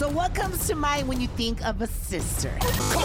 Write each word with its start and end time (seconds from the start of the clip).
So, 0.00 0.08
what 0.08 0.34
comes 0.34 0.66
to 0.68 0.74
mind 0.74 1.08
when 1.08 1.20
you 1.20 1.28
think 1.28 1.62
of 1.62 1.82
a 1.82 1.86
sister? 1.86 2.50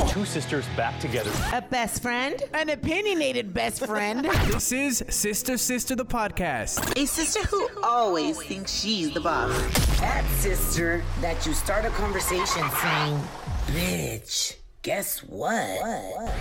Two 0.08 0.24
sisters 0.24 0.64
back 0.78 0.98
together. 1.02 1.30
A 1.52 1.62
best 1.62 2.02
friend? 2.02 2.42
An 2.54 2.70
opinionated 2.70 3.54
best 3.54 3.86
friend? 3.86 4.26
This 4.46 4.72
is 4.72 5.04
Sister 5.10 5.58
Sister 5.58 5.98
the 5.98 6.06
podcast. 6.06 6.98
A 6.98 7.06
sister 7.06 7.46
who 7.48 7.68
always 7.84 8.42
thinks 8.42 8.74
she's 8.74 9.14
the 9.14 9.20
boss. 9.20 9.52
That 10.00 10.24
sister 10.38 11.04
that 11.20 11.46
you 11.46 11.54
start 11.54 11.84
a 11.84 11.90
conversation 11.90 12.64
saying, 12.82 13.22
bitch, 13.68 14.56
guess 14.86 15.18
what? 15.24 16.32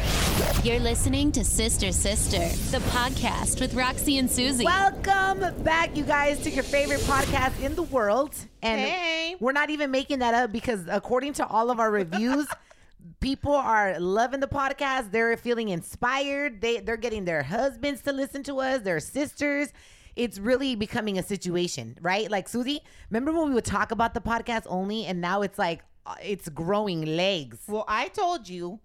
You're 0.63 0.79
listening 0.79 1.33
to 1.33 1.43
Sister 1.43 1.93
Sister, 1.93 2.41
the 2.77 2.85
podcast 2.91 3.59
with 3.59 3.73
Roxy 3.73 4.19
and 4.19 4.31
Susie. 4.31 4.67
Welcome 4.67 5.63
back, 5.63 5.97
you 5.97 6.05
guys, 6.05 6.41
to 6.43 6.51
your 6.51 6.62
favorite 6.62 7.01
podcast 7.01 7.59
in 7.62 7.75
the 7.75 7.85
world. 7.85 8.35
And 8.62 8.83
Hey. 8.83 9.37
we're 9.41 9.53
not 9.53 9.71
even 9.71 9.91
making 9.91 10.19
that 10.19 10.35
up 10.35 10.53
because, 10.53 10.85
according 10.91 11.33
to 11.35 11.47
all 11.47 11.71
of 11.71 11.80
our 11.80 11.91
reviews, 11.91 12.47
people 13.21 13.55
are 13.55 13.99
loving 13.99 14.41
the 14.41 14.47
podcast. 14.47 15.11
They're 15.11 15.38
feeling 15.38 15.71
inspired. 15.71 16.61
They 16.61 16.80
they're 16.80 16.99
getting 16.99 17.24
their 17.24 17.45
husbands 17.45 18.02
to 18.02 18.13
listen 18.13 18.43
to 18.43 18.61
us, 18.61 18.83
their 18.83 19.01
sisters. 19.01 19.73
It's 20.16 20.38
really 20.38 20.77
becoming 20.77 21.19
a 21.19 21.23
situation, 21.23 21.97
right? 22.02 22.30
Like 22.30 22.49
Susie, 22.51 22.83
remember 23.09 23.33
when 23.33 23.49
we 23.49 23.55
would 23.55 23.65
talk 23.65 23.91
about 23.91 24.13
the 24.13 24.21
podcast 24.21 24.65
only, 24.69 25.07
and 25.07 25.23
now 25.23 25.41
it's 25.41 25.59
like 25.59 25.80
it's 26.23 26.49
growing 26.49 27.05
legs. 27.17 27.59
Well, 27.67 27.85
I 27.89 28.09
told 28.09 28.49
you 28.49 28.81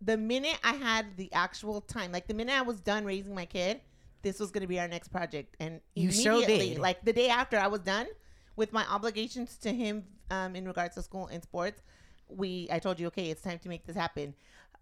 the 0.00 0.16
minute 0.16 0.58
I 0.62 0.74
had 0.74 1.16
the 1.16 1.32
actual 1.32 1.80
time, 1.80 2.12
like 2.12 2.26
the 2.26 2.34
minute 2.34 2.54
I 2.56 2.62
was 2.62 2.80
done 2.80 3.04
raising 3.04 3.34
my 3.34 3.46
kid, 3.46 3.80
this 4.22 4.38
was 4.38 4.50
going 4.50 4.62
to 4.62 4.68
be 4.68 4.78
our 4.78 4.88
next 4.88 5.08
project. 5.08 5.56
And 5.60 5.80
You 5.94 6.10
immediately, 6.10 6.70
did. 6.70 6.78
like 6.78 7.04
the 7.04 7.12
day 7.12 7.28
after 7.28 7.58
I 7.58 7.66
was 7.68 7.80
done 7.80 8.06
with 8.56 8.72
my 8.72 8.84
obligations 8.88 9.56
to 9.58 9.72
him 9.72 10.04
um, 10.30 10.56
in 10.56 10.66
regards 10.66 10.94
to 10.96 11.02
school 11.02 11.26
and 11.28 11.42
sports, 11.42 11.82
we 12.28 12.68
I 12.70 12.78
told 12.78 13.00
you, 13.00 13.06
okay, 13.08 13.30
it's 13.30 13.40
time 13.42 13.58
to 13.60 13.68
make 13.68 13.86
this 13.86 13.96
happen. 13.96 14.34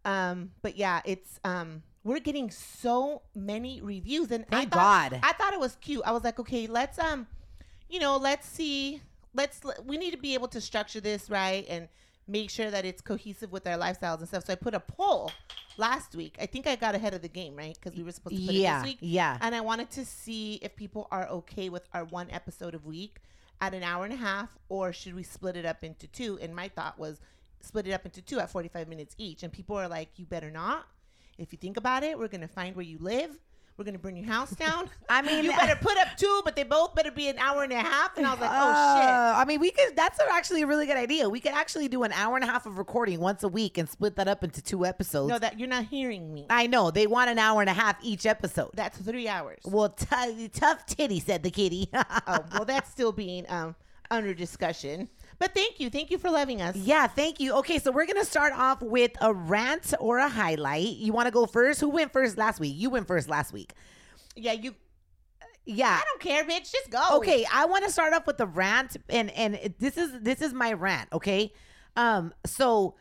Um, 0.04 0.50
but 0.62 0.76
yeah, 0.76 1.00
it's 1.04 1.38
um, 1.44 1.82
we're 2.04 2.20
getting 2.20 2.50
so 2.50 3.22
many 3.34 3.80
reviews, 3.80 4.30
and 4.30 4.46
Thank 4.48 4.74
I 4.74 4.78
thought, 4.78 5.10
God. 5.10 5.20
I 5.22 5.32
thought 5.32 5.52
it 5.52 5.60
was 5.60 5.76
cute. 5.80 6.02
I 6.04 6.12
was 6.12 6.24
like, 6.24 6.38
okay, 6.40 6.66
let's 6.66 6.98
um, 6.98 7.26
you 7.88 8.00
know, 8.00 8.16
let's 8.16 8.48
see, 8.48 9.00
let's 9.36 9.60
we 9.84 9.96
need 9.96 10.12
to 10.12 10.16
be 10.18 10.34
able 10.34 10.48
to 10.48 10.60
structure 10.60 11.00
this 11.00 11.28
right 11.30 11.64
and 11.68 11.88
make 12.28 12.50
sure 12.50 12.70
that 12.70 12.84
it's 12.84 13.00
cohesive 13.00 13.52
with 13.52 13.66
our 13.68 13.78
lifestyles 13.78 14.18
and 14.18 14.26
stuff. 14.28 14.44
So 14.46 14.52
I 14.52 14.56
put 14.56 14.74
a 14.74 14.80
poll 14.80 15.30
last 15.76 16.14
week. 16.16 16.36
I 16.40 16.46
think 16.46 16.66
I 16.66 16.74
got 16.74 16.94
ahead 16.96 17.14
of 17.14 17.22
the 17.22 17.28
game, 17.28 17.54
right? 17.54 17.78
Because 17.80 17.96
we 17.96 18.02
were 18.02 18.10
supposed 18.10 18.34
to 18.36 18.42
put 18.46 18.54
Yeah, 18.54 18.78
it 18.78 18.82
this 18.82 18.88
week. 18.92 18.98
yeah. 19.00 19.38
And 19.40 19.54
I 19.54 19.60
wanted 19.60 19.90
to 19.92 20.04
see 20.04 20.54
if 20.62 20.74
people 20.74 21.06
are 21.12 21.28
okay 21.28 21.68
with 21.68 21.84
our 21.94 22.04
one 22.04 22.28
episode 22.32 22.74
of 22.74 22.84
week 22.84 23.18
at 23.60 23.74
an 23.74 23.84
hour 23.84 24.04
and 24.04 24.12
a 24.12 24.16
half, 24.16 24.58
or 24.68 24.92
should 24.92 25.14
we 25.14 25.22
split 25.22 25.56
it 25.56 25.64
up 25.64 25.84
into 25.84 26.08
two? 26.08 26.36
And 26.42 26.54
my 26.54 26.66
thought 26.68 26.98
was 26.98 27.20
split 27.60 27.86
it 27.86 27.92
up 27.92 28.04
into 28.04 28.20
two 28.22 28.40
at 28.40 28.50
45 28.50 28.88
minutes 28.88 29.14
each. 29.18 29.44
And 29.44 29.52
people 29.52 29.76
are 29.76 29.86
like, 29.88 30.08
you 30.16 30.26
better 30.26 30.50
not. 30.50 30.84
If 31.38 31.52
you 31.52 31.58
think 31.58 31.76
about 31.76 32.02
it, 32.02 32.18
we're 32.18 32.28
going 32.28 32.40
to 32.40 32.48
find 32.48 32.74
where 32.74 32.84
you 32.84 32.98
live. 32.98 33.38
We're 33.76 33.84
going 33.84 33.94
to 33.94 34.00
burn 34.00 34.16
your 34.16 34.26
house 34.26 34.52
down. 34.52 34.88
I 35.10 35.20
mean, 35.20 35.44
you 35.44 35.50
better 35.50 35.76
put 35.76 35.98
up 35.98 36.16
two, 36.16 36.40
but 36.46 36.56
they 36.56 36.62
both 36.62 36.94
better 36.94 37.10
be 37.10 37.28
an 37.28 37.36
hour 37.38 37.62
and 37.62 37.72
a 37.72 37.76
half. 37.76 38.16
And 38.16 38.26
I 38.26 38.30
was 38.30 38.40
like, 38.40 38.50
oh, 38.50 39.00
shit. 39.00 39.08
Uh, 39.10 39.34
I 39.36 39.44
mean, 39.44 39.60
we 39.60 39.70
could. 39.70 39.94
That's 39.94 40.18
actually 40.30 40.62
a 40.62 40.66
really 40.66 40.86
good 40.86 40.96
idea. 40.96 41.28
We 41.28 41.40
could 41.40 41.52
actually 41.52 41.88
do 41.88 42.02
an 42.02 42.12
hour 42.12 42.36
and 42.36 42.44
a 42.44 42.46
half 42.46 42.64
of 42.64 42.78
recording 42.78 43.20
once 43.20 43.42
a 43.42 43.48
week 43.48 43.76
and 43.76 43.86
split 43.86 44.16
that 44.16 44.28
up 44.28 44.42
into 44.42 44.62
two 44.62 44.86
episodes. 44.86 45.28
No, 45.28 45.38
that 45.38 45.58
you're 45.58 45.68
not 45.68 45.84
hearing 45.84 46.32
me. 46.32 46.46
I 46.48 46.66
know 46.68 46.90
they 46.90 47.06
want 47.06 47.28
an 47.28 47.38
hour 47.38 47.60
and 47.60 47.68
a 47.68 47.74
half 47.74 47.96
each 48.02 48.24
episode. 48.24 48.70
That's 48.72 48.96
three 48.96 49.28
hours. 49.28 49.60
well, 49.64 49.90
t- 49.90 50.48
tough 50.48 50.86
titty 50.86 51.20
said 51.20 51.42
the 51.42 51.50
kitty. 51.50 51.90
oh, 51.94 52.44
well, 52.54 52.64
that's 52.64 52.90
still 52.90 53.12
being 53.12 53.44
um 53.50 53.74
under 54.10 54.32
discussion. 54.32 55.08
But 55.38 55.54
thank 55.54 55.80
you, 55.80 55.90
thank 55.90 56.10
you 56.10 56.18
for 56.18 56.30
loving 56.30 56.62
us. 56.62 56.76
yeah, 56.76 57.06
thank 57.06 57.40
you. 57.40 57.54
Okay, 57.56 57.78
so 57.78 57.90
we're 57.90 58.06
gonna 58.06 58.24
start 58.24 58.52
off 58.54 58.80
with 58.80 59.12
a 59.20 59.32
rant 59.34 59.92
or 60.00 60.18
a 60.18 60.28
highlight. 60.28 60.96
You 60.96 61.12
want 61.12 61.26
to 61.26 61.30
go 61.30 61.46
first? 61.46 61.80
Who 61.80 61.90
went 61.90 62.12
first 62.12 62.38
last 62.38 62.58
week? 62.60 62.74
You 62.76 62.90
went 62.90 63.06
first 63.06 63.28
last 63.28 63.52
week. 63.52 63.72
Yeah, 64.34 64.52
you. 64.52 64.74
Yeah. 65.66 65.98
I 66.00 66.04
don't 66.04 66.20
care, 66.20 66.44
bitch. 66.44 66.70
Just 66.70 66.90
go. 66.90 67.02
Okay, 67.18 67.44
I 67.52 67.66
want 67.66 67.84
to 67.84 67.90
start 67.90 68.14
off 68.14 68.26
with 68.26 68.38
the 68.38 68.46
rant, 68.46 68.96
and 69.08 69.30
and 69.32 69.74
this 69.78 69.96
is 69.98 70.20
this 70.20 70.40
is 70.40 70.54
my 70.54 70.72
rant. 70.72 71.08
Okay, 71.12 71.52
um, 71.96 72.32
so 72.46 72.94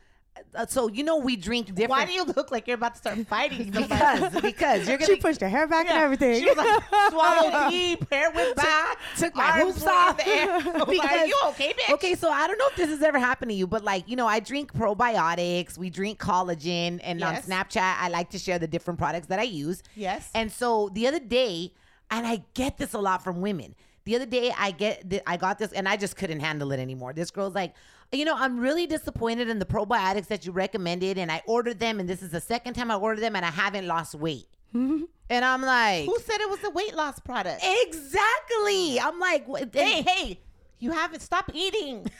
Uh, 0.53 0.65
so 0.65 0.87
you 0.89 1.03
know 1.03 1.17
we 1.17 1.35
drink 1.35 1.67
different. 1.67 1.89
Why 1.89 2.05
do 2.05 2.11
you 2.13 2.23
look 2.25 2.51
like 2.51 2.67
you're 2.67 2.75
about 2.75 2.95
to 2.95 2.99
start 2.99 3.17
fighting? 3.27 3.71
because 3.71 4.41
because 4.41 4.87
you're 4.87 4.97
gonna 4.97 5.13
She 5.13 5.15
pushed 5.17 5.41
her 5.41 5.49
hair 5.49 5.67
back 5.67 5.87
and 5.89 5.97
everything. 5.97 6.39
She 6.41 6.45
was 6.45 6.57
like, 6.57 6.83
swallow 7.09 7.69
deep, 7.69 8.09
hair 8.11 8.31
went 8.31 8.55
back, 8.55 8.97
took 9.17 9.35
my 9.35 9.51
hoops 9.51 9.85
off. 9.85 10.17
the 10.17 10.27
air. 10.27 10.49
I 10.51 10.83
was 10.83 10.97
like, 10.97 11.11
Are 11.11 11.25
you 11.25 11.37
okay, 11.47 11.73
bitch? 11.73 11.93
Okay, 11.93 12.15
so 12.15 12.29
I 12.29 12.47
don't 12.47 12.57
know 12.57 12.67
if 12.67 12.75
this 12.75 12.89
has 12.89 13.01
ever 13.01 13.19
happened 13.19 13.49
to 13.51 13.55
you, 13.55 13.67
but 13.67 13.83
like, 13.83 14.09
you 14.09 14.15
know, 14.15 14.27
I 14.27 14.39
drink 14.39 14.73
probiotics, 14.73 15.77
we 15.77 15.89
drink 15.89 16.19
collagen, 16.19 16.99
and 17.03 17.19
Yes. 17.19 17.49
on 17.49 17.51
Snapchat, 17.51 17.95
I 17.99 18.09
like 18.09 18.29
to 18.31 18.39
share 18.39 18.59
the 18.59 18.67
different 18.67 18.97
products 18.99 19.27
that 19.27 19.39
I 19.39 19.43
use. 19.43 19.83
Yes. 19.95 20.29
And 20.35 20.51
so 20.51 20.89
the 20.93 21.07
other 21.07 21.19
day, 21.19 21.71
and 22.11 22.25
I 22.27 22.43
get 22.53 22.77
this 22.77 22.93
a 22.93 22.99
lot 22.99 23.23
from 23.23 23.41
women. 23.41 23.75
The 24.05 24.15
other 24.15 24.25
day, 24.27 24.53
I 24.55 24.69
get 24.71 25.09
th- 25.09 25.23
I 25.25 25.37
got 25.37 25.57
this, 25.57 25.71
and 25.71 25.87
I 25.89 25.97
just 25.97 26.15
couldn't 26.15 26.39
handle 26.39 26.71
it 26.71 26.79
anymore. 26.79 27.13
This 27.13 27.31
girl's 27.31 27.55
like, 27.55 27.73
you 28.11 28.25
know, 28.25 28.35
I'm 28.37 28.59
really 28.59 28.87
disappointed 28.87 29.49
in 29.49 29.59
the 29.59 29.65
probiotics 29.65 30.27
that 30.27 30.45
you 30.45 30.51
recommended, 30.51 31.17
and 31.17 31.31
I 31.31 31.41
ordered 31.45 31.79
them, 31.79 31.99
and 31.99 32.07
this 32.09 32.21
is 32.21 32.31
the 32.31 32.41
second 32.41 32.73
time 32.73 32.91
I 32.91 32.95
ordered 32.95 33.21
them, 33.21 33.35
and 33.35 33.45
I 33.45 33.51
haven't 33.51 33.87
lost 33.87 34.15
weight. 34.15 34.47
and 34.73 35.07
I'm 35.29 35.61
like, 35.61 36.05
Who 36.05 36.17
said 36.19 36.39
it 36.41 36.49
was 36.49 36.63
a 36.63 36.69
weight 36.69 36.95
loss 36.95 37.19
product? 37.19 37.61
exactly. 37.63 38.99
I'm 38.99 39.19
like, 39.19 39.45
hey, 39.73 40.01
hey, 40.01 40.39
you 40.79 40.91
haven't 40.91 41.21
stopped 41.21 41.51
eating. 41.53 42.05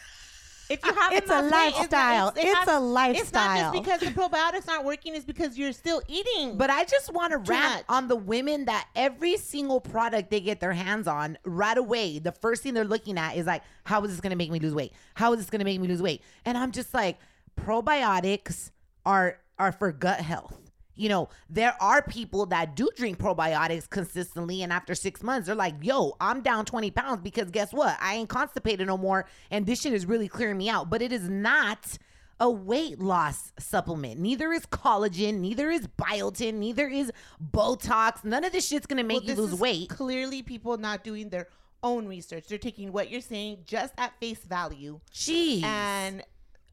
If 0.69 0.83
you 0.85 0.93
haven't 0.93 1.17
It's 1.17 1.29
a 1.29 1.41
lost 1.41 1.53
weight, 1.53 1.75
lifestyle. 1.75 2.27
it 2.29 2.37
It's 2.37 2.67
a 2.67 2.79
lifestyle. 2.79 3.21
It's 3.21 3.33
not 3.33 3.57
just 3.57 3.73
because 3.83 3.99
the 4.01 4.07
probiotics 4.19 4.67
aren't 4.67 4.85
working; 4.85 5.15
it's 5.15 5.25
because 5.25 5.57
you're 5.57 5.73
still 5.73 6.01
eating. 6.07 6.57
But 6.57 6.69
I 6.69 6.85
just 6.85 7.13
want 7.13 7.31
to 7.31 7.37
rant 7.37 7.75
much. 7.77 7.85
on 7.89 8.07
the 8.07 8.15
women 8.15 8.65
that 8.65 8.87
every 8.95 9.37
single 9.37 9.79
product 9.79 10.31
they 10.31 10.39
get 10.39 10.59
their 10.59 10.73
hands 10.73 11.07
on 11.07 11.37
right 11.45 11.77
away, 11.77 12.19
the 12.19 12.31
first 12.31 12.63
thing 12.63 12.73
they're 12.73 12.83
looking 12.83 13.17
at 13.17 13.35
is 13.37 13.45
like, 13.45 13.61
how 13.83 14.03
is 14.03 14.11
this 14.11 14.21
going 14.21 14.31
to 14.31 14.35
make 14.35 14.49
me 14.51 14.59
lose 14.59 14.73
weight? 14.73 14.93
How 15.13 15.33
is 15.33 15.39
this 15.39 15.49
going 15.49 15.59
to 15.59 15.65
make 15.65 15.79
me 15.79 15.87
lose 15.87 16.01
weight? 16.01 16.21
And 16.45 16.57
I'm 16.57 16.71
just 16.71 16.93
like, 16.93 17.17
probiotics 17.59 18.71
are 19.05 19.37
are 19.57 19.71
for 19.71 19.91
gut 19.91 20.19
health. 20.19 20.64
You 20.95 21.09
know, 21.09 21.29
there 21.50 21.75
are 21.81 22.01
people 22.01 22.45
that 22.47 22.75
do 22.75 22.89
drink 22.95 23.17
probiotics 23.17 23.89
consistently, 23.89 24.63
and 24.63 24.72
after 24.72 24.95
six 24.95 25.22
months, 25.22 25.47
they're 25.47 25.56
like, 25.56 25.75
yo, 25.81 26.16
I'm 26.19 26.41
down 26.41 26.66
20 26.66 26.91
pounds 26.91 27.22
because 27.22 27.51
guess 27.51 27.73
what? 27.73 27.97
I 28.00 28.16
ain't 28.16 28.29
constipated 28.29 28.88
no 28.88 28.97
more, 28.97 29.25
and 29.51 29.66
this 29.66 29.81
shit 29.81 29.94
is 29.94 30.06
really 30.06 30.28
clearing 30.28 30.57
me 30.57 30.69
out. 30.69 30.89
But 30.89 31.01
it 31.01 31.11
is 31.11 31.29
not 31.29 31.97
a 32.39 32.50
weight 32.50 33.00
loss 33.00 33.51
supplement. 33.59 34.19
Neither 34.19 34.51
is 34.51 34.66
collagen, 34.66 35.39
neither 35.39 35.69
is 35.72 35.88
biotin, 35.88 36.56
neither 36.56 36.88
is 36.88 37.12
Botox. 37.51 38.23
None 38.23 38.44
of 38.44 38.51
this 38.51 38.67
shit's 38.67 38.85
gonna 38.85 39.03
make 39.03 39.22
Well, 39.22 39.35
you 39.35 39.35
lose 39.35 39.56
weight. 39.56 39.89
Clearly, 39.89 40.41
people 40.41 40.77
not 40.77 41.03
doing 41.03 41.29
their 41.29 41.47
own 41.83 42.07
research. 42.07 42.47
They're 42.47 42.57
taking 42.57 42.91
what 42.91 43.09
you're 43.09 43.22
saying 43.22 43.59
just 43.66 43.94
at 43.97 44.19
face 44.19 44.44
value 44.44 45.00
Jeez. 45.13 45.63
and 45.63 46.23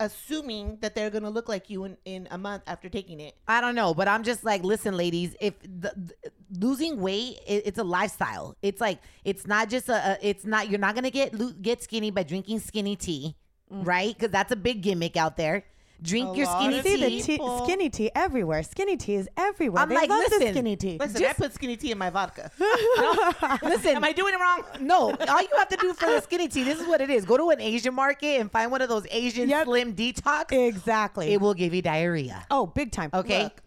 assuming 0.04 0.78
that 0.80 0.94
they're 0.94 1.10
going 1.10 1.22
to 1.22 1.30
look 1.30 1.48
like 1.48 1.70
you 1.70 1.84
in, 1.84 1.96
in 2.04 2.28
a 2.30 2.38
month 2.38 2.62
after 2.66 2.88
taking 2.88 3.20
it. 3.20 3.34
I 3.48 3.60
don't 3.60 3.74
know, 3.74 3.94
but 3.94 4.08
I'm 4.08 4.22
just 4.22 4.44
like, 4.44 4.62
listen, 4.62 4.96
ladies, 4.96 5.34
if 5.40 5.58
the, 5.60 5.92
the- 5.96 6.30
losing 6.58 7.00
weight, 7.00 7.38
it, 7.46 7.62
it's 7.66 7.78
a 7.78 7.84
lifestyle. 7.84 8.56
It's 8.62 8.80
like 8.80 9.00
it's 9.24 9.46
not 9.46 9.68
just 9.68 9.88
a, 9.88 10.12
a 10.12 10.18
it's 10.20 10.44
not 10.44 10.68
you're 10.68 10.80
not 10.80 10.94
gonna 10.94 11.10
get 11.10 11.62
get 11.62 11.82
skinny 11.82 12.10
by 12.10 12.22
drinking 12.22 12.60
skinny 12.60 12.96
tea, 12.96 13.36
mm. 13.72 13.86
right? 13.86 14.14
Because 14.14 14.30
that's 14.30 14.52
a 14.52 14.56
big 14.56 14.82
gimmick 14.82 15.16
out 15.16 15.36
there. 15.36 15.64
Drink 16.02 16.34
A 16.34 16.36
your 16.38 16.46
lot 16.46 16.60
skinny 16.62 16.78
of 16.78 16.84
See 16.84 16.96
the 16.96 17.08
tea. 17.08 17.22
tea, 17.22 17.58
skinny 17.64 17.88
tea 17.90 18.10
everywhere. 18.14 18.62
Skinny 18.64 18.96
tea 18.96 19.14
is 19.14 19.28
everywhere. 19.36 19.82
I'm 19.82 19.88
they 19.88 19.94
like, 19.94 20.08
love 20.10 20.24
the 20.30 20.36
listen, 20.38 20.52
skinny 20.54 20.74
tea. 20.76 20.96
Listen, 20.98 21.16
I 21.16 21.20
Just- 21.20 21.38
put 21.38 21.54
skinny 21.54 21.76
tea 21.76 21.92
in 21.92 21.98
my 21.98 22.10
vodka. 22.10 22.50
Listen, 23.62 23.94
Am 23.96 24.02
I 24.04 24.12
doing 24.12 24.34
it 24.34 24.40
wrong? 24.40 24.64
No, 24.80 25.12
all 25.28 25.40
you 25.42 25.48
have 25.58 25.68
to 25.68 25.76
do 25.76 25.92
for 25.94 26.06
the 26.06 26.20
skinny 26.20 26.48
tea, 26.48 26.64
this 26.64 26.80
is 26.80 26.86
what 26.88 27.00
it 27.00 27.08
is. 27.10 27.24
Go 27.24 27.36
to 27.36 27.50
an 27.50 27.60
Asian 27.60 27.94
market 27.94 28.40
and 28.40 28.50
find 28.50 28.70
one 28.72 28.82
of 28.82 28.88
those 28.88 29.06
Asian 29.12 29.48
Yep. 29.48 29.64
slim 29.66 29.94
detox. 29.94 30.50
Exactly. 30.50 31.32
It 31.32 31.40
will 31.40 31.54
give 31.54 31.72
you 31.72 31.82
diarrhea. 31.82 32.46
oh, 32.50 32.66
big 32.66 32.90
time. 32.90 33.10
Okay. 33.14 33.44
Look, 33.44 33.62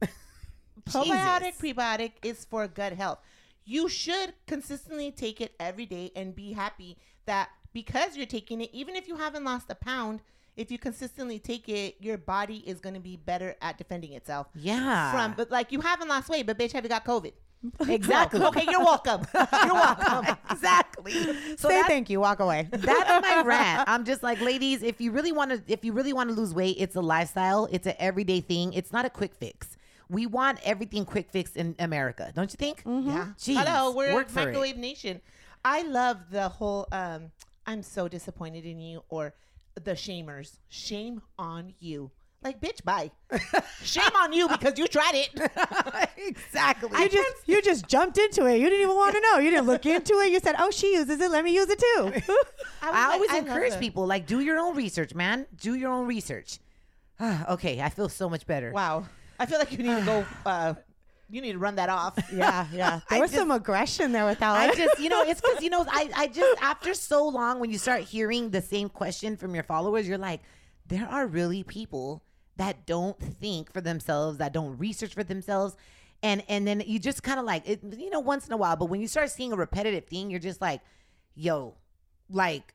Probiotic, 0.88 1.42
Jesus. 1.42 1.60
prebiotic 1.60 2.12
is 2.22 2.44
for 2.46 2.66
gut 2.66 2.92
health. 2.94 3.18
You 3.64 3.88
should 3.90 4.32
consistently 4.46 5.10
take 5.10 5.40
it 5.42 5.52
every 5.60 5.84
day 5.84 6.10
and 6.16 6.34
be 6.34 6.52
happy 6.52 6.96
that 7.26 7.50
because 7.74 8.16
you're 8.16 8.24
taking 8.26 8.62
it, 8.62 8.70
even 8.72 8.96
if 8.96 9.06
you 9.06 9.16
haven't 9.16 9.44
lost 9.44 9.66
a 9.68 9.74
pound, 9.74 10.20
if 10.58 10.72
you 10.72 10.78
consistently 10.78 11.38
take 11.38 11.68
it, 11.68 11.96
your 12.00 12.18
body 12.18 12.64
is 12.66 12.80
going 12.80 12.94
to 12.94 13.00
be 13.00 13.16
better 13.16 13.54
at 13.62 13.78
defending 13.78 14.12
itself. 14.12 14.48
Yeah. 14.54 15.12
From, 15.12 15.34
but 15.36 15.50
like 15.50 15.70
you 15.70 15.80
haven't 15.80 16.08
lost 16.08 16.28
weight, 16.28 16.46
but 16.46 16.58
bitch, 16.58 16.72
have 16.72 16.84
you 16.84 16.90
got 16.90 17.04
COVID? 17.04 17.32
Exactly. 17.88 18.40
Okay, 18.40 18.66
you're 18.70 18.78
welcome. 18.78 19.26
you're 19.34 19.74
welcome. 19.74 20.36
exactly. 20.50 21.12
So 21.56 21.68
Say 21.68 21.82
thank 21.88 22.08
you. 22.08 22.20
Walk 22.20 22.38
away. 22.38 22.68
that's 22.70 23.22
my 23.22 23.42
rant. 23.44 23.88
I'm 23.88 24.04
just 24.04 24.22
like, 24.22 24.40
ladies, 24.40 24.84
if 24.84 25.00
you 25.00 25.10
really 25.10 25.32
want 25.32 25.50
to, 25.50 25.72
if 25.72 25.84
you 25.84 25.92
really 25.92 26.12
want 26.12 26.28
to 26.30 26.36
lose 26.36 26.54
weight, 26.54 26.76
it's 26.78 26.94
a 26.94 27.00
lifestyle. 27.00 27.68
It's 27.72 27.86
an 27.88 27.94
everyday 27.98 28.40
thing. 28.40 28.74
It's 28.74 28.92
not 28.92 29.06
a 29.06 29.10
quick 29.10 29.34
fix. 29.34 29.76
We 30.08 30.24
want 30.26 30.60
everything 30.62 31.04
quick 31.04 31.30
fix 31.32 31.56
in 31.56 31.74
America, 31.80 32.30
don't 32.32 32.52
you 32.52 32.56
think? 32.56 32.82
Yeah. 32.86 33.32
Jeez, 33.38 33.60
Hello, 33.60 33.90
we're 33.90 34.14
work 34.14 34.32
microwave 34.32 34.76
nation. 34.76 35.20
I 35.64 35.82
love 35.82 36.30
the 36.30 36.48
whole 36.48 36.86
um 36.92 37.32
I'm 37.66 37.82
so 37.82 38.06
disappointed 38.06 38.64
in 38.64 38.78
you 38.78 39.02
or 39.08 39.34
the 39.84 39.92
shamers. 39.92 40.58
Shame 40.68 41.22
on 41.38 41.74
you. 41.78 42.10
Like, 42.40 42.60
bitch, 42.60 42.84
bye. 42.84 43.10
Shame 43.82 44.14
on 44.16 44.32
you 44.32 44.48
because 44.48 44.78
you 44.78 44.86
tried 44.86 45.14
it. 45.14 46.10
exactly. 46.16 46.96
You 46.96 47.08
just 47.08 47.48
you 47.48 47.62
just 47.62 47.88
jumped 47.88 48.16
into 48.16 48.46
it. 48.46 48.58
You 48.58 48.70
didn't 48.70 48.82
even 48.82 48.94
want 48.94 49.16
to 49.16 49.20
know. 49.20 49.38
You 49.38 49.50
didn't 49.50 49.66
look 49.66 49.86
into 49.86 50.14
it. 50.20 50.30
You 50.30 50.38
said, 50.38 50.54
"Oh, 50.56 50.70
she 50.70 50.92
uses 50.94 51.20
it. 51.20 51.30
Let 51.32 51.44
me 51.44 51.52
use 51.52 51.68
it 51.68 51.80
too." 51.80 52.04
was 52.04 52.22
I 52.82 52.90
like, 52.90 53.14
always 53.14 53.30
love 53.30 53.38
encourage 53.40 53.78
people 53.80 54.06
like 54.06 54.26
do 54.26 54.38
your 54.38 54.58
own 54.58 54.76
research, 54.76 55.14
man. 55.14 55.46
Do 55.60 55.74
your 55.74 55.90
own 55.90 56.06
research. 56.06 56.60
okay, 57.50 57.80
I 57.80 57.88
feel 57.88 58.08
so 58.08 58.28
much 58.28 58.46
better. 58.46 58.70
Wow. 58.70 59.06
I 59.40 59.46
feel 59.46 59.58
like 59.58 59.72
you 59.72 59.78
need 59.78 59.98
to 59.98 60.04
go. 60.04 60.26
Uh, 60.46 60.74
you 61.30 61.40
need 61.40 61.52
to 61.52 61.58
run 61.58 61.76
that 61.76 61.88
off. 61.88 62.18
yeah, 62.32 62.66
yeah. 62.72 63.00
There 63.10 63.18
I 63.18 63.20
was 63.20 63.30
some 63.30 63.50
aggression 63.50 64.12
there 64.12 64.24
with 64.24 64.38
that. 64.38 64.50
I 64.50 64.74
just, 64.74 64.98
you 64.98 65.08
know, 65.08 65.22
it's 65.22 65.40
because, 65.40 65.62
you 65.62 65.70
know, 65.70 65.84
I, 65.88 66.10
I 66.16 66.26
just, 66.28 66.58
after 66.62 66.94
so 66.94 67.28
long, 67.28 67.60
when 67.60 67.70
you 67.70 67.78
start 67.78 68.02
hearing 68.02 68.50
the 68.50 68.62
same 68.62 68.88
question 68.88 69.36
from 69.36 69.54
your 69.54 69.64
followers, 69.64 70.08
you're 70.08 70.18
like, 70.18 70.40
there 70.86 71.06
are 71.06 71.26
really 71.26 71.62
people 71.62 72.22
that 72.56 72.86
don't 72.86 73.18
think 73.20 73.72
for 73.72 73.80
themselves, 73.80 74.38
that 74.38 74.52
don't 74.52 74.78
research 74.78 75.14
for 75.14 75.22
themselves. 75.22 75.76
And, 76.22 76.42
and 76.48 76.66
then 76.66 76.82
you 76.84 76.98
just 76.98 77.22
kind 77.22 77.38
of 77.38 77.44
like, 77.44 77.68
it, 77.68 77.80
you 77.96 78.10
know, 78.10 78.20
once 78.20 78.46
in 78.46 78.52
a 78.52 78.56
while, 78.56 78.76
but 78.76 78.86
when 78.86 79.00
you 79.00 79.06
start 79.06 79.30
seeing 79.30 79.52
a 79.52 79.56
repetitive 79.56 80.06
thing, 80.06 80.30
you're 80.30 80.40
just 80.40 80.60
like, 80.60 80.80
yo, 81.34 81.74
like, 82.30 82.74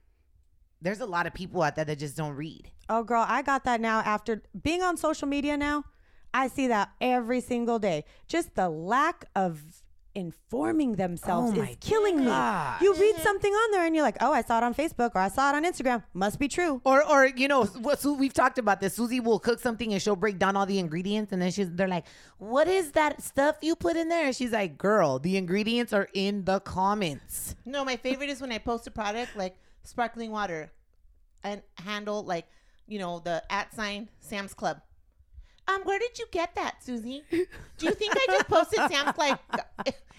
there's 0.81 0.99
a 0.99 1.05
lot 1.05 1.27
of 1.27 1.33
people 1.33 1.61
out 1.61 1.75
there 1.75 1.85
that 1.85 1.99
just 1.99 2.15
don't 2.15 2.35
read. 2.35 2.69
Oh, 2.87 3.03
girl, 3.03 3.25
I 3.27 3.41
got 3.41 3.63
that 3.65 3.81
now 3.81 3.99
after 3.99 4.41
being 4.61 4.81
on 4.81 4.97
social 4.97 5.27
media 5.27 5.57
now. 5.57 5.85
I 6.33 6.47
see 6.47 6.67
that 6.67 6.91
every 6.99 7.41
single 7.41 7.79
day. 7.79 8.05
Just 8.27 8.55
the 8.55 8.69
lack 8.69 9.25
of 9.35 9.61
informing 10.15 10.93
themselves 10.95 11.57
Oh 11.57 11.61
is 11.63 11.75
killing 11.79 12.23
gosh. 12.23 12.79
me. 12.81 12.85
You 12.85 12.93
read 12.93 13.15
something 13.17 13.51
on 13.51 13.71
there 13.71 13.85
and 13.85 13.95
you're 13.95 14.03
like, 14.03 14.17
oh, 14.21 14.31
I 14.31 14.43
saw 14.43 14.57
it 14.59 14.63
on 14.63 14.75
Facebook 14.75 15.11
or 15.15 15.19
I 15.19 15.27
saw 15.27 15.49
it 15.51 15.55
on 15.55 15.65
Instagram. 15.65 16.03
Must 16.13 16.37
be 16.37 16.47
true. 16.47 16.81
Or, 16.85 17.03
or 17.07 17.25
you 17.25 17.47
know, 17.47 17.65
what 17.65 18.03
we've 18.05 18.33
talked 18.33 18.57
about 18.59 18.79
this. 18.79 18.93
Susie 18.93 19.19
will 19.19 19.39
cook 19.39 19.59
something 19.59 19.91
and 19.91 20.01
she'll 20.01 20.15
break 20.15 20.37
down 20.37 20.55
all 20.55 20.65
the 20.65 20.77
ingredients, 20.79 21.31
and 21.31 21.41
then 21.41 21.51
she's 21.51 21.69
they're 21.71 21.87
like, 21.87 22.05
"What 22.37 22.67
is 22.67 22.91
that 22.91 23.21
stuff 23.23 23.57
you 23.61 23.75
put 23.75 23.95
in 23.95 24.07
there?" 24.09 24.27
And 24.27 24.35
she's 24.35 24.51
like, 24.51 24.77
"Girl, 24.77 25.17
the 25.19 25.35
ingredients 25.37 25.93
are 25.93 26.07
in 26.13 26.45
the 26.45 26.59
comments." 26.59 27.55
No, 27.65 27.83
my 27.83 27.95
favorite 27.95 28.29
is 28.29 28.39
when 28.39 28.51
I 28.51 28.59
post 28.59 28.85
a 28.87 28.91
product 28.91 29.35
like 29.35 29.57
sparkling 29.83 30.29
water 30.31 30.71
and 31.43 31.61
handle 31.77 32.23
like, 32.23 32.45
you 32.87 32.99
know, 32.99 33.19
the 33.19 33.41
at 33.51 33.73
sign 33.73 34.09
Sam's 34.19 34.53
Club. 34.53 34.79
Um, 35.67 35.81
where 35.83 35.99
did 35.99 36.19
you 36.19 36.25
get 36.31 36.55
that, 36.55 36.83
Susie? 36.83 37.23
Do 37.31 37.85
you 37.85 37.91
think 37.93 38.13
I 38.15 38.25
just 38.29 38.47
posted 38.47 38.79
Sam's 38.91 39.17
like 39.17 39.39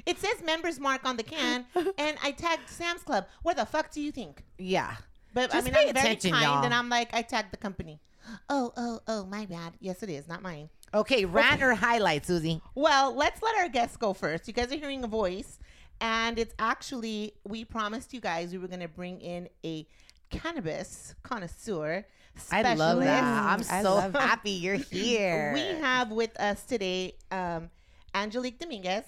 It 0.07 0.19
says 0.19 0.43
members 0.45 0.79
mark 0.81 1.05
on 1.05 1.17
the 1.17 1.23
can, 1.23 1.65
and 1.99 2.17
I 2.23 2.31
tagged 2.33 2.69
Sam's 2.69 3.03
Club. 3.03 3.27
Where 3.43 3.55
the 3.55 3.65
fuck 3.67 3.91
do 3.91 4.01
you 4.01 4.13
think? 4.13 4.43
Yeah, 4.59 4.97
But 5.33 5.51
Just 5.51 5.67
I 5.67 5.71
mean, 5.71 5.89
I'm 5.89 5.95
very 5.95 6.17
kind, 6.17 6.43
y'all. 6.43 6.65
and 6.65 6.75
I'm 6.75 6.89
like, 6.89 7.15
I 7.15 7.23
tagged 7.23 7.53
the 7.53 7.57
company. 7.57 8.01
Oh, 8.49 8.73
oh, 8.77 9.01
oh, 9.07 9.25
my 9.27 9.47
bad. 9.47 9.75
Yes, 9.81 10.03
it 10.03 10.09
is, 10.11 10.27
not 10.29 10.43
mine. 10.43 10.69
Okay, 10.95 11.25
rant 11.25 11.63
or 11.63 11.75
highlight, 11.75 12.25
Susie. 12.27 12.61
Well, 12.75 13.15
let's 13.15 13.43
let 13.43 13.57
our 13.57 13.69
guests 13.69 13.97
go 13.97 14.13
first. 14.15 14.47
You 14.47 14.55
guys 14.55 14.71
are 14.73 14.77
hearing 14.77 15.05
a 15.05 15.09
voice, 15.09 15.59
and 16.01 16.39
it's 16.39 16.55
actually 16.59 17.35
we 17.47 17.65
promised 17.65 18.15
you 18.15 18.21
guys 18.21 18.53
we 18.53 18.59
were 18.59 18.69
going 18.69 18.81
to 18.81 18.89
bring 18.89 19.21
in 19.21 19.49
a 19.65 19.87
cannabis 20.31 21.15
connoisseur. 21.23 22.05
I 22.51 22.75
love 22.75 23.01
that. 23.01 23.23
I'm 23.25 23.63
so 23.63 23.97
happy 24.15 24.51
you're 24.51 24.75
here. 24.91 25.53
We 25.55 25.61
have 25.81 26.11
with 26.11 26.39
us 26.41 26.63
today 26.65 27.15
um, 27.31 27.71
Angelique 28.15 28.59
Dominguez, 28.59 29.05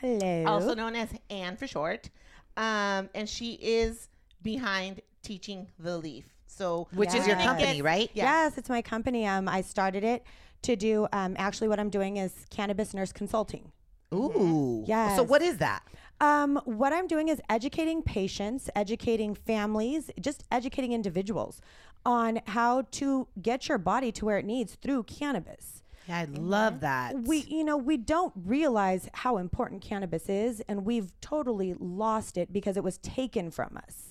Hello. 0.00 0.44
also 0.46 0.74
known 0.74 0.96
as 0.96 1.08
Anne 1.28 1.56
for 1.56 1.66
short, 1.66 2.10
um, 2.56 3.08
and 3.14 3.28
she 3.28 3.52
is 3.54 4.08
behind 4.42 5.00
Teaching 5.22 5.66
the 5.78 5.98
Leaf. 5.98 6.24
So, 6.46 6.88
which 6.92 7.14
is 7.14 7.26
your 7.26 7.36
company, 7.36 7.76
Get- 7.76 7.84
right? 7.84 8.10
Yeah. 8.12 8.24
Yes, 8.24 8.58
it's 8.58 8.68
my 8.68 8.82
company. 8.82 9.26
Um, 9.26 9.48
I 9.48 9.60
started 9.62 10.04
it 10.04 10.24
to 10.62 10.76
do. 10.76 11.06
Um, 11.12 11.36
actually, 11.38 11.68
what 11.68 11.78
I'm 11.80 11.90
doing 11.90 12.16
is 12.16 12.44
cannabis 12.50 12.92
nurse 12.92 13.12
consulting. 13.12 13.72
Ooh. 14.12 14.84
Yeah. 14.86 15.16
So 15.16 15.22
what 15.22 15.40
is 15.42 15.58
that? 15.58 15.82
Um, 16.20 16.60
what 16.64 16.92
I'm 16.92 17.06
doing 17.06 17.28
is 17.28 17.40
educating 17.48 18.02
patients, 18.02 18.68
educating 18.74 19.34
families, 19.34 20.10
just 20.20 20.44
educating 20.50 20.92
individuals 20.92 21.60
on 22.04 22.40
how 22.46 22.82
to 22.92 23.28
get 23.40 23.68
your 23.68 23.78
body 23.78 24.10
to 24.12 24.24
where 24.24 24.38
it 24.38 24.44
needs 24.44 24.74
through 24.76 25.02
cannabis. 25.04 25.82
Yeah, 26.08 26.18
I 26.20 26.24
love 26.24 26.80
that. 26.80 27.20
We, 27.22 27.38
you 27.48 27.62
know, 27.62 27.76
we 27.76 27.96
don't 27.96 28.32
realize 28.34 29.08
how 29.12 29.36
important 29.36 29.82
cannabis 29.82 30.28
is, 30.28 30.60
and 30.68 30.84
we've 30.84 31.12
totally 31.20 31.74
lost 31.78 32.36
it 32.36 32.52
because 32.52 32.76
it 32.76 32.82
was 32.82 32.98
taken 32.98 33.50
from 33.50 33.76
us. 33.76 34.06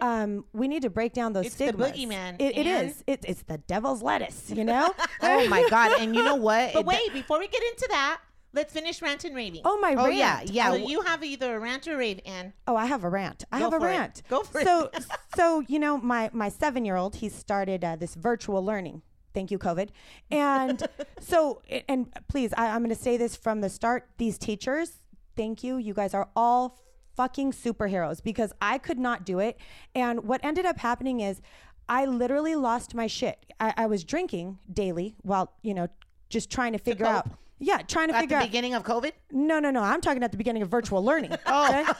Um, 0.00 0.44
we 0.52 0.68
need 0.68 0.82
to 0.82 0.90
break 0.90 1.12
down 1.14 1.32
those 1.32 1.46
It's 1.46 1.56
the 1.56 1.64
stigmas. 1.68 1.90
boogeyman, 1.90 2.36
It, 2.38 2.56
it 2.56 2.66
is. 2.66 3.02
It, 3.08 3.24
it's 3.26 3.42
the 3.42 3.58
devil's 3.58 4.02
lettuce. 4.02 4.50
You 4.54 4.62
know. 4.62 4.94
oh 5.22 5.48
my 5.48 5.66
god! 5.68 6.00
And 6.00 6.14
you 6.14 6.22
know 6.22 6.34
what? 6.48 6.72
But 6.74 6.80
It- 6.80 6.86
wait, 6.86 7.12
before 7.12 7.40
we 7.40 7.48
get 7.48 7.62
into 7.62 7.88
that, 7.90 8.20
let's 8.54 8.72
finish 8.72 9.02
rant 9.02 9.24
and 9.24 9.34
raving. 9.36 9.62
Oh 9.64 9.78
my 9.78 9.94
Oh 9.94 10.04
rant. 10.06 10.14
yeah, 10.16 10.40
yeah. 10.44 10.70
So 10.70 10.76
you 10.76 11.02
have 11.02 11.22
either 11.24 11.56
a 11.56 11.60
rant 11.60 11.86
or 11.88 11.96
rave, 11.96 12.20
Anne. 12.24 12.52
Oh, 12.66 12.76
I 12.76 12.86
have 12.86 13.04
a 13.04 13.08
rant. 13.10 13.44
I 13.52 13.58
Go 13.58 13.64
have 13.64 13.74
a 13.74 13.80
for 13.80 13.86
it. 13.88 13.90
rant. 13.90 14.22
Go 14.28 14.42
for 14.42 14.60
it. 14.60 14.64
so, 14.66 14.90
so 15.36 15.60
you 15.68 15.78
know, 15.78 15.98
my 15.98 16.30
my 16.32 16.48
seven 16.48 16.84
year 16.84 16.96
old, 16.96 17.16
he 17.16 17.28
started 17.28 17.84
uh, 17.84 17.96
this 17.96 18.14
virtual 18.14 18.64
learning. 18.64 19.02
Thank 19.34 19.50
you, 19.50 19.58
COVID. 19.58 19.88
And 20.30 20.86
so, 21.20 21.60
and 21.88 22.06
please, 22.28 22.54
I, 22.56 22.68
I'm 22.68 22.82
going 22.84 22.94
to 22.94 23.02
say 23.02 23.16
this 23.16 23.34
from 23.34 23.60
the 23.62 23.68
start. 23.68 24.08
These 24.16 24.38
teachers, 24.38 25.00
thank 25.36 25.64
you. 25.64 25.76
You 25.76 25.92
guys 25.92 26.14
are 26.14 26.28
all 26.36 26.78
fucking 27.16 27.52
superheroes 27.52 28.22
because 28.22 28.52
I 28.60 28.78
could 28.78 28.98
not 28.98 29.24
do 29.26 29.40
it. 29.40 29.58
And 29.94 30.22
what 30.24 30.44
ended 30.44 30.66
up 30.66 30.78
happening 30.78 31.18
is, 31.20 31.40
I 31.88 32.04
literally 32.06 32.54
lost 32.54 32.94
my 32.94 33.08
shit. 33.08 33.44
I, 33.58 33.74
I 33.76 33.86
was 33.86 34.04
drinking 34.04 34.58
daily 34.72 35.16
while 35.22 35.52
you 35.62 35.74
know 35.74 35.88
just 36.30 36.48
trying 36.50 36.72
to 36.72 36.78
figure 36.78 37.04
out. 37.06 37.28
Yeah, 37.58 37.78
trying 37.78 38.08
to 38.08 38.14
figure 38.14 38.16
at 38.16 38.20
figure 38.20 38.38
the 38.38 38.42
out. 38.42 38.46
beginning 38.46 38.74
of 38.74 38.82
COVID. 38.84 39.12
No, 39.32 39.58
no, 39.58 39.70
no. 39.70 39.82
I'm 39.82 40.00
talking 40.00 40.22
at 40.22 40.30
the 40.32 40.36
beginning 40.36 40.62
of 40.62 40.68
virtual 40.68 41.04
learning. 41.04 41.32
oh. 41.46 41.94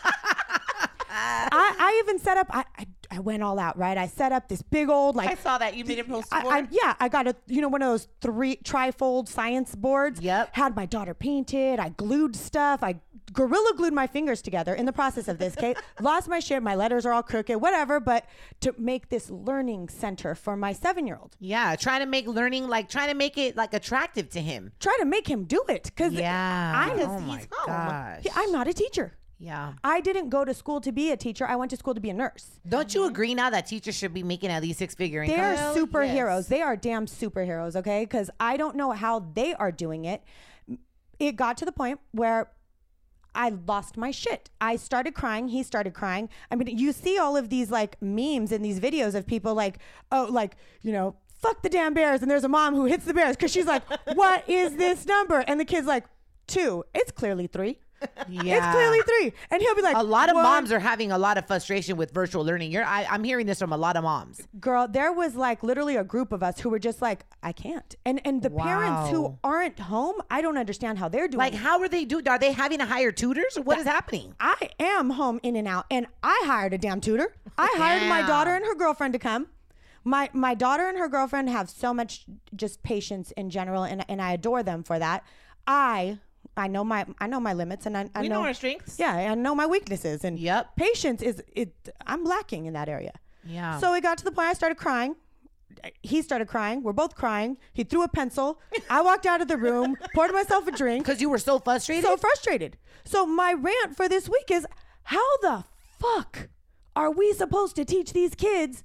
I, 1.17 1.77
I 1.79 2.03
even 2.05 2.19
set 2.19 2.37
up, 2.39 2.49
I, 2.51 2.65
I, 2.77 2.87
I 3.11 3.19
went 3.21 3.43
all 3.43 3.59
out, 3.59 3.79
right? 3.79 3.97
I 3.97 4.09
set 4.09 4.33
up 4.33 4.49
this 4.49 4.63
big 4.63 4.89
old, 4.89 5.15
like, 5.15 5.31
I 5.31 5.35
saw 5.35 5.59
that 5.59 5.77
you 5.77 5.85
made 5.85 6.01
a 6.01 6.05
post 6.05 6.29
I. 6.33 6.41
I, 6.47 6.67
yeah, 6.71 6.95
I 6.99 7.09
got 7.09 7.29
a, 7.29 7.37
you 7.47 7.61
know, 7.61 7.69
one 7.69 7.83
of 7.83 7.89
those 7.89 8.09
three 8.21 8.57
trifold 8.57 9.29
science 9.29 9.75
boards. 9.75 10.21
Yep. 10.21 10.51
Had 10.57 10.75
my 10.75 10.87
daughter 10.87 11.15
painted. 11.15 11.79
I 11.79 11.91
glued 11.91 12.35
stuff. 12.35 12.83
I 12.83 12.97
gorilla 13.33 13.73
glued 13.77 13.93
my 13.93 14.07
fingers 14.07 14.43
together 14.43 14.75
in 14.75 14.87
the 14.87 14.93
process 14.93 15.29
of 15.29 15.39
this. 15.39 15.57
Okay, 15.57 15.75
lost 16.01 16.29
my 16.29 16.41
shit. 16.41 16.63
My 16.63 16.75
letters 16.75 17.07
are 17.07 17.13
all 17.13 17.23
crooked. 17.23 17.57
Whatever. 17.61 18.01
But 18.01 18.27
to 18.61 18.75
make 18.79 19.09
this 19.09 19.31
learning 19.31 19.89
center 19.89 20.35
for 20.35 20.57
my 20.57 20.73
seven-year-old, 20.73 21.37
Yeah, 21.41 21.77
trying 21.77 22.01
to 22.01 22.07
make 22.07 22.27
learning 22.27 22.69
like 22.69 22.89
trying 22.89 23.09
to 23.09 23.15
make 23.15 23.39
it 23.39 23.57
like 23.57 23.75
attractive 23.75 24.29
to 24.31 24.41
him. 24.41 24.73
try 24.81 24.97
to 25.01 25.05
make 25.07 25.27
him 25.29 25.45
do 25.45 25.63
it 25.69 25.85
because 25.85 26.13
Yeah. 26.13 26.73
I'm, 26.75 27.01
oh 27.01 27.21
my 27.21 27.47
gosh. 27.67 28.25
I'm 28.35 28.53
not 28.53 28.69
a 28.69 28.73
teacher. 28.73 29.17
Yeah. 29.41 29.73
I 29.83 30.01
didn't 30.01 30.29
go 30.31 30.45
to 30.45 30.55
school 30.55 30.81
to 30.81 30.93
be 30.93 31.11
a 31.11 31.17
teacher. 31.17 31.47
I 31.47 31.57
went 31.57 31.71
to 31.73 31.77
school 31.77 31.93
to 31.95 32.01
be 32.01 32.09
a 32.09 32.15
nurse. 32.15 32.61
Don't 32.67 32.95
you 32.95 33.05
agree 33.07 33.35
now 33.35 33.51
that 33.51 33.67
teachers 33.67 33.95
should 33.97 34.15
be 34.15 34.23
making 34.23 34.51
at 34.51 34.63
least 34.63 34.79
six 34.79 34.95
figure 34.95 35.23
income? 35.23 35.37
They 35.37 35.43
are 35.43 35.75
superheroes. 35.75 36.39
yes. 36.43 36.47
They 36.49 36.63
are 36.63 36.77
damn 36.77 37.07
superheroes, 37.07 37.75
okay? 37.77 38.05
Because 38.05 38.31
I 38.39 38.57
don't 38.57 38.77
know 38.77 38.93
how 38.93 39.27
they 39.35 39.53
are 39.55 39.73
doing 39.73 40.05
it. 40.05 40.23
It 41.19 41.37
got 41.37 41.57
to 41.59 41.65
the 41.65 41.73
point 41.73 42.01
where 42.13 42.51
I 43.35 43.51
lost 43.67 43.97
my 43.97 44.11
shit. 44.11 44.51
I 44.61 44.77
started 44.77 45.15
crying. 45.15 45.49
He 45.49 45.63
started 45.63 45.95
crying. 45.95 46.29
I 46.51 46.57
mean, 46.57 46.79
you 46.79 46.93
see 46.93 47.19
all 47.19 47.37
of 47.37 47.49
these 47.49 47.71
like 47.71 48.01
memes 48.01 48.53
and 48.53 48.65
these 48.65 48.81
videos 48.81 49.15
of 49.15 49.27
people 49.27 49.55
like, 49.55 49.79
oh, 50.13 50.29
like, 50.31 50.57
you 50.83 50.93
know, 50.93 51.17
fuck 51.41 51.63
the 51.63 51.69
damn 51.69 51.95
bears. 51.95 52.23
And 52.23 52.31
there's 52.31 52.45
a 52.45 52.49
mom 52.49 52.75
who 52.75 52.87
hits 52.87 53.05
the 53.05 53.15
bears 53.15 53.37
because 53.37 53.53
she's 53.53 53.67
like, 53.67 53.83
what 54.15 54.49
is 54.49 54.77
this 54.77 55.07
number? 55.07 55.45
And 55.47 55.59
the 55.59 55.65
kid's 55.65 55.87
like, 55.87 56.05
two. 56.47 56.85
It's 56.95 57.11
clearly 57.11 57.47
three. 57.47 57.79
Yeah. 58.29 58.57
It's 58.59 58.67
clearly 58.75 59.01
three. 59.03 59.33
And 59.51 59.63
he'll 59.63 59.75
be 59.75 59.83
like, 59.83 59.97
a 59.97 60.03
lot 60.03 60.29
of 60.29 60.35
moms 60.37 60.71
are 60.73 60.79
having 60.79 61.11
a 61.13 61.17
lot 61.19 61.39
of 61.39 61.47
frustration 61.47 61.97
with 61.97 62.11
virtual 62.13 62.45
learning. 62.45 62.71
You're, 62.71 62.85
I, 62.85 63.05
I'm 63.11 63.25
hearing 63.25 63.47
this 63.47 63.59
from 63.59 63.73
a 63.73 63.77
lot 63.77 63.97
of 63.97 64.03
moms. 64.03 64.47
girl 64.61 64.87
there 64.89 65.13
was 65.13 65.35
like 65.37 65.63
literally 65.63 65.97
a 65.97 66.05
group 66.05 66.33
of 66.33 66.43
us 66.43 66.61
who 66.61 66.69
were 66.71 66.79
just 66.79 67.01
like 67.03 67.25
i 67.43 67.53
can't 67.53 67.97
and 68.05 68.21
and 68.25 68.43
the 68.43 68.51
parents 68.51 69.11
who 69.11 69.39
aren't 69.43 69.79
home 69.79 70.17
i 70.31 70.41
don't 70.43 70.59
understand 70.59 70.99
how 70.99 71.09
they're 71.09 71.29
doing 71.29 71.39
Like, 71.39 71.55
it. 71.55 71.59
how 71.59 71.81
are 71.81 71.89
they 71.89 72.05
doing? 72.05 72.29
Are 72.29 72.39
they 72.39 72.53
having 72.53 72.79
to 72.79 72.85
hire 72.85 73.13
tutors, 73.13 73.57
or 73.57 73.63
what 73.63 73.79
is 73.79 73.85
happening? 73.87 74.35
i 74.41 74.69
am 74.79 75.11
home 75.11 75.41
in 75.43 75.57
and 75.57 75.67
out 75.69 75.87
and 75.91 76.07
i 76.23 76.43
hired 76.47 76.73
a 76.75 76.79
damn 76.79 77.01
tutor 77.01 77.35
i 77.57 77.73
hired 77.79 78.09
my 78.09 78.23
daughter 78.27 78.51
and 78.55 78.65
her 78.65 78.75
girlfriend 78.75 79.13
to 79.15 79.19
come 79.19 79.47
my 80.05 80.29
my 80.33 80.55
daughter 80.55 80.87
and 80.89 80.99
her 80.99 81.09
girlfriend 81.09 81.49
have 81.49 81.71
so 81.71 81.95
much 81.95 82.27
just 82.55 82.83
patience 82.83 83.31
in 83.33 83.49
general 83.51 83.83
and, 83.85 84.05
and 84.09 84.21
i 84.21 84.33
adore 84.33 84.63
them 84.63 84.83
for 84.83 84.99
that 84.99 85.25
i 85.67 86.19
i 86.57 86.67
know 86.69 86.85
my 86.85 87.05
i 87.21 87.27
know 87.27 87.41
my 87.41 87.53
limits 87.53 87.87
and 87.87 87.97
i, 87.97 88.09
I 88.15 88.23
we 88.23 88.29
know 88.29 88.43
our 88.43 88.55
strengths. 88.55 88.99
yeah 88.99 89.13
i 89.33 89.35
know 89.35 89.55
my 89.55 89.67
weaknesses 89.67 90.25
and 90.25 90.39
Yep. 90.39 90.77
patience 90.77 91.23
is 91.23 91.43
it 91.55 91.75
i'm 92.07 92.25
lacking 92.25 92.67
in 92.67 92.73
that 92.75 92.89
area 92.89 93.13
Yeah. 93.45 93.79
so 93.79 93.95
it 93.95 94.03
got 94.03 94.19
to 94.19 94.25
the 94.25 94.33
point 94.33 94.49
I 94.49 94.55
started 94.55 94.79
crying. 94.79 95.17
He 96.03 96.23
started 96.23 96.49
crying. 96.49 96.83
We're 96.85 96.93
both 96.95 97.15
crying. 97.15 97.59
He 97.73 97.83
threw 97.85 98.03
a 98.05 98.09
pencil. 98.09 98.59
I 98.89 99.03
walked 99.03 99.27
out 99.27 99.41
of 99.43 99.49
the 99.49 99.57
room, 99.59 99.97
poured 100.15 100.33
myself 100.33 100.67
a 100.67 100.71
drink. 100.71 101.05
Because 101.05 101.21
you 101.21 101.29
were 101.29 101.39
so 101.51 101.59
frustrated. 101.59 102.05
So 102.05 102.17
frustrated. 102.17 102.77
So 103.05 103.27
my 103.27 103.53
rant 103.53 103.95
for 103.97 104.09
this 104.09 104.29
week 104.29 104.51
is 104.51 104.67
how 105.15 105.37
the 105.43 105.65
fuck 105.99 106.49
are 106.97 107.11
we 107.11 107.33
supposed 107.35 107.75
to 107.77 107.85
teach 107.85 108.13
these 108.13 108.35
kids 108.35 108.83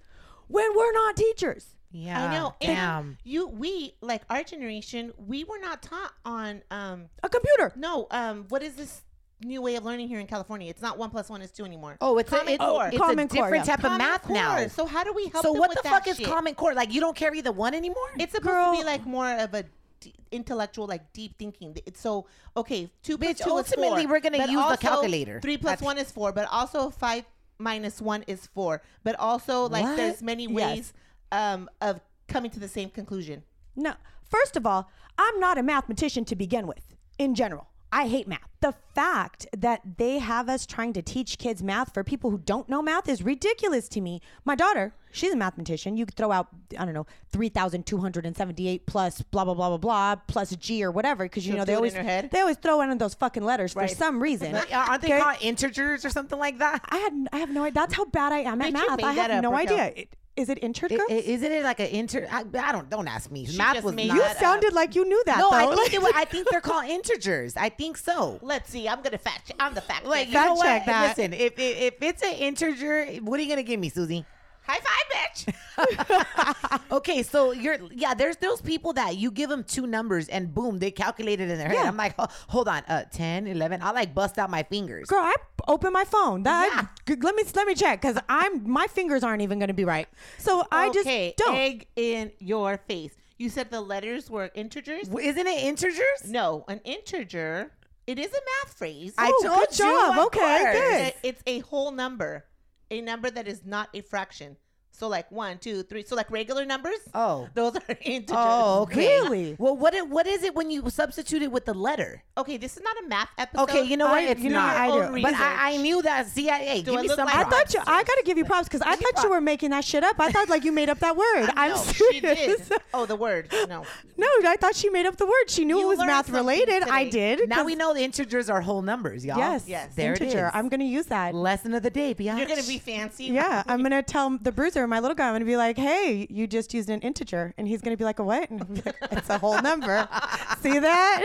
when 0.48 0.76
we're 0.76 0.92
not 0.92 1.16
teachers. 1.16 1.76
Yeah. 1.92 2.24
I 2.30 2.34
know. 2.34 2.54
And 2.62 2.76
Damn. 2.76 3.18
you, 3.24 3.48
we 3.48 3.96
like 4.02 4.22
our 4.30 4.44
generation. 4.44 5.12
We 5.18 5.44
were 5.44 5.60
not 5.60 5.82
taught 5.82 6.14
on 6.26 6.62
um 6.72 7.06
A 7.24 7.30
computer. 7.30 7.74
no 7.76 8.08
um 8.12 8.46
what 8.50 8.62
is 8.64 8.76
this 8.76 9.02
new 9.44 9.62
way 9.62 9.76
of 9.76 9.86
learning 9.86 10.08
here 10.08 10.20
in 10.20 10.28
California? 10.28 10.70
It's 10.70 10.82
not 10.82 10.98
one 10.98 11.10
plus 11.10 11.30
one 11.30 11.42
is 11.42 11.50
two 11.52 11.66
anymore. 11.66 11.98
Oh, 12.02 12.18
it's 12.20 12.32
a, 12.32 12.38
Common 12.38 12.54
it- 12.54 12.60
Core. 12.60 12.88
it's 12.90 12.98
Common 12.98 13.20
a 13.20 13.28
Core, 13.28 13.44
different 13.46 13.66
yeah. 13.68 13.76
type 13.76 13.86
of 13.86 13.98
math 13.98 14.24
Core. 14.24 14.36
now. 14.36 14.68
So 14.68 14.86
how 14.86 15.04
do 15.04 15.14
we 15.14 15.28
help 15.30 15.44
So 15.46 15.52
them 15.54 15.60
what 15.62 15.70
with 15.70 15.82
the 15.82 15.90
fuck 15.90 16.08
is 16.08 16.18
shit? 16.18 16.28
Common 16.28 16.54
Core? 16.56 16.74
Like 16.74 16.94
you 16.94 17.00
don't 17.02 17.16
carry 17.16 17.42
the 17.42 17.52
one 17.52 17.74
anymore? 17.74 18.10
It's 18.20 18.34
supposed 18.34 18.54
Girl. 18.54 18.72
to 18.74 18.78
be 18.80 18.84
like 18.84 19.06
more 19.08 19.32
of 19.32 19.54
a 19.56 19.64
d- 20.00 20.14
intellectual, 20.32 20.86
like 20.86 21.12
deep 21.14 21.38
thinking. 21.40 21.76
It's 21.88 22.00
so 22.02 22.28
okay. 22.56 22.92
Two 23.02 23.18
plus 23.18 23.32
Bitch, 23.34 23.38
two 23.44 23.44
is 23.58 23.72
ultimately, 23.72 24.04
four, 24.04 24.12
we're 24.12 24.20
gonna 24.20 24.46
use 24.46 24.70
the 24.70 24.78
calculator. 24.78 25.40
Three 25.42 25.58
plus 25.58 25.72
That's- 25.80 25.86
one 25.86 25.98
is 25.98 26.12
four, 26.12 26.32
but 26.34 26.48
also 26.52 26.92
five 26.92 27.24
minus 27.58 28.00
one 28.02 28.24
is 28.28 28.46
four. 28.46 28.82
But 29.04 29.16
also 29.20 29.68
like 29.70 29.84
What? 29.86 29.98
there's 29.98 30.22
many 30.22 30.46
Yes. 30.48 30.94
Um, 31.32 31.70
of 31.82 32.02
coming 32.28 32.52
to 32.52 32.60
the 32.60 32.68
same 32.68 32.90
conclusion. 32.90 33.44
No. 33.76 33.94
First 34.24 34.56
of 34.56 34.66
all, 34.66 34.90
I'm 35.18 35.40
not 35.40 35.58
a 35.58 35.64
mathematician 35.64 36.26
to 36.26 36.36
begin 36.36 36.68
with, 36.68 36.96
in 37.18 37.36
general. 37.36 37.68
I 37.92 38.08
hate 38.08 38.28
math. 38.28 38.48
The 38.62 38.76
fact 38.94 39.48
that 39.58 39.82
they 39.98 40.20
have 40.20 40.48
us 40.48 40.68
trying 40.68 40.94
to 40.94 41.02
teach 41.02 41.40
kids 41.40 41.64
math 41.64 41.92
for 41.92 42.04
people 42.04 42.30
who 42.30 42.38
don't 42.38 42.70
know 42.70 42.84
math 42.84 43.10
is 43.10 43.24
ridiculous 43.24 43.90
to 43.90 44.02
me. 44.02 44.22
My 44.46 44.54
daughter, 44.54 44.94
she's 45.12 45.34
a 45.34 45.36
mathematician. 45.36 45.98
You 45.98 46.06
could 46.06 46.14
throw 46.16 46.32
out, 46.32 46.50
I 46.78 46.86
don't 46.86 46.94
know, 46.94 47.08
3,278 47.32 48.86
plus 48.86 49.22
blah, 49.24 49.44
blah, 49.46 49.54
blah, 49.56 49.70
blah, 49.70 49.78
blah, 49.78 50.16
plus 50.28 50.56
G 50.56 50.84
or 50.84 50.92
whatever, 50.92 51.26
because, 51.26 51.46
you 51.46 51.54
She'll 51.54 51.60
know, 51.60 51.66
they 51.66 51.74
always, 51.76 51.94
they 51.94 52.40
always 52.40 52.58
throw 52.58 52.82
in 52.82 52.96
those 52.98 53.16
fucking 53.16 53.44
letters 53.44 53.74
for 53.74 53.88
some 53.88 54.22
reason. 54.22 54.56
Aren't 54.74 55.02
they 55.02 55.08
Okay? 55.14 55.20
called 55.22 55.38
integers 55.42 56.06
or 56.06 56.10
something 56.10 56.38
like 56.38 56.60
that? 56.60 56.86
I 56.90 56.98
had, 56.98 57.28
I 57.34 57.38
have 57.40 57.50
no 57.50 57.64
idea. 57.64 57.74
That's 57.74 57.96
how 57.96 58.06
bad 58.06 58.32
I 58.32 58.40
am 58.40 58.62
at 58.62 58.68
you 58.68 58.74
math. 58.74 59.04
I 59.04 59.14
have 59.14 59.42
no 59.42 59.56
idea. 59.56 59.94
It- 59.96 60.16
Is 60.36 60.48
it 60.48 60.60
integral? 60.64 61.02
I- 61.10 61.14
i- 61.14 61.16
isn't 61.18 61.52
it 61.52 61.64
like 61.64 61.80
an 61.82 61.88
inter? 61.88 62.26
I, 62.32 62.46
I 62.62 62.72
don't. 62.72 62.90
Don't 62.90 63.08
ask 63.08 63.30
me. 63.30 63.46
She 63.46 63.58
Math 63.58 63.74
just 63.76 63.86
was 63.86 63.96
not. 63.96 64.04
you 64.06 64.18
that 64.20 64.32
up. 64.32 64.38
sounded 64.38 64.74
like 64.74 64.96
you 64.96 65.04
knew 65.06 65.22
that. 65.26 65.38
no, 65.40 65.50
I 65.52 65.76
think 65.76 65.94
it 65.94 66.02
was, 66.02 66.14
I 66.16 66.24
think 66.26 66.48
they're 66.50 66.62
called 66.70 66.86
integers. 66.86 67.58
I 67.58 67.68
think 67.70 67.98
so. 67.98 68.40
Let's 68.42 68.70
see. 68.70 68.88
I'm 68.88 69.02
gonna 69.02 69.18
fact. 69.18 69.48
Check. 69.48 69.58
I'm 69.60 69.74
the 69.74 69.82
fact. 69.82 70.06
Like 70.06 70.30
checker. 70.30 70.48
you 70.48 70.56
know 70.56 70.62
Fact 70.62 70.66
check 70.66 70.80
what? 70.82 70.86
that. 70.94 71.18
Listen, 71.18 71.34
if, 71.34 71.54
if 71.60 71.94
if 71.94 72.02
it's 72.02 72.24
an 72.24 72.34
integer, 72.36 73.06
what 73.22 73.40
are 73.40 73.44
you 73.44 73.50
gonna 73.50 73.64
give 73.64 73.80
me, 73.80 73.90
Susie? 73.90 74.26
High 74.70 74.80
five, 74.80 75.08
bitch. 75.16 76.80
Okay, 76.92 77.24
so 77.24 77.52
you're 77.52 77.78
yeah. 77.92 78.14
There's 78.14 78.36
those 78.38 78.62
people 78.62 78.94
that 78.94 79.16
you 79.18 79.32
give 79.32 79.50
them 79.50 79.64
two 79.64 79.88
numbers 79.88 80.28
and 80.28 80.54
boom, 80.54 80.80
they 80.80 80.92
calculate 80.92 81.40
it 81.40 81.50
in 81.50 81.58
their 81.58 81.68
head. 81.70 81.78
Yeah. 81.82 81.88
I'm 81.88 81.98
like, 81.98 82.14
"Oh, 82.20 82.28
hold 82.48 82.68
on, 82.68 82.84
uh, 82.88 83.04
10, 83.12 83.48
11. 83.48 83.82
I 83.82 83.92
like 83.92 84.14
bust 84.14 84.38
out 84.38 84.50
my 84.50 84.64
fingers. 84.64 85.08
Girl, 85.08 85.22
I 85.24 85.36
open 85.68 85.94
my 85.94 86.04
phone. 86.04 86.44
That 86.44 86.90
g- 87.08 87.16
let 87.22 87.36
me 87.36 87.44
let 87.56 87.68
me 87.68 87.76
check 87.76 88.02
because 88.02 88.18
I'm 88.28 88.70
my 88.70 88.88
fingers 88.88 89.24
aren't 89.24 89.42
even 89.42 89.60
going 89.60 89.70
to 89.70 89.74
be 89.74 89.86
right. 89.86 90.08
So 90.40 90.64
I 90.72 90.90
just 90.90 91.08
don't 91.38 91.56
egg 91.56 91.88
in 91.96 92.32
your 92.40 92.78
face. 92.88 93.14
You 93.38 93.50
said 93.50 93.72
the 93.72 93.82
letters 93.82 94.30
were 94.30 94.52
integers. 94.54 95.08
W- 95.08 95.26
Isn't 95.28 95.48
it 95.48 95.64
integers? 95.64 96.28
No, 96.28 96.66
an 96.68 96.82
integer. 96.84 97.72
It 98.08 98.18
is 98.20 98.28
a 98.32 98.42
math 98.66 98.74
phrase. 98.78 99.14
I 99.18 99.32
Oh, 99.34 99.44
told 99.48 99.68
good 99.70 99.80
you, 99.80 100.10
of 100.12 100.18
Okay, 100.28 100.40
course. 100.40 100.76
good. 100.76 101.14
It's 101.24 101.44
a 101.46 101.60
whole 101.60 101.92
number, 101.92 102.44
a 102.92 103.02
number 103.02 103.30
that 103.30 103.48
is 103.48 103.66
not 103.66 103.90
a 103.94 104.02
fraction. 104.02 104.58
So 105.00 105.08
like 105.08 105.32
one, 105.32 105.58
two, 105.60 105.84
three. 105.84 106.04
So 106.04 106.16
like 106.18 106.30
regular 106.30 106.66
numbers. 106.66 107.00
Oh. 107.14 107.48
those 107.54 107.76
are 107.78 107.82
integers. 108.02 108.36
Oh, 108.38 108.82
okay. 108.84 109.08
Really? 109.22 109.56
Well, 109.58 109.78
what 109.78 109.94
it, 109.94 110.08
what 110.10 110.28
is 110.28 110.44
it 110.44 110.54
when 110.54 110.70
you 110.70 110.90
substitute 110.90 111.42
it 111.42 111.52
with 111.52 111.64
the 111.66 111.74
letter? 111.74 112.22
Okay, 112.38 112.58
this 112.58 112.76
is 112.76 112.84
not 112.84 112.96
a 113.04 113.08
math 113.08 113.30
episode. 113.38 113.64
Okay, 113.64 113.84
you 113.84 113.96
know 113.96 114.08
what? 114.08 114.16
I- 114.24 114.28
it's 114.28 114.42
you 114.42 114.50
know 114.50 114.58
not. 114.60 114.90
what? 114.90 115.02
I 115.04 115.16
do. 115.16 115.22
But 115.22 115.34
I, 115.36 115.74
I 115.74 115.78
knew 115.78 116.02
that. 116.02 116.28
CIA. 116.28 116.72
I, 116.72 116.82
Do 116.82 116.92
give 116.92 117.00
I 117.00 117.02
me 117.04 117.08
some. 117.08 117.26
like 117.28 117.36
I 117.36 117.44
thought 117.46 117.74
you. 117.74 117.80
I 117.88 118.04
gotta 118.04 118.24
give 118.26 118.38
you 118.38 118.44
props 118.46 118.68
because 118.68 118.82
I 118.82 118.92
Give 118.92 119.00
me 119.00 119.06
thought 119.06 119.24
you 119.24 119.30
props. 119.30 119.30
were 119.30 119.42
making 119.42 119.70
that 119.72 119.86
shit 119.86 120.04
up. 120.04 120.20
I 120.20 120.32
thought 120.32 120.50
like 120.50 120.66
you 120.66 120.74
made 120.74 120.90
up 120.90 121.00
that 121.00 121.16
word. 121.16 121.50
I'm 121.56 121.72
no, 121.72 121.78
serious. 121.78 122.40
she 122.40 122.46
did. 122.48 122.62
Oh, 122.94 123.06
the 123.06 123.16
word. 123.16 123.50
No. 123.70 123.86
No, 124.18 124.28
I 124.46 124.58
thought 124.60 124.76
she 124.76 124.90
made 124.90 125.06
up 125.06 125.16
the 125.16 125.26
word. 125.26 125.48
She 125.48 125.64
knew 125.64 125.78
You 125.78 125.86
it 125.86 125.98
was 125.98 126.00
math 126.00 126.26
something 126.26 126.34
related. 126.36 126.84
I 126.90 127.08
did. 127.08 127.48
Now 127.48 127.64
we 127.64 127.76
know 127.76 127.94
the 127.94 128.02
integers 128.04 128.50
are 128.50 128.60
whole 128.62 128.82
numbers, 128.82 129.24
y'all. 129.24 129.38
Yes, 129.38 129.64
Yes. 129.68 129.96
There 129.96 130.14
it 130.14 130.22
integer. 130.22 130.48
is. 130.48 130.52
I'm 130.54 130.68
gonna 130.70 130.84
use 130.84 131.06
that. 131.06 131.34
Lesson 131.34 131.74
of 131.74 131.84
the 131.84 131.90
day, 131.90 132.14
biatch. 132.14 132.38
You're 132.38 132.48
gonna 132.48 132.64
be 132.64 132.80
fancy. 132.80 133.26
Yeah, 133.26 133.64
I'm 133.68 133.82
gonna 133.84 134.04
tell 134.04 134.38
the 134.42 134.52
bruiser, 134.52 134.88
my 134.90 135.00
little 135.00 135.16
guy. 135.16 135.28
I'm 135.28 135.34
gonna 135.34 135.46
be 135.46 135.58
like, 135.58 135.78
"Hey, 135.78 136.28
you 136.30 136.48
just 136.48 136.74
used 136.74 136.90
an 136.90 137.00
integer," 137.02 137.54
and 137.58 137.68
he's 137.68 137.82
gonna 137.82 137.98
be 137.98 138.04
like, 138.04 138.20
"A 138.20 138.24
what?" 138.24 138.50
And 138.50 138.68
be 138.74 138.82
like, 138.86 138.96
it's 139.12 139.30
a 139.30 139.38
whole 139.38 139.62
number. 139.62 140.08
See 140.62 140.80
that? 140.80 141.24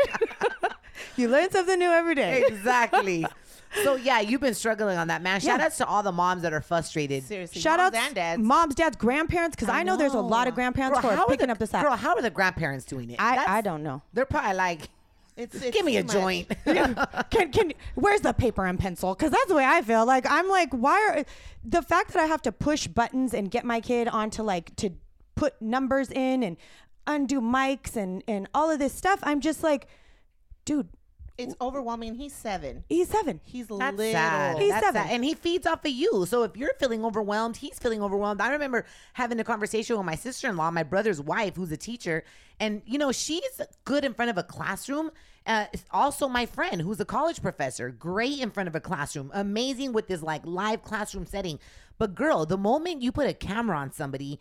you 1.16 1.28
learn 1.28 1.50
something 1.50 1.78
new 1.78 1.90
every 1.90 2.14
day. 2.14 2.44
exactly. 2.46 3.26
So 3.82 3.96
yeah, 3.96 4.20
you've 4.20 4.40
been 4.40 4.54
struggling 4.54 4.98
on 4.98 5.08
that, 5.08 5.20
man. 5.20 5.40
Shout 5.40 5.58
Yeah. 5.58 5.66
outs 5.66 5.78
to 5.78 5.86
all 5.86 6.04
the 6.04 6.12
moms 6.12 6.42
that 6.42 6.52
are 6.52 6.60
frustrated. 6.60 7.24
Seriously. 7.24 7.60
Shout 7.60 7.80
moms 7.80 7.96
out 7.96 8.02
and 8.06 8.14
dads. 8.14 8.40
moms, 8.40 8.74
dads, 8.76 8.94
grandparents, 8.96 9.56
because 9.56 9.68
I, 9.68 9.82
know 9.82 9.96
there's 9.96 10.14
a 10.14 10.20
lot 10.20 10.46
of 10.46 10.54
grandparents 10.54 10.96
who 11.00 11.08
how 11.08 11.16
are 11.16 11.18
are 11.22 11.26
picking 11.26 11.48
the, 11.48 11.52
up 11.54 11.58
this 11.58 11.74
app. 11.74 11.82
Girl, 11.82 11.96
how 11.96 12.14
are 12.14 12.22
the 12.22 12.30
grandparents 12.30 12.84
doing 12.84 13.10
it? 13.10 13.16
I, 13.20 13.34
That's- 13.34 13.48
I 13.50 13.60
don't 13.62 13.82
know. 13.82 14.00
They're 14.12 14.26
probably 14.26 14.54
like, 14.54 14.90
It's, 15.36 15.54
it's 15.56 15.76
give 15.76 15.84
me 15.84 15.96
a 15.96 16.04
much. 16.04 16.12
joint. 16.12 16.48
can 17.30 17.50
can 17.50 17.72
where's 17.96 18.20
the 18.20 18.32
paper 18.32 18.66
and 18.66 18.78
pencil? 18.78 19.14
Because 19.14 19.32
that's 19.32 19.46
the 19.46 19.54
way 19.54 19.64
I 19.64 19.82
feel. 19.82 20.06
Like 20.06 20.26
I'm 20.30 20.48
like, 20.48 20.72
why 20.72 21.00
are 21.08 21.24
the 21.64 21.82
fact 21.82 22.12
that 22.12 22.22
I 22.22 22.26
have 22.26 22.42
to 22.42 22.52
push 22.52 22.86
buttons 22.86 23.34
and 23.34 23.50
get 23.50 23.64
my 23.64 23.80
kid 23.80 24.06
onto 24.06 24.42
like 24.42 24.76
to 24.76 24.90
put 25.34 25.60
numbers 25.60 26.10
in 26.10 26.42
and 26.42 26.56
undo 27.06 27.40
mics 27.40 27.96
and 27.96 28.22
and 28.28 28.48
all 28.54 28.70
of 28.70 28.78
this 28.78 28.92
stuff. 28.92 29.20
I'm 29.22 29.40
just 29.40 29.62
like, 29.62 29.88
dude, 30.64 30.88
It's 31.36 31.54
overwhelming. 31.60 32.14
He's 32.14 32.32
seven. 32.32 32.84
he's 32.88 33.08
seven. 33.08 33.40
He's 33.44 33.66
That's 33.66 33.96
little. 33.96 34.12
sad. 34.12 34.58
He's 34.58 34.70
That's 34.70 34.86
seven. 34.86 35.02
sad. 35.02 35.12
And 35.12 35.24
he 35.24 35.34
feeds 35.34 35.66
off 35.66 35.84
of 35.84 35.90
you. 35.90 36.26
So 36.26 36.44
if 36.44 36.56
you're 36.56 36.74
feeling 36.78 37.04
overwhelmed, 37.04 37.56
he's 37.56 37.78
feeling 37.78 38.02
overwhelmed. 38.02 38.40
I 38.40 38.52
remember 38.52 38.84
having 39.14 39.40
a 39.40 39.44
conversation 39.44 39.96
with 39.96 40.06
my 40.06 40.14
sister 40.14 40.48
in 40.48 40.56
law, 40.56 40.70
my 40.70 40.84
brother's 40.84 41.20
wife, 41.20 41.56
who's 41.56 41.72
a 41.72 41.76
teacher. 41.76 42.22
And, 42.60 42.82
you 42.86 42.98
know, 42.98 43.10
she's 43.10 43.60
good 43.84 44.04
in 44.04 44.14
front 44.14 44.30
of 44.30 44.38
a 44.38 44.44
classroom. 44.44 45.10
Uh, 45.44 45.66
it's 45.72 45.84
also, 45.90 46.28
my 46.28 46.46
friend, 46.46 46.80
who's 46.80 47.00
a 47.00 47.04
college 47.04 47.42
professor, 47.42 47.90
great 47.90 48.38
in 48.38 48.50
front 48.50 48.68
of 48.68 48.76
a 48.76 48.80
classroom, 48.80 49.30
amazing 49.34 49.92
with 49.92 50.06
this 50.06 50.22
like 50.22 50.42
live 50.46 50.82
classroom 50.82 51.26
setting. 51.26 51.58
But, 51.98 52.14
girl, 52.14 52.46
the 52.46 52.56
moment 52.56 53.02
you 53.02 53.10
put 53.10 53.26
a 53.26 53.34
camera 53.34 53.76
on 53.76 53.92
somebody, 53.92 54.38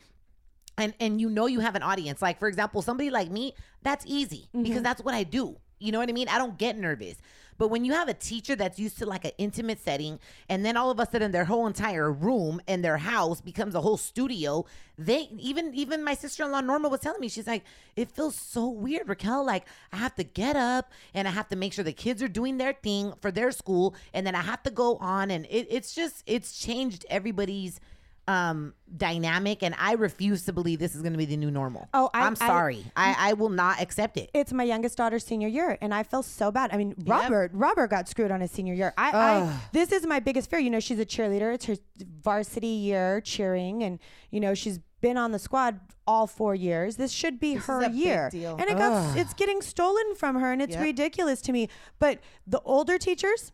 and 0.77 0.93
and 0.99 1.19
you 1.21 1.29
know 1.29 1.45
you 1.45 1.59
have 1.59 1.75
an 1.75 1.83
audience 1.83 2.19
like 2.19 2.39
for 2.39 2.47
example 2.47 2.81
somebody 2.81 3.11
like 3.11 3.29
me 3.29 3.53
that's 3.83 4.03
easy 4.07 4.49
because 4.59 4.81
that's 4.81 5.03
what 5.03 5.13
i 5.13 5.21
do 5.23 5.55
you 5.83 5.91
know 5.91 5.99
what 5.99 6.09
i 6.09 6.13
mean? 6.13 6.27
I 6.29 6.37
don't 6.37 6.57
get 6.57 6.77
nervous. 6.77 7.17
But 7.57 7.67
when 7.67 7.85
you 7.85 7.93
have 7.93 8.07
a 8.07 8.13
teacher 8.13 8.55
that's 8.55 8.79
used 8.79 8.97
to 8.97 9.05
like 9.05 9.25
an 9.25 9.31
intimate 9.37 9.79
setting 9.79 10.19
and 10.49 10.65
then 10.65 10.75
all 10.75 10.89
of 10.89 10.99
a 10.99 11.05
sudden 11.05 11.31
their 11.31 11.45
whole 11.45 11.67
entire 11.67 12.11
room 12.11 12.61
and 12.67 12.83
their 12.83 12.97
house 12.97 13.41
becomes 13.41 13.75
a 13.75 13.81
whole 13.81 13.97
studio 13.97 14.65
they 14.97 15.29
even 15.39 15.73
even 15.73 16.03
my 16.03 16.13
sister-in-law 16.13 16.61
norma 16.61 16.87
was 16.87 16.99
telling 16.99 17.19
me 17.19 17.27
she's 17.27 17.47
like 17.47 17.63
it 17.95 18.11
feels 18.11 18.35
so 18.35 18.67
weird 18.67 19.07
raquel. 19.07 19.45
Like 19.45 19.65
i 19.91 19.97
have 19.97 20.15
to 20.15 20.23
get 20.23 20.55
up 20.55 20.91
and 21.13 21.27
i 21.27 21.31
have 21.31 21.49
to 21.49 21.55
make 21.55 21.73
sure 21.73 21.83
the 21.83 21.93
kids 21.93 22.21
are 22.21 22.27
doing 22.27 22.57
their 22.57 22.73
thing 22.73 23.13
for 23.21 23.31
their 23.31 23.51
school 23.51 23.95
and 24.13 24.25
then 24.25 24.35
i 24.35 24.41
have 24.41 24.63
to 24.63 24.71
go 24.71 24.97
on. 24.97 25.31
And 25.31 25.45
it, 25.45 25.67
it's 25.69 25.93
just 25.93 26.23
it's 26.25 26.59
changed 26.59 27.05
everybody's 27.09 27.79
um 28.27 28.73
dynamic 28.95 29.63
and 29.63 29.75
i 29.77 29.93
refuse 29.93 30.45
to 30.45 30.53
believe 30.53 30.79
this 30.79 30.95
is 30.95 31.01
going 31.01 31.11
to 31.11 31.17
be 31.17 31.25
the 31.25 31.35
new 31.35 31.51
normal 31.51 31.89
Oh, 31.93 32.09
I- 32.13 32.25
am 32.25 32.35
sorry 32.37 32.85
I, 32.95 33.15
I 33.19 33.33
will 33.33 33.49
not 33.49 33.81
accept 33.81 34.15
it 34.17 34.29
It's 34.33 34.53
my 34.53 34.63
youngest 34.63 34.97
daughter's 34.97 35.25
senior 35.25 35.47
year, 35.49 35.77
and 35.81 35.93
I 35.93 36.03
feel 36.03 36.23
so 36.23 36.51
bad. 36.51 36.71
I 36.73 36.77
mean, 36.77 36.95
Robert, 37.05 37.51
Robert 37.53 37.89
got 37.89 38.07
screwed 38.07 38.31
on 38.31 38.39
his 38.41 38.51
senior 38.51 38.73
year. 38.73 38.93
I, 38.97 39.11
I, 39.11 39.59
this 39.73 39.91
is 39.91 40.05
my 40.05 40.19
biggest 40.19 40.49
fear. 40.49 40.59
You 40.59 40.69
know, 40.69 40.79
she's 40.79 40.99
a 40.99 41.05
cheerleader. 41.05 41.53
It's 41.53 41.65
her 41.65 41.75
varsity 42.21 42.67
year 42.67 43.19
cheering, 43.21 43.83
and 43.83 43.99
you 44.31 44.39
know, 44.39 44.53
she's 44.53 44.79
been 45.01 45.17
on 45.17 45.31
the 45.31 45.39
squad 45.39 45.79
all 46.07 46.27
four 46.27 46.55
years. 46.55 46.95
This 46.97 47.11
should 47.11 47.39
be 47.39 47.55
her 47.55 47.81
a 47.83 47.89
big 47.89 47.97
year, 47.97 48.29
and 48.33 48.61
it 48.69 48.77
got, 48.77 49.17
it's 49.17 49.33
getting 49.33 49.61
stolen 49.61 50.15
from 50.15 50.39
her, 50.39 50.51
and 50.51 50.61
it's 50.61 50.73
Yep. 50.75 50.83
ridiculous 50.83 51.41
to 51.41 51.51
me. 51.51 51.67
But 51.99 52.19
the 52.47 52.61
older 52.61 52.97
teachers, 52.97 53.51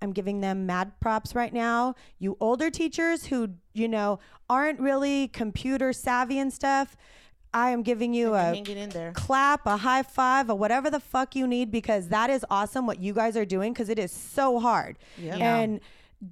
I'm 0.00 0.12
giving 0.12 0.40
them 0.40 0.66
mad 0.66 0.92
props 1.00 1.34
right 1.34 1.52
now. 1.52 1.94
You 2.18 2.36
older 2.40 2.70
teachers 2.70 3.26
who, 3.26 3.50
you 3.72 3.88
know, 3.88 4.20
aren't 4.48 4.80
really 4.80 5.28
computer 5.28 5.92
savvy 5.92 6.38
and 6.38 6.52
stuff, 6.52 6.96
I 7.52 7.70
am 7.70 7.82
giving 7.82 8.12
you 8.12 8.34
a 8.34 8.52
in 8.52 8.90
there. 8.90 9.12
clap, 9.12 9.66
a 9.66 9.78
high 9.78 10.02
five, 10.02 10.50
or 10.50 10.54
whatever 10.58 10.90
the 10.90 11.00
fuck 11.00 11.34
you 11.34 11.46
need 11.46 11.70
because 11.70 12.08
that 12.08 12.28
is 12.30 12.44
awesome 12.50 12.86
what 12.86 13.00
you 13.00 13.14
guys 13.14 13.36
are 13.36 13.46
doing 13.46 13.72
because 13.72 13.88
it 13.88 13.98
is 13.98 14.12
so 14.12 14.60
hard. 14.60 14.98
And 15.54 15.80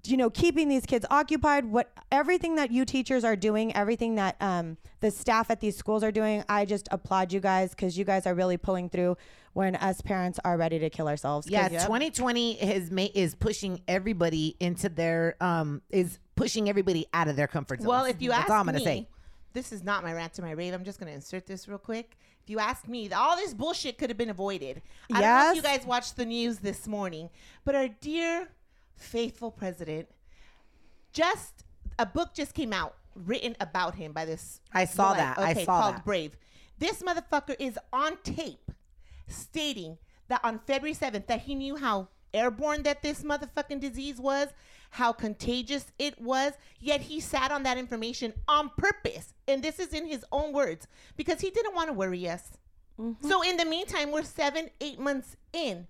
you 0.04 0.16
know, 0.16 0.30
keeping 0.30 0.68
these 0.68 0.84
kids 0.84 1.06
occupied, 1.10 1.64
what 1.64 1.92
everything 2.10 2.56
that 2.56 2.70
you 2.72 2.84
teachers 2.84 3.24
are 3.24 3.36
doing, 3.36 3.74
everything 3.76 4.16
that 4.16 4.36
um, 4.40 4.76
the 5.00 5.10
staff 5.10 5.50
at 5.50 5.60
these 5.60 5.76
schools 5.76 6.02
are 6.02 6.10
doing, 6.10 6.42
I 6.48 6.64
just 6.64 6.88
applaud 6.90 7.32
you 7.32 7.40
guys 7.40 7.70
because 7.70 7.96
you 7.96 8.04
guys 8.04 8.26
are 8.26 8.34
really 8.34 8.56
pulling 8.56 8.88
through 8.88 9.16
when 9.52 9.76
us 9.76 10.00
parents 10.00 10.38
are 10.44 10.58
ready 10.58 10.78
to 10.78 10.90
kill 10.90 11.08
ourselves 11.08 11.48
yeah 11.48 11.66
2020 11.68 12.60
is 12.60 12.90
ma- 12.90 13.06
is 13.14 13.34
pushing 13.34 13.80
everybody 13.88 14.54
into 14.60 14.86
their 14.90 15.34
um 15.40 15.80
is 15.88 16.18
pushing 16.34 16.68
everybody 16.68 17.06
out 17.14 17.26
of 17.26 17.36
their 17.36 17.46
comfort 17.46 17.80
zone 17.80 17.88
Well, 17.88 18.04
if 18.04 18.20
you 18.20 18.28
that's 18.28 18.42
ask 18.42 18.50
all 18.50 18.60
i'm 18.60 18.66
gonna 18.66 18.80
me, 18.80 18.84
say 18.84 19.08
this 19.56 19.72
is 19.72 19.82
not 19.82 20.04
my 20.04 20.12
rant 20.12 20.34
to 20.34 20.42
my 20.42 20.50
rave. 20.50 20.74
I'm 20.74 20.84
just 20.84 21.00
going 21.00 21.08
to 21.08 21.14
insert 21.14 21.46
this 21.46 21.66
real 21.66 21.78
quick. 21.78 22.18
If 22.44 22.50
you 22.50 22.58
ask 22.58 22.86
me, 22.86 23.10
all 23.10 23.36
this 23.36 23.54
bullshit 23.54 23.96
could 23.96 24.10
have 24.10 24.18
been 24.18 24.28
avoided. 24.28 24.82
I 25.10 25.20
don't 25.22 25.22
know 25.22 25.50
if 25.52 25.56
you 25.56 25.62
guys 25.62 25.86
watched 25.86 26.16
the 26.16 26.26
news 26.26 26.58
this 26.58 26.86
morning, 26.86 27.30
but 27.64 27.74
our 27.74 27.88
dear, 27.88 28.50
faithful 28.96 29.50
president 29.50 30.08
just 31.12 31.64
a 31.98 32.04
book 32.04 32.34
just 32.34 32.52
came 32.54 32.72
out 32.72 32.94
written 33.14 33.56
about 33.58 33.94
him 33.94 34.12
by 34.12 34.26
this. 34.26 34.60
I 34.74 34.84
saw 34.84 35.14
blog, 35.14 35.16
that. 35.16 35.38
I 35.38 35.50
Okay, 35.52 35.64
saw 35.64 35.80
called 35.80 35.94
that. 35.96 36.04
Brave. 36.04 36.36
This 36.78 37.02
motherfucker 37.02 37.56
is 37.58 37.78
on 37.92 38.18
tape 38.22 38.70
stating 39.26 39.96
that 40.28 40.40
on 40.44 40.58
February 40.66 40.94
7th 40.94 41.26
that 41.26 41.40
he 41.40 41.54
knew 41.54 41.76
how 41.76 42.08
airborne 42.34 42.82
that 42.82 43.00
this 43.02 43.22
motherfucking 43.22 43.80
disease 43.80 44.18
was, 44.18 44.48
how 44.90 45.12
contagious 45.12 45.86
it 45.98 46.20
was, 46.20 46.52
yet 46.80 47.00
he 47.00 47.18
sat 47.18 47.50
on 47.50 47.62
that 47.62 47.78
information 47.78 48.34
on 48.46 48.70
purpose. 48.76 49.32
And 49.48 49.62
this 49.62 49.78
is 49.78 49.94
in 49.94 50.06
his 50.06 50.24
own 50.30 50.52
words 50.52 50.86
because 51.16 51.40
he 51.40 51.50
didn't 51.50 51.74
want 51.74 51.88
to 51.88 51.94
worry 51.94 52.28
us. 52.28 52.58
Mm-hmm. 53.00 53.26
So 53.26 53.42
in 53.42 53.56
the 53.56 53.64
meantime, 53.64 54.10
we're 54.10 54.22
seven, 54.22 54.68
eight 54.82 54.98
months 54.98 55.36
in. 55.54 55.86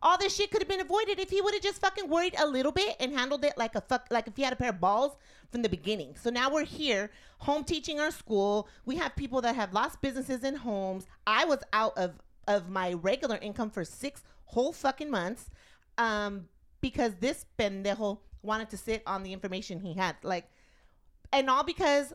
All 0.00 0.16
this 0.16 0.36
shit 0.36 0.50
could 0.50 0.60
have 0.62 0.68
been 0.68 0.80
avoided 0.80 1.18
if 1.18 1.30
he 1.30 1.40
would 1.40 1.54
have 1.54 1.62
just 1.62 1.80
fucking 1.80 2.08
worried 2.08 2.34
a 2.38 2.46
little 2.46 2.70
bit 2.70 2.96
and 3.00 3.12
handled 3.12 3.44
it 3.44 3.54
like 3.56 3.74
a 3.74 3.80
fuck, 3.80 4.06
like 4.10 4.28
if 4.28 4.36
he 4.36 4.42
had 4.42 4.52
a 4.52 4.56
pair 4.56 4.70
of 4.70 4.80
balls 4.80 5.16
from 5.50 5.62
the 5.62 5.68
beginning. 5.68 6.14
So 6.20 6.30
now 6.30 6.52
we're 6.52 6.64
here, 6.64 7.10
home 7.38 7.64
teaching 7.64 7.98
our 7.98 8.10
school. 8.10 8.68
We 8.84 8.96
have 8.96 9.16
people 9.16 9.40
that 9.40 9.56
have 9.56 9.72
lost 9.72 10.00
businesses 10.00 10.44
and 10.44 10.58
homes. 10.58 11.06
I 11.26 11.44
was 11.44 11.58
out 11.72 11.96
of 11.98 12.20
of 12.46 12.70
my 12.70 12.94
regular 12.94 13.36
income 13.36 13.68
for 13.68 13.84
six 13.84 14.22
whole 14.46 14.72
fucking 14.72 15.10
months, 15.10 15.50
um, 15.98 16.48
because 16.80 17.12
this 17.20 17.44
pendejo 17.58 18.20
wanted 18.42 18.70
to 18.70 18.76
sit 18.78 19.02
on 19.06 19.22
the 19.22 19.34
information 19.34 19.80
he 19.80 19.92
had, 19.92 20.16
like, 20.22 20.48
and 21.30 21.50
all 21.50 21.62
because 21.62 22.14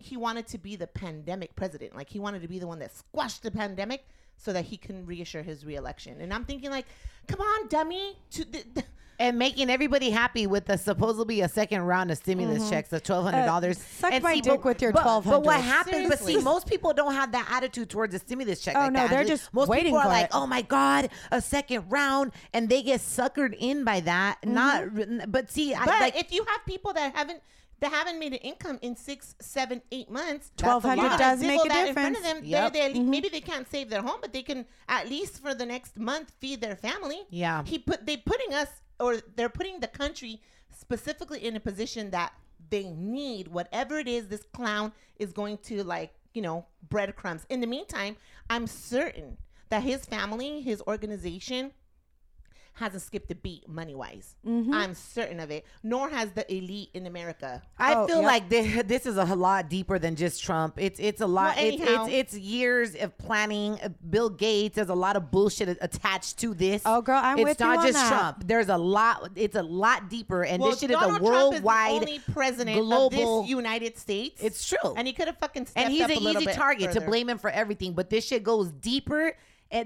he 0.00 0.16
wanted 0.16 0.46
to 0.48 0.58
be 0.58 0.74
the 0.74 0.86
pandemic 0.86 1.54
president. 1.54 1.94
Like 1.94 2.08
he 2.08 2.18
wanted 2.18 2.42
to 2.42 2.48
be 2.48 2.58
the 2.58 2.66
one 2.66 2.78
that 2.80 2.96
squashed 2.96 3.42
the 3.42 3.50
pandemic 3.50 4.06
so 4.40 4.52
that 4.52 4.64
he 4.64 4.76
can 4.76 5.04
reassure 5.06 5.42
his 5.42 5.64
reelection. 5.64 6.20
And 6.20 6.32
I'm 6.32 6.44
thinking 6.44 6.70
like, 6.70 6.86
come 7.28 7.40
on, 7.40 7.68
dummy. 7.68 8.16
To 8.32 8.44
th- 8.44 8.64
th- 8.74 8.86
and 9.18 9.38
making 9.38 9.68
everybody 9.68 10.08
happy 10.08 10.46
with 10.46 10.64
the 10.64 10.78
supposedly 10.78 11.42
a 11.42 11.48
second 11.48 11.82
round 11.82 12.10
of 12.10 12.16
stimulus 12.16 12.70
checks, 12.70 12.88
the 12.88 12.98
twelve 12.98 13.22
hundred 13.26 13.44
dollars. 13.44 13.76
Uh, 13.76 14.10
suck 14.10 14.22
my 14.22 14.40
dick 14.40 14.64
with 14.64 14.80
your 14.80 14.92
but, 14.92 15.04
But 15.04 15.24
what 15.42 15.44
1,200. 15.44 15.62
happened? 15.62 16.08
But 16.08 16.18
see, 16.20 16.38
most 16.38 16.66
people 16.66 16.94
don't 16.94 17.12
have 17.12 17.30
that 17.32 17.46
attitude 17.50 17.90
towards 17.90 18.14
the 18.14 18.18
stimulus 18.18 18.62
check. 18.62 18.74
Oh, 18.76 18.80
like 18.80 18.92
no, 18.92 19.00
that, 19.00 19.10
they're 19.10 19.24
just 19.26 19.52
most 19.52 19.68
waiting 19.68 19.92
people 19.92 19.98
are 19.98 20.08
like, 20.08 20.24
it. 20.24 20.30
oh 20.32 20.46
my 20.46 20.62
god, 20.62 21.10
a 21.30 21.42
second 21.42 21.84
round, 21.90 22.32
and 22.54 22.70
they 22.70 22.82
get 22.82 23.00
suckered 23.02 23.54
in 23.58 23.84
by 23.84 24.00
that. 24.00 24.38
Not, 24.42 25.30
but 25.30 25.50
see, 25.50 25.74
I, 25.74 25.84
but 25.84 26.00
like 26.00 26.16
if 26.16 26.32
you 26.32 26.42
have 26.44 26.64
people 26.64 26.94
that 26.94 27.14
haven't 27.14 27.42
that 27.80 27.92
haven't 27.92 28.18
made 28.18 28.32
an 28.32 28.38
income 28.38 28.78
in 28.82 28.94
six, 28.94 29.34
seven, 29.40 29.82
eight 29.90 30.10
months, 30.10 30.52
Twelve 30.56 30.84
hundred 30.84 31.16
does 31.18 31.40
make 31.40 31.64
a 31.64 31.68
that 31.68 31.88
in 31.88 31.94
front 31.94 32.14
difference. 32.14 32.18
of 32.18 32.24
them. 32.24 32.44
Yep. 32.44 32.72
They're, 32.72 32.88
they 32.88 32.98
mm-hmm. 32.98 33.10
Maybe 33.10 33.28
they 33.28 33.40
can't 33.40 33.68
save 33.68 33.90
their 33.90 34.02
home, 34.02 34.18
but 34.20 34.32
they 34.32 34.42
can 34.42 34.66
at 34.88 35.08
least 35.08 35.42
for 35.42 35.54
the 35.54 35.66
next 35.66 35.98
month 35.98 36.32
feed 36.38 36.60
their 36.60 36.76
family. 36.76 37.22
Yeah. 37.30 37.64
He 37.64 37.78
put 37.78 38.06
they 38.06 38.18
putting 38.18 38.54
us 38.54 38.68
or 38.98 39.16
they're 39.36 39.48
putting 39.48 39.80
the 39.80 39.88
country 39.88 40.40
specifically 40.78 41.44
in 41.44 41.56
a 41.56 41.60
position 41.60 42.10
that 42.10 42.32
they 42.68 42.90
need 42.90 43.48
whatever 43.48 43.98
it 43.98 44.06
is 44.06 44.28
this 44.28 44.44
clown 44.52 44.92
is 45.18 45.32
going 45.32 45.58
to 45.58 45.82
like 45.82 46.12
you 46.34 46.42
know 46.42 46.66
breadcrumbs. 46.88 47.46
In 47.48 47.60
the 47.60 47.66
meantime, 47.66 48.16
I'm 48.48 48.66
certain 48.66 49.38
that 49.70 49.82
his 49.82 50.04
family, 50.04 50.60
his 50.60 50.82
organization, 50.86 51.72
hasn't 52.74 53.02
skipped 53.02 53.30
a 53.30 53.34
beat 53.34 53.68
money 53.68 53.94
wise. 53.94 54.36
Mm-hmm. 54.46 54.72
I'm 54.72 54.94
certain 54.94 55.38
of 55.40 55.50
it. 55.50 55.66
Nor 55.82 56.08
has 56.08 56.30
the 56.32 56.50
elite 56.54 56.88
in 56.94 57.06
America. 57.06 57.62
I 57.78 57.94
Oh, 57.94 58.06
feel 58.06 58.16
yep. 58.22 58.24
like 58.26 58.48
this, 58.48 58.82
this 58.86 59.06
is 59.06 59.16
a 59.16 59.24
lot 59.24 59.68
deeper 59.68 59.98
than 59.98 60.16
just 60.16 60.42
Trump. 60.42 60.74
It's 60.78 60.98
it's 60.98 61.20
a 61.20 61.26
lot. 61.26 61.56
Well, 61.56 61.66
it's, 61.66 61.82
it's 61.82 62.34
it's 62.34 62.38
years 62.38 62.94
of 62.94 63.16
planning. 63.18 63.78
Uh, 63.82 63.90
Bill 64.08 64.30
Gates. 64.30 64.76
There's 64.76 64.88
a 64.88 64.94
lot 64.94 65.16
of 65.16 65.30
bullshit 65.30 65.76
attached 65.80 66.38
to 66.38 66.54
this. 66.54 66.82
Oh, 66.86 67.02
girl, 67.02 67.20
I'm 67.22 67.38
it's 67.38 67.48
with 67.48 67.60
you 67.60 67.66
on 67.66 67.72
It's 67.74 67.78
not 67.78 67.78
on 67.78 67.86
just 67.92 67.98
that. 68.10 68.18
Trump. 68.18 68.46
There's 68.46 68.68
a 68.68 68.78
lot. 68.78 69.30
It's 69.36 69.56
a 69.56 69.62
lot 69.62 70.08
deeper, 70.08 70.44
and 70.44 70.62
Well, 70.62 70.70
this 70.70 70.80
shit 70.80 70.90
Donald 70.90 71.10
is 71.10 71.16
a 71.16 71.20
Trump 71.20 71.54
is 71.54 71.60
worldwide. 71.62 71.90
the 72.02 72.06
only 72.06 72.18
president 72.32 72.80
global- 72.80 73.40
of 73.40 73.44
this 73.46 73.50
United 73.50 73.98
States. 73.98 74.42
It's 74.42 74.66
true. 74.66 74.94
and 74.96 75.06
he 75.06 75.12
could 75.12 75.26
have 75.26 75.36
fucking 75.38 75.66
stepped 75.66 75.84
and 75.84 75.92
he's 75.92 76.02
up 76.02 76.10
an 76.10 76.16
a 76.26 76.30
easy 76.30 76.46
bit 76.46 76.54
target 76.54 76.92
to 76.92 77.00
blame 77.02 77.28
him 77.28 77.38
for 77.38 77.50
everything. 77.50 77.92
But 77.92 78.08
this 78.10 78.24
shit 78.26 78.42
goes 78.42 78.70
deeper 78.70 79.26
and 79.26 79.34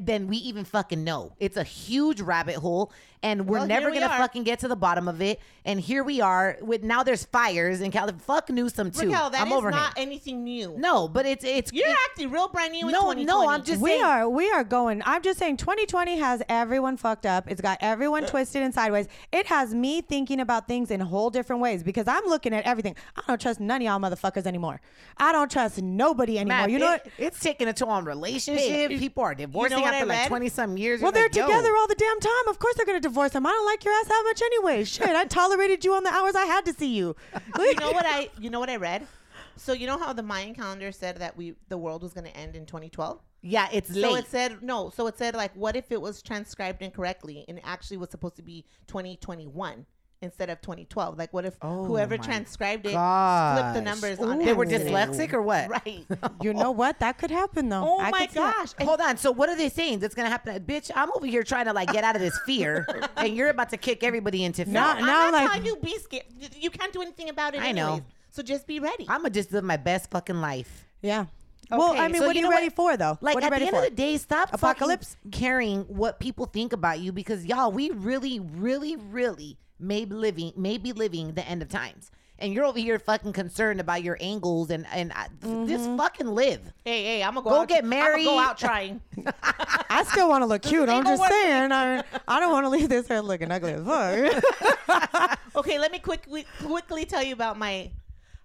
than 0.01 0.27
we 0.29 0.39
even 0.39 0.65
fucking 0.65 1.05
know. 1.05 1.33
It's 1.39 1.57
a 1.57 1.63
huge 1.63 2.21
rabbit 2.21 2.57
hole, 2.57 2.93
and 3.25 3.49
we're 3.49 3.59
Well, 3.59 3.67
never 3.67 3.91
we 3.91 3.99
gonna 3.99 4.13
are. 4.13 4.19
fucking 4.19 4.45
get 4.45 4.61
to 4.61 4.69
the 4.69 4.77
bottom 4.77 5.09
of 5.09 5.21
it. 5.21 5.41
And 5.65 5.81
here 5.81 6.05
we 6.05 6.21
are 6.21 6.59
with 6.61 6.85
now. 6.85 7.03
There's 7.03 7.25
fires 7.25 7.81
in 7.81 7.91
California. 7.91 8.23
Fuck 8.25 8.51
Newsom 8.51 8.91
too. 8.91 9.07
Raquel, 9.09 9.31
that 9.31 9.41
I'm 9.41 9.49
is 9.49 9.53
over 9.55 9.71
not 9.71 9.97
him. 9.99 10.03
anything 10.09 10.45
new. 10.45 10.75
No, 10.79 11.09
but 11.09 11.25
it's 11.27 11.43
it's 11.45 11.73
You're 11.73 11.89
it- 11.89 11.97
acting 12.11 12.31
real 12.31 12.49
brand 12.49 12.73
new 12.73 12.87
in 12.87 12.93
No, 12.93 13.01
2020. 13.13 13.25
no, 13.25 13.49
I'm 13.49 13.65
just 13.65 13.81
we 13.81 13.91
saying- 13.91 14.05
are 14.05 14.29
we 14.29 14.51
are 14.51 14.63
going 14.63 15.03
i'm 15.07 15.23
just 15.23 15.39
saying 15.39 15.57
2020 15.57 16.19
has 16.19 16.43
everyone 16.49 16.97
fucked 16.99 17.25
up 17.27 17.51
it's 17.51 17.61
got 17.63 17.79
everyone 17.81 18.27
twisted 18.27 18.63
and 18.63 18.75
sideways 18.75 19.09
it 19.33 19.47
has 19.47 19.75
me 19.75 20.01
thinking 20.03 20.39
about 20.41 20.69
things 20.69 20.91
in 20.91 21.01
whole 21.01 21.31
different 21.31 21.63
ways 21.63 21.83
because 21.83 22.07
i'm 22.07 22.25
looking 22.27 22.53
at 22.53 22.65
everything 22.67 22.95
i 23.17 23.23
don't 23.27 23.41
trust 23.41 23.59
none 23.61 23.81
of 23.81 23.87
y'all 23.87 23.99
motherfuckers 23.99 24.45
anymore 24.47 24.81
i 25.17 25.33
don't 25.33 25.51
trust 25.51 25.81
nobody 25.81 26.39
anymore 26.39 26.59
Matt, 26.59 26.71
you 26.71 26.79
know 26.79 26.93
it- 26.93 27.05
what 27.05 27.13
It's 27.19 27.41
taking 27.41 27.69
a 27.69 27.73
toll 27.73 27.89
on 27.91 28.05
relationship. 28.05 28.91
People 28.91 29.23
are 29.23 29.35
divorcing 29.35 29.81
what 29.81 29.93
I 29.95 29.97
after 29.99 30.07
like 30.07 30.29
twenty 30.29 30.49
some 30.51 30.77
years. 30.77 31.01
well, 31.01 31.11
You're 31.13 31.29
they're 31.29 31.43
like, 31.45 31.51
yo. 31.51 31.57
together 31.57 31.75
all 31.77 31.87
the 31.89 31.95
damn 31.95 32.21
time. 32.21 32.49
Of 32.49 32.59
course, 32.59 32.75
they're 32.77 32.87
gonna 32.87 33.01
divorce 33.01 33.14
him. 33.17 33.47
I 33.47 33.51
don't 33.51 33.67
like 33.67 33.85
your 33.85 33.95
ass 33.95 34.07
that 34.09 34.23
much 34.27 34.43
anyway. 34.43 34.85
Shit, 34.85 35.09
I 35.09 35.25
tolerated 35.25 35.85
you 35.85 35.95
on 35.95 36.05
the 36.05 36.11
hours 36.11 36.35
I 36.35 36.45
had 36.45 36.65
to 36.67 36.73
see 36.73 36.95
you. 36.95 37.17
you 37.59 37.75
know 37.75 37.93
what 37.93 38.07
I 38.07 38.29
you 38.39 38.51
know 38.51 38.61
what 38.61 38.71
I 38.71 38.77
read? 38.77 39.07
So 39.57 39.73
you 39.73 39.87
know 39.87 39.99
how 39.99 40.13
the 40.13 40.23
Mayan 40.23 40.55
calendar 40.55 40.91
said 40.93 41.19
that 41.19 41.37
we 41.37 41.55
the 41.69 41.79
world 41.79 42.03
was 42.03 42.13
going 42.13 42.27
to 42.27 42.37
end 42.37 42.57
in 42.57 42.67
2012? 42.67 43.21
Yeah, 43.43 43.69
it's 43.73 43.91
late. 43.91 44.03
So 44.03 44.15
it 44.17 44.27
said 44.29 44.63
no. 44.63 44.91
So 44.91 45.07
it 45.07 45.19
said 45.19 45.35
like, 45.35 45.55
what 45.55 45.77
if 45.77 45.93
it 45.93 46.01
was 46.01 46.23
transcribed 46.23 46.83
incorrectly 46.83 47.45
and 47.47 47.59
it 47.59 47.65
actually 47.67 47.99
was 47.99 48.11
supposed 48.11 48.37
to 48.37 48.43
be 48.43 48.65
2021 48.87 49.87
instead 50.23 50.51
of 50.51 50.61
2012? 50.61 51.19
Like, 51.19 51.33
what 51.33 51.45
if 51.45 51.57
oh 51.63 51.85
whoever 51.85 52.17
transcribed 52.17 52.87
it 52.87 52.91
flipped 52.91 52.95
the 52.95 53.81
gosh. 53.81 53.85
numbers 53.85 54.19
on 54.19 54.39
they 54.39 54.53
were 54.53 54.67
dyslexic 54.67 55.33
or 55.33 55.43
what? 55.43 55.69
Right. 55.87 56.07
You 56.43 56.53
know 56.55 56.71
what? 56.71 57.01
That 57.01 57.19
could 57.19 57.31
happen 57.31 57.69
though. 57.69 57.85
Oh 57.87 58.01
I 58.01 58.11
my 58.11 58.21
could 58.21 58.31
see 58.33 58.39
it. 58.39 58.43
gosh. 58.43 58.73
And 58.79 58.89
Hold 58.89 59.01
on. 59.01 59.17
So 59.17 59.31
what 59.31 59.49
are 59.49 59.57
they 59.57 59.69
saying 59.69 59.99
that's 60.01 60.15
gonna 60.15 60.29
happen? 60.31 60.63
Bitch, 60.65 60.91
I'm 60.95 61.11
over 61.15 61.27
here 61.27 61.43
trying 61.43 61.67
to 61.67 61.73
like 61.73 61.93
get 61.93 62.05
out 62.05 62.17
of 62.17 62.21
this 62.23 62.39
fear, 62.47 62.87
and 63.17 63.37
you're 63.37 63.49
about 63.51 63.71
to 63.71 63.77
kick 63.77 64.03
everybody 64.05 64.45
into 64.45 64.65
fear. 64.65 64.75
Now- 64.75 64.93
I'm 64.93 65.05
not 65.07 65.33
like- 65.33 65.47
telling 65.49 65.67
you 65.67 65.77
be 65.77 65.99
scared. 65.99 66.25
You 66.57 66.71
can't 66.71 66.93
do 66.93 67.03
anything 67.03 67.29
about 67.29 67.55
it. 67.55 67.63
I 67.63 67.73
know. 67.73 67.87
anyways. 67.87 68.03
So 68.31 68.43
just 68.43 68.67
be 68.67 68.81
ready. 68.81 69.07
I'm 69.09 69.19
gonna 69.23 69.31
just 69.31 69.53
live 69.53 69.65
my 69.65 69.77
best 69.77 70.11
fucking 70.11 70.41
life. 70.41 70.87
Yeah. 71.03 71.27
well, 71.71 71.95
I 71.97 72.09
mean, 72.09 72.21
so 72.21 72.27
what 72.27 72.35
you 72.37 72.41
are 72.41 72.43
you 72.43 72.43
know 72.43 72.51
ready 72.51 72.67
what? 72.67 72.77
for 72.77 72.97
though? 72.97 73.17
Like 73.21 73.35
what 73.37 73.45
are 73.45 73.47
at 73.47 73.51
you 73.51 73.51
the 73.51 73.53
ready 73.53 73.67
end 73.67 73.77
for? 73.77 73.85
of 73.85 73.91
the 73.91 73.97
day, 73.97 74.17
stop 74.19 74.53
Apocalypse? 74.53 75.15
fucking 75.15 75.31
caring 75.31 75.81
what 75.83 76.19
people 76.21 76.47
think 76.47 76.73
about 76.73 76.99
you 77.01 77.13
because 77.13 77.47
y'all, 77.47 77.71
we 77.73 77.91
really, 77.91 78.41
really, 78.41 78.97
really 78.97 79.57
may 79.79 80.05
be 80.05 80.15
living, 80.15 80.53
may 80.57 80.79
be 80.79 80.93
living 80.93 81.35
the 81.35 81.47
end 81.47 81.63
of 81.63 81.69
times, 81.69 82.11
and 82.39 82.53
you're 82.53 82.65
over 82.65 82.79
here 82.79 82.99
fucking 82.99 83.33
concerned 83.33 83.81
about 83.81 84.03
your 84.03 84.17
angles 84.21 84.71
and 84.71 84.87
and 84.93 85.13
I, 85.13 85.29
just 85.67 85.89
fucking 85.97 86.27
live. 86.29 86.61
hey, 86.85 87.05
hey, 87.05 87.23
I'm 87.23 87.35
gonna 87.35 87.45
go, 87.45 87.51
Go 87.51 87.61
out, 87.63 87.69
get 87.69 87.85
I'm 87.85 87.91
married. 87.91 88.25
go 88.25 88.39
out 88.39 88.59
trying. 88.59 89.01
I 89.91 90.05
still 90.05 90.29
want 90.29 90.43
to 90.43 90.47
look 90.47 90.63
cute. 90.63 90.89
I'm 90.89 91.05
just 91.05 91.23
saying. 91.29 91.73
I, 91.73 92.03
I 92.27 92.41
don't 92.41 92.53
want 92.53 92.65
to 92.65 92.71
leave 92.71 92.89
this 92.89 93.07
hair 93.09 93.23
looking 93.23 93.51
ugly 93.53 93.73
as 93.75 93.85
fuck. 93.85 95.39
okay, 95.57 95.79
let 95.79 95.93
me 95.93 95.99
quickly 95.99 96.47
quickly 96.63 97.05
tell 97.05 97.23
you 97.23 97.33
about 97.33 97.59
my 97.59 97.91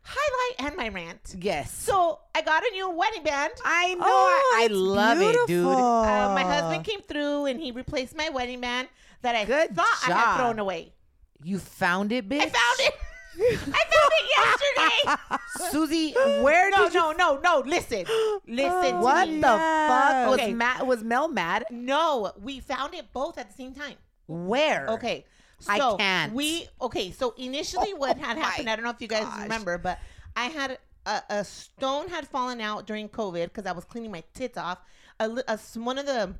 highlight 0.04 0.68
and 0.68 0.78
my 0.78 0.90
rant. 0.90 1.36
Yes. 1.40 1.72
So 1.74 2.20
I 2.36 2.42
got 2.42 2.64
a 2.64 2.70
new 2.72 2.90
wedding 2.92 3.24
band. 3.24 3.54
I 3.66 3.94
know. 3.96 4.06
Oh, 4.06 4.54
I, 4.56 4.62
I 4.62 4.66
it's 4.66 4.74
love 4.74 5.20
it, 5.22 5.36
dude. 5.48 5.66
Uh, 5.68 6.34
my 6.34 6.44
husband 6.44 6.84
came 6.86 7.02
through 7.02 7.46
and 7.46 7.60
he 7.60 7.72
replaced 7.72 8.16
my 8.16 8.30
wedding 8.30 8.62
band 8.62 8.88
that 9.22 9.36
I 9.36 9.46
Good 9.46 9.76
thought 9.76 10.00
I 10.08 10.12
had 10.12 10.38
thrown 10.38 10.60
away. 10.60 10.94
You 11.44 11.60
found 11.60 12.12
it, 12.12 12.28
bitch. 12.28 12.42
I 12.42 12.50
found 12.50 12.80
it. 12.80 12.94
I 13.42 13.56
found 13.56 14.12
it 14.20 15.08
yesterday. 15.08 15.70
Susie. 15.72 16.14
Where 16.44 16.70
no, 16.72 16.84
did 16.86 16.94
you? 16.94 17.00
no, 17.00 17.12
no, 17.14 17.40
no. 17.40 17.64
Listen, 17.66 18.06
listen. 18.48 19.00
What 19.00 19.26
to 19.26 19.32
me. 19.32 19.40
the 19.40 19.48
fuck 19.48 20.30
was 20.38 20.50
Matt? 20.52 20.86
Was 20.86 21.04
Mel 21.04 21.28
mad? 21.30 21.66
No, 21.72 22.32
we 22.42 22.60
found 22.60 22.94
it 22.94 23.14
both 23.14 23.38
at 23.38 23.48
the 23.50 23.56
same 23.56 23.74
time. 23.74 23.96
Where? 24.28 24.88
Okay. 24.90 25.26
I 25.68 25.78
So 25.78 25.98
can't. 25.98 26.34
We 26.34 26.68
okay. 26.82 27.12
So 27.12 27.34
initially, 27.38 27.94
what 27.94 28.18
had 28.18 28.38
Oh 28.38 28.42
happened? 28.42 28.70
I 28.70 28.76
don't 28.76 28.84
know 28.84 28.92
if 28.92 29.02
you 29.02 29.08
guys 29.08 29.24
gosh. 29.24 29.44
remember, 29.44 29.78
but 29.78 30.00
I 30.36 30.46
had 30.46 30.78
a, 31.06 31.22
a 31.30 31.44
stone 31.46 32.08
had 32.10 32.28
fallen 32.28 32.60
out 32.62 32.86
during 32.88 33.08
COVID 33.10 33.46
because 33.46 33.66
I 33.66 33.72
was 33.72 33.86
cleaning 33.86 34.12
my 34.12 34.24
tits 34.34 34.58
off. 34.58 34.80
A, 35.20 35.28
li- 35.28 35.44
a 35.48 35.52
s- 35.54 35.76
one 35.78 35.98
of 35.98 36.06
the 36.06 36.36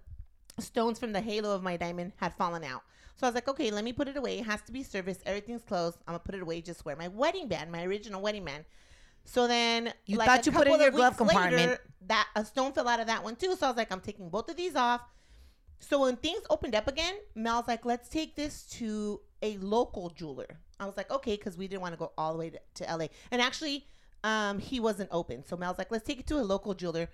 stones 0.60 1.00
from 1.00 1.14
the 1.14 1.22
halo 1.22 1.54
of 1.56 1.64
my 1.64 1.78
diamond 1.78 2.14
had 2.18 2.34
fallen 2.36 2.64
out. 2.64 2.82
So 3.20 3.28
I 3.28 3.30
was 3.30 3.36
like, 3.36 3.50
okay, 3.50 3.70
let 3.70 3.84
me 3.84 3.92
put 3.92 4.08
it 4.08 4.16
away. 4.16 4.40
It 4.40 4.46
has 4.46 4.62
to 4.62 4.72
be 4.72 4.82
serviced. 4.82 5.22
Everything's 5.26 5.64
closed. 5.64 5.98
I'm 6.08 6.14
gonna 6.14 6.20
put 6.20 6.36
it 6.36 6.42
away. 6.42 6.62
Just 6.62 6.86
wear 6.86 6.96
my 6.96 7.10
wedding 7.10 7.50
band, 7.50 7.70
my 7.70 7.84
original 7.84 8.22
wedding 8.22 8.46
band. 8.46 8.64
So 9.26 9.46
then, 9.46 9.94
You 10.06 10.18
like, 10.18 10.30
thought 10.30 10.46
you 10.46 10.54
put 10.54 10.68
it 10.68 10.74
in 10.74 10.80
your 10.80 10.92
glove 10.92 11.18
compartment. 11.18 11.58
later, 11.58 11.80
that 12.08 12.28
a 12.38 12.46
stone 12.46 12.72
fell 12.72 12.88
out 12.88 13.02
of 13.02 13.08
that 13.08 13.22
one 13.22 13.36
too. 13.36 13.58
So 13.58 13.66
I 13.66 13.70
was 13.70 13.78
like, 13.78 13.92
I'm 13.92 14.00
taking 14.00 14.30
both 14.30 14.50
of 14.50 14.56
these 14.56 14.76
off. 14.78 15.02
So 15.80 16.02
when 16.02 16.16
things 16.16 16.42
opened 16.50 16.76
up 16.76 16.88
again, 16.88 17.16
Mel's 17.36 17.68
like, 17.68 17.84
let's 17.86 18.08
take 18.08 18.38
this 18.38 18.64
to 18.78 19.20
a 19.42 19.58
local 19.58 20.10
jeweler. 20.12 20.58
I 20.80 20.86
was 20.86 20.96
like, 20.96 21.12
okay, 21.12 21.36
because 21.36 21.58
we 21.58 21.68
didn't 21.68 21.82
want 21.82 21.94
to 21.94 22.00
go 22.00 22.14
all 22.18 22.32
the 22.32 22.40
way 22.40 22.52
to, 22.52 22.60
to 22.76 22.96
LA. 22.98 23.08
And 23.32 23.42
actually, 23.42 23.86
um, 24.24 24.60
he 24.60 24.80
wasn't 24.80 25.10
open. 25.12 25.44
So 25.46 25.58
Mel's 25.58 25.78
like, 25.78 25.92
let's 25.92 26.06
take 26.06 26.22
it 26.22 26.28
to 26.28 26.36
a 26.36 26.42
local 26.44 26.74
jeweler. 26.74 27.10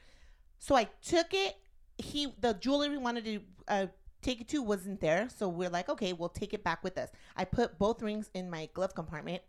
So 0.60 0.76
I 0.76 0.88
took 1.04 1.34
it. 1.34 1.56
He, 1.98 2.34
the 2.40 2.54
jeweler 2.54 2.90
we 2.90 2.98
wanted 2.98 3.26
to 3.26 3.40
uh, 3.68 3.88
take 4.26 4.42
it 4.42 4.48
to 4.50 4.62
wasn't 4.62 5.00
there. 5.00 5.30
So 5.38 5.48
we're 5.48 5.70
like, 5.70 5.88
okay, 5.90 6.12
we'll 6.14 6.30
take 6.30 6.54
it 6.54 6.64
back 6.64 6.84
with 6.84 6.98
us. 6.98 7.10
I 7.38 7.46
put 7.46 7.78
both 7.78 8.02
rings 8.02 8.30
in 8.34 8.50
my 8.50 8.68
glove 8.74 8.94
compartment. 8.96 9.42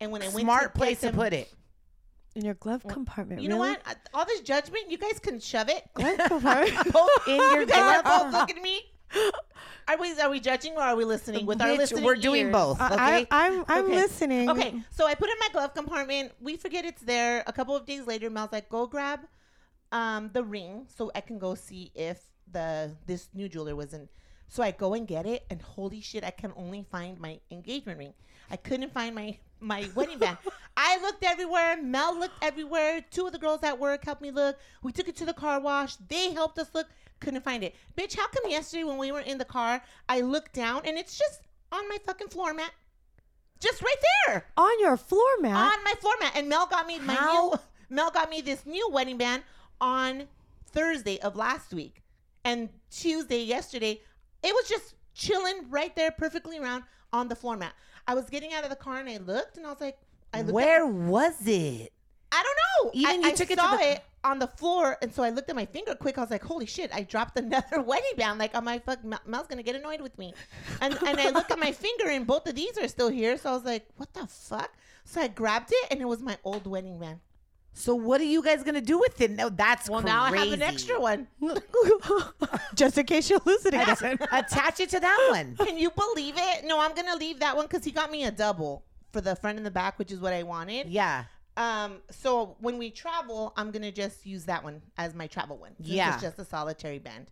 And 0.00 0.12
when 0.12 0.22
I 0.22 0.26
went 0.26 0.40
Smart 0.40 0.74
to 0.74 0.78
place 0.78 1.00
get 1.00 1.12
to 1.12 1.16
put 1.16 1.32
it. 1.32 1.52
In 2.34 2.44
your 2.44 2.54
glove 2.54 2.84
compartment. 2.86 3.40
You 3.42 3.48
know 3.48 3.56
what? 3.56 3.80
All 4.14 4.24
this 4.24 4.40
judgment, 4.42 4.90
you 4.90 4.98
guys 4.98 5.18
can 5.18 5.40
shove 5.40 5.68
it. 5.68 5.82
Glove 5.94 6.18
compartment. 6.26 6.92
Both 6.92 7.28
In 7.28 7.36
your 7.36 7.60
you 7.60 7.66
guys 7.66 7.96
are 7.98 8.02
glove 8.02 8.32
both 8.32 8.32
looking 8.40 8.56
at 8.58 8.62
me. 8.62 8.82
Are 9.88 9.96
we 9.98 10.20
are 10.20 10.28
we 10.28 10.38
judging 10.38 10.74
or 10.76 10.82
are 10.82 10.94
we 10.94 11.04
listening 11.06 11.46
with 11.46 11.62
our 11.62 11.68
Bitch, 11.68 11.78
listening 11.78 12.04
we're 12.04 12.14
doing 12.14 12.46
ears? 12.46 12.52
both. 12.52 12.78
I, 12.78 12.86
Okay. 12.94 13.26
I, 13.30 13.46
I'm 13.46 13.64
I'm 13.66 13.84
Okay. 13.86 13.94
listening. 13.94 14.50
Okay, 14.50 14.82
so 14.90 15.06
I 15.06 15.14
put 15.14 15.30
it 15.30 15.32
in 15.32 15.38
my 15.40 15.48
glove 15.52 15.72
compartment. 15.74 16.32
We 16.40 16.58
forget 16.58 16.84
it's 16.84 17.00
there. 17.02 17.42
A 17.46 17.52
couple 17.52 17.74
of 17.74 17.86
days 17.86 18.06
later, 18.06 18.28
Mel's 18.28 18.52
like, 18.52 18.68
"Go 18.68 18.86
grab 18.86 19.20
um, 19.90 20.28
the 20.34 20.44
ring 20.44 20.86
so 20.94 21.10
I 21.14 21.22
can 21.22 21.38
go 21.38 21.54
see 21.54 21.90
if 21.94 22.20
the 22.52 22.96
this 23.06 23.28
new 23.34 23.48
jeweler 23.48 23.76
was 23.76 23.92
in." 23.94 24.08
So 24.48 24.62
I 24.62 24.70
go 24.70 24.94
and 24.94 25.06
get 25.06 25.26
it, 25.26 25.44
and 25.50 25.60
holy 25.60 26.00
shit, 26.00 26.24
I 26.24 26.30
can 26.30 26.52
only 26.56 26.82
find 26.90 27.20
my 27.20 27.38
engagement 27.50 27.98
ring. 27.98 28.14
I 28.50 28.56
couldn't 28.56 28.92
find 28.92 29.14
my 29.14 29.36
my 29.60 29.88
wedding 29.94 30.18
band. 30.18 30.38
I 30.76 30.98
looked 31.02 31.24
everywhere. 31.24 31.76
Mel 31.82 32.18
looked 32.18 32.42
everywhere. 32.42 33.04
Two 33.10 33.26
of 33.26 33.32
the 33.32 33.38
girls 33.38 33.62
at 33.62 33.78
work 33.78 34.04
helped 34.04 34.22
me 34.22 34.30
look. 34.30 34.56
We 34.82 34.92
took 34.92 35.08
it 35.08 35.16
to 35.16 35.26
the 35.26 35.34
car 35.34 35.60
wash. 35.60 35.96
They 35.96 36.32
helped 36.32 36.58
us 36.58 36.70
look. 36.74 36.86
Couldn't 37.20 37.42
find 37.44 37.62
it. 37.64 37.74
Bitch, 37.96 38.16
how 38.16 38.28
come 38.28 38.48
yesterday 38.50 38.84
when 38.84 38.96
we 38.96 39.10
were 39.12 39.20
in 39.20 39.38
the 39.38 39.44
car, 39.44 39.82
I 40.08 40.20
looked 40.20 40.52
down 40.54 40.82
and 40.84 40.96
it's 40.96 41.18
just 41.18 41.40
on 41.72 41.86
my 41.88 41.98
fucking 42.06 42.28
floor 42.28 42.54
mat, 42.54 42.70
just 43.60 43.82
right 43.82 43.96
there 44.26 44.46
On 44.56 44.70
your 44.80 44.96
floor 44.96 45.28
mat. 45.40 45.56
on 45.56 45.84
my 45.84 45.94
floor 46.00 46.14
mat. 46.20 46.32
And 46.36 46.48
Mel 46.48 46.66
got 46.66 46.86
me 46.86 46.98
my 47.00 47.14
How? 47.14 47.48
new 47.50 47.58
Mel 47.90 48.10
got 48.10 48.30
me 48.30 48.40
this 48.40 48.64
new 48.64 48.88
wedding 48.92 49.18
band 49.18 49.42
on 49.80 50.28
Thursday 50.70 51.18
of 51.20 51.34
last 51.36 51.74
week. 51.74 52.02
And 52.48 52.68
Tuesday, 52.90 53.42
yesterday, 53.42 54.00
it 54.42 54.54
was 54.54 54.66
just 54.68 54.94
chilling 55.14 55.68
right 55.68 55.94
there, 55.94 56.10
perfectly 56.10 56.58
round 56.58 56.84
on 57.12 57.28
the 57.28 57.36
floor 57.36 57.56
mat. 57.56 57.74
I 58.06 58.14
was 58.14 58.30
getting 58.30 58.54
out 58.54 58.64
of 58.64 58.70
the 58.70 58.76
car 58.76 58.96
and 58.98 59.08
I 59.08 59.18
looked 59.18 59.58
and 59.58 59.66
I 59.66 59.70
was 59.70 59.80
like, 59.82 59.98
I 60.32 60.40
looked 60.40 60.52
Where 60.54 60.86
At, 60.86 60.92
was 60.92 61.46
it? 61.46 61.92
I 62.32 62.42
don't 62.42 62.58
know. 62.84 62.90
Even 62.94 63.24
I, 63.24 63.26
you 63.28 63.32
I 63.32 63.34
took 63.34 63.50
it 63.50 63.58
saw 63.58 63.76
the- 63.76 63.92
it 63.92 64.04
on 64.24 64.38
the 64.38 64.46
floor, 64.46 64.96
and 65.00 65.12
so 65.12 65.22
I 65.22 65.30
looked 65.30 65.48
at 65.48 65.56
my 65.56 65.64
finger 65.66 65.94
quick. 65.94 66.18
I 66.18 66.20
was 66.20 66.30
like, 66.30 66.42
"Holy 66.42 66.66
shit! 66.66 66.90
I 66.92 67.02
dropped 67.02 67.38
another 67.38 67.80
wedding 67.90 68.16
band. 68.16 68.38
Like, 68.38 68.50
oh 68.54 68.60
my 68.60 68.78
fuck, 68.80 68.98
Mel's 69.04 69.46
gonna 69.46 69.62
get 69.62 69.76
annoyed 69.76 70.00
with 70.02 70.18
me." 70.18 70.34
And 70.82 70.92
and 71.06 71.18
I 71.20 71.30
look 71.30 71.50
at 71.50 71.58
my 71.58 71.72
finger, 71.86 72.08
and 72.08 72.26
both 72.26 72.46
of 72.46 72.54
these 72.54 72.76
are 72.76 72.88
still 72.88 73.08
here. 73.08 73.38
So 73.38 73.50
I 73.50 73.54
was 73.54 73.64
like, 73.64 73.86
"What 73.96 74.12
the 74.12 74.26
fuck?" 74.26 74.70
So 75.04 75.20
I 75.22 75.28
grabbed 75.28 75.70
it, 75.72 75.86
and 75.90 76.02
it 76.02 76.08
was 76.08 76.20
my 76.20 76.36
old 76.44 76.66
wedding 76.66 76.98
band. 76.98 77.20
So 77.78 77.94
what 77.94 78.20
are 78.20 78.24
you 78.24 78.42
guys 78.42 78.64
gonna 78.64 78.80
do 78.80 78.98
with 78.98 79.20
it? 79.20 79.30
No, 79.30 79.48
that's 79.50 79.88
Well, 79.88 80.00
crazy. 80.00 80.12
now 80.12 80.24
I 80.24 80.36
have 80.36 80.52
an 80.52 80.62
extra 80.62 81.00
one. 81.00 81.28
Just 82.74 82.98
in 82.98 83.06
case 83.06 83.30
you 83.30 83.38
lose 83.44 83.64
it 83.66 83.72
again. 83.74 84.18
Attach 84.32 84.80
it 84.80 84.90
to 84.90 85.00
that 85.00 85.28
one. 85.30 85.54
Can 85.66 85.78
you 85.78 85.90
believe 85.90 86.34
it? 86.36 86.64
No, 86.64 86.80
I'm 86.80 86.92
gonna 86.94 87.14
leave 87.16 87.38
that 87.38 87.56
one 87.56 87.66
because 87.66 87.84
he 87.84 87.92
got 87.92 88.10
me 88.10 88.24
a 88.24 88.32
double 88.32 88.82
for 89.12 89.20
the 89.20 89.36
front 89.36 89.58
and 89.58 89.66
the 89.66 89.70
back, 89.70 89.96
which 89.98 90.10
is 90.10 90.18
what 90.18 90.32
I 90.32 90.42
wanted. 90.42 90.88
Yeah. 90.88 91.24
Um. 91.56 91.98
So 92.10 92.56
when 92.60 92.78
we 92.78 92.90
travel, 92.90 93.52
I'm 93.56 93.70
gonna 93.70 93.92
just 93.92 94.26
use 94.26 94.44
that 94.46 94.64
one 94.64 94.82
as 94.96 95.14
my 95.14 95.28
travel 95.28 95.56
one. 95.56 95.76
since 95.78 95.88
Yeah. 95.88 96.14
It's 96.14 96.22
just 96.22 96.38
a 96.40 96.44
solitary 96.44 96.98
band. 96.98 97.30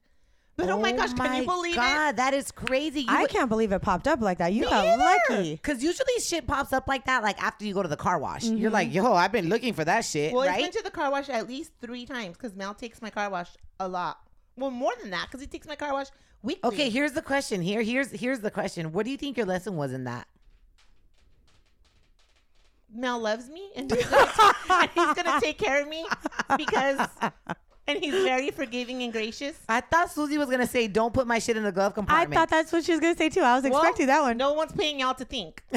But 0.56 0.70
oh, 0.70 0.78
my 0.80 0.92
oh 0.92 0.96
gosh, 0.96 1.12
can 1.12 1.36
you 1.36 1.44
believe 1.44 1.74
it? 1.74 1.76
God, 1.76 2.16
that 2.16 2.32
is 2.32 2.50
crazy. 2.50 3.02
You 3.02 3.08
I 3.10 3.26
can't 3.26 3.50
believe 3.50 3.72
it 3.72 3.82
popped 3.82 4.08
up 4.08 4.22
like 4.22 4.38
that. 4.38 4.54
You 4.54 4.64
got 4.64 4.86
either. 4.86 4.96
lucky. 5.28 5.52
Because 5.52 5.82
usually 5.82 6.18
shit 6.20 6.46
pops 6.46 6.72
up 6.72 6.88
like 6.88 7.04
that, 7.04 7.22
like 7.22 7.42
after 7.42 7.66
you 7.66 7.74
go 7.74 7.82
to 7.82 7.88
the 7.88 7.96
car 7.96 8.18
wash. 8.18 8.44
You're 8.44 8.56
mm-hmm. 8.56 8.72
like, 8.72 8.94
yo, 8.94 9.12
I've 9.12 9.32
been 9.32 9.50
looking 9.50 9.74
for 9.74 9.84
that 9.84 10.06
shit, 10.06 10.32
Well, 10.32 10.46
right? 10.46 10.56
he's 10.56 10.68
been 10.68 10.72
to 10.72 10.82
the 10.82 10.90
car 10.90 11.10
wash 11.10 11.28
at 11.28 11.46
least 11.46 11.72
three 11.82 12.06
times 12.06 12.38
because 12.38 12.56
Mel 12.56 12.72
takes 12.72 13.02
my 13.02 13.10
car 13.10 13.28
wash 13.28 13.50
a 13.78 13.86
lot. 13.86 14.18
Well, 14.56 14.70
more 14.70 14.92
than 15.00 15.10
that 15.10 15.26
because 15.26 15.42
he 15.42 15.46
takes 15.46 15.66
my 15.66 15.76
car 15.76 15.92
wash 15.92 16.06
weekly. 16.42 16.68
okay, 16.68 16.88
here's 16.88 17.12
the 17.12 17.22
question. 17.22 17.60
Here, 17.60 17.82
here's 17.82 18.10
here's 18.10 18.40
the 18.40 18.50
question. 18.50 18.92
What 18.92 19.04
do 19.04 19.10
you 19.10 19.18
think 19.18 19.36
your 19.36 19.44
lesson 19.44 19.76
was 19.76 19.92
in 19.92 20.04
that? 20.04 20.26
Mel 22.96 23.18
loves 23.18 23.50
me 23.50 23.70
and 23.76 23.92
he's, 23.92 24.06
gonna 24.06 24.54
and 24.70 24.90
he's 24.94 25.14
gonna 25.14 25.40
take 25.40 25.58
care 25.58 25.82
of 25.82 25.88
me 25.88 26.06
because, 26.56 27.06
and 27.88 27.98
he's 28.02 28.12
very 28.12 28.50
forgiving 28.50 29.02
and 29.02 29.12
gracious. 29.12 29.56
I 29.68 29.80
thought 29.80 30.10
Susie 30.10 30.38
was 30.38 30.48
gonna 30.50 30.66
say, 30.66 30.88
"Don't 30.88 31.12
put 31.14 31.26
my 31.26 31.38
shit 31.38 31.56
in 31.56 31.62
the 31.62 31.72
glove 31.72 31.94
compartment." 31.94 32.32
I 32.32 32.40
thought 32.40 32.50
that's 32.50 32.72
what 32.72 32.84
she 32.84 32.92
was 32.92 33.00
gonna 33.00 33.16
say 33.16 33.28
too. 33.28 33.40
I 33.40 33.54
was 33.54 33.64
Well, 33.64 33.80
expecting 33.80 34.06
that 34.08 34.22
one. 34.22 34.36
No 34.36 34.52
one's 34.54 34.72
paying 34.72 35.00
y'all 35.00 35.14
to 35.14 35.24
think. 35.24 35.62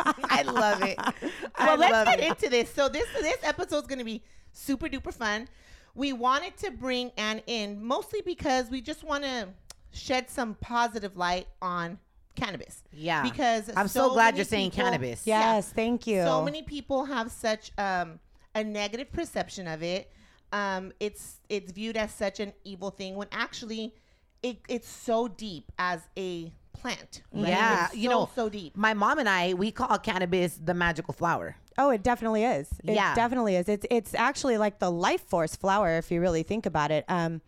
I 0.00 0.42
love 0.46 0.82
it. 0.82 0.96
I 1.54 1.66
well, 1.66 1.76
let's 1.78 1.92
love 1.92 2.06
get 2.06 2.20
it. 2.20 2.28
into 2.28 2.48
this. 2.48 2.72
So 2.72 2.88
this 2.88 3.06
this 3.20 3.38
episode 3.42 3.78
is 3.82 3.86
gonna 3.86 4.04
be 4.04 4.22
super 4.52 4.88
duper 4.88 5.12
fun. 5.12 5.48
We 5.94 6.12
wanted 6.12 6.56
to 6.58 6.70
bring 6.70 7.10
Anne 7.16 7.40
in 7.46 7.82
mostly 7.82 8.20
because 8.24 8.70
we 8.70 8.80
just 8.80 9.02
want 9.02 9.24
to 9.24 9.48
shed 9.92 10.28
some 10.28 10.54
positive 10.60 11.16
light 11.16 11.46
on 11.62 11.98
cannabis. 12.34 12.82
Yeah. 12.92 13.22
Because 13.22 13.70
I'm 13.74 13.88
so 13.88 14.10
glad 14.12 14.36
you're 14.36 14.44
saying 14.44 14.72
people- 14.72 14.84
cannabis. 14.84 15.26
Yeah. 15.26 15.54
Yes, 15.56 15.72
thank 15.72 16.06
you. 16.06 16.22
So 16.22 16.42
many 16.42 16.60
people 16.62 17.06
have 17.06 17.30
such 17.32 17.72
um, 17.78 18.20
a 18.54 18.62
negative 18.62 19.10
perception 19.10 19.66
of 19.66 19.82
it. 19.82 20.10
Um, 20.52 20.92
it's 21.00 21.40
it's 21.48 21.72
viewed 21.72 21.96
as 21.96 22.12
such 22.12 22.40
an 22.40 22.52
evil 22.64 22.90
thing 22.90 23.16
when 23.16 23.28
actually 23.32 23.94
it, 24.42 24.58
it's 24.68 24.88
so 24.88 25.28
deep 25.28 25.72
as 25.78 26.00
a 26.16 26.52
plant. 26.72 27.22
right? 27.32 27.48
Yeah, 27.48 27.86
It's 27.86 27.96
you 27.96 28.10
so, 28.10 28.18
know, 28.20 28.30
so 28.34 28.48
deep. 28.48 28.76
My 28.76 28.94
mom 28.94 29.18
and 29.18 29.28
I, 29.28 29.54
we 29.54 29.70
call 29.72 29.98
cannabis 29.98 30.58
the 30.62 30.74
magical 30.74 31.14
flower. 31.14 31.56
Oh, 31.78 31.90
it 31.90 32.02
definitely 32.02 32.44
is. 32.44 32.68
It 32.84 32.94
Yeah. 32.94 33.14
definitely 33.14 33.56
is. 33.56 33.68
It's 33.68 33.86
it's 33.90 34.14
actually 34.14 34.56
like 34.58 34.78
the 34.78 34.90
life 34.90 35.22
force 35.22 35.56
flower 35.56 35.96
if 35.98 36.10
you 36.10 36.20
really 36.20 36.42
think 36.42 36.64
about 36.66 36.90
it. 36.90 37.04
Um, 37.08 37.40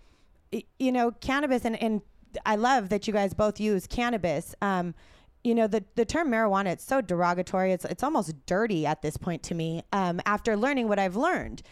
y- 0.53 0.65
you 0.79 0.93
know, 0.93 1.13
cannabis 1.13 1.65
and 1.65 1.81
and 1.83 2.03
I 2.45 2.57
love 2.57 2.89
that 2.91 3.07
you 3.07 3.13
guys 3.13 3.33
both 3.33 3.59
use 3.61 3.87
cannabis. 3.87 4.55
Um, 4.61 4.95
you 5.49 5.55
know, 5.55 5.67
the 5.67 5.83
the 5.95 6.05
term 6.05 6.31
marijuana 6.31 6.67
it's 6.67 6.85
so 6.85 7.01
derogatory. 7.01 7.73
It's 7.73 7.87
it's 7.87 8.03
almost 8.03 8.35
dirty 8.45 8.85
at 8.85 9.01
this 9.01 9.17
point 9.17 9.43
to 9.45 9.55
me. 9.55 9.83
Um, 9.93 10.21
after 10.27 10.57
learning 10.57 10.89
what 10.89 10.99
I've 10.99 11.17
learned. 11.17 11.63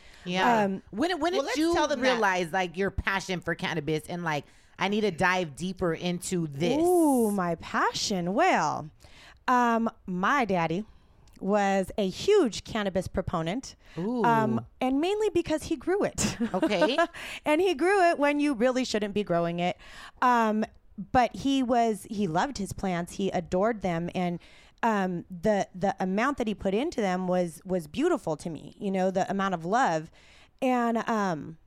Um, 0.64 0.82
when 0.90 1.10
when 1.20 1.34
well, 1.34 1.42
did 1.42 1.46
let's 1.46 1.58
you 1.58 1.74
tell 1.74 1.86
them 1.86 2.00
that. 2.00 2.10
realize 2.10 2.52
like 2.52 2.76
your 2.76 2.90
passion 2.90 3.40
for 3.40 3.54
cannabis 3.54 4.04
and 4.08 4.24
like 4.24 4.44
I 4.78 4.88
need 4.88 5.02
to 5.02 5.10
dive 5.10 5.56
deeper 5.56 5.92
into 5.92 6.46
this? 6.46 6.78
Ooh, 6.80 7.30
my 7.30 7.56
passion. 7.56 8.32
Well, 8.32 8.88
um, 9.46 9.90
my 10.06 10.46
daddy 10.46 10.84
was 11.38 11.90
a 11.98 12.08
huge 12.08 12.64
cannabis 12.64 13.08
proponent. 13.08 13.76
Um, 13.96 14.64
and 14.80 15.00
mainly 15.00 15.28
because 15.30 15.64
he 15.64 15.76
grew 15.76 16.02
it. 16.02 16.36
Okay. 16.54 16.98
and 17.44 17.60
he 17.60 17.74
grew 17.74 18.10
it 18.10 18.18
when 18.18 18.40
you 18.40 18.54
really 18.54 18.84
shouldn't 18.84 19.14
be 19.14 19.22
growing 19.22 19.60
it. 19.60 19.76
Um, 20.22 20.64
but 21.12 21.35
he 21.37 21.62
was 21.62 22.06
he 22.11 22.26
loved 22.26 22.59
his 22.59 22.72
plants. 22.72 23.14
He 23.14 23.30
adored 23.30 23.82
them 23.82 24.11
and 24.14 24.38
um, 24.82 25.24
the 25.30 25.68
the 25.74 25.94
amount 26.00 26.38
that 26.38 26.46
he 26.46 26.54
put 26.54 26.74
into 26.74 27.00
them 27.00 27.26
was 27.26 27.61
was 27.64 27.87
beautiful 27.87 28.37
to 28.37 28.50
me. 28.50 28.74
You 28.78 28.90
know, 28.90 29.11
the 29.11 29.28
amount 29.30 29.54
of 29.54 29.64
love. 29.64 30.11
And 30.62 30.98
um, 31.09 31.59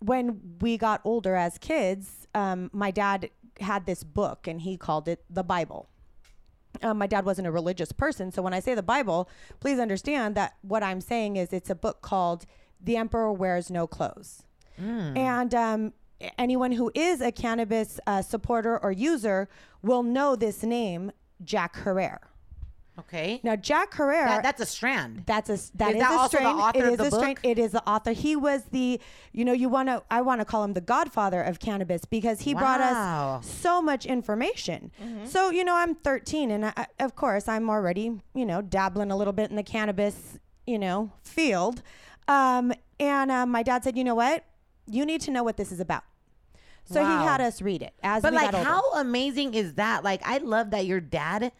when 0.00 0.56
we 0.60 0.76
got 0.76 1.00
older 1.04 1.34
as 1.36 1.58
kids, 1.58 2.26
um, 2.34 2.70
my 2.72 2.90
dad 2.90 3.30
had 3.60 3.86
this 3.86 4.02
book 4.02 4.46
and 4.46 4.60
he 4.60 4.76
called 4.76 5.08
it 5.08 5.24
the 5.30 5.44
Bible. 5.44 5.88
Um, 6.82 6.98
my 6.98 7.06
dad 7.06 7.24
wasn't 7.24 7.46
a 7.46 7.52
religious 7.52 7.92
person, 7.92 8.32
so 8.32 8.42
when 8.42 8.52
I 8.52 8.58
say 8.58 8.74
the 8.74 8.82
Bible, 8.82 9.28
please 9.60 9.78
understand 9.78 10.34
that 10.34 10.54
what 10.62 10.82
I'm 10.82 11.00
saying 11.00 11.36
is 11.36 11.52
it's 11.52 11.70
a 11.70 11.74
book 11.76 12.02
called 12.02 12.46
"The 12.80 12.96
Emperor 12.96 13.32
Wears 13.32 13.70
No 13.70 13.86
Clothes," 13.86 14.42
and 15.16 15.54
um, 15.54 15.92
anyone 16.38 16.72
who 16.72 16.90
is 16.94 17.20
a 17.20 17.32
cannabis 17.32 18.00
uh, 18.06 18.22
supporter 18.22 18.78
or 18.78 18.92
user 18.92 19.48
will 19.82 20.02
know 20.02 20.36
this 20.36 20.62
name, 20.62 21.12
Jack 21.42 21.76
Herer. 21.84 22.18
Okay. 22.96 23.40
Now, 23.42 23.56
Jack 23.56 23.94
Herer. 23.94 24.24
That, 24.24 24.42
that's 24.44 24.60
a 24.60 24.66
strand. 24.66 25.24
That's 25.26 25.50
a 25.50 25.58
that 25.76 25.90
Is 25.90 25.96
is 25.96 26.00
that 26.00 26.12
a 26.12 26.14
also 26.14 26.38
the 26.38 26.44
author 26.44 26.78
It 26.78 26.92
of 26.92 26.98
the 26.98 27.06
a 27.06 27.10
book? 27.10 27.40
It 27.42 27.58
is 27.58 27.72
the 27.72 27.88
author. 27.88 28.12
He 28.12 28.36
was 28.36 28.62
the, 28.70 29.00
you 29.32 29.44
know, 29.44 29.52
you 29.52 29.68
want 29.68 29.88
to. 29.88 30.02
I 30.10 30.20
want 30.20 30.40
to 30.40 30.44
call 30.44 30.62
him 30.62 30.74
the 30.74 30.80
godfather 30.80 31.42
of 31.42 31.58
cannabis 31.58 32.04
because 32.04 32.42
he 32.42 32.54
brought 32.54 32.80
us 32.80 33.46
so 33.46 33.82
much 33.82 34.06
information. 34.06 34.92
Mm-hmm. 35.02 35.26
So 35.26 35.50
you 35.50 35.64
know, 35.64 35.74
I'm 35.74 35.96
13, 35.96 36.52
and 36.52 36.66
I, 36.66 36.86
of 37.00 37.16
course, 37.16 37.48
I'm 37.48 37.68
already, 37.68 38.12
you 38.32 38.46
know, 38.46 38.62
dabbling 38.62 39.10
a 39.10 39.16
little 39.16 39.32
bit 39.32 39.50
in 39.50 39.56
the 39.56 39.64
cannabis, 39.64 40.38
you 40.66 40.78
know, 40.78 41.10
field. 41.22 41.82
Um, 42.28 42.72
and 43.00 43.30
um, 43.30 43.50
my 43.50 43.62
dad 43.64 43.82
said, 43.82 43.98
you 43.98 44.04
know 44.04 44.14
what, 44.14 44.44
you 44.86 45.04
need 45.06 45.20
to 45.22 45.30
know 45.30 45.42
what 45.42 45.56
this 45.56 45.72
is 45.72 45.80
about. 45.80 46.04
So 46.86 47.02
Wow. 47.02 47.18
he 47.20 47.24
had 47.26 47.40
us 47.40 47.62
read 47.62 47.82
it 47.82 47.94
as 48.02 48.22
But 48.22 48.34
like, 48.34 48.54
how 48.54 48.82
amazing 48.94 49.54
is 49.54 49.74
that? 49.74 50.04
Like, 50.04 50.20
I 50.24 50.38
love 50.38 50.70
that 50.70 50.84
your 50.84 51.00
dad, 51.00 51.52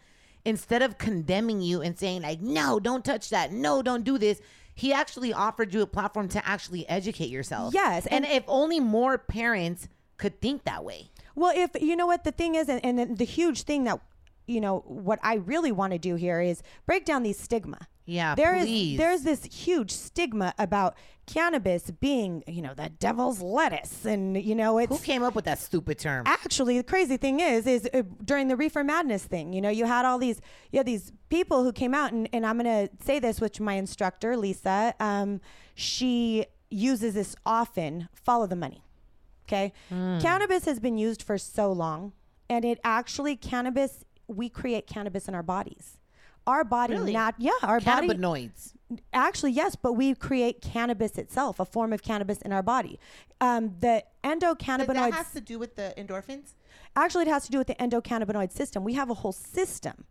instead 0.43 0.81
of 0.83 0.97
condemning 0.99 1.61
you 1.61 1.81
and 1.81 1.97
saying 1.97 2.21
like, 2.21 2.39
"No, 2.41 2.79
don't 2.79 3.03
touch 3.03 3.29
that. 3.31 3.51
No, 3.51 3.81
don't 3.81 4.03
do 4.03 4.17
this," 4.19 4.39
he 4.75 4.93
actually 4.93 5.33
offered 5.33 5.73
you 5.73 5.81
a 5.81 5.87
platform 5.87 6.27
to 6.29 6.47
actually 6.47 6.87
educate 6.87 7.29
yourself. 7.29 7.73
Yes, 7.73 8.05
and, 8.07 8.23
and- 8.25 8.33
if 8.33 8.43
only 8.47 8.79
more 8.79 9.17
parents 9.17 9.87
could 10.17 10.39
think 10.41 10.63
that 10.65 10.83
way. 10.83 11.09
Well, 11.33 11.51
if 11.55 11.71
you 11.81 11.95
know 11.95 12.05
what 12.07 12.23
the 12.23 12.31
thing 12.31 12.53
is, 12.55 12.69
and, 12.69 12.83
and 12.85 12.99
the, 12.99 13.05
the 13.07 13.25
huge 13.25 13.63
thing 13.63 13.83
that 13.85 13.99
you 14.45 14.61
know 14.61 14.83
what 14.85 15.17
I 15.23 15.35
really 15.35 15.71
want 15.71 15.93
to 15.93 15.97
do 15.99 16.13
here 16.15 16.39
is 16.39 16.61
break 16.85 17.03
down 17.03 17.23
these 17.23 17.39
stigma. 17.39 17.87
Yeah, 18.05 18.35
There 18.35 18.55
is 18.55 18.97
there's 18.97 19.21
this 19.23 19.43
huge 19.45 19.91
stigma 19.91 20.53
about 20.59 20.95
cannabis 21.25 21.89
being, 21.89 22.43
you 22.47 22.61
know, 22.61 22.75
the 22.75 22.89
devil's 22.89 23.41
lettuce, 23.41 24.05
and 24.05 24.37
you 24.37 24.53
know 24.53 24.77
it's 24.77 24.95
Who 24.95 25.03
came 25.03 25.23
up 25.23 25.33
with 25.33 25.45
that 25.45 25.57
stupid 25.57 25.97
term? 25.97 26.23
actually 26.27 26.77
the 26.77 26.83
crazy 26.83 27.17
thing 27.17 27.39
is 27.39 27.65
is 27.65 27.89
uh, 27.93 28.03
during 28.23 28.47
the 28.47 28.55
reefer 28.55 28.83
madness 28.83 29.23
thing 29.23 29.51
you 29.53 29.59
know 29.61 29.69
you 29.69 29.85
had 29.85 30.05
all 30.05 30.19
these 30.19 30.39
you 30.71 30.77
had 30.77 30.85
these 30.85 31.11
people 31.29 31.63
who 31.63 31.71
came 31.73 31.93
out 31.95 32.11
and, 32.13 32.29
and 32.31 32.45
i'm 32.45 32.59
going 32.59 32.87
to 32.87 33.03
say 33.03 33.17
this 33.19 33.41
which 33.41 33.59
my 33.59 33.73
instructor 33.73 34.37
lisa 34.37 34.93
um, 34.99 35.41
she 35.73 36.45
uses 36.69 37.15
this 37.15 37.35
often 37.45 38.07
follow 38.13 38.45
the 38.45 38.55
money 38.55 38.83
okay? 39.47 39.73
Cannabis 39.89 40.65
has 40.65 40.79
been 40.79 40.97
used 40.97 41.21
for 41.23 41.37
so 41.37 41.71
long 41.71 42.13
and 42.49 42.63
it 42.65 42.79
actually 42.83 43.35
cannabis 43.35 44.03
we 44.27 44.49
create 44.49 44.87
cannabis 44.87 45.27
in 45.27 45.35
our 45.35 45.43
bodies 45.43 45.97
our 46.47 46.63
body 46.63 46.93
Really? 46.93 47.13
not 47.13 47.35
yeah 47.37 47.51
our 47.63 47.79
body 47.79 48.07
Cannabinoids. 48.09 48.73
Actually, 49.13 49.51
yes, 49.51 49.75
but 49.75 49.93
we 49.93 50.13
create 50.13 50.61
cannabis 50.61 51.17
itself, 51.17 51.59
a 51.59 51.65
form 51.65 51.91
of 51.91 52.03
cannabis 52.03 52.39
in 52.43 52.51
our 52.53 52.61
body. 52.61 52.99
Um, 53.41 53.73
the 53.79 54.03
But 54.21 54.23
that 54.23 54.39
endocannabinoids. 54.39 55.11
has 55.13 55.31
to 55.33 55.41
do 55.41 55.57
with 55.57 55.75
the 55.75 55.91
endorphins. 55.97 56.53
Actually, 56.95 57.23
it 57.23 57.29
has 57.29 57.45
to 57.45 57.51
do 57.51 57.57
with 57.57 57.65
the 57.67 57.73
endocannabinoid 57.75 58.51
system. 58.51 58.83
We 58.83 58.93
have 58.93 59.09
a 59.09 59.15
whole 59.15 59.31
system 59.31 60.05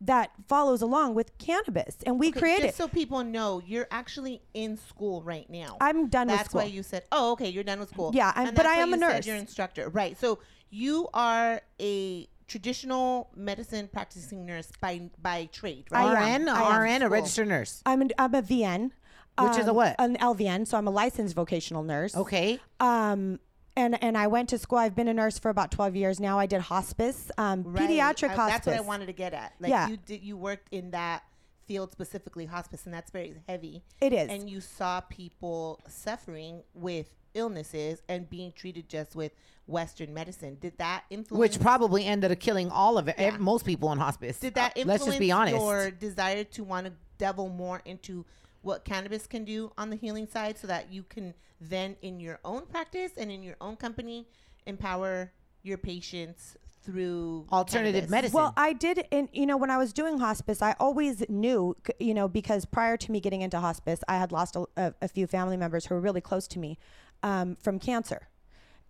that 0.00 0.30
follows 0.48 0.80
along 0.80 1.14
with 1.14 1.36
cannabis, 1.38 1.96
and 2.06 2.18
we 2.18 2.28
Okay, 2.28 2.40
create 2.40 2.56
just 2.62 2.68
it. 2.70 2.74
so 2.76 2.88
people 2.88 3.22
know, 3.22 3.62
you're 3.66 3.86
actually 3.90 4.40
in 4.54 4.78
school 4.78 5.22
right 5.22 5.48
now. 5.50 5.76
I'm 5.80 6.08
done 6.08 6.28
with 6.28 6.36
school. 6.40 6.60
That's 6.60 6.70
why 6.70 6.74
you 6.74 6.82
said, 6.82 7.04
"Oh, 7.12 7.32
okay, 7.32 7.48
you're 7.50 7.64
done 7.64 7.80
with 7.80 7.90
school." 7.90 8.12
Yeah, 8.14 8.32
I'm- 8.34 8.54
but 8.54 8.64
I 8.66 8.76
am 8.76 8.94
a 8.94 8.96
nurse. 8.96 9.26
You're 9.26 9.36
instructor, 9.36 9.90
right? 9.90 10.18
So 10.18 10.38
you 10.70 11.08
are 11.14 11.60
a 11.80 12.28
traditional 12.46 13.30
medicine 13.34 13.88
practicing 13.92 14.46
nurse 14.46 14.68
by 14.80 15.10
by 15.20 15.48
trade, 15.52 15.86
right? 15.90 16.12
RN, 16.12 16.48
I 16.48 16.76
am. 16.76 16.82
RN, 16.82 17.02
a 17.02 17.08
registered 17.08 17.48
nurse. 17.48 17.82
I'm, 17.86 18.02
an, 18.02 18.10
I'm 18.18 18.34
a 18.34 18.42
VN. 18.42 18.90
Which 19.38 19.58
is 19.58 19.66
a 19.66 19.70
um, 19.70 19.76
what? 19.76 19.96
An 19.98 20.16
LVN, 20.16 20.66
so 20.66 20.78
I'm 20.78 20.86
a 20.86 20.90
licensed 20.90 21.34
vocational 21.34 21.82
nurse. 21.82 22.16
Okay. 22.16 22.58
Um, 22.80 23.38
and 23.76 24.02
and 24.02 24.16
I 24.16 24.28
went 24.28 24.48
to 24.50 24.58
school. 24.58 24.78
I've 24.78 24.96
been 24.96 25.08
a 25.08 25.14
nurse 25.14 25.38
for 25.38 25.50
about 25.50 25.70
12 25.70 25.94
years 25.94 26.20
now. 26.20 26.38
I 26.38 26.46
did 26.46 26.62
hospice, 26.62 27.30
um, 27.36 27.62
Right. 27.62 27.88
pediatric 27.88 28.30
I- 28.30 28.34
hospice. 28.34 28.64
That's 28.64 28.66
what 28.68 28.76
I 28.76 28.80
wanted 28.80 29.06
to 29.06 29.12
get 29.12 29.34
at. 29.34 29.52
Like 29.60 29.70
Yeah. 29.70 29.88
you 29.88 29.98
did, 29.98 30.22
you 30.22 30.38
worked 30.38 30.68
in 30.72 30.92
that 30.92 31.22
field 31.66 31.92
specifically, 31.92 32.46
hospice, 32.46 32.86
and 32.86 32.94
that's 32.94 33.10
very 33.10 33.34
heavy. 33.46 33.82
It 34.00 34.14
is. 34.14 34.30
And 34.30 34.48
you 34.48 34.62
saw 34.62 35.00
people 35.02 35.82
suffering 35.86 36.62
with 36.72 37.10
illnesses 37.36 38.02
and 38.08 38.28
being 38.28 38.50
treated 38.52 38.88
just 38.88 39.14
with 39.14 39.32
Western 39.66 40.14
medicine. 40.14 40.56
Did 40.60 40.78
that 40.78 41.04
influence? 41.10 41.38
Which 41.56 41.60
probably 41.60 42.04
ended 42.04 42.32
up 42.32 42.40
killing 42.40 42.70
all 42.70 42.98
of 42.98 43.08
it. 43.08 43.16
ev- 43.18 43.38
Most 43.40 43.64
people 43.66 43.92
in 43.92 43.98
hospice. 43.98 44.38
did 44.40 44.54
that 44.54 44.72
Uh, 44.76 44.80
influence 44.80 45.00
Let's 45.02 45.06
just 45.10 45.18
be 45.18 45.30
honest. 45.32 45.56
your 45.56 45.90
desire 45.90 46.44
to 46.44 46.64
want 46.64 46.86
to 46.86 46.92
delve 47.18 47.38
more 47.52 47.82
into 47.84 48.24
what 48.62 48.84
cannabis 48.84 49.26
can 49.26 49.44
do 49.44 49.70
on 49.78 49.90
the 49.90 49.96
healing 49.96 50.26
side, 50.26 50.58
so 50.58 50.66
that 50.66 50.90
you 50.92 51.02
can 51.04 51.34
then, 51.60 51.96
in 52.02 52.18
your 52.20 52.38
own 52.44 52.66
practice 52.66 53.12
and 53.16 53.30
in 53.30 53.42
your 53.42 53.56
own 53.60 53.76
company, 53.76 54.26
empower 54.66 55.32
your 55.62 55.78
patients 55.78 56.56
through 56.82 57.46
Alternative 57.50 57.92
cannabis? 57.94 58.10
medicine. 58.10 58.34
Well, 58.36 58.52
I 58.56 58.72
did, 58.72 59.06
and 59.10 59.28
you 59.32 59.46
know, 59.46 59.56
when 59.56 59.70
I 59.70 59.78
was 59.78 59.92
doing 59.92 60.18
hospice, 60.18 60.62
I 60.62 60.76
always 60.78 61.28
knew, 61.28 61.74
you 61.98 62.14
know, 62.14 62.28
because 62.28 62.64
prior 62.64 62.96
to 62.96 63.10
me 63.10 63.18
getting 63.20 63.42
into 63.42 63.58
hospice, 63.58 64.00
I 64.06 64.16
had 64.18 64.30
lost 64.30 64.54
a, 64.56 64.66
a, 64.76 64.94
a 65.02 65.08
few 65.08 65.26
family 65.26 65.56
members 65.56 65.86
who 65.86 65.94
were 65.94 66.00
really 66.00 66.20
close 66.20 66.46
to 66.48 66.58
me 66.60 66.78
um, 67.22 67.56
from 67.56 67.78
cancer. 67.78 68.28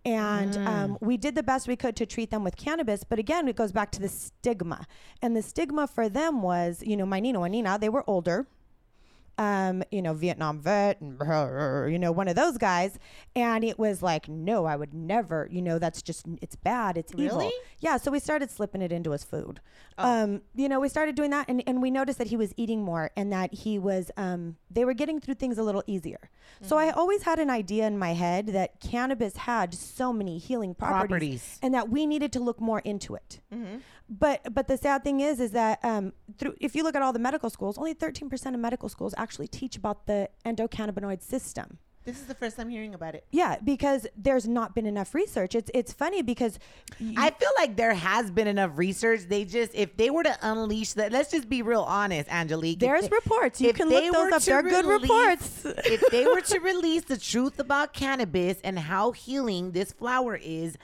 And 0.05 0.55
um, 0.65 0.97
we 1.01 1.17
did 1.17 1.35
the 1.35 1.43
best 1.43 1.67
we 1.67 1.75
could 1.75 1.97
to 1.97 2.05
treat 2.05 2.31
them 2.31 2.43
with 2.43 2.55
cannabis. 2.55 3.03
But 3.03 3.19
again, 3.19 3.47
it 3.49 3.57
goes 3.57 3.73
back 3.73 3.91
to 3.91 3.99
the 3.99 4.07
stigma. 4.07 4.87
And 5.21 5.35
the 5.35 5.41
stigma 5.41 5.85
for 5.85 6.07
them 6.07 6.41
was, 6.41 6.81
you 6.85 6.95
know, 6.95 7.05
my 7.05 7.19
Nino 7.19 7.43
and 7.43 7.51
Nina, 7.51 7.77
they 7.77 7.89
were 7.89 8.05
older 8.07 8.47
um, 9.37 9.83
you 9.91 10.01
know, 10.01 10.13
Vietnam 10.13 10.59
vet 10.59 10.99
and 11.01 11.19
you 11.91 11.99
know, 11.99 12.11
one 12.11 12.27
of 12.27 12.35
those 12.35 12.57
guys. 12.57 12.97
And 13.35 13.63
it 13.63 13.77
was 13.77 14.01
like, 14.01 14.27
no, 14.27 14.65
I 14.65 14.75
would 14.75 14.93
never, 14.93 15.47
you 15.51 15.61
know, 15.61 15.79
that's 15.79 16.01
just, 16.01 16.25
it's 16.41 16.55
bad. 16.55 16.97
It's 16.97 17.13
evil. 17.15 17.39
Really? 17.39 17.53
Yeah. 17.79 17.97
So 17.97 18.09
we 18.11 18.19
started 18.19 18.49
slipping 18.49 18.81
it 18.81 18.91
into 18.91 19.11
his 19.11 19.23
food. 19.23 19.59
Um, 19.99 20.41
you 20.55 20.69
know, 20.69 20.79
we 20.79 20.89
started 20.89 21.15
doing 21.15 21.31
that 21.31 21.45
and, 21.49 21.63
and 21.67 21.81
we 21.81 21.89
noticed 21.91 22.17
that 22.19 22.27
he 22.27 22.37
was 22.37 22.53
eating 22.57 22.83
more 22.83 23.11
and 23.15 23.31
that 23.31 23.53
he 23.53 23.79
was, 23.79 24.11
um, 24.17 24.57
they 24.69 24.85
were 24.85 24.93
getting 24.93 25.19
through 25.19 25.35
things 25.35 25.57
a 25.57 25.63
little 25.63 25.83
easier. 25.87 26.29
So 26.61 26.77
I 26.77 26.91
always 26.91 27.23
had 27.23 27.39
an 27.39 27.49
idea 27.49 27.85
in 27.87 27.97
my 27.99 28.13
head 28.13 28.47
that 28.47 28.79
cannabis 28.79 29.35
had 29.37 29.73
so 29.73 30.11
many 30.13 30.37
healing 30.37 30.73
properties, 30.75 31.07
Properties. 31.07 31.59
and 31.61 31.73
that 31.73 31.89
we 31.89 32.05
needed 32.05 32.31
to 32.33 32.39
look 32.39 32.59
more 32.61 32.79
into 32.79 33.15
it. 33.15 33.39
But 34.09 34.53
but 34.53 34.67
the 34.67 34.77
sad 34.77 35.03
thing 35.03 35.19
is 35.19 35.39
is 35.39 35.51
that 35.51 35.79
um, 35.83 36.13
through 36.37 36.55
if 36.61 36.75
you 36.75 36.83
look 36.83 36.95
at 36.95 37.01
all 37.01 37.11
the 37.13 37.19
medical 37.19 37.49
schools, 37.49 37.77
only 37.77 37.93
13% 37.93 38.53
of 38.53 38.59
medical 38.59 38.87
schools 38.89 39.13
actually 39.17 39.47
teach 39.47 39.75
about 39.75 40.05
the 40.07 40.29
endocannabinoid 40.45 41.21
system. 41.21 41.79
This 42.05 42.21
is 42.21 42.25
the 42.27 42.35
first 42.35 42.55
time 42.55 42.69
hearing 42.69 42.93
about 42.93 43.15
it. 43.15 43.25
Yeah, 43.31 43.57
because 43.61 44.07
there's 44.15 44.47
not 44.47 44.73
been 44.73 44.85
enough 44.85 45.13
research. 45.13 45.55
It's 45.55 45.69
it's 45.73 45.91
funny 45.91 46.21
because 46.21 46.57
y- 47.01 47.15
I 47.17 47.31
feel 47.31 47.49
like 47.57 47.75
there 47.75 47.93
has 47.93 48.31
been 48.31 48.47
enough 48.47 48.77
research. 48.77 49.23
They 49.27 49.43
just, 49.43 49.75
if 49.75 49.97
they 49.97 50.09
were 50.09 50.23
to 50.23 50.37
unleash 50.41 50.93
that, 50.93 51.11
let's 51.11 51.29
just 51.31 51.49
be 51.49 51.61
real 51.63 51.81
honest, 51.81 52.29
Angelique. 52.31 52.79
There's 52.79 53.09
they- 53.09 53.09
reports. 53.09 53.59
You 53.59 53.73
can 53.73 53.89
look 53.89 54.01
they 54.01 54.09
those 54.09 54.31
up. 54.31 54.41
They're 54.43 54.63
good 54.63 54.85
reports. 54.85 55.65
if 55.65 56.01
they 56.09 56.25
were 56.25 56.39
to 56.39 56.59
release 56.71 57.03
the 57.03 57.17
truth 57.17 57.59
about 57.59 57.91
cannabis 57.91 58.57
and 58.63 58.79
how 58.79 59.11
healing 59.11 59.71
this 59.73 59.91
flower 59.91 60.37
is, 60.41 60.77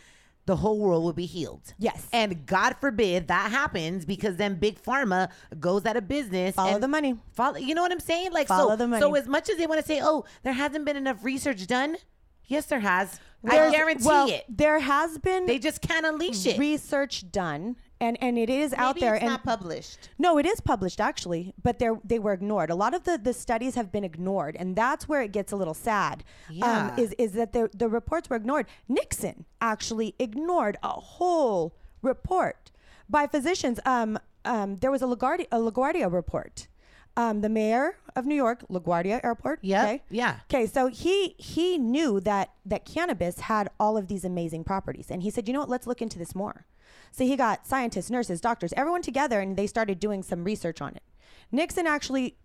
the 0.46 0.56
whole 0.58 0.78
world 0.78 1.04
will 1.04 1.14
be 1.14 1.26
healed. 1.26 1.74
Yes. 1.78 2.08
And 2.12 2.46
God 2.46 2.76
forbid 2.82 3.28
that 3.30 3.52
happens 3.52 4.06
because 4.06 4.36
then 4.36 4.56
big 4.56 4.82
pharma 4.82 5.30
goes 5.60 5.86
out 5.86 5.96
of 5.96 6.08
business. 6.08 6.56
Follow 6.56 6.80
the 6.80 6.88
money. 6.88 7.18
Follow, 7.34 7.58
you 7.58 7.74
know 7.76 7.82
what 7.82 7.92
I'm 7.92 8.00
saying? 8.00 8.32
Like 8.34 8.48
Follow 8.48 8.72
so, 8.72 8.76
the 8.76 8.88
money. 8.88 9.02
so 9.02 9.16
as 9.16 9.28
much 9.28 9.50
as 9.50 9.58
they 9.58 9.68
want 9.68 9.80
to 9.82 9.88
say, 9.88 10.02
"Oh, 10.04 10.26
there 10.44 10.54
hasn't 10.54 10.86
been 10.86 10.98
enough 10.98 11.24
research 11.24 11.66
done," 11.68 11.98
yes, 12.46 12.66
there 12.66 12.82
has. 12.82 13.20
I 13.46 13.72
guarantee 13.72 14.08
well, 14.08 14.30
it. 14.30 14.46
There 14.48 14.80
has 14.80 15.18
been 15.18 15.46
They 15.46 15.60
just 15.60 15.82
can't 15.82 16.06
unleash 16.06 16.46
it. 16.46 16.58
research 16.58 17.30
done, 17.30 17.76
and 18.04 18.18
and 18.22 18.38
it 18.38 18.50
is 18.50 18.74
out 18.74 19.00
there. 19.00 19.16
it's 19.16 19.24
and 19.24 19.32
not 19.32 19.44
published. 19.44 20.10
No, 20.20 20.38
it 20.38 20.46
is 20.46 20.60
published 20.60 21.00
actually, 21.00 21.54
but 21.62 21.80
they 21.80 21.90
they 22.04 22.20
were 22.20 22.34
ignored. 22.34 22.70
A 22.70 22.76
lot 22.76 22.94
of 22.94 23.04
the, 23.04 23.18
the 23.18 23.34
studies 23.34 23.76
have 23.76 23.92
been 23.92 24.04
ignored, 24.04 24.56
and 24.60 24.76
that's 24.76 25.08
where 25.08 25.22
it 25.22 25.32
gets 25.32 25.52
a 25.52 25.56
little 25.56 25.74
sad. 25.74 26.24
Yeah. 26.50 26.66
Um, 26.66 27.00
is 27.00 27.14
is 27.14 27.32
that 27.34 27.54
the 27.54 27.70
the 27.74 27.88
reports 27.88 28.30
were 28.30 28.36
ignored? 28.36 28.68
Nixon 28.88 29.46
actually 29.62 30.16
ignored 30.20 30.78
a 30.84 30.90
whole 30.90 31.76
report 32.02 32.72
by 33.10 33.26
physicians. 33.28 33.80
Um, 33.86 34.20
um, 34.46 34.76
there 34.78 34.92
was 34.92 35.02
a 35.02 35.06
LaGuardia 35.06 35.48
a 35.52 35.60
LaGuardia 35.60 36.12
report. 36.12 36.68
Um, 37.16 37.42
the 37.42 37.50
mayor 37.50 37.96
of 38.16 38.26
New 38.26 38.36
York, 38.36 38.66
LaGuardia 38.70 39.24
Airport. 39.24 39.60
Yep, 39.62 39.84
Okay. 39.84 40.02
yeah. 40.10 40.40
Okay, 40.52 40.66
so 40.66 40.88
he 40.88 41.36
he 41.38 41.78
knew 41.78 42.20
that 42.22 42.50
that 42.66 42.86
cannabis 42.86 43.40
had 43.42 43.70
all 43.80 43.98
of 43.98 44.08
these 44.08 44.26
amazing 44.26 44.64
properties, 44.64 45.12
and 45.12 45.22
he 45.22 45.30
said, 45.30 45.48
you 45.48 45.54
know 45.54 45.60
what? 45.60 45.70
Let's 45.70 45.86
look 45.86 46.02
into 46.02 46.18
this 46.18 46.34
more. 46.34 46.66
So 47.12 47.24
he 47.24 47.36
got 47.36 47.68
scientists, 47.68 48.10
nurses, 48.10 48.42
doctors, 48.42 48.74
everyone 48.76 49.04
together, 49.04 49.40
and 49.40 49.56
they 49.56 49.68
started 49.68 50.00
doing 50.00 50.24
some 50.24 50.44
research 50.44 50.82
on 50.82 50.96
it. 50.96 51.04
Nixon 51.52 51.86
actually 51.86 52.38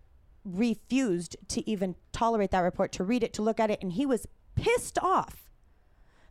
refused 0.45 1.35
to 1.49 1.67
even 1.69 1.95
tolerate 2.11 2.51
that 2.51 2.59
report, 2.59 2.91
to 2.93 3.03
read 3.03 3.23
it, 3.23 3.33
to 3.33 3.41
look 3.41 3.59
at 3.59 3.69
it, 3.71 3.79
and 3.81 3.93
he 3.93 4.05
was 4.05 4.27
pissed 4.55 4.99
off 5.01 5.48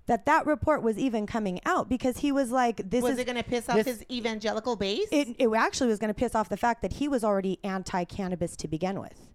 that 0.08 0.26
that 0.26 0.46
report 0.46 0.82
was 0.82 0.98
even 0.98 1.26
coming 1.26 1.60
out 1.64 1.88
because 1.88 2.18
he 2.18 2.32
was 2.32 2.50
like, 2.50 2.90
"This 2.90 3.02
Was 3.02 3.14
is 3.14 3.18
it 3.20 3.24
going 3.24 3.36
to 3.36 3.44
piss 3.44 3.68
off 3.68 3.76
this- 3.76 3.86
his 3.86 4.04
evangelical 4.10 4.74
base? 4.74 5.06
it, 5.12 5.36
it 5.38 5.48
actually 5.54 5.88
was 5.88 5.98
going 5.98 6.08
to 6.08 6.14
piss 6.14 6.34
off 6.34 6.48
the 6.48 6.56
fact 6.56 6.82
that 6.82 6.94
he 6.94 7.08
was 7.08 7.22
already 7.22 7.58
anti 7.62 8.04
cannabis 8.04 8.56
to 8.56 8.68
begin 8.68 9.00
with. 9.00 9.28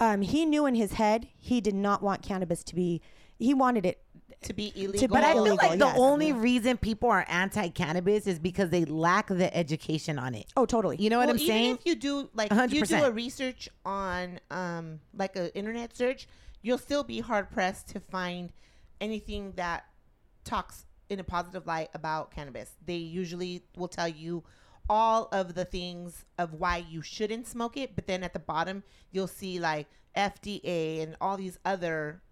Um, 0.00 0.22
he 0.22 0.46
knew 0.46 0.66
in 0.66 0.74
his 0.74 0.94
head 0.94 1.28
he 1.38 1.60
did 1.60 1.74
not 1.74 2.02
want 2.02 2.22
cannabis 2.22 2.64
to 2.64 2.74
be, 2.74 3.00
he 3.38 3.54
wanted 3.54 3.84
it. 3.84 4.02
to 4.42 4.52
be 4.54 4.72
illegal. 4.74 5.08
But 5.08 5.24
I 5.24 5.32
feel 5.32 5.44
illegal, 5.46 5.68
like 5.68 5.78
the 5.78 5.86
yes. 5.86 5.96
only 5.98 6.32
reason 6.32 6.78
people 6.78 7.10
are 7.10 7.24
anti-cannabis 7.28 8.26
is 8.26 8.38
because 8.38 8.70
they 8.70 8.84
lack 8.86 9.28
the 9.28 9.54
education 9.54 10.18
on 10.18 10.34
it. 10.34 10.46
Oh, 10.56 10.64
totally. 10.64 10.96
You 10.98 11.10
know 11.10 11.18
what 11.18 11.26
well, 11.26 11.36
I'm 11.36 11.42
even 11.42 11.54
saying? 11.54 11.74
if 11.74 11.86
you 11.86 11.94
do 11.94 12.30
like 12.34 12.50
if 12.50 12.72
you 12.72 12.84
do 12.84 13.04
a 13.04 13.10
research 13.10 13.68
on 13.84 14.40
um 14.50 15.00
like 15.14 15.36
an 15.36 15.48
internet 15.54 15.94
search, 15.94 16.26
you'll 16.62 16.78
still 16.78 17.04
be 17.04 17.20
hard 17.20 17.50
pressed 17.50 17.88
to 17.88 18.00
find 18.00 18.52
anything 19.00 19.52
that 19.56 19.84
talks 20.44 20.86
in 21.08 21.20
a 21.20 21.24
positive 21.24 21.66
light 21.66 21.88
about 21.94 22.30
cannabis. 22.30 22.72
They 22.84 22.96
usually 22.96 23.64
will 23.76 23.88
tell 23.88 24.08
you 24.08 24.44
all 24.88 25.28
of 25.32 25.54
the 25.54 25.64
things 25.64 26.24
of 26.38 26.54
why 26.54 26.84
you 26.88 27.02
shouldn't 27.02 27.46
smoke 27.46 27.76
it, 27.76 27.94
but 27.94 28.06
then 28.06 28.22
at 28.22 28.32
the 28.32 28.38
bottom 28.38 28.82
you'll 29.12 29.26
see 29.26 29.60
like 29.60 29.88
FDA 30.16 31.02
and 31.02 31.16
all 31.20 31.36
these 31.36 31.58
other 31.64 32.22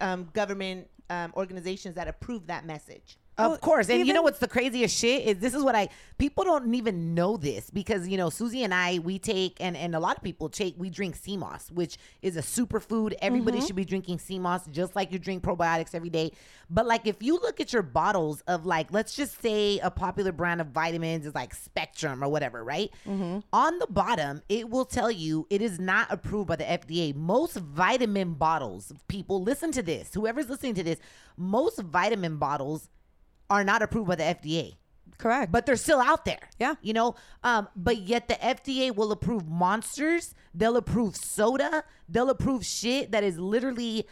um, 0.00 0.28
government 0.32 0.88
um, 1.10 1.32
organizations 1.36 1.94
that 1.94 2.08
approve 2.08 2.46
that 2.46 2.64
message. 2.64 3.18
Of 3.38 3.50
Well, 3.50 3.58
course. 3.58 3.90
And 3.90 4.06
you 4.06 4.14
know 4.14 4.22
what's 4.22 4.38
the 4.38 4.48
craziest 4.48 4.96
shit 4.96 5.26
is 5.26 5.38
this 5.38 5.52
is 5.54 5.62
what 5.62 5.74
I 5.74 5.88
people 6.16 6.44
don't 6.44 6.74
even 6.74 7.14
know 7.14 7.36
this 7.36 7.68
because 7.68 8.08
you 8.08 8.16
know 8.16 8.30
Susie 8.30 8.62
and 8.62 8.72
I 8.72 8.98
we 9.00 9.18
take 9.18 9.58
and 9.60 9.76
and 9.76 9.94
a 9.94 10.00
lot 10.00 10.16
of 10.16 10.22
people 10.22 10.48
take 10.48 10.74
we 10.78 10.88
drink 10.88 11.16
sea 11.16 11.36
moss, 11.36 11.70
which 11.70 11.98
is 12.22 12.36
a 12.36 12.40
superfood. 12.42 13.12
Everybody 13.20 13.58
Mm-hmm. 13.58 13.66
should 13.66 13.76
be 13.76 13.84
drinking 13.84 14.20
sea 14.20 14.38
moss 14.38 14.66
just 14.68 14.96
like 14.96 15.12
you 15.12 15.18
drink 15.18 15.42
probiotics 15.42 15.94
every 15.94 16.08
day. 16.08 16.32
But 16.70 16.86
like 16.86 17.06
if 17.06 17.22
you 17.22 17.34
look 17.34 17.60
at 17.60 17.72
your 17.74 17.82
bottles 17.82 18.40
of 18.46 18.64
like 18.64 18.90
let's 18.90 19.14
just 19.14 19.42
say 19.42 19.78
a 19.80 19.90
popular 19.90 20.32
brand 20.32 20.62
of 20.62 20.68
vitamins 20.68 21.26
is 21.26 21.34
like 21.34 21.54
Spectrum 21.54 22.24
or 22.24 22.28
whatever, 22.28 22.64
right? 22.64 22.90
Mm-hmm. 23.06 23.40
On 23.52 23.78
the 23.78 23.86
bottom, 23.88 24.40
it 24.48 24.70
will 24.70 24.86
tell 24.86 25.10
you 25.10 25.46
it 25.50 25.60
is 25.60 25.78
not 25.78 26.06
approved 26.10 26.48
by 26.48 26.56
the 26.56 26.64
FDA. 26.64 27.14
Most 27.14 27.56
vitamin 27.56 28.32
bottles, 28.34 28.92
people 29.08 29.42
listen 29.42 29.72
to 29.72 29.82
this. 29.82 30.14
Whoever's 30.14 30.48
listening 30.48 30.74
to 30.76 30.82
this, 30.82 30.98
most 31.36 31.80
vitamin 31.80 32.38
bottles 32.38 32.88
are 33.50 33.64
not 33.64 33.82
approved 33.82 34.08
by 34.08 34.16
the 34.16 34.24
FDA. 34.24 34.76
Correct. 35.18 35.50
But 35.50 35.66
they're 35.66 35.76
still 35.76 36.00
out 36.00 36.24
there. 36.24 36.48
Yeah. 36.58 36.74
You 36.82 36.92
know, 36.92 37.14
um, 37.42 37.68
but 37.74 37.98
yet 37.98 38.28
the 38.28 38.34
FDA 38.34 38.94
will 38.94 39.12
approve 39.12 39.48
monsters, 39.48 40.34
they'll 40.54 40.76
approve 40.76 41.16
soda, 41.16 41.84
they'll 42.08 42.30
approve 42.30 42.64
shit 42.64 43.12
that 43.12 43.24
is 43.24 43.38
literally 43.38 44.06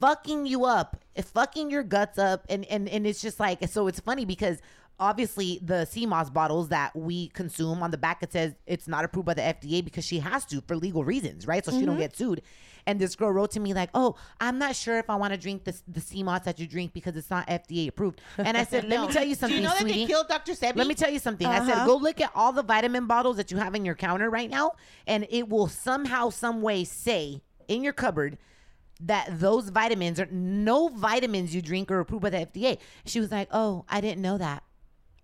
fucking 0.00 0.46
you 0.46 0.64
up, 0.64 1.02
fucking 1.16 1.70
your 1.70 1.82
guts 1.82 2.18
up. 2.18 2.46
And 2.48 2.64
and, 2.66 2.88
and 2.88 3.06
it's 3.06 3.22
just 3.22 3.38
like 3.38 3.66
so 3.68 3.86
it's 3.86 4.00
funny 4.00 4.24
because 4.24 4.58
obviously 4.98 5.60
the 5.62 5.84
sea 5.84 6.06
moss 6.06 6.30
bottles 6.30 6.68
that 6.68 6.94
we 6.94 7.28
consume 7.28 7.82
on 7.82 7.90
the 7.90 7.98
back 7.98 8.22
it 8.22 8.32
says 8.32 8.54
it's 8.66 8.86
not 8.86 9.04
approved 9.04 9.26
by 9.26 9.34
the 9.34 9.42
FDA 9.42 9.84
because 9.84 10.04
she 10.04 10.20
has 10.20 10.44
to 10.46 10.60
for 10.62 10.76
legal 10.76 11.04
reasons, 11.04 11.46
right? 11.46 11.64
So 11.64 11.72
she 11.72 11.86
don't 11.86 11.98
get 11.98 12.16
sued. 12.16 12.42
And 12.86 13.00
this 13.00 13.16
girl 13.16 13.30
wrote 13.32 13.52
to 13.52 13.60
me 13.60 13.72
like, 13.72 13.90
"Oh, 13.94 14.16
I'm 14.40 14.58
not 14.58 14.76
sure 14.76 14.98
if 14.98 15.08
I 15.08 15.16
want 15.16 15.32
to 15.32 15.38
drink 15.38 15.64
this 15.64 15.82
the 15.88 16.00
sea 16.00 16.22
moss 16.22 16.44
that 16.44 16.58
you 16.58 16.66
drink 16.66 16.92
because 16.92 17.16
it's 17.16 17.30
not 17.30 17.46
FDA 17.48 17.88
approved." 17.88 18.20
And 18.38 18.56
I 18.56 18.64
said, 18.64 18.84
"Let 18.88 19.00
me 19.00 19.12
tell 19.12 19.24
you 19.24 19.34
something, 19.34 19.56
Do 19.56 19.62
you 19.62 19.68
know 19.68 19.74
that 19.78 19.84
they 19.84 20.06
killed 20.06 20.28
Dr. 20.28 20.52
Sebi? 20.52 20.76
Let 20.76 20.86
me 20.86 20.94
tell 20.94 21.10
you 21.10 21.18
something. 21.18 21.46
I 21.46 21.60
said, 21.60 21.70
uh-huh. 21.70 21.86
go 21.86 21.96
look 21.96 22.20
at 22.20 22.30
all 22.34 22.52
the 22.52 22.62
vitamin 22.62 23.06
bottles 23.06 23.36
that 23.36 23.50
you 23.50 23.56
have 23.58 23.74
in 23.74 23.84
your 23.84 23.94
counter 23.94 24.28
right 24.28 24.50
now, 24.50 24.72
and 25.06 25.26
it 25.30 25.48
will 25.48 25.68
somehow, 25.68 26.30
some 26.30 26.62
way 26.62 26.84
say 26.84 27.42
in 27.68 27.82
your 27.82 27.92
cupboard 27.92 28.38
that 29.00 29.40
those 29.40 29.68
vitamins 29.68 30.20
are 30.20 30.28
no 30.30 30.88
vitamins 30.88 31.54
you 31.54 31.60
drink 31.60 31.90
are 31.90 32.00
approved 32.00 32.22
by 32.22 32.30
the 32.30 32.46
FDA. 32.46 32.78
She 33.04 33.20
was 33.20 33.30
like, 33.30 33.48
oh, 33.50 33.84
I 33.88 34.00
didn't 34.00 34.22
know 34.22 34.38
that. 34.38 34.62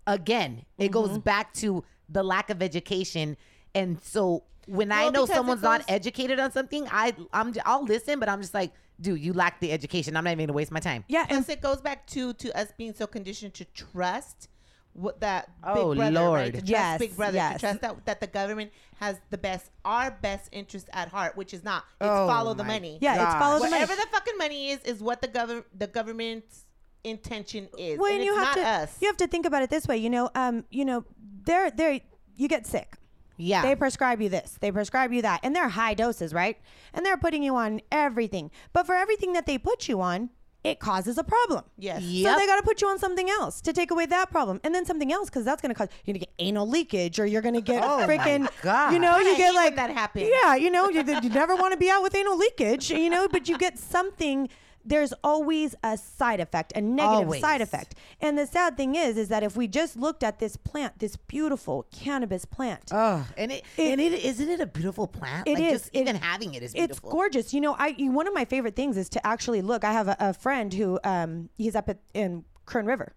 Again, 0.07 0.65
it 0.77 0.91
goes 0.91 1.09
mm-hmm. 1.09 1.19
back 1.19 1.53
to 1.55 1.83
the 2.09 2.23
lack 2.23 2.49
of 2.49 2.61
education, 2.61 3.37
and 3.73 4.01
so 4.01 4.43
when 4.71 4.91
I 4.91 5.05
know 5.05 5.11
because 5.23 5.29
it 5.31 5.33
someone's 5.35 5.61
not 5.61 5.83
educated 5.87 6.39
on 6.39 6.51
something, 6.51 6.87
I 6.91 7.13
I'm 7.33 7.53
I'll 7.65 7.83
listen, 7.83 8.19
but 8.19 8.29
I'm 8.29 8.41
just 8.41 8.53
like, 8.53 8.71
dude, 8.99 9.19
you 9.19 9.33
lack 9.33 9.59
the 9.59 9.71
education. 9.71 10.15
I'm 10.17 10.23
not 10.23 10.31
even 10.31 10.47
gonna 10.47 10.55
waste 10.55 10.71
my 10.71 10.79
time. 10.79 11.03
yeah, 11.07 11.21
and 11.29 11.45
Plus, 11.45 11.49
it 11.49 11.61
goes 11.61 11.81
back 11.81 12.07
to 12.07 12.33
to 12.33 12.57
us 12.57 12.71
being 12.77 12.93
so 12.93 13.07
conditioned 13.07 13.53
to 13.55 13.65
trust 13.65 14.47
what 14.93 15.21
that 15.21 15.49
Oh, 15.63 15.89
big 15.91 15.97
brother, 15.99 16.01
right? 16.01 16.13
Lord. 16.13 16.45
To 16.47 16.51
trust 16.53 16.67
Yes, 16.69 16.99
big 16.99 17.15
brother, 17.15 17.37
yes. 17.37 17.53
to 17.55 17.59
trust 17.59 17.81
that 17.81 18.05
that 18.05 18.19
the 18.21 18.27
government 18.27 18.71
has 18.99 19.17
the 19.29 19.37
best, 19.37 19.71
our 19.85 20.11
best 20.11 20.49
interest 20.51 20.87
at 20.93 21.07
heart, 21.09 21.35
which 21.37 21.53
is 21.53 21.63
not. 21.63 21.83
It's 21.99 22.09
Oh, 22.09 22.27
follow 22.27 22.53
the 22.53 22.63
money. 22.65 22.97
yeah, 23.01 23.15
it's 23.25 23.35
follow 23.35 23.55
the 23.59 23.69
money. 23.69 23.73
Whatever 23.73 23.95
the 23.95 24.07
fucking 24.11 24.37
money 24.37 24.69
is, 24.71 24.79
is 24.83 25.01
what 25.01 25.21
the 25.21 25.27
government 25.27 25.65
the 25.77 25.87
government's 25.87 26.65
intention 27.03 27.67
is. 27.77 27.97
Well, 27.99 28.07
and 28.11 28.17
and 28.17 28.25
you 28.25 28.31
it's 28.37 28.45
have 28.45 28.55
not 28.57 28.61
to 28.63 28.67
us. 28.83 28.97
you 29.01 29.07
have 29.07 29.17
to 29.17 29.27
think 29.27 29.45
about 29.45 29.63
it 29.63 29.69
this 29.69 29.87
way. 29.87 29.97
You 29.97 30.09
know, 30.09 30.29
um, 30.35 30.65
you 30.69 30.85
know, 30.85 31.05
they're 31.45 31.71
they're 31.71 31.99
you 32.35 32.47
get 32.47 32.65
sick. 32.67 32.95
Yeah. 33.41 33.61
They 33.63 33.75
prescribe 33.75 34.21
you 34.21 34.29
this, 34.29 34.57
they 34.61 34.71
prescribe 34.71 35.11
you 35.11 35.21
that, 35.23 35.39
and 35.43 35.55
they're 35.55 35.69
high 35.69 35.93
doses, 35.93 36.33
right? 36.33 36.57
And 36.93 37.05
they're 37.05 37.17
putting 37.17 37.43
you 37.43 37.55
on 37.55 37.81
everything. 37.91 38.51
But 38.73 38.85
for 38.85 38.95
everything 38.95 39.33
that 39.33 39.45
they 39.45 39.57
put 39.57 39.87
you 39.89 40.01
on, 40.01 40.29
it 40.63 40.79
causes 40.79 41.17
a 41.17 41.23
problem. 41.23 41.63
Yes. 41.75 42.03
So 42.03 42.35
they 42.37 42.45
got 42.45 42.57
to 42.57 42.61
put 42.63 42.81
you 42.81 42.87
on 42.87 42.99
something 42.99 43.27
else 43.31 43.61
to 43.61 43.73
take 43.73 43.89
away 43.89 44.05
that 44.05 44.29
problem, 44.29 44.59
and 44.63 44.75
then 44.75 44.85
something 44.85 45.11
else 45.11 45.27
because 45.29 45.43
that's 45.43 45.59
going 45.61 45.73
to 45.73 45.75
cause 45.75 45.87
you're 46.05 46.13
going 46.13 46.19
to 46.19 46.25
get 46.27 46.33
anal 46.37 46.67
leakage, 46.69 47.19
or 47.19 47.25
you're 47.25 47.41
going 47.41 47.55
to 47.55 47.61
get 47.61 47.83
Oh 47.83 47.97
my 47.99 48.07
freaking, 48.07 48.47
God. 48.61 48.93
you 48.93 48.99
know, 48.99 49.17
you 49.17 49.31
hate 49.31 49.37
get 49.37 49.55
like 49.55 49.75
that 49.77 49.89
happens. 49.89 50.29
Yeah, 50.31 50.53
you 50.55 50.69
know, 50.69 50.87
you, 50.89 51.03
you 51.23 51.29
never 51.29 51.55
want 51.55 51.71
to 51.73 51.77
be 51.79 51.89
out 51.89 52.03
with 52.03 52.13
anal 52.13 52.37
leakage, 52.37 52.91
you 52.91 53.09
know, 53.09 53.27
but 53.27 53.49
you 53.49 53.57
get 53.57 53.79
something. 53.79 54.49
There's 54.83 55.13
always 55.23 55.75
a 55.83 55.97
side 55.97 56.39
effect, 56.39 56.73
a 56.75 56.81
negative 56.81 57.25
Always. 57.27 57.41
side 57.41 57.61
effect. 57.61 57.95
And 58.19 58.37
the 58.37 58.47
sad 58.47 58.77
thing 58.77 58.95
is, 58.95 59.15
is 59.17 59.27
that 59.29 59.43
if 59.43 59.55
we 59.55 59.67
just 59.67 59.95
looked 59.95 60.23
at 60.23 60.39
this 60.39 60.57
plant, 60.57 60.97
this 60.99 61.15
beautiful 61.15 61.85
cannabis 61.91 62.45
plant, 62.45 62.89
Oh, 62.91 63.25
and 63.37 63.51
it, 63.51 63.63
It- 63.77 63.91
and 63.91 64.01
it 64.01 64.13
isn't 64.13 64.49
it 64.49 64.59
a 64.59 64.65
beautiful 64.65 65.07
plant? 65.07 65.47
It 65.47 65.53
like 65.55 65.63
is. 65.63 65.71
Just 65.83 65.89
It- 65.93 65.99
even 66.01 66.15
having 66.15 66.53
it 66.55 66.63
is 66.63 66.73
beautiful. 66.73 67.09
it's 67.09 67.13
gorgeous. 67.13 67.53
You 67.53 67.61
know, 67.61 67.75
I 67.77 67.91
one 67.99 68.27
of 68.27 68.33
my 68.33 68.45
favorite 68.45 68.75
things 68.75 68.97
is 68.97 69.07
to 69.09 69.25
actually 69.27 69.61
look. 69.61 69.83
I 69.83 69.91
have 69.93 70.07
a, 70.07 70.15
a 70.19 70.33
friend 70.33 70.73
who 70.73 70.99
um 71.03 71.49
he's 71.57 71.75
up 71.75 71.87
at 71.87 71.99
in 72.13 72.43
Kern 72.65 72.85
River, 72.85 73.13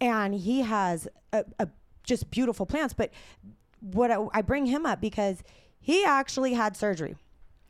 and 0.00 0.34
he 0.34 0.62
has 0.62 1.06
a, 1.32 1.44
a 1.60 1.68
just 2.02 2.30
beautiful 2.30 2.66
plants. 2.66 2.92
But 2.92 3.10
what 3.80 4.10
I, 4.10 4.18
I 4.32 4.42
bring 4.42 4.66
him 4.66 4.84
up 4.84 5.00
because 5.00 5.42
he 5.80 6.04
actually 6.04 6.54
had 6.54 6.76
surgery. 6.76 7.16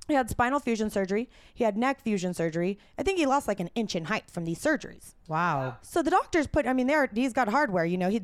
He 0.09 0.15
had 0.15 0.29
spinal 0.31 0.61
fusion 0.61 0.91
surgery. 0.91 1.29
He 1.55 1.65
had 1.65 1.77
neck 1.77 2.01
fusion 2.01 2.35
surgery. 2.35 2.79
I 2.99 3.03
think 3.03 3.19
he 3.19 3.27
lost 3.27 3.49
like 3.49 3.61
an 3.61 3.71
inch 3.75 3.95
in 3.97 4.05
height 4.07 4.31
from 4.31 4.45
these 4.45 4.59
surgeries. 4.63 5.15
Wow. 5.29 5.77
So 5.83 6.03
the 6.03 6.11
doctors 6.11 6.47
put. 6.47 6.67
I 6.67 6.73
mean, 6.73 6.87
there 6.87 7.09
he's 7.15 7.33
got 7.33 7.49
hardware. 7.49 7.85
You 7.85 7.97
know, 7.99 8.09
he. 8.11 8.23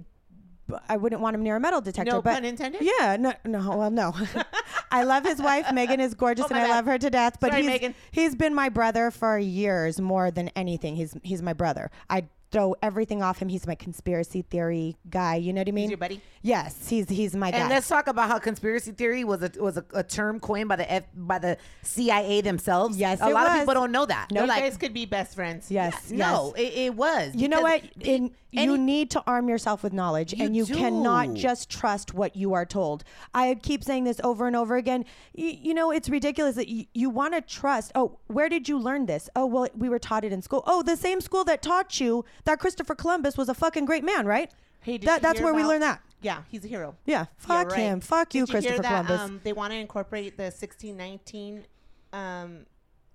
I 0.89 0.97
wouldn't 0.99 1.21
want 1.21 1.35
him 1.35 1.43
near 1.43 1.57
a 1.57 1.61
metal 1.61 1.81
detector. 1.81 2.13
No 2.13 2.23
but 2.23 2.35
pun 2.35 2.45
intended? 2.45 2.83
Yeah, 2.83 3.17
no, 3.19 3.33
no. 3.45 3.77
Well, 3.77 3.91
no. 3.91 4.15
I 4.93 5.03
love 5.03 5.25
his 5.25 5.43
wife. 5.43 5.67
Megan 5.75 5.99
is 5.99 6.15
gorgeous, 6.15 6.45
Oh, 6.45 6.49
and 6.51 6.59
I 6.59 6.63
bad. 6.63 6.71
love 6.77 6.85
her 6.87 6.97
to 6.99 7.11
death. 7.11 7.39
But 7.41 7.51
Sorry, 7.51 7.63
he's 7.63 7.71
Megan. 7.71 7.95
he's 8.13 8.35
been 8.37 8.55
my 8.55 8.69
brother 8.69 9.11
for 9.11 9.37
years, 9.37 10.01
more 10.01 10.31
than 10.31 10.49
anything. 10.55 10.95
He's 10.95 11.17
he's 11.25 11.43
my 11.43 11.55
brother. 11.55 11.91
I 12.09 12.29
throw 12.51 12.75
everything 12.83 13.23
off 13.23 13.39
him. 13.39 13.49
He's 13.49 13.67
my 13.67 13.75
conspiracy 13.75 14.43
theory 14.43 14.97
guy. 15.09 15.37
You 15.37 15.53
know 15.53 15.61
what 15.61 15.69
I 15.69 15.73
mean? 15.73 15.91
your 15.91 15.99
buddy? 15.99 16.21
Yes, 16.43 16.89
he's 16.89 17.09
he's 17.09 17.37
my 17.37 17.51
guy. 17.51 17.59
And 17.59 17.71
let's 17.71 17.89
talk 17.89 18.09
about 18.09 18.29
how 18.29 18.39
conspiracy 18.39 18.93
theory 18.93 19.25
was 19.25 19.43
a 19.43 19.51
was 19.59 19.77
a, 19.77 19.85
a 19.95 20.03
term 20.03 20.41
coined 20.41 20.69
by 20.69 20.77
the 20.77 20.91
F, 20.91 21.05
by 21.15 21.39
the 21.39 21.57
CIA 21.83 22.41
themselves. 22.41 22.97
Yes, 22.97 23.21
a 23.21 23.29
lot 23.29 23.45
was. 23.45 23.53
of 23.53 23.59
people 23.61 23.75
don't 23.75 23.93
know 23.93 24.07
that. 24.07 24.29
you 24.31 24.39
They're 24.39 24.47
like, 24.47 24.63
guys 24.63 24.77
could 24.77 24.95
be 24.95 25.07
best 25.07 25.35
friends. 25.35 25.71
yes, 25.71 25.95
yes. 26.09 26.13
no, 26.13 26.53
it, 26.57 26.73
it 26.75 26.95
was. 26.95 27.35
You 27.35 27.49
know 27.49 27.61
what? 27.61 27.83
In, 28.01 28.33
you 28.53 28.77
need 28.77 29.11
to 29.13 29.23
arm 29.27 29.49
yourself 29.49 29.83
with 29.83 29.93
knowledge, 29.93 30.33
You 30.33 30.45
and 30.45 30.57
you 30.57 30.67
cannot 30.67 31.35
just 31.35 31.71
trust 31.71 32.15
what 32.15 32.35
you 32.37 32.53
are 32.55 32.67
told. 32.67 33.05
I 33.35 33.55
keep 33.55 33.85
saying 33.85 34.05
this 34.05 34.21
over 34.25 34.47
and 34.47 34.57
over 34.57 34.77
again. 34.77 35.05
You, 35.35 35.49
you 35.49 35.75
know, 35.75 35.91
it's 35.91 36.09
ridiculous 36.09 36.57
that 36.57 36.69
you, 36.69 36.87
you 36.95 37.11
want 37.11 37.35
to 37.35 37.41
trust. 37.41 37.93
Oh, 37.95 38.19
where 38.27 38.49
did 38.49 38.69
you 38.69 38.79
learn 38.79 39.07
this? 39.07 39.29
Oh, 39.37 39.47
well, 39.47 39.69
we 39.77 39.89
were 39.89 39.99
taught 39.99 40.25
it 40.25 40.33
in 40.33 40.43
school. 40.43 40.63
Oh, 40.67 40.83
the 40.83 40.97
same 40.97 41.21
school 41.21 41.45
that 41.45 41.63
taught 41.63 42.01
you 42.01 42.25
that 42.45 42.59
Christopher 42.61 42.95
Columbus 42.95 43.37
was 43.37 43.49
a 43.49 43.55
fucking 43.55 43.85
great 43.85 44.05
man, 44.05 44.27
right? 44.27 44.51
Hey, 44.81 44.99
did 44.99 45.07
that, 45.09 45.17
you 45.17 45.21
that's 45.23 45.39
hear 45.39 45.45
where 45.47 45.55
we 45.55 45.61
about- 45.63 45.69
learned 45.69 45.83
that. 45.83 46.01
Yeah, 46.23 46.43
he's 46.51 46.65
a 46.67 46.69
hero. 46.69 46.97
Yeah, 47.07 47.27
fuck 47.39 47.71
right. 47.71 47.79
him. 47.79 48.01
Fuck 48.01 48.35
you, 48.35 48.45
Did 48.45 48.53
you 48.53 48.61
hear 48.61 48.71
Christopher 48.73 48.83
that, 48.83 49.07
Columbus. 49.07 49.31
Um, 49.31 49.41
they 49.43 49.55
want 49.55 49.73
to 49.73 49.79
incorporate 49.79 50.37
the 50.37 50.45
1619 50.45 51.65
um, 52.13 52.67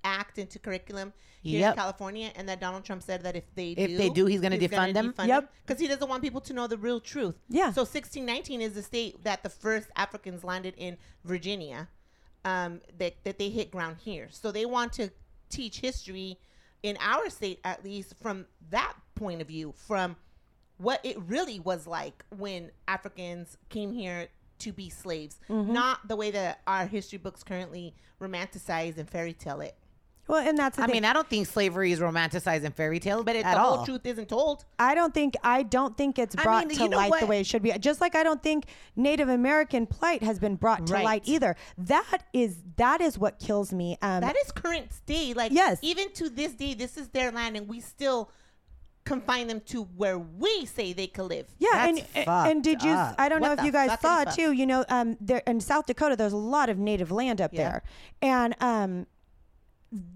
Act 0.06 0.38
into 0.38 0.60
curriculum 0.60 1.12
here 1.42 1.60
Yep. 1.60 1.74
in 1.74 1.78
California, 1.78 2.32
and 2.36 2.48
that 2.48 2.60
Donald 2.62 2.86
Trump 2.86 3.02
said 3.04 3.24
that 3.24 3.36
if 3.36 3.44
they 3.56 3.72
If 3.72 3.90
do, 3.90 3.98
they 3.98 4.10
do, 4.10 4.26
he's 4.26 4.40
gonna 4.42 4.58
defund 4.58 4.94
them? 4.94 5.14
Yep. 5.24 5.52
because 5.66 5.82
he 5.82 5.88
doesn't 5.88 6.08
want 6.08 6.22
people 6.24 6.42
to 6.42 6.54
know 6.54 6.68
the 6.68 6.78
real 6.78 7.00
truth. 7.00 7.36
Yeah. 7.50 7.72
So 7.72 7.82
1619 7.82 8.62
is 8.62 8.74
the 8.74 8.82
state 8.84 9.24
that 9.24 9.44
the 9.44 9.50
first 9.50 9.90
Africans 9.96 10.44
landed 10.44 10.74
in 10.78 10.98
Virginia, 11.24 11.90
um, 12.46 12.82
that 12.98 13.16
that 13.26 13.38
they 13.40 13.50
hit 13.50 13.72
ground 13.72 13.98
here. 14.00 14.28
So 14.32 14.52
they 14.52 14.66
want 14.66 14.94
to 14.94 15.10
teach 15.50 15.80
history 15.80 16.40
in 16.84 16.98
our 17.00 17.30
state, 17.30 17.60
at 17.64 17.84
least 17.84 18.14
from 18.22 18.46
that 18.70 18.94
point 19.16 19.42
of 19.42 19.48
view, 19.48 19.74
from 19.88 20.16
what 20.78 21.00
it 21.04 21.18
really 21.22 21.60
was 21.60 21.88
like 21.88 22.24
when 22.36 22.70
Africans 22.88 23.58
came 23.70 23.92
here 23.94 24.28
to 24.60 24.72
be 24.72 24.90
slaves, 24.90 25.40
Mm-hmm. 25.50 25.74
not 25.74 26.08
the 26.08 26.16
way 26.16 26.32
that 26.32 26.62
our 26.68 26.86
history 26.86 27.18
books 27.18 27.44
currently 27.44 27.94
romanticize 28.22 28.98
and 28.98 29.10
fairy 29.10 29.34
tale 29.34 29.62
it. 29.62 29.76
Well, 30.28 30.48
and 30.48 30.58
that's 30.58 30.78
the 30.78 30.84
I 30.84 30.86
thing. 30.88 30.94
mean, 30.94 31.06
I 31.06 31.14
don't 31.14 31.28
think 31.30 31.48
slavery 31.48 31.92
is 31.92 32.00
romanticized 32.00 32.64
in 32.64 32.72
fairy 32.72 33.00
tales, 33.00 33.24
But 33.26 33.36
it, 33.36 33.46
at 33.46 33.54
the 33.56 33.60
all. 33.62 33.78
whole 33.78 33.86
truth 33.86 34.06
isn't 34.06 34.28
told. 34.30 34.66
I 34.80 34.96
don't 34.96 35.14
think 35.14 35.36
I 35.44 35.64
don't 35.64 35.96
think 35.98 36.18
it's 36.20 36.36
I 36.38 36.44
brought 36.44 36.68
mean, 36.68 36.78
to 36.78 36.86
light 36.88 37.20
the 37.20 37.26
way 37.28 37.40
it 37.40 37.46
should 37.46 37.62
be. 37.62 37.72
Just 37.74 38.02
like 38.02 38.16
I 38.16 38.24
don't 38.24 38.42
think 38.42 38.66
Native 38.96 39.30
American 39.30 39.86
plight 39.86 40.24
has 40.24 40.40
been 40.40 40.56
brought 40.56 40.88
to 40.88 40.94
Right. 40.94 41.06
light 41.06 41.22
either. 41.26 41.56
That 41.78 42.24
is 42.34 42.58
that 42.78 43.02
is 43.02 43.18
what 43.18 43.40
kills 43.40 43.72
me. 43.74 43.98
Um, 44.02 44.22
That 44.22 44.36
is 44.44 44.52
current 44.52 44.90
day. 45.06 45.34
Like 45.34 45.52
Yes. 45.52 45.80
even 45.82 46.12
to 46.14 46.30
this 46.30 46.54
day, 46.54 46.74
this 46.74 46.98
is 46.98 47.10
their 47.10 47.32
land, 47.32 47.56
and 47.58 47.68
we 47.68 47.80
still 47.80 48.32
confine 49.04 49.46
them 49.46 49.62
to 49.68 49.84
where 49.84 50.18
we 50.18 50.66
say 50.66 50.92
they 50.92 51.06
could 51.06 51.26
live. 51.26 51.46
yeah, 51.60 51.70
That's 51.94 52.02
and 52.16 52.28
and 52.28 52.64
did 52.64 52.82
you? 52.82 52.90
up. 52.92 53.14
I 53.20 53.30
don't 53.30 53.40
know 53.42 53.52
if 53.54 53.64
you 53.64 53.72
guys 53.72 54.00
saw 54.02 54.24
too. 54.24 54.52
You 54.52 54.66
know, 54.66 54.84
um, 54.90 55.16
there 55.22 55.44
in 55.46 55.60
South 55.62 55.86
Dakota, 55.86 56.16
there's 56.16 56.34
a 56.34 56.38
lot 56.38 56.70
of 56.70 56.80
native 56.80 57.12
land 57.12 57.40
up 57.40 57.54
Yeah. 57.54 57.70
there, 57.70 57.84
and 58.24 58.56
um, 58.62 59.06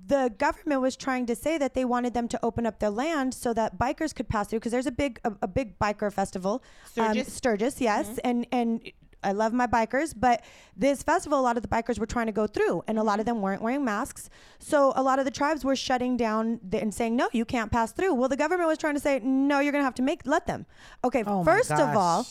the 0.08 0.34
government 0.38 0.82
was 0.82 0.96
trying 0.96 1.26
to 1.28 1.36
say 1.36 1.58
that 1.58 1.74
they 1.74 1.86
wanted 1.86 2.14
them 2.14 2.28
to 2.28 2.40
open 2.44 2.66
up 2.66 2.80
their 2.80 2.90
land 2.90 3.34
so 3.34 3.54
that 3.54 3.78
bikers 3.78 4.14
could 4.14 4.28
pass 4.28 4.48
through 4.48 4.60
because 4.60 4.72
there's 4.72 4.88
a 4.88 4.92
big 4.92 5.20
a, 5.24 5.32
a 5.42 5.48
big 5.48 5.78
biker 5.80 6.12
festival, 6.12 6.62
um, 6.98 7.14
Sturgis? 7.14 7.34
Sturgis, 7.34 7.82
yes, 7.82 8.08
Mm-hmm. 8.08 8.20
and 8.24 8.48
and 8.52 8.92
I 9.22 9.34
love 9.34 9.52
my 9.52 9.68
bikers, 9.68 10.14
but 10.18 10.42
this 10.78 11.04
festival, 11.04 11.38
a 11.38 11.42
lot 11.42 11.58
of 11.58 11.62
the 11.62 11.68
bikers 11.68 12.00
were 12.00 12.06
trying 12.06 12.28
to 12.28 12.32
go 12.32 12.48
through, 12.48 12.84
and 12.88 12.98
a 12.98 13.04
lot 13.04 13.20
of 13.20 13.26
Mm-hmm. 13.26 13.36
them 13.36 13.42
weren't 13.42 13.62
wearing 13.62 13.84
masks. 13.84 14.30
So 14.60 14.94
a 14.96 15.04
lot 15.04 15.20
of 15.20 15.26
the 15.26 15.32
tribes 15.32 15.66
were 15.66 15.76
shutting 15.76 16.16
down 16.16 16.60
th- 16.72 16.82
and 16.82 16.94
saying, 16.94 17.18
"No, 17.18 17.28
you 17.34 17.44
can't 17.46 17.70
pass 17.72 17.92
through." 17.92 18.14
Well, 18.14 18.30
the 18.30 18.38
government 18.38 18.68
was 18.70 18.78
trying 18.78 18.94
to 18.96 19.00
say, 19.02 19.20
"No, 19.20 19.60
you're 19.60 19.74
going 19.74 19.82
to 19.82 19.86
have 19.86 19.96
to 19.96 20.02
make 20.02 20.22
let 20.26 20.48
them." 20.48 20.66
Okay, 21.04 21.24
Oh 21.28 21.44
first 21.44 21.72
of 21.72 21.96
all. 21.98 22.26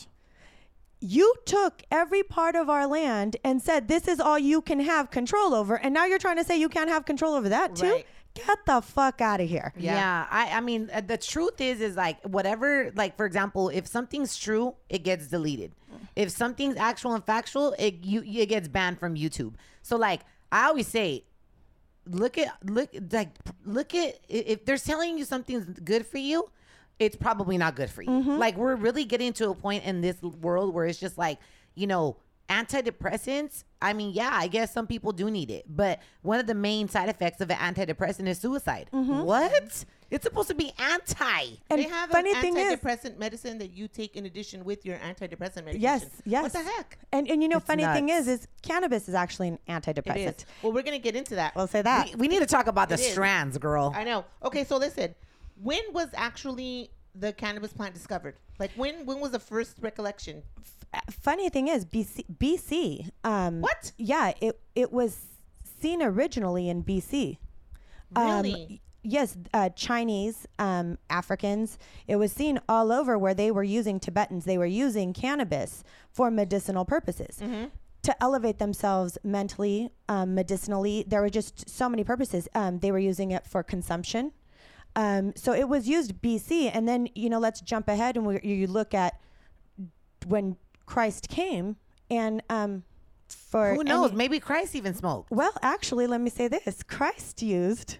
You 0.99 1.33
took 1.45 1.83
every 1.91 2.23
part 2.23 2.55
of 2.55 2.69
our 2.69 2.85
land 2.85 3.37
and 3.43 3.61
said 3.61 3.87
this 3.87 4.07
is 4.07 4.19
all 4.19 4.37
you 4.37 4.61
can 4.61 4.79
have 4.79 5.11
control 5.11 5.53
over, 5.53 5.75
and 5.75 5.93
now 5.93 6.05
you're 6.05 6.19
trying 6.19 6.37
to 6.37 6.43
say 6.43 6.57
you 6.57 6.69
can't 6.69 6.89
have 6.89 7.05
control 7.05 7.33
over 7.33 7.49
that 7.49 7.75
too. 7.75 7.91
Right. 7.91 8.07
Get 8.35 8.59
the 8.65 8.81
fuck 8.81 9.21
out 9.21 9.41
of 9.41 9.49
here. 9.49 9.73
Yeah. 9.75 10.27
I, 10.29 10.57
I 10.57 10.61
mean, 10.61 10.89
uh, 10.93 11.01
the 11.01 11.17
truth 11.17 11.59
is, 11.59 11.81
is 11.81 11.95
like 11.95 12.21
whatever, 12.23 12.91
like 12.95 13.17
for 13.17 13.25
example, 13.25 13.69
if 13.69 13.87
something's 13.87 14.37
true, 14.37 14.75
it 14.87 15.03
gets 15.03 15.27
deleted. 15.27 15.73
If 16.15 16.29
something's 16.29 16.77
actual 16.77 17.13
and 17.15 17.25
factual, 17.25 17.75
it 17.79 18.03
you 18.03 18.21
it 18.23 18.47
gets 18.47 18.67
banned 18.67 18.99
from 18.99 19.15
YouTube. 19.15 19.55
So 19.81 19.97
like 19.97 20.21
I 20.51 20.67
always 20.67 20.87
say, 20.87 21.23
look 22.05 22.37
at 22.37 22.53
look 22.63 22.89
like 23.11 23.29
look 23.65 23.95
at 23.95 24.19
if 24.27 24.65
they're 24.65 24.77
telling 24.77 25.17
you 25.17 25.25
something's 25.25 25.79
good 25.79 26.05
for 26.05 26.17
you, 26.17 26.49
it's 26.99 27.15
probably 27.15 27.57
not 27.57 27.75
good 27.75 27.89
for 27.89 28.01
you. 28.01 28.09
Mm-hmm. 28.09 28.37
Like 28.37 28.57
we're 28.57 28.75
really 28.75 29.05
getting 29.05 29.33
to 29.33 29.49
a 29.49 29.55
point 29.55 29.83
in 29.85 30.01
this 30.01 30.21
world 30.21 30.73
where 30.73 30.85
it's 30.85 30.99
just 30.99 31.17
like 31.17 31.39
you 31.75 31.87
know 31.87 32.17
antidepressants. 32.49 33.63
I 33.81 33.93
mean, 33.93 34.11
yeah, 34.13 34.31
I 34.33 34.47
guess 34.47 34.73
some 34.73 34.87
people 34.87 35.11
do 35.11 35.29
need 35.31 35.49
it, 35.51 35.65
but 35.67 35.99
one 36.21 36.39
of 36.39 36.47
the 36.47 36.55
main 36.55 36.87
side 36.89 37.09
effects 37.09 37.41
of 37.41 37.49
an 37.49 37.57
antidepressant 37.57 38.27
is 38.27 38.39
suicide. 38.39 38.89
Mm-hmm. 38.93 39.21
What? 39.21 39.85
It's 40.11 40.23
supposed 40.23 40.47
to 40.47 40.55
be 40.55 40.71
anti. 40.79 41.43
And 41.69 41.79
they 41.79 41.83
have 41.83 42.09
funny 42.09 42.31
an 42.33 42.41
thing 42.41 42.57
is, 42.57 42.73
antidepressant 42.73 43.19
medicine 43.19 43.59
that 43.59 43.71
you 43.71 43.87
take 43.87 44.15
in 44.15 44.25
addition 44.25 44.65
with 44.65 44.83
your 44.83 44.97
antidepressant 44.97 45.65
medication. 45.65 45.81
yes, 45.81 46.05
yes. 46.25 46.41
What 46.41 46.53
the 46.53 46.63
heck? 46.63 46.97
And 47.11 47.29
and 47.29 47.43
you 47.43 47.47
know, 47.47 47.57
It's 47.57 47.67
funny 47.67 47.85
thing 47.85 48.09
is, 48.09 48.27
is 48.27 48.47
cannabis 48.63 49.07
is 49.07 49.13
actually 49.13 49.49
an 49.49 49.59
antidepressant. 49.69 50.39
is. 50.39 50.45
Well, 50.63 50.73
we're 50.73 50.81
gonna 50.81 50.97
get 50.97 51.15
into 51.15 51.35
that. 51.35 51.55
We'll 51.55 51.67
say 51.67 51.83
that. 51.83 52.07
We, 52.09 52.15
we 52.15 52.27
need 52.27 52.39
to 52.39 52.47
talk 52.47 52.65
about 52.65 52.89
the 52.89 52.95
It 52.95 53.01
is. 53.01 53.11
strands, 53.11 53.57
girl. 53.59 53.93
I 53.95 54.03
know. 54.03 54.25
Okay, 54.43 54.63
so 54.63 54.77
listen. 54.77 55.13
When 55.61 55.81
was 55.93 56.07
actually 56.13 56.91
the 57.15 57.33
cannabis 57.33 57.73
plant 57.73 57.93
discovered? 57.93 58.35
Like 58.59 58.71
when? 58.75 59.05
When 59.05 59.19
was 59.19 59.31
the 59.31 59.39
first 59.39 59.77
recollection? 59.81 60.43
Uh, 60.93 60.99
funny 61.11 61.49
thing 61.49 61.67
is, 61.67 61.85
BC, 61.85 62.25
BC. 62.37 63.09
Um, 63.23 63.61
What? 63.61 63.91
Yeah, 63.97 64.33
it 64.41 64.59
it 64.75 64.91
was 64.91 65.17
seen 65.81 66.01
originally 66.01 66.69
in 66.69 66.83
BC. 66.83 67.37
Um, 68.15 68.41
Really? 68.43 68.81
yes, 69.03 69.37
uh, 69.53 69.69
Chinese, 69.69 70.47
um, 70.57 70.97
Africans. 71.09 71.77
It 72.07 72.15
was 72.15 72.31
seen 72.31 72.59
all 72.67 72.91
over 72.91 73.17
where 73.17 73.33
they 73.33 73.51
were 73.51 73.63
using 73.63 73.99
Tibetans. 73.99 74.45
They 74.45 74.57
were 74.57 74.65
using 74.65 75.13
cannabis 75.13 75.83
for 76.11 76.31
medicinal 76.31 76.85
purposes. 76.85 77.39
To 78.03 78.23
elevate 78.23 78.59
themselves 78.59 79.17
mentally, 79.23 79.91
um, 80.07 80.33
medicinally, 80.33 81.03
there 81.05 81.21
were 81.21 81.29
just 81.29 81.69
so 81.69 81.89
many 81.89 82.03
purposes. 82.03 82.47
Um, 82.55 82.79
they 82.79 82.91
were 82.93 82.99
using 82.99 83.31
it 83.31 83.45
for 83.45 83.61
consumption. 83.61 84.31
Um, 84.99 85.33
so 85.35 85.53
it 85.53 85.67
was 85.69 85.87
used 85.87 86.21
BC, 86.21 86.71
and 86.73 86.87
then 86.87 87.07
you 87.15 87.29
know, 87.29 87.39
let's 87.39 87.61
jump 87.61 87.87
ahead 87.87 88.17
and 88.17 88.25
we, 88.25 88.39
you 88.43 88.67
look 88.67 88.93
at 88.93 89.13
when 90.27 90.57
Christ 90.85 91.29
came, 91.29 91.77
and 92.11 92.43
um, 92.49 92.83
for 93.29 93.75
Who 93.75 93.83
knows? 93.83 94.09
any- 94.09 94.17
Maybe 94.17 94.39
Christ 94.39 94.75
even 94.75 94.93
smoked. 94.93 95.31
well, 95.31 95.53
actually, 95.61 96.05
let 96.07 96.19
me 96.19 96.29
say 96.29 96.47
this: 96.49 96.83
Christ 96.83 97.41
used 97.41 97.97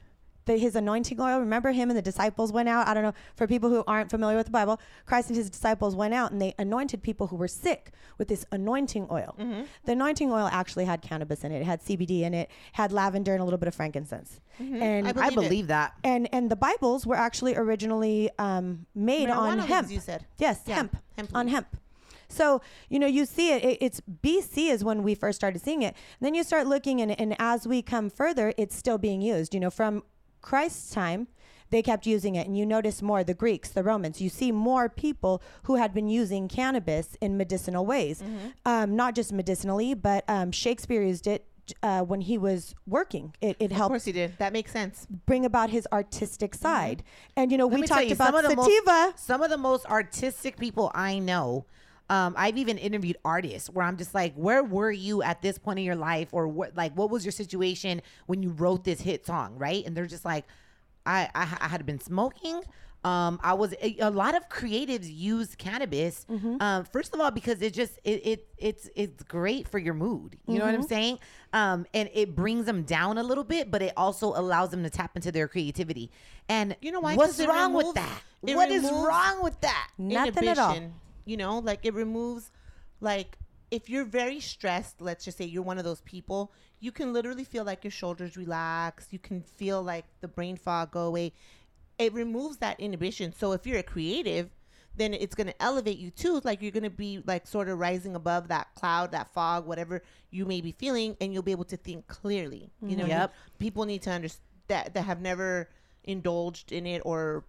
the, 0.50 0.58
his 0.58 0.76
anointing 0.76 1.20
oil. 1.22 1.40
Remember, 1.40 1.72
him 1.72 1.90
and 1.90 1.98
the 1.98 2.02
disciples 2.02 2.52
went 2.52 2.68
out. 2.70 2.88
I 2.88 2.94
don't 2.94 3.04
know 3.04 3.14
for 3.36 3.48
people 3.48 3.70
who 3.70 3.84
aren't 3.88 4.10
familiar 4.10 4.36
with 4.38 4.48
the 4.48 4.52
Bible. 4.52 4.80
Christ 5.06 5.30
and 5.30 5.38
his 5.38 5.50
disciples 5.50 5.96
went 5.96 6.14
out 6.14 6.32
and 6.32 6.42
they 6.42 6.54
anointed 6.58 7.02
people 7.04 7.28
who 7.28 7.36
were 7.36 7.48
sick 7.48 7.92
with 8.18 8.28
this 8.28 8.46
anointing 8.52 9.08
oil. 9.12 9.36
Mm-hmm. 9.40 9.62
The 9.86 9.92
anointing 9.94 10.32
oil 10.32 10.50
actually 10.52 10.86
had 10.86 11.02
cannabis 11.02 11.44
in 11.44 11.52
it. 11.52 11.62
It 11.62 11.66
had 11.66 11.82
CBD 11.82 12.22
in 12.22 12.34
it. 12.34 12.50
Had 12.74 12.92
lavender 12.92 13.34
and 13.34 13.42
a 13.42 13.44
little 13.46 13.60
bit 13.60 13.68
of 13.68 13.76
frankincense. 13.76 14.42
And 14.60 15.08
I 15.08 15.10
I 15.10 15.14
Believe 15.14 15.32
it. 15.32 15.36
believe 15.36 15.68
that. 15.68 15.94
and 16.04 16.28
and 16.34 16.50
the 16.52 16.56
Bibles 16.56 17.06
were 17.06 17.16
actually 17.16 17.56
originally 17.56 18.30
um, 18.40 18.86
made 18.96 19.30
on 19.30 19.38
Marijuana 19.38 19.62
leaves, 19.62 19.68
hemp. 19.70 19.92
you 19.92 20.00
said. 20.00 20.26
Yes, 20.38 20.62
Yeah, 20.66 20.76
hemp, 20.76 20.98
hemp 21.16 21.30
on 21.34 21.48
hemp. 21.48 21.68
So 22.28 22.62
you 22.90 23.00
know 23.00 23.08
you 23.08 23.26
see 23.26 23.54
it, 23.54 23.64
it. 23.64 23.78
It's 23.82 24.02
BC 24.24 24.70
is 24.70 24.84
when 24.84 25.02
we 25.04 25.16
first 25.16 25.36
started 25.38 25.62
seeing 25.62 25.82
it. 25.82 25.96
then 26.20 26.36
you 26.36 26.44
start 26.44 26.68
looking, 26.68 27.02
and, 27.02 27.18
and 27.20 27.36
as 27.40 27.68
we 27.68 27.82
come 27.82 28.10
further, 28.10 28.54
it's 28.58 28.76
still 28.76 28.98
being 28.98 29.22
used. 29.22 29.54
You 29.54 29.60
know, 29.60 29.72
from 29.72 30.04
Christ's 30.42 30.92
time, 30.94 31.28
they 31.70 31.82
kept 31.84 32.08
using 32.08 32.34
it, 32.36 32.48
and 32.48 32.58
you 32.58 32.66
notice 32.66 33.02
more 33.02 33.24
the 33.24 33.34
Greeks, 33.36 33.70
the 33.70 33.84
Romans. 33.84 34.20
You 34.22 34.30
see 34.30 34.52
more 34.52 34.90
people 34.90 35.42
who 35.64 35.76
had 35.76 35.94
been 35.94 36.10
using 36.10 36.48
cannabis 36.48 37.16
in 37.22 37.38
medicinal 37.38 37.86
ways, 37.86 38.22
Mm-hmm. 38.22 38.48
um, 38.66 38.96
not 38.96 39.14
just 39.16 39.32
medicinally, 39.32 39.94
but 39.94 40.24
um, 40.28 40.52
Shakespeare 40.52 41.04
used 41.04 41.28
it. 41.28 41.46
Uh, 41.84 42.02
when 42.02 42.22
he 42.22 42.36
was 42.36 42.74
working, 42.88 43.32
it, 43.42 43.56
it 43.60 43.70
Of 43.70 43.78
helped 43.78 43.92
course 43.92 44.06
he 44.06 44.12
did. 44.12 44.36
That 44.40 44.54
makes 44.54 44.72
sense. 44.72 45.06
bring 45.28 45.46
about 45.46 45.70
his 45.70 45.88
artistic 45.94 46.56
side. 46.56 47.04
And 47.36 47.52
you 47.52 47.60
know, 47.60 47.68
Mm-hmm. 47.68 47.74
Let 47.76 47.82
we 47.82 47.88
talked 47.88 48.06
you, 48.08 48.14
about 48.14 48.26
some 48.34 48.36
of 48.38 48.44
the 48.44 48.50
sativa. 48.64 48.86
Most, 49.12 49.20
some 49.28 49.42
of 49.44 49.50
the 49.52 49.58
most 49.60 49.86
artistic 49.86 50.58
people 50.58 50.90
I 50.96 51.20
know. 51.20 51.68
Um, 52.10 52.34
I've 52.38 52.58
even 52.58 52.78
interviewed 52.78 53.18
artists 53.24 53.70
where 53.70 53.86
I'm 53.86 53.98
just 53.98 54.14
like, 54.16 54.34
where 54.36 54.64
were 54.64 54.92
you 54.92 55.22
at 55.22 55.42
this 55.42 55.58
point 55.60 55.80
in 55.80 55.86
your 55.86 55.96
life, 55.96 56.30
or 56.32 56.48
what? 56.48 56.76
Like, 56.76 56.94
what 56.98 57.10
was 57.10 57.24
your 57.24 57.32
situation 57.32 58.02
when 58.26 58.42
you 58.42 58.50
wrote 58.50 58.84
this 58.84 59.00
hit 59.02 59.26
song, 59.26 59.56
right? 59.58 59.86
And 59.86 59.96
they're 59.96 60.08
just 60.08 60.26
like, 60.26 60.46
I, 61.06 61.30
I, 61.36 61.58
I 61.62 61.68
had 61.68 61.86
been 61.86 62.00
smoking. 62.00 62.62
Um, 63.06 63.40
I 63.42 63.54
was 63.54 63.74
a, 63.82 63.96
a 64.00 64.10
lot 64.10 64.36
of 64.36 64.50
creatives 64.50 65.08
use 65.10 65.56
cannabis. 65.56 66.26
Mm-hmm. 66.30 66.58
Um, 66.62 66.84
first 66.84 67.14
of 67.14 67.22
all, 67.22 67.32
because 67.32 67.62
it 67.62 67.74
just 67.74 67.98
it, 68.04 68.26
it 68.28 68.48
it's 68.58 68.90
it's 68.94 69.24
great 69.24 69.70
for 69.70 69.80
your 69.80 69.94
mood. 69.94 70.36
You 70.48 70.60
know 70.60 70.66
what 70.66 70.74
Mm-hmm. 70.74 70.82
I'm 70.84 70.88
saying? 70.90 71.20
Um, 71.54 71.86
and 71.94 72.10
it 72.14 72.36
brings 72.36 72.66
them 72.66 72.84
down 72.84 73.18
a 73.18 73.24
little 73.24 73.46
bit, 73.46 73.72
but 73.72 73.82
it 73.82 73.94
also 73.96 74.34
allows 74.36 74.72
them 74.72 74.84
to 74.84 74.90
tap 74.90 75.12
into 75.16 75.32
their 75.32 75.48
creativity. 75.48 76.12
And 76.50 76.76
You 76.82 76.92
know 76.92 77.00
why? 77.00 77.16
What's 77.16 77.34
'Cause 77.38 77.40
it 77.42 77.48
wrong 77.50 77.72
with 77.74 77.94
that? 77.94 78.22
it 78.46 78.56
What 78.58 78.70
is 78.70 78.84
removes 78.84 79.08
wrong 79.08 79.44
with 79.44 79.62
that? 79.62 79.90
Nothing 79.98 80.48
at 80.50 80.58
all. 80.60 80.78
You 81.30 81.38
know, 81.38 81.60
like 81.60 81.86
it 81.86 81.94
removes, 81.94 82.52
like 83.02 83.38
if 83.70 83.90
you're 83.90 84.06
very 84.06 84.40
stressed, 84.40 85.00
let's 85.00 85.26
just 85.26 85.38
say 85.38 85.46
you're 85.46 85.62
one 85.62 85.78
of 85.78 85.84
those 85.84 86.02
people, 86.02 86.52
you 86.80 86.92
can 86.92 87.14
literally 87.14 87.44
feel 87.44 87.64
like 87.64 87.84
your 87.84 87.92
shoulders 87.92 88.36
relax. 88.36 89.08
You 89.12 89.20
can 89.20 89.44
feel 89.44 89.84
like 89.84 90.06
the 90.22 90.28
brain 90.28 90.58
fog 90.58 90.92
go 90.92 91.02
away. 91.02 91.34
It 92.00 92.14
removes 92.14 92.58
that 92.58 92.80
inhibition. 92.80 93.34
So 93.38 93.52
if 93.52 93.68
you're 93.68 93.78
a 93.78 93.84
creative, 93.84 94.50
then 94.96 95.14
it's 95.14 95.36
going 95.36 95.48
to 95.48 95.62
elevate 95.62 96.00
you 96.00 96.10
too. 96.10 96.42
Like 96.44 96.62
you're 96.62 96.72
going 96.72 96.84
to 96.84 96.90
be 96.90 97.22
like 97.26 97.46
sort 97.46 97.70
of 97.70 97.78
rising 97.78 98.16
above 98.16 98.48
that 98.48 98.74
cloud, 98.74 99.12
that 99.12 99.32
fog, 99.34 99.68
whatever 99.68 100.02
you 100.32 100.46
may 100.46 100.62
be 100.62 100.72
feeling, 100.72 101.16
and 101.22 101.32
you'll 101.32 101.44
be 101.44 101.52
able 101.52 101.66
to 101.66 101.78
think 101.78 102.08
clearly. 102.08 102.72
You 102.82 102.96
know, 102.96 103.04
mm-hmm. 103.04 103.12
Yep. 103.12 103.34
people 103.60 103.86
need 103.86 104.02
to 104.04 104.12
understand 104.12 104.46
that 104.68 104.94
that 104.94 105.04
have 105.04 105.22
never 105.22 105.70
indulged 106.04 106.72
in 106.72 106.86
it 106.86 107.02
or 107.06 107.44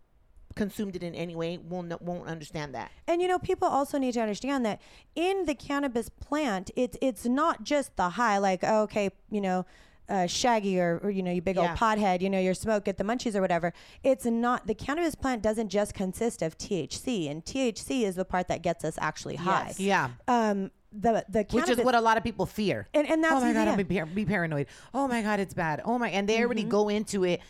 consumed 0.57 0.97
it 0.97 1.03
in 1.03 1.15
any 1.15 1.35
way 1.37 1.59
won't 1.59 2.01
won't 2.03 2.27
understand 2.27 2.75
that. 2.75 2.91
And 3.07 3.23
you 3.23 3.29
know, 3.29 3.39
people 3.39 3.69
also 3.69 3.99
need 3.99 4.13
to 4.15 4.21
understand 4.21 4.65
that 4.67 4.81
in 5.15 5.47
the 5.47 5.55
cannabis 5.55 6.09
plant, 6.09 6.71
it's 6.77 6.97
it's 7.01 7.25
not 7.27 7.63
just 7.65 7.97
the 7.97 8.11
high, 8.11 8.39
like 8.39 8.61
oh, 8.65 8.83
okay, 8.83 9.11
you 9.31 9.41
know, 9.41 9.65
uh, 10.09 10.27
shaggy 10.27 10.81
or, 10.81 11.01
or 11.05 11.11
you 11.11 11.23
know, 11.23 11.31
you 11.31 11.41
big 11.41 11.57
Yeah. 11.57 11.71
old 11.71 11.79
pothead, 11.79 12.21
you 12.21 12.29
know, 12.31 12.41
your 12.41 12.55
smoke 12.55 12.85
get 12.85 12.99
the 12.99 13.05
munchies 13.05 13.35
or 13.37 13.41
whatever. 13.41 13.73
It's 14.03 14.25
not 14.27 14.67
the 14.67 14.75
cannabis 14.75 15.15
plant 15.15 15.43
doesn't 15.43 15.69
just 15.69 15.95
consist 15.95 16.43
of 16.43 16.59
THC, 16.59 17.31
and 17.31 17.45
THC 17.45 18.03
is 18.03 18.17
the 18.17 18.25
part 18.25 18.49
that 18.49 18.63
gets 18.63 18.85
us 18.85 18.97
actually 19.01 19.37
high. 19.37 19.73
Yeah. 19.79 20.11
Um, 20.27 20.71
the 20.93 21.25
the 21.29 21.47
Which 21.53 21.69
is 21.69 21.79
what 21.79 21.95
a 21.95 22.01
lot 22.01 22.17
of 22.17 22.25
people 22.25 22.47
fear. 22.47 22.89
And- 22.93 23.09
and 23.09 23.23
that's 23.23 23.35
oh 23.37 23.41
my 23.41 23.53
god, 23.53 23.67
yeah. 23.69 23.73
I'm 24.03 24.07
be, 24.09 24.23
be 24.23 24.25
paranoid. 24.25 24.67
Oh 24.93 25.07
my 25.07 25.23
god, 25.23 25.39
it's 25.39 25.55
bad. 25.55 25.81
Oh 25.85 25.97
my, 26.01 26.09
and 26.11 26.29
they 26.29 26.43
already 26.43 26.63
Mm-hmm. 26.63 26.71
go 26.71 26.89
into 26.89 27.23
it 27.25 27.41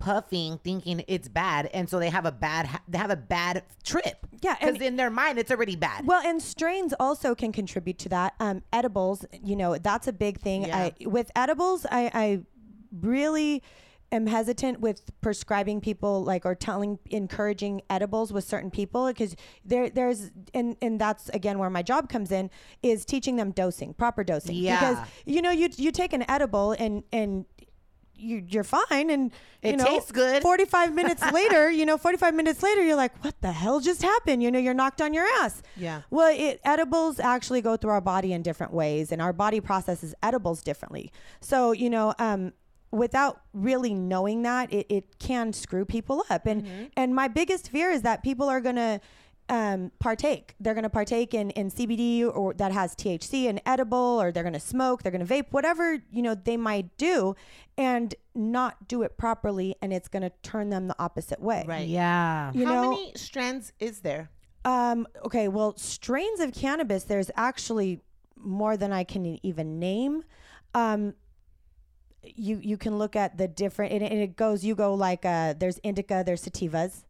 puffing, 0.00 0.58
thinking 0.64 1.04
it's 1.06 1.28
bad, 1.28 1.66
and 1.72 1.88
so 1.88 2.00
they 2.00 2.10
have 2.10 2.26
a 2.26 2.32
bad 2.32 2.68
they 2.88 2.98
have 2.98 3.10
a 3.10 3.16
bad 3.16 3.62
trip. 3.84 4.26
Yeah, 4.42 4.56
because 4.58 4.80
in 4.80 4.96
their 4.96 5.10
mind 5.10 5.38
it's 5.38 5.50
already 5.52 5.76
bad. 5.76 6.06
Well, 6.06 6.26
and 6.26 6.42
strains 6.42 6.92
also 6.98 7.34
can 7.36 7.52
contribute 7.52 7.98
to 8.00 8.08
that. 8.08 8.34
Um, 8.40 8.62
edibles, 8.72 9.24
you 9.44 9.54
know, 9.54 9.76
that's 9.78 10.08
a 10.08 10.12
big 10.12 10.40
thing. 10.40 10.64
Yeah. 10.64 10.76
I, 10.78 10.94
with 11.06 11.30
edibles, 11.36 11.86
I, 11.90 12.10
I 12.12 12.40
really 12.92 13.62
am 14.12 14.26
hesitant 14.26 14.80
with 14.80 15.02
prescribing 15.20 15.80
people 15.80 16.24
like 16.24 16.44
or 16.44 16.54
telling 16.54 16.98
encouraging 17.10 17.80
edibles 17.88 18.32
with 18.32 18.42
certain 18.42 18.68
people 18.70 19.06
because 19.06 19.36
there 19.64 19.88
there's 19.88 20.32
and 20.52 20.76
and 20.82 21.00
that's 21.00 21.28
again 21.28 21.60
where 21.60 21.70
my 21.70 21.80
job 21.82 22.08
comes 22.08 22.32
in 22.32 22.50
is 22.82 23.04
teaching 23.04 23.36
them 23.36 23.52
dosing 23.52 23.94
proper 23.94 24.24
dosing 24.24 24.56
Yeah. 24.56 24.80
because 24.80 25.08
you 25.26 25.40
know 25.40 25.52
you 25.52 25.68
you 25.76 25.92
take 25.92 26.12
an 26.12 26.28
edible 26.28 26.72
and 26.72 27.04
and 27.12 27.44
you, 28.20 28.44
you're 28.48 28.64
fine 28.64 29.10
and 29.10 29.32
you 29.62 29.70
It 29.70 29.76
know, 29.76 29.84
tastes 29.84 30.12
good. 30.12 30.42
45 30.42 30.94
minutes 30.94 31.22
later 31.32 31.70
you 31.70 31.86
know 31.86 31.96
45 31.98 32.34
minutes 32.34 32.62
later 32.62 32.84
you're 32.84 32.96
like 32.96 33.22
what 33.24 33.40
the 33.40 33.52
hell 33.52 33.80
just 33.80 34.02
happened? 34.02 34.42
You 34.42 34.50
know 34.50 34.58
you're 34.58 34.74
knocked 34.74 35.00
on 35.00 35.12
your 35.14 35.26
ass. 35.42 35.62
Yeah. 35.76 36.02
well 36.10 36.32
it, 36.36 36.60
edibles 36.64 37.18
actually 37.20 37.60
go 37.62 37.76
through 37.76 37.90
our 37.90 38.00
body 38.00 38.32
in 38.32 38.42
different 38.42 38.72
ways 38.72 39.12
and 39.12 39.20
our 39.22 39.32
body 39.32 39.60
processes 39.60 40.14
edibles 40.22 40.62
differently. 40.62 41.10
So 41.40 41.72
you 41.72 41.90
know 41.90 42.14
um 42.18 42.52
without 42.92 43.40
really 43.54 43.94
knowing 43.94 44.42
that 44.42 44.72
it, 44.72 44.84
it 44.88 45.18
can 45.20 45.52
screw 45.52 45.84
people 45.84 46.24
up. 46.28 46.44
And 46.46 46.90
and 46.96 47.14
my 47.14 47.28
biggest 47.28 47.70
fear 47.70 47.90
is 47.90 48.02
that 48.02 48.22
people 48.22 48.48
are 48.48 48.60
gonna 48.60 49.00
um, 49.50 49.90
partake. 49.98 50.54
They're 50.60 50.74
going 50.74 50.84
to 50.84 50.88
partake 50.90 51.34
in, 51.34 51.50
in 51.50 51.70
CBD 51.70 52.24
or 52.24 52.54
that 52.54 52.70
has 52.72 52.94
THC 52.94 53.48
and 53.48 53.60
edible, 53.66 54.22
or 54.22 54.30
they're 54.32 54.44
going 54.44 54.52
to 54.54 54.60
smoke, 54.60 55.02
they're 55.02 55.12
going 55.12 55.26
to 55.26 55.34
vape, 55.34 55.46
whatever 55.50 55.98
you 56.10 56.22
know 56.22 56.34
they 56.36 56.56
might 56.56 56.96
do, 56.96 57.34
and 57.76 58.14
not 58.34 58.86
do 58.86 59.02
it 59.02 59.18
properly, 59.18 59.74
and 59.82 59.92
it's 59.92 60.08
going 60.08 60.22
to 60.22 60.30
turn 60.42 60.70
them 60.70 60.86
the 60.86 60.94
opposite 60.98 61.40
way. 61.42 61.64
Right. 61.66 61.88
Yeah. 61.88 62.52
You 62.54 62.64
How 62.64 62.74
know, 62.74 62.90
many 62.92 63.12
strands 63.16 63.72
is 63.80 64.00
there? 64.00 64.30
um, 64.64 65.06
okay, 65.24 65.48
well, 65.48 65.76
strains 65.76 66.38
of 66.38 66.52
cannabis, 66.52 67.04
there's 67.04 67.30
actually 67.34 68.00
more 68.36 68.76
than 68.76 68.92
I 68.92 69.04
can 69.04 69.38
even 69.44 69.78
name. 69.80 70.22
Um, 70.74 71.14
you 72.22 72.60
you 72.62 72.76
can 72.76 72.98
look 72.98 73.16
at 73.16 73.36
the 73.36 73.48
different, 73.48 73.92
and 73.92 74.02
it, 74.02 74.12
and 74.12 74.20
it 74.20 74.36
goes. 74.36 74.64
You 74.64 74.74
go 74.76 74.94
like 74.94 75.24
uh, 75.24 75.54
there's 75.58 75.78
indica, 75.78 76.22
there's 76.24 76.44
sativas, 76.44 77.04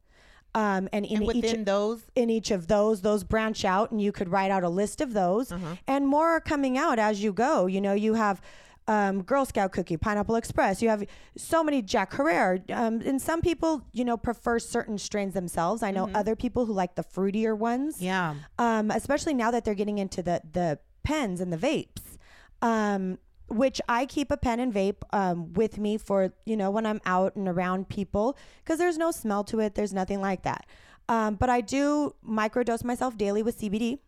um, 0.55 0.89
and 0.93 1.05
in 1.07 1.19
And 1.23 1.25
each 1.37 1.45
those, 1.65 2.03
in 2.15 2.31
each 2.31 2.51
of 2.51 2.67
those, 2.67 3.03
those 3.03 3.25
branch 3.25 3.65
out, 3.65 3.91
and 3.91 4.01
you 4.01 4.13
could 4.13 4.29
write 4.29 4.51
out 4.51 4.65
a 4.65 4.69
list 4.69 5.01
of 5.01 5.13
those, 5.13 5.53
and 5.87 6.07
more 6.07 6.29
are 6.31 6.41
coming 6.41 6.77
out 6.79 6.99
as 6.99 7.23
you 7.23 7.33
go. 7.33 7.67
You 7.67 7.81
know, 7.81 7.93
you 7.95 8.15
have. 8.15 8.41
Um, 8.89 9.23
Girl 9.23 9.45
Scout 9.45 9.71
cookie, 9.71 9.97
Pineapple 9.97 10.35
Express. 10.35 10.83
You 10.83 10.89
have 10.89 11.05
so 11.37 11.63
many 11.63 11.81
Jack 11.81 12.13
Herer, 12.17 12.59
um, 12.71 13.01
and 13.03 13.23
some 13.23 13.41
people, 13.41 13.85
you 13.93 14.05
know, 14.05 14.17
prefer 14.17 14.59
certain 14.59 14.99
strains 14.99 15.33
themselves. 15.33 15.85
I 15.85 15.93
know 15.93 16.11
other 16.13 16.35
people 16.35 16.67
who 16.67 16.73
like 16.73 16.97
the 16.97 17.05
fruitier 17.05 17.57
ones 17.57 18.03
Yeah. 18.03 18.35
um, 18.59 18.91
especially 18.91 19.35
now 19.35 19.53
that 19.53 19.65
they're 19.65 19.75
getting 19.77 19.99
into 19.99 20.23
the 20.23 20.41
the 20.53 20.81
pens 21.05 21.41
and 21.41 21.53
the 21.53 21.57
vapes. 21.59 22.19
Um, 22.63 23.19
which 23.51 23.81
I 23.89 24.07
keep 24.07 24.31
a 24.31 24.37
pen 24.37 24.61
and 24.61 24.73
vape 24.73 25.03
um, 25.13 25.53
with 25.55 25.79
me 25.79 25.99
for 25.99 26.33
you 26.47 26.57
know 26.57 26.71
when 26.71 26.87
I'm 26.87 27.01
out 27.05 27.37
and 27.37 27.49
around 27.49 27.89
people 27.89 28.37
because 28.63 28.79
there's 28.79 28.99
no 28.99 29.11
smell 29.11 29.45
to 29.45 29.61
it. 29.61 29.75
There's 29.75 29.93
nothing 29.93 30.21
like 30.21 30.43
that. 30.43 30.67
Um, 31.09 31.35
but 31.35 31.51
I 31.51 31.61
do 31.61 32.15
microdose 32.27 32.85
myself 32.85 33.17
daily 33.19 33.43
with 33.43 33.61
CBD. 33.61 33.99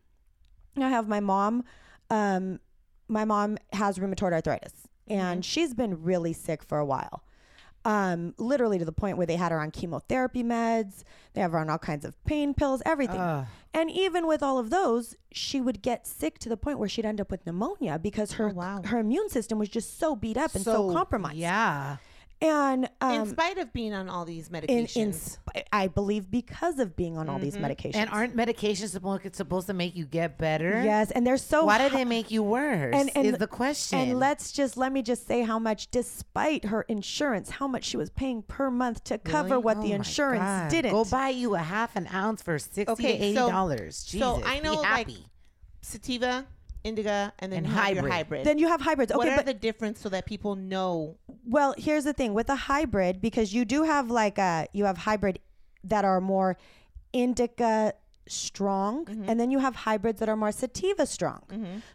I 0.78 0.88
have 0.88 1.08
my 1.08 1.20
mom. 1.20 1.64
Um, 2.10 2.60
my 3.08 3.24
mom 3.24 3.58
has 3.72 3.98
rheumatoid 3.98 4.32
arthritis, 4.32 4.72
and 5.08 5.44
she's 5.44 5.74
been 5.74 6.02
really 6.02 6.32
sick 6.32 6.62
for 6.62 6.78
a 6.78 6.84
while 6.84 7.24
um, 7.84 8.34
literally 8.38 8.78
to 8.78 8.84
the 8.84 8.92
point 8.92 9.16
where 9.16 9.26
they 9.26 9.36
had 9.36 9.52
her 9.52 9.60
on 9.60 9.70
chemotherapy 9.70 10.42
meds. 10.42 11.04
They 11.34 11.40
have 11.40 11.52
her 11.52 11.58
on 11.58 11.70
all 11.70 11.78
kinds 11.78 12.04
of 12.04 12.22
pain 12.24 12.54
pills, 12.54 12.82
everything. 12.84 13.18
And 13.74 13.90
even 13.90 14.26
with 14.26 14.42
all 14.42 14.58
of 14.58 14.70
those, 14.70 15.16
she 15.30 15.60
would 15.60 15.80
get 15.82 16.06
sick 16.06 16.38
to 16.40 16.48
the 16.48 16.56
point 16.56 16.78
where 16.78 16.88
she'd 16.88 17.06
end 17.06 17.20
up 17.20 17.30
with 17.30 17.44
pneumonia 17.46 17.98
because 17.98 18.32
her 18.32 18.50
her 18.86 18.98
immune 18.98 19.30
system 19.30 19.58
was 19.58 19.68
just 19.68 19.98
so 19.98 20.14
beat 20.14 20.36
up 20.36 20.54
and 20.54 20.62
so, 20.64 20.92
compromised. 20.92 21.36
Yeah. 21.36 21.96
And 22.42 22.90
um, 23.00 23.12
in 23.20 23.26
spite 23.28 23.56
of 23.58 23.72
being 23.72 23.94
on 23.94 24.08
all 24.08 24.24
these 24.24 24.48
medications, 24.48 24.96
in 24.96 25.12
sp- 25.14 25.62
I 25.72 25.86
believe 25.86 26.28
because 26.30 26.80
of 26.80 26.96
being 26.96 27.16
on 27.16 27.28
all 27.28 27.38
these 27.38 27.56
medications. 27.56 27.94
And 27.94 28.10
aren't 28.10 28.36
medications 28.36 28.88
supposed 28.90 29.34
supposed 29.36 29.68
to 29.68 29.74
make 29.74 29.94
you 29.94 30.04
get 30.06 30.38
better? 30.38 30.82
yes, 30.82 31.12
and 31.12 31.24
they're 31.26 31.36
so 31.36 31.64
Why 31.66 31.78
do 31.78 31.84
hi- 31.88 31.98
they 31.98 32.04
make 32.04 32.30
you 32.32 32.42
worse? 32.42 32.94
and, 32.96 33.10
and 33.14 33.26
is 33.28 33.38
the 33.38 33.46
question. 33.46 33.98
And 34.00 34.18
let's 34.18 34.50
just 34.50 34.76
let 34.76 34.92
me 34.92 35.02
just 35.02 35.26
say 35.26 35.42
how 35.42 35.58
much, 35.60 35.90
despite 35.92 36.64
her 36.64 36.82
insurance, 36.82 37.48
how 37.50 37.68
much 37.68 37.84
she 37.84 37.96
was 37.96 38.10
paying 38.10 38.42
per 38.42 38.70
month 38.72 39.04
to 39.04 39.18
cover 39.18 39.60
what 39.60 39.76
Oh 39.76 39.82
the 39.82 39.90
my 39.90 39.94
insurance 39.94 40.40
God. 40.42 40.68
didn't. 40.70 40.90
Go 40.92 41.04
buy 41.04 41.28
you 41.28 41.54
a 41.54 41.58
half 41.60 41.94
an 41.94 42.08
ounce 42.12 42.42
for 42.42 42.58
sixty 42.58 42.90
Okay, 42.92 43.18
to 43.18 43.24
eighty 43.24 43.34
so- 43.36 43.48
dollars. 43.50 43.96
so 43.96 44.42
I 44.44 44.58
know, 44.58 44.72
Be 44.72 44.76
like, 44.78 44.86
happy. 44.86 45.26
sativa, 45.80 46.44
indica, 46.84 47.32
and 47.38 47.52
then 47.52 47.58
And 47.58 47.66
you 47.68 47.72
have 47.72 47.88
your 47.94 47.96
hybrid. 48.02 48.12
hybrid. 48.12 48.44
Then 48.46 48.58
you 48.58 48.68
have 48.68 48.80
hybrids. 48.80 49.12
what 49.12 49.26
Okay, 49.26 49.34
are 49.34 49.36
but 49.36 49.46
the 49.46 49.54
difference 49.54 50.00
so 50.00 50.08
that 50.08 50.26
people 50.26 50.56
know? 50.56 51.16
well, 51.44 51.74
here's 51.78 52.04
the 52.04 52.12
thing 52.12 52.34
with 52.34 52.48
a 52.50 52.54
hybrid 52.56 53.20
because 53.20 53.52
you 53.54 53.64
do 53.64 53.82
have 53.84 54.10
like 54.10 54.38
a 54.38 54.66
you 54.72 54.84
have 54.84 54.98
hybrid 54.98 55.38
that 55.84 56.04
are 56.04 56.20
more 56.20 56.56
indica 57.12 57.94
strong, 58.28 59.04
Mm-hmm. 59.04 59.28
and 59.28 59.38
then 59.40 59.50
you 59.50 59.58
have 59.58 59.74
hybrids 59.74 60.20
that 60.20 60.28
are 60.28 60.36
more 60.36 60.52
sativa 60.52 61.04
strong. 61.06 61.42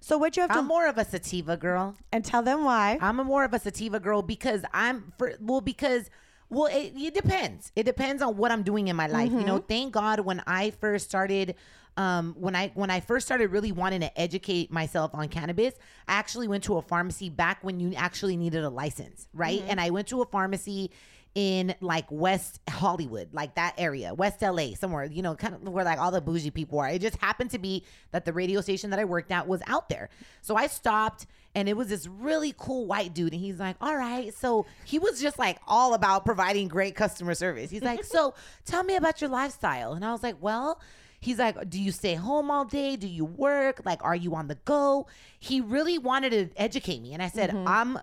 So 0.02 0.18
what 0.18 0.36
you 0.36 0.42
have 0.42 0.52
to 0.52 0.58
I'm 0.60 0.68
more 0.68 0.86
of 0.88 0.98
a 0.98 1.06
sativa 1.06 1.56
girl. 1.58 1.96
and 2.12 2.24
tell 2.24 2.44
them 2.44 2.64
why. 2.66 2.98
I'm 3.02 3.20
a 3.20 3.24
more 3.24 3.44
of 3.46 3.54
a 3.54 3.60
sativa 3.60 4.00
girl 4.00 4.22
because 4.22 4.64
I'm 4.74 5.14
for 5.18 5.34
well 5.40 5.62
because 5.62 6.10
well 6.50 6.68
it, 6.68 6.94
it 6.96 7.14
depends. 7.14 7.72
It 7.76 7.84
depends 7.84 8.22
on 8.22 8.38
what 8.38 8.52
I'm 8.52 8.64
doing 8.64 8.88
in 8.88 8.96
my 8.96 9.08
life. 9.08 9.32
You 9.32 9.46
know, 9.46 9.58
thank 9.60 9.94
God 9.94 10.20
when 10.22 10.42
I 10.48 10.72
first 10.72 11.08
started 11.10 11.56
um 11.98 12.36
when 12.38 12.56
I 12.56 12.72
when 12.76 12.90
I 12.92 13.00
first 13.00 13.26
started 13.26 13.52
really 13.52 13.72
wanting 13.72 14.02
to 14.02 14.20
educate 14.20 14.72
myself 14.72 15.12
on 15.14 15.28
cannabis, 15.30 15.74
I 16.08 16.14
actually 16.14 16.48
went 16.48 16.64
to 16.66 16.78
a 16.78 16.82
pharmacy 16.82 17.30
back 17.30 17.64
when 17.64 17.80
you 17.80 17.94
actually 17.96 18.38
needed 18.38 18.64
a 18.64 18.70
license, 18.70 19.28
right? 19.34 19.64
And 19.68 19.82
I 19.82 19.90
went 19.90 20.08
to 20.10 20.22
a 20.22 20.26
pharmacy 20.26 20.92
in 21.38 21.76
like 21.82 22.08
West 22.10 22.60
Hollywood, 22.68 23.32
like 23.32 23.54
that 23.56 23.76
area, 23.78 24.12
West 24.12 24.42
LA, 24.42 24.74
somewhere, 24.74 25.06
you 25.06 25.22
know, 25.22 25.36
kind 25.36 25.54
of 25.54 25.62
where 25.62 25.86
like 25.86 26.00
all 26.00 26.10
the 26.10 26.20
bougie 26.20 26.50
people 26.50 26.80
are. 26.80 26.90
It 26.90 27.00
just 27.00 27.18
happened 27.18 27.52
to 27.52 27.60
be 27.60 27.84
that 28.10 28.26
the 28.26 28.34
radio 28.34 28.60
station 28.60 28.90
that 28.90 28.98
I 28.98 29.06
worked 29.06 29.32
at 29.32 29.48
was 29.48 29.62
out 29.68 29.88
there. 29.88 30.10
So 30.42 30.56
I 30.56 30.66
stopped 30.66 31.28
and 31.54 31.70
it 31.70 31.78
was 31.78 31.90
this 31.90 32.08
really 32.08 32.56
cool 32.58 32.88
white 32.88 33.14
dude. 33.14 33.34
And 33.34 33.40
he's 33.40 33.60
like, 33.60 33.76
all 33.80 33.96
right. 33.96 34.34
So 34.34 34.66
he 34.84 34.98
was 34.98 35.22
just 35.22 35.38
like 35.38 35.60
all 35.68 35.94
about 35.94 36.26
providing 36.26 36.70
great 36.70 36.96
customer 36.96 37.36
service. 37.36 37.70
He's 37.70 37.84
like, 37.84 38.04
so 38.04 38.34
tell 38.66 38.84
me 38.84 38.96
about 38.96 39.22
your 39.22 39.30
lifestyle. 39.30 39.94
And 39.94 40.04
I 40.04 40.12
was 40.12 40.24
like, 40.24 40.38
well, 40.42 40.82
He's 41.20 41.40
like, 41.40 41.72
Do 41.72 41.82
you 41.82 41.92
stay 41.92 42.14
home 42.14 42.52
all 42.52 42.64
day? 42.64 42.96
Do 42.96 43.08
you 43.08 43.26
work? 43.26 43.82
Like, 43.84 44.04
are 44.04 44.16
you 44.16 44.36
on 44.36 44.48
the 44.50 44.56
go? 44.66 45.08
He 45.40 45.62
really 45.62 45.98
wanted 45.98 46.30
to 46.30 46.50
educate 46.62 47.02
me. 47.02 47.14
And 47.14 47.24
I 47.24 47.28
said, 47.28 47.50
mm-hmm. 47.50 47.68
I'm 47.68 48.00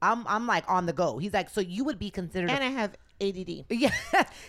I'm 0.00 0.26
I'm 0.26 0.46
like 0.46 0.64
on 0.68 0.86
the 0.86 0.92
go. 0.92 1.18
He's 1.18 1.32
like, 1.34 1.50
so 1.50 1.60
you 1.60 1.84
would 1.84 1.98
be 1.98 2.10
considered 2.10 2.50
And 2.50 2.62
I 2.62 2.68
have 2.68 2.92
ADD. 3.20 3.64
yeah. 3.70 3.90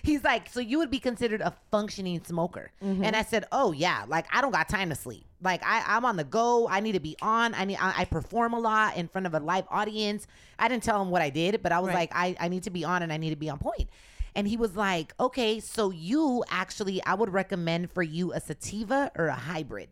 He's 0.03 0.23
like, 0.23 0.47
so 0.49 0.59
you 0.59 0.77
would 0.77 0.91
be 0.91 0.99
considered 0.99 1.41
a 1.41 1.53
functioning 1.71 2.21
smoker. 2.23 2.71
Mm-hmm. 2.83 3.03
And 3.03 3.15
I 3.15 3.23
said, 3.23 3.45
oh 3.51 3.71
yeah, 3.71 4.05
like 4.07 4.25
I 4.31 4.41
don't 4.41 4.51
got 4.51 4.69
time 4.69 4.89
to 4.89 4.95
sleep. 4.95 5.25
Like 5.41 5.61
I, 5.65 5.83
I'm 5.87 6.05
on 6.05 6.17
the 6.17 6.23
go. 6.23 6.67
I 6.67 6.79
need 6.81 6.91
to 6.91 6.99
be 6.99 7.15
on. 7.21 7.53
I 7.55 7.65
need. 7.65 7.77
I, 7.77 7.93
I 8.01 8.05
perform 8.05 8.53
a 8.53 8.59
lot 8.59 8.95
in 8.97 9.07
front 9.07 9.25
of 9.25 9.33
a 9.33 9.39
live 9.39 9.65
audience. 9.71 10.27
I 10.59 10.67
didn't 10.67 10.83
tell 10.83 11.01
him 11.01 11.09
what 11.09 11.21
I 11.21 11.29
did, 11.29 11.63
but 11.63 11.71
I 11.71 11.79
was 11.79 11.87
Right. 11.89 11.95
like, 11.95 12.11
I, 12.13 12.35
I 12.39 12.47
need 12.49 12.63
to 12.63 12.69
be 12.69 12.83
on 12.83 13.01
and 13.01 13.11
I 13.11 13.17
need 13.17 13.31
to 13.31 13.35
be 13.35 13.49
on 13.49 13.57
point. 13.57 13.89
And 14.35 14.47
he 14.47 14.57
was 14.57 14.75
like, 14.75 15.13
okay, 15.19 15.59
so 15.59 15.89
you 15.89 16.43
actually, 16.49 17.03
I 17.03 17.15
would 17.15 17.33
recommend 17.33 17.89
for 17.91 18.03
you 18.03 18.31
a 18.33 18.39
sativa 18.39 19.11
or 19.17 19.27
a 19.27 19.33
hybrid. 19.33 19.89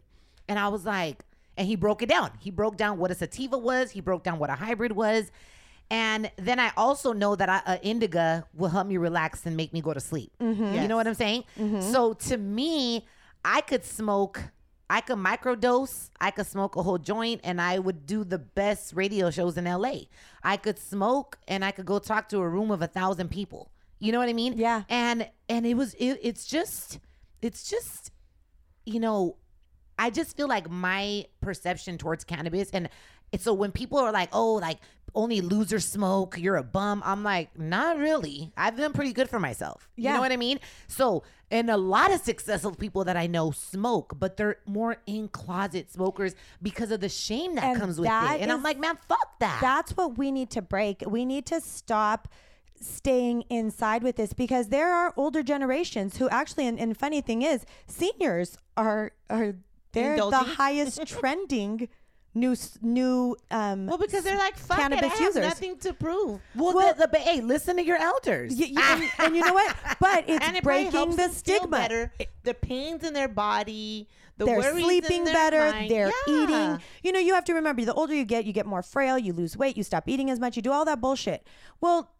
And 0.48 0.60
I 0.60 0.68
was 0.68 0.86
like, 0.86 1.24
and 1.58 1.68
he 1.68 1.76
broke 1.76 2.02
it 2.02 2.10
down. 2.10 2.32
He 2.40 2.52
broke 2.52 2.78
down 2.78 2.98
what 2.98 3.12
a 3.12 3.16
sativa 3.16 3.58
was. 3.58 3.92
He 3.92 4.02
broke 4.02 4.24
down 4.24 4.40
what 4.40 4.50
a 4.50 4.56
hybrid 4.56 4.92
was. 4.92 5.32
And 5.90 6.30
then 6.38 6.60
I 6.60 6.72
also 6.76 7.14
know 7.14 7.36
that 7.36 7.50
I, 7.50 7.58
uh, 7.58 7.62
a 7.76 7.88
indica 7.88 8.46
will 8.54 8.70
help 8.70 8.88
me 8.88 8.98
relax 8.98 9.46
and 9.46 9.56
make 9.56 9.74
me 9.74 9.82
go 9.82 9.94
to 9.94 10.00
sleep. 10.00 10.32
Mm-hmm. 10.42 10.76
You 10.76 10.88
know 10.88 10.98
what 10.98 11.08
I'm 11.08 11.14
saying? 11.14 11.46
Mm-hmm. 11.58 11.82
So 11.82 12.14
to 12.14 12.38
me, 12.38 13.06
I 13.46 13.62
could 13.62 13.86
smoke, 13.86 14.42
I 14.90 15.00
could 15.00 15.18
microdose, 15.18 16.10
I 16.20 16.32
could 16.32 16.46
smoke 16.46 16.76
a 16.76 16.84
whole 16.84 16.98
joint, 16.98 17.42
and 17.44 17.62
I 17.62 17.80
would 17.80 18.06
do 18.06 18.26
the 18.26 18.38
best 18.38 18.94
radio 18.94 19.32
shows 19.32 19.58
in 19.58 19.64
LA. 19.64 19.94
I 20.44 20.58
could 20.58 20.78
smoke 20.78 21.38
and 21.48 21.64
I 21.64 21.72
could 21.72 21.86
go 21.86 22.00
talk 22.00 22.28
to 22.30 22.40
a 22.40 22.48
room 22.48 22.70
of 22.70 22.82
a 22.82 22.88
thousand 22.88 23.30
people. 23.30 23.72
You 24.00 24.12
know 24.12 24.20
what 24.20 24.30
I 24.30 24.34
mean? 24.34 24.58
Yeah. 24.58 24.84
And 24.90 25.30
and 25.48 25.66
it 25.66 25.76
was 25.76 25.94
it, 25.96 26.20
it's 26.22 26.46
just 26.46 27.00
it's 27.42 27.70
just 27.70 28.12
you 28.86 29.00
know 29.00 29.38
I 29.98 30.10
just 30.10 30.36
feel 30.38 30.48
like 30.48 30.70
my 30.70 31.26
perception 31.42 31.98
towards 31.98 32.24
cannabis 32.24 32.70
and 32.72 32.90
it's 33.32 33.44
so 33.44 33.54
when 33.54 33.72
people 33.74 33.98
are 33.98 34.12
like, 34.14 34.30
oh, 34.32 34.54
like 34.54 34.78
only 35.14 35.42
losers 35.42 35.86
smoke, 35.86 36.38
you're 36.40 36.56
a 36.56 36.64
bum. 36.64 37.02
I'm 37.06 37.24
like, 37.24 37.58
not 37.60 37.98
really. 37.98 38.54
I've 38.56 38.78
done 38.78 38.94
pretty 38.94 39.12
good 39.12 39.30
for 39.30 39.40
myself. 39.40 39.90
You 39.98 40.06
Yeah. 40.06 40.14
know 40.14 40.22
what 40.22 40.32
I 40.32 40.38
mean? 40.38 40.60
So, 40.88 41.24
and 41.52 41.70
a 41.70 41.76
lot 41.76 42.14
of 42.14 42.22
successful 42.22 42.74
people 42.76 43.04
that 43.06 43.18
I 43.18 43.28
know 43.28 43.52
smoke, 43.52 44.14
but 44.18 44.38
they're 44.38 44.58
more 44.66 44.98
in 45.08 45.28
closet 45.28 45.92
smokers 45.92 46.36
because 46.62 46.92
of 46.92 47.02
the 47.02 47.10
shame 47.10 47.56
that 47.56 47.66
And 47.66 47.80
comes 47.80 48.00
with 48.00 48.08
that 48.08 48.38
it. 48.40 48.44
And 48.44 48.52
I'm 48.52 48.64
like, 48.64 48.80
man, 48.80 48.98
fuck 49.10 49.40
that. 49.40 49.60
That's 49.62 49.98
what 49.98 50.18
we 50.18 50.32
need 50.32 50.50
to 50.52 50.62
break. 50.62 51.04
We 51.06 51.26
need 51.26 51.46
to 51.48 51.60
stop 51.60 52.30
staying 52.80 53.42
inside 53.50 54.04
with 54.04 54.16
this 54.18 54.34
because 54.34 54.68
there 54.70 54.94
are 54.94 55.14
older 55.18 55.42
generations 55.44 56.18
who 56.18 56.30
actually 56.30 56.68
and, 56.68 56.80
and 56.80 56.96
funny 56.96 57.22
thing 57.22 57.42
is 57.42 57.66
seniors 57.88 58.58
are 58.78 59.12
are 59.32 59.56
they're 59.98 60.16
the 60.18 60.38
highest 60.38 61.06
trending 61.14 61.90
new 62.36 62.56
new 62.82 63.36
um 63.50 63.88
Well, 63.88 63.98
because 63.98 64.24
they're 64.24 64.38
like, 64.38 64.58
fuck 64.58 64.78
cannabis 64.78 65.14
it, 65.16 65.20
users. 65.22 65.44
nothing 65.44 65.78
to 65.80 65.94
prove. 65.94 66.40
well, 66.56 66.74
well- 66.76 66.94
the, 66.94 67.08
the, 67.08 67.18
hey, 67.18 67.42
listen 67.42 67.78
to 67.78 67.84
your 67.84 67.98
elders. 67.98 68.54
Y- 68.58 68.72
y- 68.76 68.82
and, 68.94 69.10
and 69.26 69.36
you 69.36 69.42
know 69.46 69.54
what? 69.54 69.76
But 70.00 70.26
it's 70.30 70.46
and 70.46 70.56
it 70.58 70.64
breaking 70.64 71.16
the 71.16 71.30
stigma. 71.30 71.78
Better. 71.78 72.14
The 72.44 72.54
pains 72.54 73.04
in 73.04 73.14
their 73.14 73.28
body, 73.28 74.08
the 74.38 74.46
they're 74.46 74.72
sleeping 74.80 75.24
better 75.26 75.72
mind. 75.72 75.90
they're 75.90 76.12
Yeah. 76.28 76.44
eating 76.44 76.80
you 77.02 77.12
know 77.12 77.20
you 77.20 77.34
have 77.34 77.44
to 77.46 77.54
remember 77.56 77.84
the 77.84 77.94
older 77.96 78.14
you 78.14 78.24
get 78.26 78.46
you 78.46 78.54
get 78.54 78.68
more 78.68 78.84
frail 78.84 79.18
you 79.18 79.34
lose 79.34 79.58
weight 79.58 79.76
you 79.76 79.82
stop 79.84 80.08
eating 80.08 80.30
as 80.30 80.40
much 80.40 80.56
you 80.56 80.62
do 80.62 80.72
all 80.72 80.86
that 80.86 81.02
bullshit 81.02 81.42
well 81.82 82.12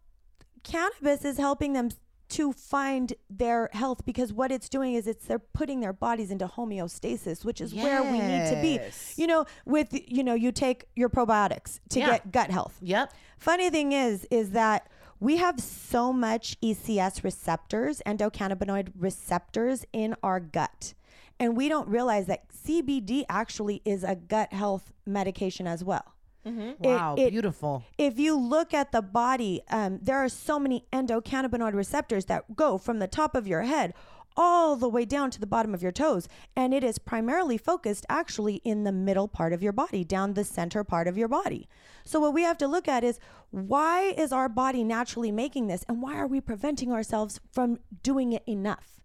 cannabis 0.64 1.24
is 1.24 1.36
helping 1.38 1.74
them 1.74 1.90
to 2.30 2.52
find 2.52 3.14
their 3.30 3.70
health 3.72 4.04
because 4.04 4.32
what 4.32 4.52
it's 4.52 4.68
doing 4.68 4.94
is 4.94 5.06
it's 5.06 5.24
they're 5.26 5.38
putting 5.38 5.80
their 5.80 5.92
bodies 5.92 6.30
into 6.30 6.46
homeostasis 6.46 7.44
which 7.44 7.60
is 7.60 7.74
where 7.74 8.02
we 8.02 8.18
need 8.18 8.48
to 8.50 8.58
be 8.60 8.78
you 9.16 9.26
know 9.26 9.44
with 9.64 9.88
you 9.92 10.22
know 10.22 10.34
you 10.34 10.52
take 10.52 10.88
your 10.94 11.08
probiotics 11.08 11.80
to 11.88 12.00
Yeah. 12.00 12.10
get 12.10 12.32
gut 12.32 12.50
health 12.50 12.76
Yep. 12.82 13.12
Funny 13.38 13.70
thing 13.70 13.92
is, 13.92 14.26
is 14.30 14.50
that 14.50 14.88
we 15.20 15.36
have 15.36 15.58
so 15.60 16.12
much 16.12 16.60
ECS 16.60 17.22
receptors, 17.24 18.00
endocannabinoid 18.06 18.92
receptors 18.98 19.84
in 19.92 20.14
our 20.22 20.38
gut. 20.40 20.94
and 21.40 21.56
we 21.56 21.68
don't 21.68 21.88
realize 21.88 22.26
that 22.26 22.48
CBD 22.52 23.24
actually 23.28 23.80
is 23.84 24.02
a 24.04 24.14
gut 24.16 24.52
health 24.52 24.92
medication 25.06 25.66
as 25.66 25.82
well. 25.84 26.14
It- 26.48 26.76
Wow, 26.80 27.14
it- 27.18 27.30
beautiful. 27.30 27.84
if 27.98 28.18
you 28.18 28.36
look 28.38 28.72
at 28.74 28.92
the 28.92 29.02
body, 29.02 29.62
um, 29.70 29.98
there 30.02 30.16
are 30.18 30.28
so 30.28 30.58
many 30.58 30.84
endocannabinoid 30.92 31.74
receptors 31.74 32.24
that 32.26 32.56
go 32.56 32.78
from 32.78 32.98
the 32.98 33.06
top 33.08 33.34
of 33.34 33.46
your 33.46 33.62
head 33.62 33.94
all 34.40 34.76
the 34.76 34.88
way 34.88 35.04
down 35.04 35.30
to 35.32 35.40
the 35.40 35.46
bottom 35.48 35.74
of 35.74 35.82
your 35.82 35.90
toes. 35.90 36.28
And 36.54 36.72
it 36.72 36.84
is 36.84 36.96
primarily 36.98 37.58
focused 37.58 38.06
actually 38.08 38.56
in 38.64 38.84
the 38.84 38.92
middle 38.92 39.26
part 39.26 39.52
of 39.52 39.64
your 39.64 39.72
body, 39.72 40.04
down 40.04 40.34
the 40.34 40.44
center 40.44 40.84
part 40.84 41.08
of 41.08 41.18
your 41.18 41.26
body. 41.26 41.68
So, 42.04 42.20
what 42.20 42.32
we 42.32 42.42
have 42.42 42.56
to 42.58 42.68
look 42.68 42.86
at 42.86 43.02
is 43.02 43.18
why 43.50 44.14
is 44.16 44.30
our 44.30 44.48
body 44.48 44.84
naturally 44.84 45.32
making 45.32 45.66
this? 45.66 45.84
And 45.88 46.00
why 46.00 46.14
are 46.16 46.26
we 46.28 46.40
preventing 46.40 46.92
ourselves 46.92 47.40
from 47.50 47.80
doing 48.04 48.32
it 48.32 48.44
enough? 48.46 49.00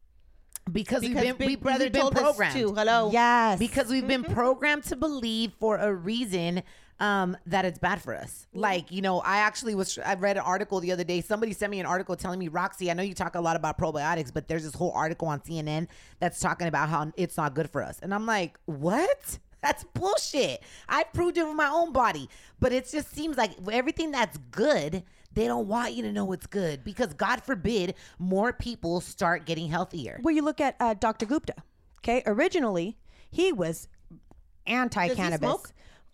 Because, 0.71 1.01
Because 1.01 1.23
we've 1.23 1.37
been, 1.37 1.47
Big 1.47 1.59
Brother 1.61 1.85
we've 1.85 1.91
been 1.91 2.01
told 2.01 2.15
us 2.15 2.21
programmed. 2.21 2.53
to. 2.55 2.73
Hello. 2.75 3.09
Yes. 3.11 3.59
because 3.59 3.89
we've 3.89 4.07
been 4.07 4.23
programmed 4.23 4.83
to 4.85 4.95
believe 4.95 5.51
for 5.59 5.77
a 5.77 5.93
reason 5.93 6.63
um, 7.03 7.35
that 7.47 7.65
it's 7.65 7.79
bad 7.79 8.01
for 8.01 8.15
us. 8.15 8.47
Like, 8.53 8.89
you 8.89 9.01
know, 9.01 9.19
I 9.19 9.39
actually 9.39 9.75
was, 9.75 9.99
I 9.99 10.13
read 10.13 10.37
an 10.37 10.43
article 10.43 10.79
the 10.79 10.93
other 10.93 11.03
day. 11.03 11.19
Somebody 11.19 11.51
sent 11.51 11.69
me 11.69 11.81
an 11.81 11.85
article 11.85 12.15
telling 12.15 12.39
me, 12.39 12.47
Roxy, 12.47 12.89
I 12.89 12.93
know 12.93 13.03
you 13.03 13.13
talk 13.13 13.35
a 13.35 13.41
lot 13.41 13.57
about 13.57 13.77
probiotics, 13.77 14.33
but 14.33 14.47
there's 14.47 14.63
this 14.63 14.73
whole 14.73 14.93
article 14.93 15.27
on 15.27 15.41
CNN 15.41 15.87
that's 16.21 16.39
talking 16.39 16.69
about 16.69 16.87
how 16.87 17.11
it's 17.17 17.35
not 17.35 17.55
good 17.55 17.69
for 17.69 17.83
us. 17.83 17.99
And 18.01 18.13
I'm 18.13 18.25
like, 18.25 18.57
what? 18.65 19.37
That's 19.61 19.85
bullshit. 19.93 20.61
I 20.89 21.05
proved 21.05 21.37
it 21.37 21.47
with 21.47 21.55
my 21.55 21.69
own 21.69 21.93
body. 21.93 22.27
But 22.59 22.73
it 22.73 22.89
just 22.91 23.15
seems 23.15 23.37
like 23.37 23.51
everything 23.71 24.11
that's 24.11 24.37
good, 24.51 25.03
they 25.31 25.47
don't 25.47 25.69
want 25.69 25.93
you 25.93 26.03
to 26.03 26.11
know 26.11 26.33
it's 26.33 26.47
good 26.47 26.83
because 26.83 27.13
God 27.13 27.41
forbid 27.41 27.95
more 28.19 28.51
people 28.51 28.99
start 28.99 29.45
getting 29.45 29.69
healthier. 29.69 30.19
Well, 30.21 30.35
you 30.35 30.41
look 30.41 30.59
at 30.59 30.75
uh, 30.81 30.95
Dr. 30.95 31.25
Gupta. 31.25 31.55
Okay, 31.99 32.23
originally 32.25 32.97
he 33.31 33.53
was 33.53 33.87
anti-cannabis. 34.67 35.39
smoke? 35.39 35.71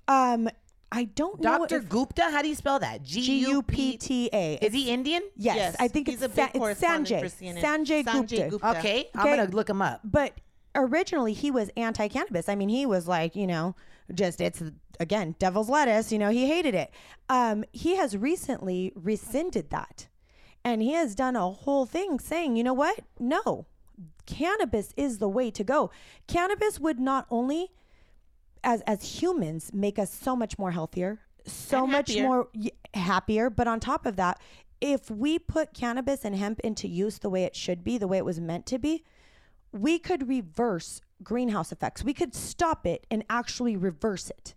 Um, 0.07 0.49
I 0.91 1.03
don't 1.05 1.39
know. 1.41 1.59
Dr. 1.59 1.81
Gupta, 1.81 2.23
how 2.23 2.41
do 2.41 2.47
you 2.47 2.55
spell 2.55 2.79
that? 2.79 3.03
G 3.03 3.39
U 3.47 3.61
P 3.61 3.97
T 3.97 4.29
A. 4.33 4.55
Is 4.55 4.73
he 4.73 4.89
Indian? 4.89 5.21
Yes, 5.35 5.55
Yes, 5.57 5.75
I 5.79 5.87
think 5.87 6.07
he's 6.07 6.21
it's, 6.21 6.33
a 6.33 6.35
Sa- 6.35 6.49
it's 6.53 6.81
Sanjay. 6.81 7.21
Sanjay, 7.61 8.03
Sanjay 8.03 8.03
Gupta. 8.05 8.47
Gupta. 8.49 8.79
Okay, 8.79 9.09
I'm 9.13 9.25
gonna 9.25 9.49
look 9.51 9.69
him 9.69 9.81
up. 9.81 10.01
But 10.03 10.33
originally 10.75 11.33
he 11.33 11.51
was 11.51 11.69
anti-cannabis. 11.77 12.49
I 12.49 12.55
mean, 12.55 12.69
he 12.69 12.85
was 12.85 13.07
like, 13.07 13.35
you 13.35 13.45
know, 13.45 13.75
just 14.13 14.41
it's 14.41 14.63
again 14.99 15.35
devil's 15.37 15.69
lettuce. 15.69 16.11
You 16.11 16.17
know, 16.19 16.29
he 16.31 16.47
hated 16.47 16.73
it. 16.73 16.91
Um, 17.29 17.63
he 17.71 17.95
has 17.97 18.17
recently 18.17 18.91
rescinded 18.95 19.69
that, 19.69 20.07
and 20.63 20.81
he 20.81 20.93
has 20.93 21.13
done 21.13 21.35
a 21.35 21.49
whole 21.51 21.85
thing 21.85 22.19
saying, 22.19 22.55
you 22.55 22.63
know 22.63 22.73
what? 22.73 23.01
No, 23.19 23.67
cannabis 24.25 24.93
is 24.97 25.19
the 25.19 25.29
way 25.29 25.51
to 25.51 25.63
go. 25.63 25.91
Cannabis 26.27 26.79
would 26.79 26.99
not 26.99 27.27
only 27.29 27.71
as 28.63 28.81
as 28.81 29.21
humans 29.21 29.71
make 29.73 29.97
us 29.99 30.13
so 30.13 30.35
much 30.35 30.57
more 30.57 30.71
healthier, 30.71 31.19
so 31.45 31.85
much 31.87 32.15
more 32.17 32.47
y- 32.53 32.71
happier, 32.93 33.49
but 33.49 33.67
on 33.67 33.79
top 33.79 34.05
of 34.05 34.15
that, 34.17 34.39
if 34.81 35.09
we 35.11 35.39
put 35.39 35.73
cannabis 35.73 36.23
and 36.25 36.35
hemp 36.35 36.59
into 36.61 36.87
use 36.87 37.19
the 37.19 37.29
way 37.29 37.43
it 37.43 37.55
should 37.55 37.83
be, 37.83 37.97
the 37.97 38.07
way 38.07 38.17
it 38.17 38.25
was 38.25 38.39
meant 38.39 38.65
to 38.67 38.77
be, 38.79 39.03
we 39.71 39.99
could 39.99 40.27
reverse 40.27 41.01
greenhouse 41.23 41.71
effects. 41.71 42.03
We 42.03 42.13
could 42.13 42.33
stop 42.33 42.85
it 42.87 43.05
and 43.11 43.23
actually 43.29 43.75
reverse 43.75 44.29
it. 44.29 44.55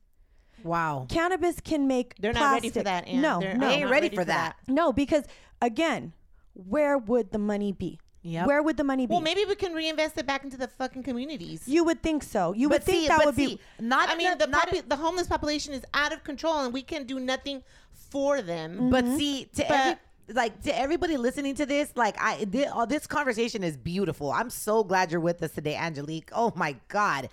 wow. 0.62 1.06
Cannabis 1.08 1.60
can 1.60 1.86
make 1.88 2.14
They're 2.20 2.32
not 2.32 2.52
ready 2.54 2.70
for 2.70 2.82
that. 2.82 3.08
Ann. 3.08 3.20
No, 3.20 3.40
They're 3.40 3.54
no, 3.56 3.66
They 3.68 3.74
ain't 3.74 3.84
not 3.84 3.90
ready 3.90 4.08
for 4.10 4.24
that. 4.24 4.56
no, 4.68 4.92
because 4.92 5.24
again, 5.60 6.12
where 6.54 6.96
would 6.98 7.32
the 7.32 7.38
money 7.38 7.72
be? 7.72 7.98
Yep. 8.24 8.46
Where 8.46 8.62
would 8.62 8.76
the 8.76 8.84
money 8.84 9.06
be? 9.06 9.10
Well, 9.12 9.20
maybe 9.20 9.44
we 9.44 9.56
can 9.56 9.72
reinvest 9.72 10.16
it 10.16 10.26
back 10.26 10.44
into 10.44 10.56
the 10.56 10.68
fucking 10.68 11.02
communities. 11.02 11.62
you 11.66 11.82
would 11.84 12.02
think 12.02 12.22
so. 12.22 12.52
You 12.52 12.68
would 12.68 12.76
But 12.76 12.84
think 12.84 13.02
see- 13.02 13.08
that 13.08 13.16
but 13.18 13.26
would 13.26 13.34
see, 13.34 13.46
be 13.56 13.60
not. 13.80 14.08
I 14.08 14.14
mean, 14.16 14.28
not, 14.28 14.38
the 14.38 14.46
not- 14.46 14.68
popu- 14.68 14.88
the 14.88 14.96
homeless 14.96 15.26
population 15.26 15.72
is 15.74 15.82
out 15.92 16.12
of 16.12 16.22
control, 16.22 16.60
and 16.60 16.72
we 16.72 16.82
can 16.82 17.04
do 17.04 17.18
nothing 17.18 17.62
for 18.10 18.40
them. 18.40 18.90
But 18.90 19.04
see, 19.18 19.46
to 19.56 19.64
But- 19.68 19.70
every, 19.72 20.00
like 20.34 20.62
to 20.62 20.78
everybody 20.78 21.16
listening 21.16 21.56
to 21.56 21.66
this, 21.66 21.90
like 21.96 22.16
I 22.20 22.44
thi- 22.44 22.66
all 22.66 22.86
this 22.86 23.08
conversation 23.08 23.64
is 23.64 23.76
beautiful. 23.76 24.30
I'm 24.30 24.50
so 24.50 24.84
glad 24.84 25.10
you're 25.10 25.20
with 25.20 25.42
us 25.42 25.50
today, 25.50 25.74
Angelique. 25.74 26.30
Oh 26.32 26.52
my 26.54 26.76
god. 26.88 27.28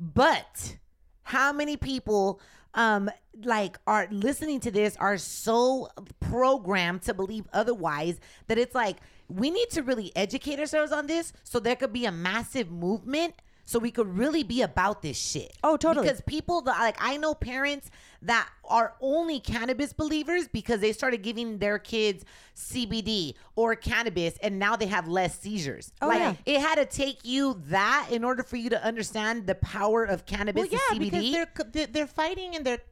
But 0.00 0.76
how 1.24 1.52
many 1.52 1.76
people 1.76 2.40
um 2.74 3.10
like 3.44 3.78
are 3.86 4.08
listening 4.10 4.60
to 4.60 4.70
this 4.70 4.96
are 4.96 5.18
so 5.18 5.88
programmed 6.20 7.02
to 7.02 7.12
believe 7.14 7.46
otherwise 7.52 8.18
that 8.46 8.58
it's 8.58 8.74
like 8.74 8.96
we 9.30 9.50
need 9.50 9.70
to 9.70 9.82
really 9.82 10.12
educate 10.16 10.58
ourselves 10.58 10.92
on 10.92 11.06
this 11.06 11.32
so 11.44 11.58
there 11.58 11.76
could 11.76 11.92
be 11.92 12.04
a 12.06 12.12
massive 12.12 12.70
movement 12.70 13.34
so 13.70 13.78
we 13.78 13.92
could 13.92 14.18
really 14.18 14.42
be 14.42 14.62
about 14.62 15.00
this 15.00 15.16
shit. 15.16 15.56
Oh, 15.62 15.76
totally. 15.76 16.08
Because 16.08 16.20
people 16.22 16.62
like 16.64 16.96
I 16.98 17.16
know 17.18 17.34
parents 17.34 17.88
that 18.22 18.48
are 18.64 18.94
only 19.00 19.38
cannabis 19.38 19.92
believers 19.92 20.48
because 20.48 20.80
they 20.80 20.92
started 20.92 21.22
giving 21.22 21.58
their 21.58 21.78
kids 21.78 22.24
CBD 22.56 23.34
or 23.54 23.76
cannabis 23.76 24.36
and 24.42 24.58
now 24.58 24.74
they 24.74 24.86
have 24.86 25.06
less 25.06 25.38
seizures. 25.38 25.92
Oh, 26.02 26.08
like 26.08 26.18
yeah. 26.18 26.34
it 26.46 26.60
had 26.60 26.74
to 26.76 26.84
take 26.84 27.24
you 27.24 27.62
that 27.66 28.08
in 28.10 28.24
order 28.24 28.42
for 28.42 28.56
you 28.56 28.70
to 28.70 28.84
understand 28.84 29.46
the 29.46 29.54
power 29.54 30.02
of 30.02 30.26
cannabis 30.26 30.68
well, 30.68 30.72
yeah, 30.72 30.96
and 30.96 31.00
CBD. 31.00 31.46
because 31.54 31.70
they're 31.72 31.86
they're 31.86 32.06
fighting 32.08 32.56
and 32.56 32.66
they're 32.66 32.82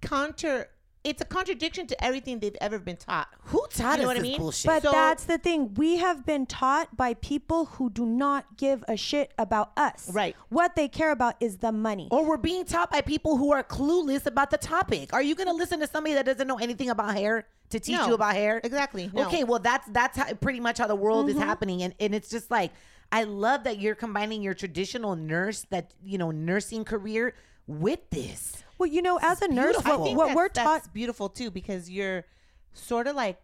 counter. 0.00 0.68
It's 1.04 1.20
a 1.20 1.24
contradiction 1.26 1.86
to 1.88 2.04
everything 2.04 2.38
they've 2.40 2.56
ever 2.62 2.78
been 2.78 2.96
taught. 2.96 3.28
Who 3.44 3.64
taught 3.70 3.98
You 3.98 4.04
know 4.06 4.10
us 4.10 4.14
what 4.14 4.16
I 4.16 4.20
this 4.20 4.22
mean? 4.22 4.38
bullshit? 4.38 4.66
But 4.66 4.82
So- 4.84 4.90
that's 4.90 5.24
the 5.24 5.36
thing. 5.36 5.74
We 5.74 5.96
have 5.98 6.24
been 6.24 6.46
taught 6.46 6.96
by 6.96 7.12
people 7.12 7.66
who 7.66 7.90
do 7.90 8.06
not 8.06 8.56
give 8.56 8.82
a 8.88 8.96
shit 8.96 9.32
about 9.38 9.72
us. 9.76 10.08
Right. 10.10 10.34
What 10.48 10.76
they 10.76 10.88
care 10.88 11.10
about 11.10 11.36
is 11.40 11.58
the 11.58 11.72
money. 11.72 12.08
or 12.10 12.24
we're 12.24 12.38
being 12.38 12.64
taught 12.64 12.90
by 12.90 13.02
people 13.02 13.36
who 13.36 13.52
are 13.52 13.62
clueless 13.62 14.24
about 14.26 14.50
the 14.50 14.56
topic. 14.58 15.12
Are 15.12 15.22
you 15.22 15.34
going 15.34 15.48
to 15.48 15.52
listen 15.54 15.78
to 15.80 15.86
somebody 15.86 16.14
that 16.14 16.24
doesn't 16.24 16.48
know 16.48 16.56
anything 16.58 16.88
about 16.88 17.14
hair 17.14 17.46
to 17.70 17.78
teach 17.78 17.98
No. 17.98 18.06
you 18.08 18.14
about 18.14 18.34
hair? 18.34 18.60
Exactly. 18.64 19.10
No. 19.12 19.26
Okay, 19.26 19.44
well 19.44 19.58
that's 19.58 19.86
that's 19.90 20.16
how, 20.16 20.32
pretty 20.34 20.60
much 20.60 20.78
how 20.78 20.86
the 20.86 20.96
world 20.96 21.26
Mm-hmm. 21.28 21.38
is 21.38 21.44
happening, 21.44 21.82
and 21.82 21.94
and 22.00 22.14
it's 22.14 22.30
just 22.30 22.50
like 22.50 22.72
I 23.12 23.24
love 23.24 23.64
that 23.64 23.78
you're 23.78 23.94
combining 23.94 24.40
your 24.42 24.54
traditional 24.54 25.14
nurse 25.16 25.66
that 25.70 25.92
you 26.02 26.16
know 26.18 26.30
nursing 26.30 26.84
career 26.84 27.34
with 27.66 28.00
this. 28.10 28.63
Well, 28.78 28.88
you 28.88 29.02
know, 29.02 29.18
as 29.22 29.40
a 29.42 29.48
nurse, 29.48 29.76
what, 29.76 30.00
what 30.00 30.26
that's, 30.26 30.36
we're 30.36 30.48
that's 30.48 30.86
taught. 30.86 30.94
beautiful 30.94 31.28
too 31.28 31.50
because 31.50 31.88
you're 31.90 32.24
sort 32.72 33.06
of 33.06 33.16
like 33.16 33.38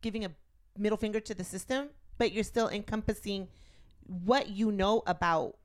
giving 0.00 0.24
a 0.24 0.30
middle 0.78 0.98
finger 0.98 1.20
to 1.20 1.34
the 1.34 1.44
system, 1.44 1.88
but 2.18 2.32
you're 2.32 2.44
still 2.44 2.68
encompassing 2.68 3.48
what 4.06 4.48
you 4.48 4.70
know 4.70 5.02
about 5.06 5.56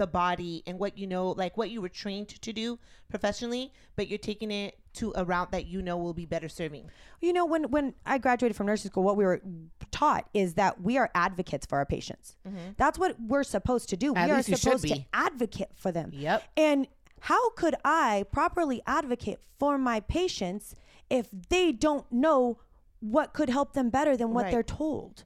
the 0.00 0.06
body 0.06 0.62
and 0.66 0.78
what 0.78 0.96
you 0.96 1.06
know, 1.06 1.32
like 1.32 1.58
what 1.58 1.68
you 1.68 1.82
were 1.82 1.88
trained 1.88 2.28
to 2.28 2.52
do 2.54 2.78
professionally, 3.10 3.70
but 3.96 4.08
you're 4.08 4.18
taking 4.18 4.50
it 4.50 4.78
to 4.94 5.12
a 5.14 5.24
route 5.24 5.52
that 5.52 5.66
you 5.66 5.82
know 5.82 5.98
will 5.98 6.14
be 6.14 6.24
better 6.24 6.48
serving. 6.48 6.90
You 7.20 7.34
know, 7.34 7.44
when 7.44 7.64
when 7.70 7.94
I 8.06 8.16
graduated 8.16 8.56
from 8.56 8.66
nursing 8.66 8.90
school, 8.90 9.02
what 9.02 9.18
we 9.18 9.24
were 9.24 9.42
taught 9.90 10.26
is 10.32 10.54
that 10.54 10.80
we 10.80 10.96
are 10.96 11.10
advocates 11.14 11.66
for 11.66 11.76
our 11.76 11.84
patients. 11.84 12.36
Mm-hmm. 12.48 12.72
That's 12.78 12.98
what 12.98 13.16
we're 13.20 13.44
supposed 13.44 13.90
to 13.90 13.96
do. 13.98 14.14
At 14.14 14.26
we 14.26 14.32
are 14.32 14.36
least 14.38 14.48
you 14.48 14.56
should 14.56 14.80
supposed 14.80 14.88
to 14.88 15.04
advocate 15.12 15.68
for 15.74 15.92
them. 15.92 16.10
Yep. 16.14 16.44
And 16.56 16.88
how 17.20 17.50
could 17.50 17.74
I 17.84 18.24
properly 18.32 18.82
advocate 18.86 19.38
for 19.58 19.78
my 19.78 20.00
patients 20.00 20.74
if 21.08 21.28
they 21.48 21.72
don't 21.72 22.10
know 22.10 22.58
what 23.00 23.32
could 23.32 23.48
help 23.48 23.72
them 23.72 23.90
better 23.90 24.16
than 24.16 24.32
what 24.32 24.44
Right. 24.44 24.52
they're 24.52 24.62
told? 24.62 25.24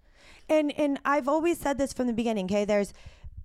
And 0.49 0.73
and 0.79 1.01
I've 1.05 1.29
always 1.29 1.59
said 1.59 1.79
this 1.79 1.93
from 1.93 2.07
the 2.07 2.13
beginning. 2.13 2.47
Okay, 2.47 2.65
there's 2.65 2.93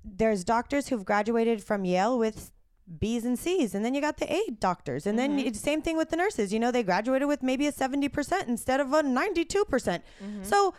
there's 0.04 0.44
doctors 0.44 0.88
who've 0.88 1.06
graduated 1.06 1.64
from 1.64 1.86
Yale 1.86 2.18
with 2.18 2.52
B's 3.00 3.24
and 3.24 3.38
C's, 3.38 3.76
and 3.76 3.86
then 3.86 3.94
you 3.94 4.02
got 4.02 4.18
the 4.18 4.32
A 4.34 4.52
doctors, 4.60 5.06
and 5.06 5.18
then 5.18 5.38
mm-hmm. 5.38 5.54
same 5.54 5.82
thing 5.82 5.96
with 5.96 6.10
the 6.10 6.18
nurses. 6.18 6.52
You 6.52 6.60
know, 6.60 6.72
they 6.72 6.84
graduated 6.84 7.28
with 7.28 7.44
maybe 7.44 7.68
a 7.68 7.72
seventy 7.72 8.10
percent 8.10 8.48
instead 8.48 8.80
of 8.80 8.92
a 8.94 9.04
ninety-two 9.04 9.66
percent. 9.66 10.04
Mm-hmm. 10.24 10.44
So. 10.44 10.74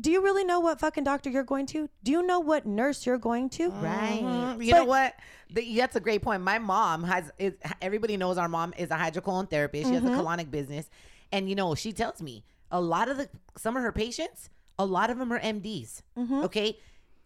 Do 0.00 0.10
you 0.10 0.22
really 0.22 0.44
know 0.44 0.60
what 0.60 0.78
fucking 0.80 1.04
doctor 1.04 1.28
you're 1.30 1.42
going 1.42 1.66
to? 1.66 1.88
Do 2.04 2.12
you 2.12 2.22
know 2.22 2.38
what 2.40 2.66
nurse 2.66 3.04
you're 3.04 3.18
going 3.18 3.48
to? 3.50 3.70
Right. 3.70 4.20
Mm, 4.22 4.64
You 4.64 4.72
know 4.72 4.84
what? 4.84 5.14
The, 5.50 5.76
that's 5.76 5.96
a 5.96 6.00
great 6.00 6.22
point. 6.22 6.42
My 6.42 6.58
mom 6.58 7.02
has. 7.04 7.30
Is, 7.38 7.54
everybody 7.82 8.16
knows 8.16 8.38
our 8.38 8.48
mom 8.48 8.74
is 8.78 8.90
a 8.90 8.94
hydrocolon 8.96 9.50
therapist. 9.50 9.88
She 9.88 9.94
has 9.94 10.04
a 10.04 10.08
colonic 10.08 10.50
business, 10.50 10.88
and 11.32 11.48
you 11.48 11.54
know 11.56 11.74
she 11.74 11.92
tells 11.92 12.20
me 12.22 12.44
a 12.70 12.80
lot 12.80 13.08
of 13.08 13.16
the 13.16 13.28
some 13.56 13.76
of 13.76 13.82
her 13.82 13.92
patients, 13.92 14.50
a 14.78 14.84
lot 14.84 15.10
of 15.10 15.18
them 15.18 15.32
are 15.32 15.40
MDs. 15.40 16.02
Okay, 16.44 16.78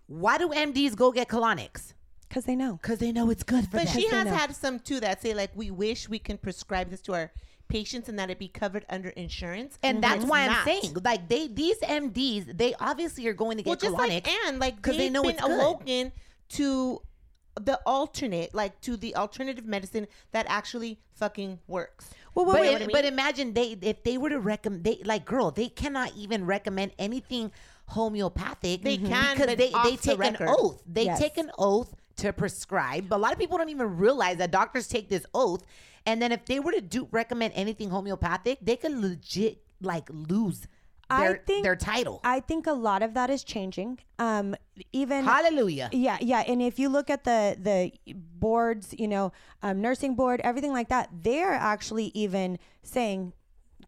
why 0.06 0.38
do 0.38 0.48
MDs 0.48 0.94
go 0.96 1.10
get 1.12 1.28
colonics? 1.28 1.94
Because 2.28 2.44
they 2.46 2.56
know. 2.56 2.78
Because 2.80 2.98
they 2.98 3.12
know 3.12 3.28
it's 3.28 3.42
good 3.42 3.64
for 3.66 3.76
But 3.78 3.88
them. 3.88 3.92
she 4.00 4.08
has 4.08 4.26
had 4.28 4.56
some 4.56 4.78
too 4.78 5.00
that 5.00 5.20
say 5.20 5.34
like 5.34 5.50
we 5.54 5.70
wish 5.70 6.08
we 6.08 6.18
can 6.18 6.38
prescribe 6.38 6.88
this 6.90 7.02
to 7.02 7.12
our 7.14 7.32
patients 7.68 8.08
and 8.08 8.18
that 8.18 8.30
it 8.30 8.38
be 8.38 8.48
covered 8.48 8.84
under 8.88 9.08
insurance. 9.10 9.78
and 9.82 10.00
but 10.00 10.08
that's 10.08 10.22
it's 10.22 10.30
why 10.30 10.46
I'm 10.46 10.64
saying, 10.64 10.96
like 11.04 11.28
they 11.28 11.48
these 11.48 11.78
MDs, 11.80 12.56
they 12.56 12.74
obviously 12.80 13.26
are 13.28 13.32
going 13.34 13.58
to 13.58 13.64
Well, 13.64 13.76
get 13.76 13.82
just 13.88 13.96
colonics. 13.96 14.08
like 14.26 14.28
Anne, 14.46 14.58
like 14.58 14.80
'cause 14.82 14.92
they've 14.96 15.06
they 15.06 15.10
know 15.10 15.22
been 15.22 15.32
it's 15.36 15.42
good. 15.42 15.50
to 16.50 17.02
the 17.60 17.78
alternate, 17.84 18.54
like 18.54 18.80
to 18.80 18.96
the 18.96 19.14
alternative 19.16 19.66
medicine 19.66 20.06
that 20.32 20.46
actually 20.48 20.98
fucking 21.14 21.58
works. 21.66 22.10
Well, 22.34 22.46
but, 22.46 22.60
wait, 22.60 22.66
know 22.66 22.72
im- 22.72 22.80
what 22.86 22.96
I 22.96 23.02
but 23.02 23.04
imagine 23.04 23.52
they 23.52 23.76
if 23.82 24.02
they 24.04 24.16
were 24.18 24.30
to 24.30 24.40
recommend 24.40 24.84
they 24.84 25.00
like 25.04 25.24
girl 25.26 25.50
they 25.50 25.68
cannot 25.68 26.12
even 26.16 26.46
recommend 26.46 26.92
anything 26.98 27.52
homeopathic 27.88 28.82
They 28.82 28.96
mhm. 28.98 29.06
can, 29.08 29.34
because 29.36 29.46
but 29.48 29.58
they 29.58 29.68
they 29.68 29.74
off 29.74 29.90
the 29.90 29.96
take 30.16 30.24
an 30.24 30.36
oath 30.48 30.82
they 30.86 31.04
Yes. 31.04 31.18
take 31.18 31.36
an 31.36 31.50
oath 31.58 31.94
to 32.22 32.32
prescribe. 32.32 33.08
But 33.08 33.16
a 33.16 33.22
lot 33.22 33.32
of 33.32 33.38
people 33.38 33.58
don't 33.58 33.68
even 33.68 33.96
realize 33.96 34.38
that 34.38 34.50
doctors 34.50 34.88
take 34.88 35.08
this 35.08 35.24
oath, 35.34 35.64
and 36.06 36.20
then 36.22 36.32
if 36.32 36.44
they 36.46 36.58
were 36.60 36.72
to 36.72 36.80
do 36.80 37.08
recommend 37.10 37.52
anything 37.54 37.90
homeopathic, 37.90 38.58
they 38.62 38.76
could 38.76 38.96
legit 38.96 39.62
like 39.80 40.08
lose 40.10 40.66
I 41.10 41.34
think- 41.46 41.64
their 41.64 41.76
title. 41.76 42.20
I 42.24 42.40
think 42.40 42.66
a 42.66 42.72
lot 42.72 43.02
of 43.02 43.14
that 43.14 43.28
is 43.28 43.44
changing. 43.44 43.98
Um, 44.18 44.54
even 44.92 45.24
Hallelujah. 45.24 45.90
Yeah, 45.92 46.16
yeah, 46.20 46.40
and 46.46 46.62
if 46.62 46.78
you 46.78 46.88
look 46.88 47.10
at 47.10 47.24
the 47.24 47.56
the 47.60 47.92
boards, 48.14 48.94
you 48.96 49.08
know, 49.08 49.32
um, 49.62 49.80
nursing 49.80 50.14
board, 50.14 50.40
everything 50.42 50.72
like 50.72 50.88
that, 50.88 51.10
they're 51.12 51.52
actually 51.52 52.12
even 52.14 52.58
saying 52.82 53.32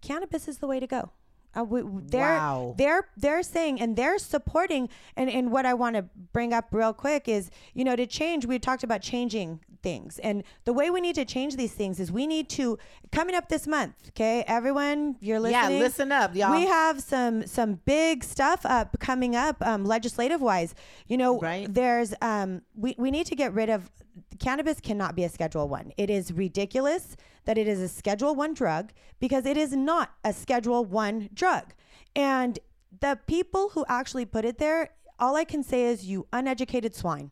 cannabis 0.03 0.49
is 0.49 0.59
the 0.59 0.67
way 0.67 0.81
to 0.81 0.87
go. 0.87 1.11
Uh, 1.57 1.65
we, 1.65 1.83
they're 2.07 2.39
Wow. 2.39 2.75
they're 2.77 3.09
they're 3.17 3.43
saying 3.43 3.81
and 3.81 3.97
they're 3.97 4.19
supporting 4.19 4.89
and 5.17 5.31
and 5.31 5.51
what 5.53 5.65
I 5.67 5.75
want 5.75 5.97
to 5.97 6.03
bring 6.33 6.53
up 6.53 6.67
real 6.73 6.93
quick 6.93 7.29
is 7.29 7.51
you 7.75 7.85
know 7.85 7.97
to 7.97 8.07
change. 8.07 8.47
We 8.47 8.59
talked 8.59 8.83
about 8.85 9.03
changing 9.03 9.61
things 9.83 10.19
and 10.21 10.43
the 10.65 10.73
way 10.73 10.89
we 10.89 11.01
need 11.03 11.15
to 11.15 11.27
change 11.27 11.57
these 11.57 11.73
things 11.73 12.01
is 12.01 12.11
we 12.11 12.27
need 12.27 12.49
to 12.49 12.79
coming 13.13 13.35
up 13.35 13.49
this 13.51 13.67
month. 13.67 13.95
Okay, 14.09 14.43
everyone, 14.47 15.17
you're 15.21 15.39
listening 15.39 15.77
Yeah, 15.79 15.85
listen 15.85 16.11
up, 16.11 16.35
y'all. 16.35 16.53
We 16.59 16.67
have 16.67 17.01
some 17.03 17.47
some 17.47 17.75
big 17.85 18.25
stuff 18.25 18.61
up 18.65 18.99
coming 18.99 19.37
up 19.37 19.57
um, 19.61 19.85
legislative 19.85 20.41
wise. 20.41 20.75
You 21.07 21.19
know, 21.19 21.39
Right. 21.39 21.67
there's 21.73 22.15
um 22.23 22.63
we, 22.75 22.95
we 22.99 23.11
need 23.11 23.27
to 23.27 23.37
get 23.37 23.53
rid 23.53 23.69
of 23.69 23.91
cannabis 24.39 24.81
cannot 24.81 25.15
be 25.15 25.25
a 25.25 25.29
schedule 25.29 25.69
one. 25.69 25.93
It 25.97 26.11
is 26.11 26.33
ridiculous 26.33 27.17
that 27.45 27.59
it 27.59 27.69
is 27.69 27.81
a 27.81 27.89
schedule 27.89 28.35
one 28.35 28.55
drug 28.55 28.93
because 29.21 29.47
it 29.47 29.57
is 29.57 29.73
not 29.73 30.13
a 30.25 30.33
schedule 30.33 30.85
one 30.85 31.29
drug. 31.35 31.75
And 32.17 32.59
the 33.01 33.19
people 33.27 33.71
who 33.71 33.85
actually 33.89 34.25
put 34.25 34.45
it 34.45 34.59
there, 34.59 34.91
all 35.19 35.37
I 35.37 35.45
can 35.45 35.63
say 35.63 35.85
is 35.85 36.07
you 36.07 36.27
uneducated 36.33 36.95
swine. 36.95 37.31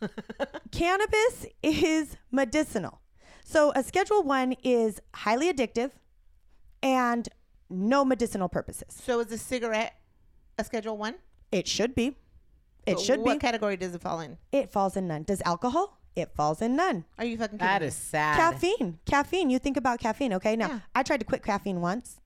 cannabis 0.70 1.46
is 1.62 2.16
medicinal. 2.30 3.00
So 3.44 3.72
a 3.74 3.82
schedule 3.82 4.22
one 4.22 4.56
is 4.62 5.00
highly 5.14 5.52
addictive 5.52 5.92
and 6.82 7.28
no 7.70 8.04
medicinal 8.04 8.48
purposes. 8.48 8.88
So 9.02 9.20
is 9.20 9.32
a 9.32 9.38
cigarette 9.38 9.94
a 10.58 10.64
Schedule 10.64 10.96
One? 10.96 11.14
It 11.52 11.68
should 11.68 11.94
be. 11.94 12.16
It 12.86 13.00
should 13.00 13.20
what 13.20 13.24
be. 13.24 13.30
What 13.32 13.40
category 13.40 13.76
does 13.76 13.94
it 13.94 14.00
fall 14.00 14.20
in? 14.20 14.38
It 14.52 14.70
falls 14.70 14.96
in 14.96 15.06
none. 15.08 15.24
Does 15.24 15.42
alcohol? 15.44 15.98
It 16.16 16.30
falls 16.34 16.62
in 16.62 16.74
none. 16.76 17.04
Are 17.18 17.24
you 17.24 17.36
fucking 17.36 17.58
kidding 17.58 17.66
That 17.72 17.82
me? 17.82 17.88
is 17.88 17.94
sad. 17.94 18.36
Caffeine. 18.36 18.98
Caffeine. 19.04 19.50
You 19.50 19.58
think 19.58 19.76
about 19.76 20.00
caffeine, 20.00 20.32
okay? 20.34 20.56
Now, 20.56 20.68
Yeah. 20.68 20.78
I 20.94 21.02
tried 21.02 21.18
to 21.18 21.26
quit 21.26 21.42
caffeine 21.44 21.80
once. 21.80 22.18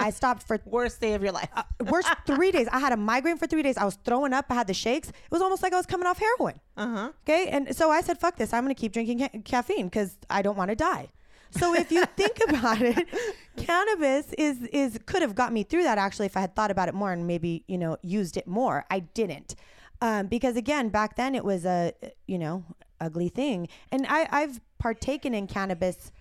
I 0.00 0.10
stopped 0.10 0.44
for 0.46 0.60
worst 0.64 1.00
day 1.00 1.14
of 1.14 1.22
your 1.24 1.32
life? 1.32 1.48
worst 1.84 2.08
three 2.26 2.52
days. 2.52 2.68
I 2.70 2.78
had 2.78 2.92
a 2.92 2.96
migraine 2.96 3.36
for 3.36 3.48
three 3.48 3.62
days. 3.64 3.76
I 3.76 3.84
was 3.84 3.98
throwing 4.04 4.32
up. 4.32 4.46
I 4.48 4.54
had 4.54 4.68
the 4.68 4.74
shakes. 4.74 5.08
It 5.08 5.14
was 5.32 5.42
almost 5.42 5.60
like 5.60 5.72
I 5.72 5.76
was 5.76 5.86
coming 5.86 6.06
off 6.06 6.18
heroin. 6.20 6.60
Uh 6.76 6.86
huh. 6.96 7.12
Okay. 7.28 7.48
And 7.48 7.74
so 7.74 7.90
I 7.90 8.00
said, 8.02 8.20
fuck 8.20 8.36
this. 8.36 8.52
I'm 8.52 8.62
going 8.62 8.72
to 8.74 8.80
keep 8.80 8.92
drinking 8.92 9.18
ca- 9.18 9.38
caffeine 9.44 9.86
because 9.88 10.16
I 10.30 10.42
don't 10.42 10.56
want 10.56 10.68
to 10.70 10.76
die. 10.76 11.08
So 11.50 11.74
if 11.74 11.90
you 11.90 12.04
think 12.16 12.38
about 12.48 12.80
it, 12.80 13.08
cannabis 13.56 14.32
is 14.34 14.62
is 14.64 14.98
could 15.06 15.22
have 15.22 15.34
got 15.34 15.52
me 15.52 15.62
through 15.64 15.82
that 15.82 15.98
actually 15.98 16.26
if 16.26 16.36
I 16.36 16.40
had 16.40 16.54
thought 16.54 16.70
about 16.70 16.88
it 16.88 16.94
more 16.94 17.10
and 17.12 17.26
maybe 17.26 17.64
you 17.66 17.78
know 17.78 17.96
used 18.02 18.36
it 18.36 18.46
more. 18.46 18.84
I 18.90 19.00
didn't 19.00 19.54
um, 20.00 20.26
because 20.26 20.56
again 20.56 20.90
back 20.90 21.16
then 21.16 21.34
it 21.34 21.44
was 21.44 21.64
a 21.64 21.92
you 22.26 22.38
know 22.38 22.64
ugly 23.00 23.28
thing, 23.28 23.68
and 23.92 24.06
I 24.08 24.28
I've 24.30 24.60
partaken 24.78 25.34
in 25.34 25.46
cannabis 25.46 26.12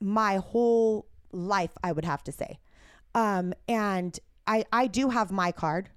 my 0.00 0.36
whole 0.36 1.06
life. 1.32 1.70
I 1.82 1.92
would 1.92 2.04
have 2.04 2.22
to 2.24 2.32
say, 2.32 2.58
um, 3.14 3.52
and 3.68 4.18
I 4.46 4.64
I 4.72 4.86
do 4.86 5.10
have 5.10 5.30
my 5.30 5.52
card. 5.52 5.90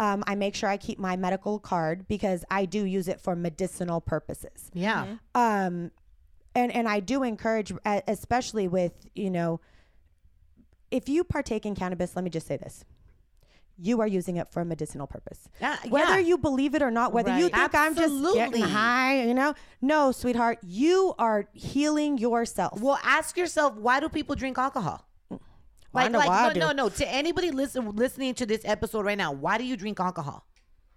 Um, 0.00 0.22
I 0.28 0.36
make 0.36 0.54
sure 0.54 0.68
I 0.68 0.76
keep 0.76 0.98
my 1.00 1.16
medical 1.16 1.58
card 1.58 2.06
because 2.06 2.44
I 2.50 2.66
do 2.66 2.84
use 2.84 3.08
it 3.08 3.20
for 3.20 3.34
medicinal 3.34 4.00
purposes 4.00 4.70
Yeah. 4.72 5.16
um 5.34 5.90
and 6.54 6.72
and 6.72 6.88
I 6.88 7.00
do 7.00 7.24
encourage 7.24 7.72
especially 8.06 8.68
with 8.68 8.92
you 9.16 9.28
know 9.28 9.60
if 10.92 11.08
you 11.08 11.24
partake 11.24 11.66
in 11.66 11.74
cannabis 11.74 12.14
let 12.14 12.24
me 12.24 12.30
just 12.30 12.46
say 12.46 12.56
this 12.56 12.84
you 13.80 14.00
are 14.00 14.06
using 14.06 14.36
it 14.36 14.48
for 14.50 14.60
a 14.60 14.64
medicinal 14.64 15.06
purpose 15.06 15.40
uh, 15.46 15.50
Yeah, 15.60 15.76
whether 15.90 16.18
yeah. 16.20 16.26
you 16.26 16.38
believe 16.38 16.74
it 16.74 16.82
or 16.82 16.90
not 16.90 17.12
whether 17.12 17.30
you 17.38 17.44
Right. 17.48 17.54
think 17.54 17.74
i'm 17.74 17.94
just 17.94 18.34
getting 18.34 18.62
high 18.62 19.22
you 19.22 19.34
know 19.34 19.54
no 19.80 20.10
sweetheart 20.12 20.58
you 20.62 21.14
are 21.18 21.48
healing 21.52 22.18
yourself 22.18 22.80
Well, 22.80 22.98
ask 23.04 23.36
yourself, 23.36 23.74
why 23.76 24.00
do 24.00 24.08
people 24.08 24.34
drink 24.34 24.58
alcohol? 24.58 25.06
Mm. 25.32 25.38
Like, 25.92 26.04
Wonder 26.04 26.18
like 26.18 26.28
why 26.28 26.38
I 26.44 26.48
no, 26.48 26.54
do. 26.54 26.60
no, 26.60 26.72
no. 26.72 26.88
To 26.90 27.08
anybody 27.08 27.50
listen, 27.50 27.94
listening 27.96 28.34
to 28.34 28.46
this 28.46 28.60
episode 28.64 29.04
right 29.06 29.16
now, 29.16 29.32
why 29.32 29.56
do 29.58 29.64
you 29.64 29.76
drink 29.76 29.98
alcohol? 30.00 30.44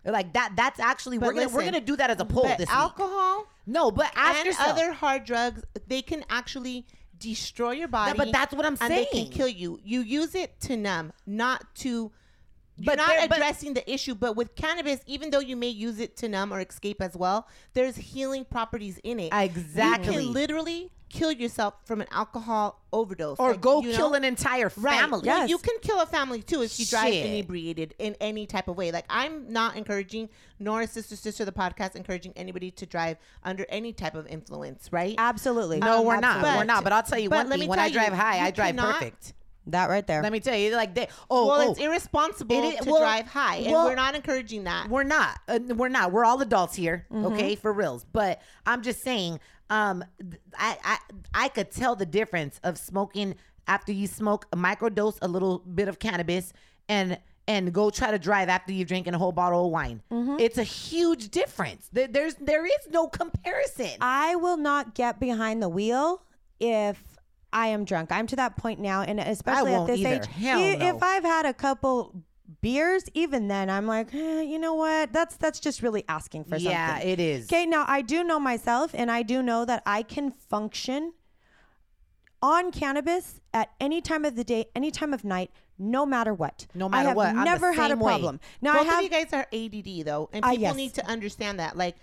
Like 0.03 0.33
that. 0.33 0.53
That's 0.57 0.79
actually 0.79 1.17
we're 1.19 1.33
gonna 1.33 1.47
we're 1.49 1.63
gonna 1.63 1.79
do 1.79 1.95
that 1.95 2.09
as 2.09 2.19
a 2.19 2.25
poll 2.25 2.43
this 2.57 2.67
week. 2.67 2.69
alcohol 2.71 3.47
No, 3.67 3.91
but 3.91 4.11
ask 4.15 4.37
and 4.39 4.45
yourself. 4.47 4.69
other 4.71 4.91
hard 4.91 5.23
drugs, 5.25 5.63
they 5.87 6.01
can 6.01 6.25
actually 6.29 6.85
destroy 7.19 7.71
your 7.71 7.87
body. 7.87 8.17
but 8.17 8.31
that's 8.31 8.53
what 8.53 8.65
I'm 8.65 8.75
and 8.81 8.91
they 8.91 9.05
can 9.05 9.27
kill 9.27 9.47
you. 9.47 9.79
You 9.83 10.01
use 10.01 10.33
it 10.35 10.59
to 10.61 10.75
numb, 10.75 11.13
not 11.25 11.63
to. 11.75 12.11
But 12.85 12.97
not 12.97 13.07
there- 13.09 13.27
but- 13.27 13.37
addressing 13.37 13.73
the 13.73 13.91
issue, 13.91 14.15
but 14.15 14.35
with 14.35 14.55
cannabis, 14.55 14.99
even 15.05 15.29
though 15.29 15.39
you 15.39 15.55
may 15.55 15.69
use 15.69 15.99
it 15.99 16.15
to 16.17 16.29
numb 16.29 16.53
or 16.53 16.59
escape 16.61 17.01
as 17.01 17.15
well, 17.15 17.47
there's 17.73 17.95
healing 17.95 18.45
properties 18.45 18.99
in 19.03 19.19
it. 19.19 19.31
Exactly. 19.33 20.13
You 20.15 20.21
can 20.21 20.33
literally 20.33 20.91
kill 21.09 21.31
yourself 21.31 21.73
from 21.83 21.99
an 21.99 22.07
alcohol 22.09 22.79
overdose, 22.93 23.37
or 23.37 23.51
Like, 23.51 23.59
go 23.59 23.81
kill 23.81 24.11
know? 24.11 24.15
an 24.15 24.23
entire 24.23 24.69
family. 24.69 25.27
Well, 25.27 25.39
Yes. 25.39 25.49
you 25.49 25.57
can 25.57 25.77
kill 25.81 25.99
a 25.99 26.05
family 26.05 26.41
too 26.41 26.61
if 26.61 26.79
you 26.79 26.85
drive 26.85 27.11
Shit. 27.11 27.25
inebriated 27.25 27.93
in 27.99 28.15
any 28.21 28.45
type 28.45 28.69
of 28.69 28.77
way. 28.77 28.93
Like 28.93 29.03
I'm 29.09 29.51
not 29.51 29.75
encouraging, 29.75 30.29
nor 30.57 30.83
is 30.83 30.91
Sister 30.91 31.17
Sister 31.17 31.43
the 31.43 31.51
podcast 31.51 31.97
encouraging 31.97 32.31
anybody 32.37 32.71
to 32.71 32.85
drive 32.85 33.17
under 33.43 33.65
any 33.67 33.91
type 33.91 34.15
of 34.15 34.25
influence, 34.27 34.87
right? 34.93 35.15
absolutely 35.17 35.79
No, 35.79 35.99
Um, 35.99 36.05
we're 36.05 36.19
not. 36.21 36.41
but- 36.41 36.57
we're 36.57 36.63
not. 36.63 36.81
But 36.85 36.93
I'll 36.93 37.03
tell 37.03 37.19
you 37.19 37.29
one 37.29 37.49
thing. 37.49 37.67
When 37.67 37.77
I 37.79 37.89
drive 37.89 38.11
you, 38.13 38.15
high, 38.15 38.37
you 38.39 38.45
I 38.45 38.51
drive 38.51 38.77
perfect. 38.77 39.33
That 39.67 39.89
right 39.89 40.05
there 40.05 40.21
Let 40.23 40.31
me 40.31 40.39
tell 40.39 40.55
you, 40.55 40.75
like 40.75 40.95
they. 40.95 41.07
Oh, 41.29 41.47
well, 41.47 41.61
oh. 41.67 41.71
it's 41.71 41.79
irresponsible 41.79 42.55
It 42.57 42.73
is- 42.75 42.79
to 42.85 42.89
well, 42.91 43.01
drive 43.01 43.27
high, 43.27 43.57
and 43.57 43.71
well, 43.71 43.85
we're 43.87 43.95
not 43.95 44.15
encouraging 44.15 44.63
that. 44.65 44.89
We're 44.89 45.03
not. 45.03 45.39
Uh, 45.47 45.59
we're 45.75 45.89
not. 45.89 46.11
We're 46.11 46.25
all 46.25 46.41
adults 46.41 46.75
here, 46.75 47.05
Mm-hmm. 47.11 47.25
okay, 47.33 47.55
for 47.55 47.71
reals. 47.71 48.03
But 48.11 48.41
I'm 48.65 48.81
just 48.81 49.01
saying, 49.01 49.39
um, 49.69 50.03
I, 50.57 50.77
I 50.83 50.97
I 51.33 51.47
could 51.49 51.71
tell 51.71 51.95
the 51.95 52.05
difference 52.05 52.59
of 52.63 52.77
smoking 52.77 53.35
after 53.67 53.91
you 53.91 54.07
smoke 54.07 54.47
a 54.51 54.57
microdose, 54.57 55.17
a 55.21 55.27
little 55.27 55.59
bit 55.59 55.87
of 55.87 55.99
cannabis, 55.99 56.53
and 56.89 57.19
and 57.47 57.73
go 57.73 57.89
try 57.89 58.11
to 58.11 58.19
drive 58.19 58.49
after 58.49 58.71
you've 58.71 58.87
drinking 58.87 59.13
a 59.13 59.17
whole 59.17 59.31
bottle 59.31 59.65
of 59.65 59.71
wine. 59.71 60.01
Mm-hmm. 60.11 60.37
It's 60.39 60.57
a 60.57 60.63
huge 60.63 61.29
difference. 61.29 61.89
There, 61.91 62.07
there's 62.07 62.35
there 62.35 62.65
is 62.65 62.87
no 62.89 63.07
comparison. 63.07 63.91
I 64.01 64.35
will 64.35 64.57
not 64.57 64.95
get 64.95 65.19
behind 65.19 65.61
the 65.61 65.69
wheel 65.69 66.23
if 66.59 67.10
I 67.53 67.67
am 67.67 67.85
drunk. 67.85 68.11
I'm 68.11 68.27
to 68.27 68.35
that 68.37 68.57
point 68.57 68.79
now, 68.79 69.01
and 69.01 69.19
especially 69.19 69.73
at 69.73 69.87
this 69.87 69.99
either. 69.99 70.15
age, 70.15 70.27
no. 70.39 70.59
if 70.59 71.03
I've 71.03 71.23
had 71.23 71.45
a 71.45 71.53
couple 71.53 72.23
beers, 72.61 73.03
even 73.13 73.47
then, 73.47 73.69
I'm 73.69 73.87
like, 73.87 74.13
eh, 74.13 74.41
you 74.41 74.59
know 74.59 74.73
what? 74.73 75.11
That's 75.13 75.35
that's 75.37 75.59
just 75.59 75.81
really 75.81 76.03
asking 76.07 76.45
for 76.45 76.57
yeah, 76.57 76.93
something. 76.93 77.07
Yeah, 77.07 77.13
it 77.13 77.19
is. 77.19 77.45
Okay, 77.45 77.65
now 77.65 77.85
I 77.87 78.01
do 78.01 78.23
know 78.23 78.39
myself, 78.39 78.91
and 78.93 79.11
I 79.11 79.23
do 79.23 79.41
know 79.41 79.65
that 79.65 79.83
I 79.85 80.03
can 80.03 80.31
function 80.31 81.13
on 82.41 82.71
cannabis 82.71 83.39
at 83.53 83.69
any 83.79 84.01
time 84.01 84.25
of 84.25 84.35
the 84.35 84.43
day, 84.43 84.65
any 84.75 84.89
time 84.91 85.13
of 85.13 85.23
night, 85.23 85.51
no 85.77 86.05
matter 86.05 86.33
what. 86.33 86.67
No 86.73 86.87
I 86.87 86.89
matter 86.89 87.07
have 87.09 87.17
what. 87.17 87.35
Never 87.35 87.71
had 87.73 87.91
a 87.91 87.93
same 87.93 87.99
way. 87.99 88.11
problem. 88.11 88.39
Now 88.61 88.73
Both 88.73 88.81
I 88.81 88.85
have. 88.85 88.97
of 88.97 89.03
you 89.03 89.09
guys 89.09 89.33
are 89.33 89.47
ADD 89.53 90.05
though, 90.05 90.29
and 90.33 90.43
Ah, 90.43 90.51
people 90.51 90.61
yes. 90.63 90.75
need 90.75 90.93
to 90.95 91.05
understand 91.05 91.59
that. 91.59 91.77
Like, 91.77 91.95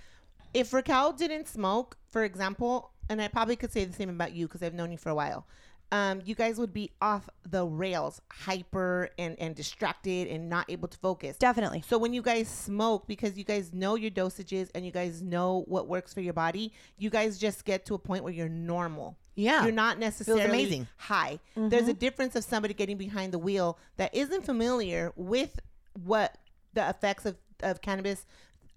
if 0.55 0.73
Raquel 0.73 1.13
didn't 1.13 1.49
smoke, 1.49 1.97
for 2.09 2.25
example, 2.25 2.93
and 3.09 3.21
I 3.21 3.29
probably 3.29 3.57
could 3.57 3.73
say 3.73 3.85
the 3.85 3.93
same 3.93 4.11
about 4.11 4.33
you 4.33 4.47
because 4.47 4.63
I've 4.63 4.75
known 4.75 4.93
you 4.93 4.99
for 4.99 5.11
a 5.11 5.15
while. 5.15 5.47
Um, 5.91 6.21
you 6.25 6.35
guys 6.35 6.59
would 6.59 6.75
be 6.75 6.91
off 7.01 7.31
the 7.49 7.65
rails, 7.65 8.21
hyper 8.31 9.09
and 9.19 9.39
and 9.39 9.55
distracted 9.55 10.29
and 10.29 10.51
not 10.51 10.67
able 10.69 10.87
to 10.89 10.99
focus. 10.99 11.39
Definitely. 11.39 11.83
So 11.89 11.97
when 11.97 12.13
you 12.13 12.21
guys 12.21 12.49
smoke, 12.49 13.07
because 13.07 13.39
you 13.39 13.45
guys 13.45 13.73
know 13.73 13.95
your 13.95 14.11
dosages 14.11 14.69
and 14.75 14.85
you 14.85 14.93
guys 14.93 15.23
know 15.23 15.65
what 15.67 15.89
works 15.89 16.13
for 16.13 16.21
your 16.21 16.35
body, 16.35 16.73
you 16.99 17.09
guys 17.09 17.39
just 17.39 17.65
get 17.65 17.87
to 17.87 17.95
a 17.95 17.99
point 17.99 18.23
where 18.23 18.33
you're 18.33 18.51
normal. 18.51 19.17
Yeah. 19.35 19.63
You're 19.63 19.73
not 19.73 19.99
necessarily 19.99 20.45
amazing. 20.45 20.89
high. 20.97 21.39
There's 21.55 21.87
a 21.87 21.95
difference 21.95 22.35
of 22.35 22.43
somebody 22.43 22.75
getting 22.75 22.99
behind 22.99 23.33
the 23.33 23.39
wheel 23.39 23.79
that 23.97 24.13
isn't 24.13 24.45
familiar 24.45 25.13
with 25.15 25.61
what 25.95 26.37
the 26.75 26.89
effects 26.89 27.25
of, 27.25 27.37
of 27.63 27.81
cannabis 27.81 28.27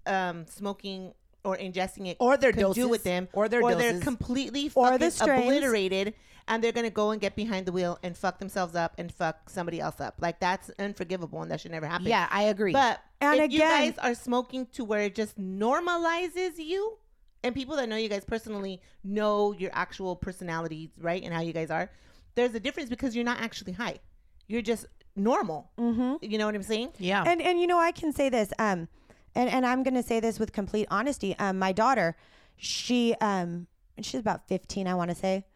um, 0.06 0.46
smoking 0.46 1.14
or 1.44 1.56
ingesting 1.56 2.06
it 2.08 2.16
Or 2.20 2.36
their 2.36 2.52
can 2.52 2.60
do 2.60 2.66
doses, 2.68 2.86
with 2.86 3.04
them 3.04 3.28
or 3.32 3.48
their 3.48 3.62
or 3.62 3.74
they're 3.74 4.00
completely 4.00 4.66
Or 4.74 4.86
fucking 4.90 4.98
the 5.00 5.10
strains. 5.10 5.42
obliterated 5.44 6.14
and 6.48 6.62
they're 6.62 6.72
gonna 6.72 6.90
go 6.90 7.10
and 7.10 7.20
get 7.20 7.34
behind 7.36 7.66
the 7.66 7.72
wheel 7.72 7.98
and 8.02 8.16
fuck 8.16 8.38
themselves 8.38 8.74
up 8.74 8.94
and 8.98 9.12
fuck 9.12 9.48
somebody 9.50 9.80
else 9.80 10.00
up 10.00 10.16
like 10.20 10.40
that's 10.40 10.70
unforgivable 10.78 11.40
and 11.42 11.50
that 11.50 11.60
should 11.60 11.70
never 11.72 11.86
happen 11.86 12.06
Yeah, 12.06 12.26
I 12.30 12.44
agree. 12.44 12.72
but 12.72 13.00
And 13.20 13.40
if 13.40 13.52
you 13.52 13.60
guys 13.60 13.94
are 13.98 14.14
smoking 14.14 14.66
to 14.74 14.84
where 14.84 15.02
it 15.02 15.14
just 15.14 15.38
normalizes 15.38 16.58
you, 16.58 16.98
and 17.44 17.54
people 17.54 17.76
that 17.76 17.88
know 17.88 17.96
you 17.96 18.08
guys 18.08 18.24
personally 18.24 18.80
know 19.02 19.52
your 19.52 19.70
actual 19.74 20.14
personalities, 20.16 20.90
right, 21.00 21.22
and 21.22 21.34
how 21.34 21.40
you 21.40 21.52
guys 21.52 21.70
are, 21.70 21.90
there's 22.34 22.54
a 22.54 22.60
difference 22.60 22.88
because 22.88 23.14
you're 23.16 23.24
not 23.24 23.40
actually 23.40 23.72
high. 23.72 23.98
You're 24.46 24.62
just 24.62 24.86
normal. 25.16 25.70
Mm-hmm. 25.78 26.24
You 26.24 26.38
know 26.38 26.46
what 26.46 26.54
I'm 26.54 26.62
saying? 26.62 26.90
yeah. 26.98 27.24
and 27.26 27.42
and 27.42 27.60
you 27.60 27.66
know 27.66 27.78
I 27.78 27.92
can 27.92 28.12
say 28.12 28.28
this 28.28 28.52
um 28.58 28.88
And 29.34 29.48
and 29.48 29.64
I'm 29.66 29.82
gonna 29.82 30.02
say 30.02 30.20
this 30.20 30.38
with 30.38 30.52
complete 30.52 30.86
honesty. 30.90 31.36
Um, 31.38 31.58
my 31.58 31.72
daughter, 31.72 32.16
she 32.56 33.14
um, 33.20 33.66
she's 34.00 34.20
about 34.20 34.46
15, 34.48 34.86
I 34.86 34.94
want 34.94 35.10
to 35.10 35.16
say. 35.16 35.46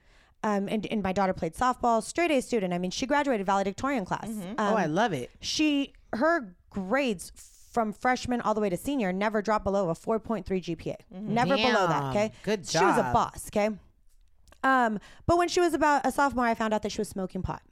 Um, 0.43 0.68
and, 0.68 0.87
and 0.87 1.03
my 1.03 1.12
daughter 1.12 1.33
played 1.33 1.55
softball, 1.55 2.03
straight 2.03 2.31
A 2.31 2.41
student. 2.41 2.72
I 2.72 2.79
mean, 2.79 2.91
she 2.91 3.07
graduated 3.07 3.47
valedictorian 3.47 4.05
class. 4.05 4.29
Um, 4.29 4.55
oh, 4.59 4.74
I 4.77 4.87
love 4.87 5.12
it. 5.12 5.31
she 5.41 5.93
her 6.12 6.55
grades 6.70 7.33
from 7.72 7.93
freshman 7.93 8.41
all 8.41 8.55
the 8.55 8.61
way 8.61 8.70
to 8.70 8.77
senior 8.77 9.12
never 9.12 9.43
dropped 9.43 9.64
below 9.64 9.91
a 9.91 9.95
4.3 9.95 10.45
GPA. 10.47 10.97
Never 11.11 11.57
below 11.57 11.87
that. 11.87 12.05
Okay. 12.11 12.33
Good 12.43 12.66
She 12.66 12.79
was 12.83 12.97
a 12.97 13.03
job. 13.03 13.12
boss. 13.12 13.49
Okay. 13.49 13.70
Um, 14.62 14.99
but 15.27 15.37
when 15.37 15.49
she 15.49 15.61
was 15.61 15.74
about 15.74 16.07
a 16.07 16.12
sophomore, 16.12 16.47
I 16.47 16.55
found 16.55 16.72
out 16.72 16.83
that 16.83 16.93
she 16.93 17.01
was 17.01 17.09
smoking 17.09 17.43
pot. 17.43 17.62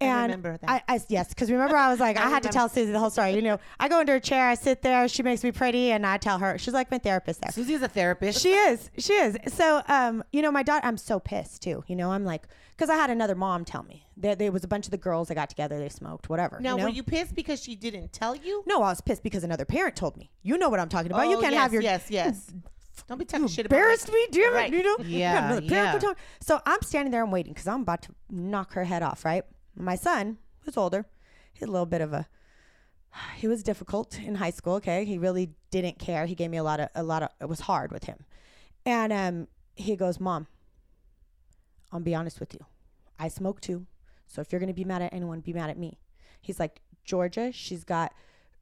And 0.00 0.42
that. 0.42 0.60
I, 0.66 0.82
I 0.88 1.00
yes, 1.08 1.28
because 1.28 1.50
remember 1.50 1.76
I 1.76 1.90
was 1.90 2.00
like, 2.00 2.16
I, 2.18 2.28
had 2.28 2.42
to 2.42 2.48
tell 2.48 2.68
Susie 2.68 2.90
the 2.92 2.98
whole 2.98 3.10
story. 3.10 3.34
You 3.34 3.42
know, 3.42 3.58
I 3.78 3.88
go 3.88 4.00
into 4.00 4.12
her 4.12 4.20
chair, 4.20 4.48
I 4.48 4.54
sit 4.54 4.82
there, 4.82 5.06
she 5.08 5.22
makes 5.22 5.44
me 5.44 5.52
pretty, 5.52 5.92
and 5.92 6.06
I 6.06 6.16
tell 6.18 6.38
her 6.38 6.58
she's 6.58 6.74
like 6.74 6.90
my 6.90 6.98
therapist 6.98 7.40
there. 7.40 7.52
Susie's 7.52 7.82
a 7.82 7.88
therapist. 7.88 8.40
She 8.40 8.52
is. 8.52 8.90
She 8.98 9.12
is. 9.12 9.36
So, 9.48 9.82
um, 9.88 10.24
you 10.32 10.42
know, 10.42 10.50
my 10.50 10.62
daughter, 10.62 10.84
I'm 10.84 10.96
so 10.96 11.20
pissed 11.20 11.62
too. 11.62 11.84
You 11.86 11.96
know, 11.96 12.10
I'm 12.10 12.24
like, 12.24 12.48
because 12.70 12.90
I 12.90 12.96
had 12.96 13.10
another 13.10 13.34
mom 13.34 13.64
tell 13.64 13.84
me 13.84 14.06
there, 14.16 14.34
there 14.34 14.50
was 14.50 14.64
a 14.64 14.68
bunch 14.68 14.86
of 14.86 14.90
the 14.90 14.98
girls 14.98 15.28
that 15.28 15.34
got 15.36 15.48
together, 15.50 15.78
they 15.78 15.88
smoked, 15.88 16.28
whatever. 16.28 16.58
Now, 16.60 16.72
you 16.72 16.78
know? 16.78 16.84
were 16.84 16.90
you 16.90 17.02
pissed 17.02 17.34
because 17.34 17.62
she 17.62 17.76
didn't 17.76 18.12
tell 18.12 18.34
you? 18.34 18.64
No, 18.66 18.78
I 18.82 18.90
was 18.90 19.00
pissed 19.00 19.22
because 19.22 19.44
another 19.44 19.64
parent 19.64 19.94
told 19.96 20.16
me. 20.16 20.30
You 20.42 20.58
know 20.58 20.68
what 20.68 20.80
I'm 20.80 20.88
talking 20.88 21.12
about. 21.12 21.28
you 21.28 21.36
Oh, 21.36 21.40
can't 21.40 21.52
yes, 21.52 21.62
have 21.62 21.72
your 21.72 21.82
yes, 21.82 22.10
yes. 22.10 22.52
Don't 23.08 23.18
be 23.18 23.24
talking 23.24 23.46
shit 23.48 23.66
about 23.66 23.76
embarrassed 23.76 24.12
me, 24.12 24.26
damn 24.30 24.52
Right. 24.52 24.72
it. 24.72 24.76
You 24.76 24.82
know, 24.82 25.04
Yeah, 25.04 25.58
yeah. 25.60 25.98
So 26.40 26.60
I'm 26.66 26.82
standing 26.82 27.10
there 27.10 27.22
and 27.22 27.32
waiting 27.32 27.52
because 27.52 27.66
I'm 27.66 27.82
about 27.82 28.02
to 28.02 28.14
knock 28.30 28.74
her 28.74 28.84
head 28.84 29.02
off. 29.02 29.24
Right, 29.24 29.44
my 29.74 29.96
son, 29.96 30.38
who's 30.60 30.76
older, 30.76 31.06
he 31.52 31.60
had 31.60 31.68
a 31.68 31.72
little 31.72 31.86
bit 31.86 32.00
of 32.00 32.12
a. 32.12 32.26
He 33.36 33.46
was 33.46 33.62
difficult 33.62 34.18
in 34.18 34.36
high 34.36 34.50
school. 34.50 34.74
Okay, 34.74 35.04
he 35.04 35.18
really 35.18 35.50
didn't 35.70 35.98
care. 35.98 36.26
He 36.26 36.34
gave 36.34 36.50
me 36.50 36.56
a 36.56 36.62
lot 36.62 36.80
of 36.80 36.88
a 36.94 37.02
lot 37.02 37.22
of. 37.22 37.30
It 37.40 37.48
was 37.48 37.60
hard 37.60 37.92
with 37.92 38.04
him, 38.04 38.24
and 38.86 39.12
um, 39.12 39.48
he 39.74 39.96
goes, 39.96 40.18
"Mom, 40.18 40.46
I'll 41.92 42.00
be 42.00 42.14
honest 42.14 42.40
with 42.40 42.54
you. 42.54 42.60
I 43.18 43.28
smoke 43.28 43.60
too. 43.60 43.86
So 44.26 44.40
if 44.40 44.50
you're 44.50 44.58
going 44.58 44.68
to 44.68 44.74
be 44.74 44.84
mad 44.84 45.02
at 45.02 45.12
anyone, 45.12 45.40
be 45.40 45.52
mad 45.52 45.70
at 45.70 45.78
me. 45.78 45.98
He's 46.40 46.58
like, 46.58 46.80
Georgia, 47.04 47.52
she's 47.52 47.84
got 47.84 48.12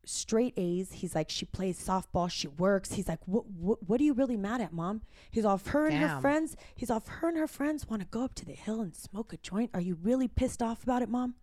straight 0.04 0.54
A's. 0.56 0.92
He's 0.92 1.14
like, 1.14 1.30
she 1.30 1.44
plays 1.44 1.78
softball, 1.78 2.30
she 2.30 2.48
works. 2.48 2.94
He's 2.94 3.08
like, 3.08 3.20
what, 3.26 3.46
what, 3.46 3.82
what 3.88 4.00
are 4.00 4.04
you 4.04 4.12
really 4.12 4.36
mad 4.36 4.60
at, 4.60 4.72
mom? 4.72 5.02
He's 5.30 5.44
off 5.44 5.68
her 5.68 5.86
and 5.86 5.96
her 5.96 6.20
friends. 6.20 6.56
He's 6.74 6.90
off 6.90 7.06
her 7.08 7.28
and 7.28 7.38
her 7.38 7.46
friends 7.46 7.88
want 7.88 8.02
to 8.02 8.08
go 8.08 8.24
up 8.24 8.34
to 8.36 8.44
the 8.44 8.52
hill 8.52 8.80
and 8.80 8.94
smoke 8.94 9.32
a 9.32 9.36
joint. 9.36 9.70
Are 9.74 9.80
you 9.80 9.98
really 10.02 10.28
pissed 10.28 10.62
off 10.62 10.82
about 10.82 11.02
it, 11.02 11.08
mom? 11.08 11.34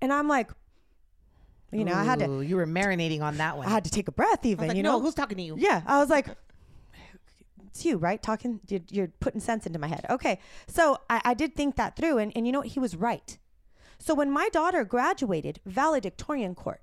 And 0.00 0.12
I'm 0.12 0.28
like, 0.28 0.50
you 1.72 1.84
know, 1.84 1.94
I 1.94 2.04
had 2.04 2.18
to, 2.18 2.42
you 2.42 2.56
were 2.56 2.66
marinating 2.66 3.20
on 3.20 3.36
that 3.36 3.56
one. 3.56 3.66
I 3.66 3.70
had 3.70 3.84
to 3.84 3.90
take 3.90 4.08
a 4.08 4.12
breath 4.12 4.44
even, 4.44 4.68
like, 4.68 4.76
you 4.76 4.82
no, 4.82 4.92
know? 4.92 5.00
who's 5.00 5.14
talking 5.14 5.36
to 5.36 5.42
you? 5.42 5.56
Yeah, 5.58 5.82
I 5.86 5.98
was 5.98 6.10
like, 6.10 6.26
it's 7.68 7.84
you, 7.84 7.96
right? 7.96 8.20
Talking, 8.20 8.58
you're, 8.66 8.80
you're 8.90 9.12
putting 9.20 9.40
sense 9.40 9.66
into 9.66 9.78
my 9.78 9.86
head. 9.86 10.04
Okay, 10.10 10.40
so 10.66 10.98
I, 11.08 11.20
I 11.26 11.34
did 11.34 11.54
think 11.54 11.76
that 11.76 11.94
through, 11.94 12.18
and, 12.18 12.32
and 12.34 12.44
you 12.44 12.52
know 12.52 12.60
what? 12.60 12.68
He 12.68 12.80
was 12.80 12.96
right. 12.96 13.38
So 14.00 14.14
when 14.14 14.30
my 14.30 14.48
daughter 14.48 14.82
graduated 14.82 15.60
valedictorian 15.64 16.56
court, 16.56 16.80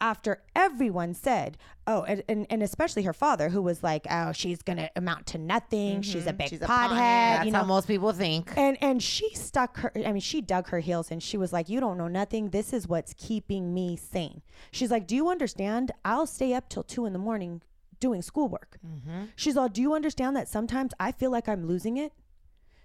after 0.00 0.42
everyone 0.54 1.14
said, 1.14 1.56
oh, 1.86 2.02
and, 2.02 2.22
and, 2.28 2.46
and 2.50 2.62
especially 2.62 3.02
her 3.02 3.12
father, 3.12 3.48
who 3.48 3.62
was 3.62 3.82
like, 3.82 4.06
oh, 4.10 4.32
she's 4.32 4.62
going 4.62 4.76
to 4.76 4.90
amount 4.96 5.26
to 5.26 5.38
nothing. 5.38 6.02
She's 6.02 6.26
a 6.26 6.30
mm-hmm. 6.30 6.36
big 6.36 6.48
She's 6.48 6.60
pothead. 6.60 6.90
That's 6.90 7.46
you 7.46 7.52
know, 7.52 7.60
how 7.60 7.64
most 7.64 7.86
people 7.86 8.12
think. 8.12 8.52
and 8.56 8.76
and 8.80 9.02
she 9.02 9.34
stuck 9.34 9.78
her 9.78 9.92
I 9.94 10.12
mean 10.12 10.20
she 10.20 10.40
dug 10.40 10.68
her 10.68 10.80
heels 10.80 11.10
and 11.10 11.22
she 11.22 11.36
was 11.36 11.52
like 11.52 11.68
you 11.68 11.80
don't 11.80 11.98
know 11.98 12.08
nothing 12.08 12.50
this 12.50 12.72
is 12.72 12.88
what's 12.88 13.14
keeping 13.14 13.72
me 13.72 13.96
sane. 13.96 14.42
She's 14.70 14.90
like 14.90 15.06
do 15.06 15.14
you 15.14 15.28
understand 15.28 15.92
I'll 16.04 16.26
stay 16.26 16.54
up 16.54 16.68
till 16.68 16.82
2 16.82 17.06
in 17.06 17.12
the 17.12 17.18
morning 17.18 17.62
doing 18.00 18.22
schoolwork. 18.22 18.78
Mm-hmm. 18.86 19.26
She's 19.36 19.56
all 19.56 19.68
do 19.68 19.80
you 19.80 19.94
understand 19.94 20.36
that 20.36 20.48
sometimes 20.48 20.92
I 21.00 21.12
feel 21.12 21.30
like 21.30 21.48
I'm 21.48 21.66
losing 21.66 21.96
it? 21.96 22.12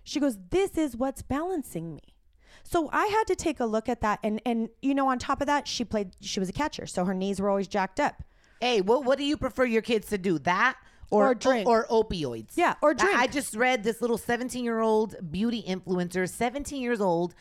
She 0.03 0.19
goes 0.19 0.37
this 0.49 0.77
is 0.77 0.95
what's 0.95 1.21
balancing 1.21 1.95
me. 1.95 2.10
So 2.63 2.89
I 2.91 3.05
had 3.07 3.25
to 3.27 3.35
take 3.35 3.59
a 3.59 3.65
look 3.65 3.89
at 3.89 4.01
that 4.01 4.19
and 4.23 4.41
and 4.45 4.69
you 4.81 4.93
know 4.95 5.07
on 5.07 5.19
top 5.19 5.41
of 5.41 5.47
that 5.47 5.67
she 5.67 5.83
played 5.83 6.11
she 6.21 6.39
was 6.39 6.49
a 6.49 6.53
catcher 6.53 6.85
so 6.85 7.05
her 7.05 7.13
knees 7.13 7.39
were 7.41 7.49
always 7.49 7.67
jacked 7.67 7.99
up. 7.99 8.23
Hey, 8.59 8.81
what 8.81 9.03
what 9.05 9.17
do 9.17 9.23
you 9.23 9.37
prefer 9.37 9.65
your 9.65 9.81
kids 9.81 10.07
to 10.09 10.17
do? 10.17 10.37
That 10.39 10.77
or, 11.09 11.31
Or 11.31 11.35
drink. 11.35 11.67
or, 11.67 11.85
opioids? 11.87 12.51
Yeah, 12.55 12.75
or 12.81 12.91
I- 12.91 12.93
drink. 12.93 13.17
I, 13.17 13.27
just 13.27 13.53
read 13.55 13.83
this 13.83 13.99
little 14.01 14.17
17 14.17 14.63
year 14.63 14.79
old 14.79 15.15
beauty 15.29 15.61
influencer, 15.67 16.29
17 16.29 16.81
years 16.81 17.01
old, 17.01 17.35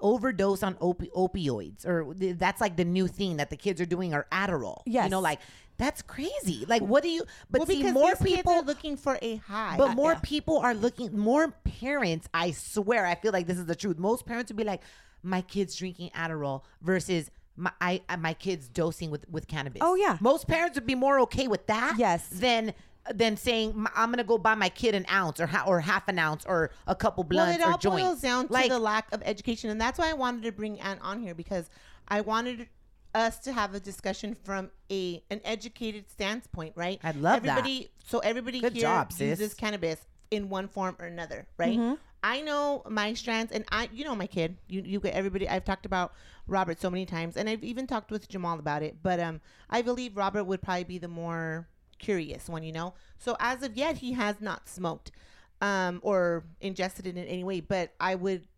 overdose 0.00 0.62
on 0.62 0.74
opi- 0.74 1.10
opioids, 1.12 1.86
or 1.86 2.12
th- 2.12 2.36
that's 2.36 2.60
like 2.60 2.76
the 2.76 2.84
new 2.84 3.06
thing 3.08 3.38
that 3.38 3.48
the 3.48 3.56
kids 3.56 3.80
are 3.80 3.86
doing, 3.86 4.12
or 4.12 4.26
Adderall. 4.30 4.82
Yes, 4.84 5.04
you 5.04 5.10
know, 5.10 5.20
like 5.20 5.40
that's 5.76 6.02
crazy. 6.02 6.64
Like, 6.68 6.82
what 6.82 7.02
do 7.02 7.08
you? 7.08 7.24
But 7.50 7.60
well, 7.60 7.66
see, 7.66 7.82
more 7.92 8.14
people 8.16 8.64
looking 8.64 8.96
for 8.96 9.18
a 9.20 9.36
high. 9.36 9.76
But 9.76 9.94
more 9.94 10.16
people 10.16 10.58
are 10.58 10.74
looking, 10.74 11.18
more 11.18 11.50
parents, 11.80 12.28
I 12.32 12.52
swear, 12.52 13.06
I 13.06 13.14
feel 13.14 13.32
like 13.32 13.46
this 13.46 13.58
is 13.58 13.66
the 13.66 13.74
truth. 13.74 13.98
Most 13.98 14.26
parents 14.26 14.50
would 14.50 14.56
be 14.56 14.64
like, 14.64 14.82
my 15.22 15.40
kid's 15.40 15.74
drinking 15.74 16.10
Adderall 16.14 16.62
versus 16.82 17.30
my, 17.56 17.72
I, 17.80 18.02
my 18.18 18.34
kid's 18.34 18.68
dosing 18.68 19.10
with, 19.10 19.28
with 19.28 19.48
cannabis. 19.48 19.80
Oh, 19.82 19.94
yeah. 19.94 20.18
Most 20.20 20.46
parents 20.46 20.76
would 20.76 20.86
be 20.86 20.94
more 20.94 21.20
okay 21.20 21.48
with 21.48 21.66
that. 21.66 21.96
Yes. 21.98 22.28
Than 22.28 22.74
than 23.12 23.36
saying 23.36 23.86
I'm 23.94 24.10
gonna 24.10 24.24
go 24.24 24.38
buy 24.38 24.54
my 24.54 24.70
kid 24.70 24.94
an 24.94 25.04
ounce 25.12 25.38
or 25.38 25.46
ha- 25.46 25.64
or 25.66 25.80
half 25.80 26.08
an 26.08 26.18
ounce 26.18 26.46
or 26.46 26.70
a 26.86 26.94
couple 26.94 27.22
well, 27.24 27.28
blunts 27.28 27.58
it 27.58 27.62
all 27.62 27.74
or 27.74 27.78
joints. 27.78 28.02
boils 28.02 28.20
down 28.22 28.46
to 28.46 28.52
like, 28.52 28.70
the 28.70 28.78
lack 28.78 29.12
of 29.12 29.22
education, 29.26 29.68
and 29.68 29.78
that's 29.78 29.98
why 29.98 30.08
I 30.08 30.14
wanted 30.14 30.44
to 30.44 30.52
bring 30.52 30.80
Ann 30.80 30.98
on 31.02 31.20
here 31.20 31.34
because 31.34 31.68
I 32.08 32.22
wanted 32.22 32.66
us 33.14 33.38
to 33.40 33.52
have 33.52 33.74
a 33.74 33.80
discussion 33.80 34.34
from 34.34 34.70
a 34.90 35.22
an 35.30 35.40
educated 35.44 36.10
standpoint, 36.10 36.72
right? 36.76 37.00
I 37.02 37.12
love 37.12 37.42
that. 37.42 37.50
everybody, 37.58 37.90
So 38.04 38.18
everybody 38.18 38.60
Good 38.60 38.72
here 38.72 38.82
job, 38.82 39.12
sis. 39.12 39.38
uses 39.40 39.54
cannabis 39.54 40.00
in 40.30 40.48
one 40.48 40.68
form 40.68 40.96
or 40.98 41.06
another, 41.06 41.46
right? 41.56 41.78
Mm-hmm. 41.78 41.94
I 42.22 42.40
know 42.40 42.82
my 42.88 43.12
strands, 43.12 43.52
and 43.52 43.66
I, 43.70 43.88
you 43.92 44.02
know, 44.04 44.16
my 44.16 44.26
kid. 44.26 44.56
You, 44.66 44.82
you 44.82 44.98
get 44.98 45.12
everybody. 45.12 45.46
I've 45.46 45.64
talked 45.64 45.84
about 45.84 46.14
Robert 46.46 46.80
so 46.80 46.88
many 46.88 47.04
times, 47.04 47.36
and 47.36 47.50
I've 47.50 47.62
even 47.62 47.86
talked 47.86 48.10
with 48.10 48.28
Jamal 48.28 48.58
about 48.58 48.82
it. 48.82 48.96
But 49.02 49.20
um, 49.20 49.42
I 49.68 49.82
believe 49.82 50.16
Robert 50.16 50.44
would 50.44 50.62
probably 50.62 50.84
be 50.84 50.96
the 50.98 51.06
more 51.08 51.68
curious 51.98 52.48
one, 52.48 52.62
you 52.62 52.72
know. 52.72 52.94
So 53.18 53.36
as 53.40 53.62
of 53.62 53.76
yet, 53.76 53.98
he 53.98 54.12
has 54.14 54.40
not 54.40 54.70
smoked, 54.70 55.12
um, 55.60 56.00
or 56.02 56.44
ingested 56.62 57.06
it 57.06 57.18
in 57.18 57.24
any 57.26 57.44
way. 57.44 57.60
But 57.60 57.92
I 58.00 58.14
would, 58.14 58.48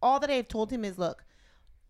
all 0.00 0.20
that 0.20 0.30
I've 0.30 0.46
told 0.48 0.70
him 0.70 0.84
is, 0.84 0.96
look, 0.96 1.24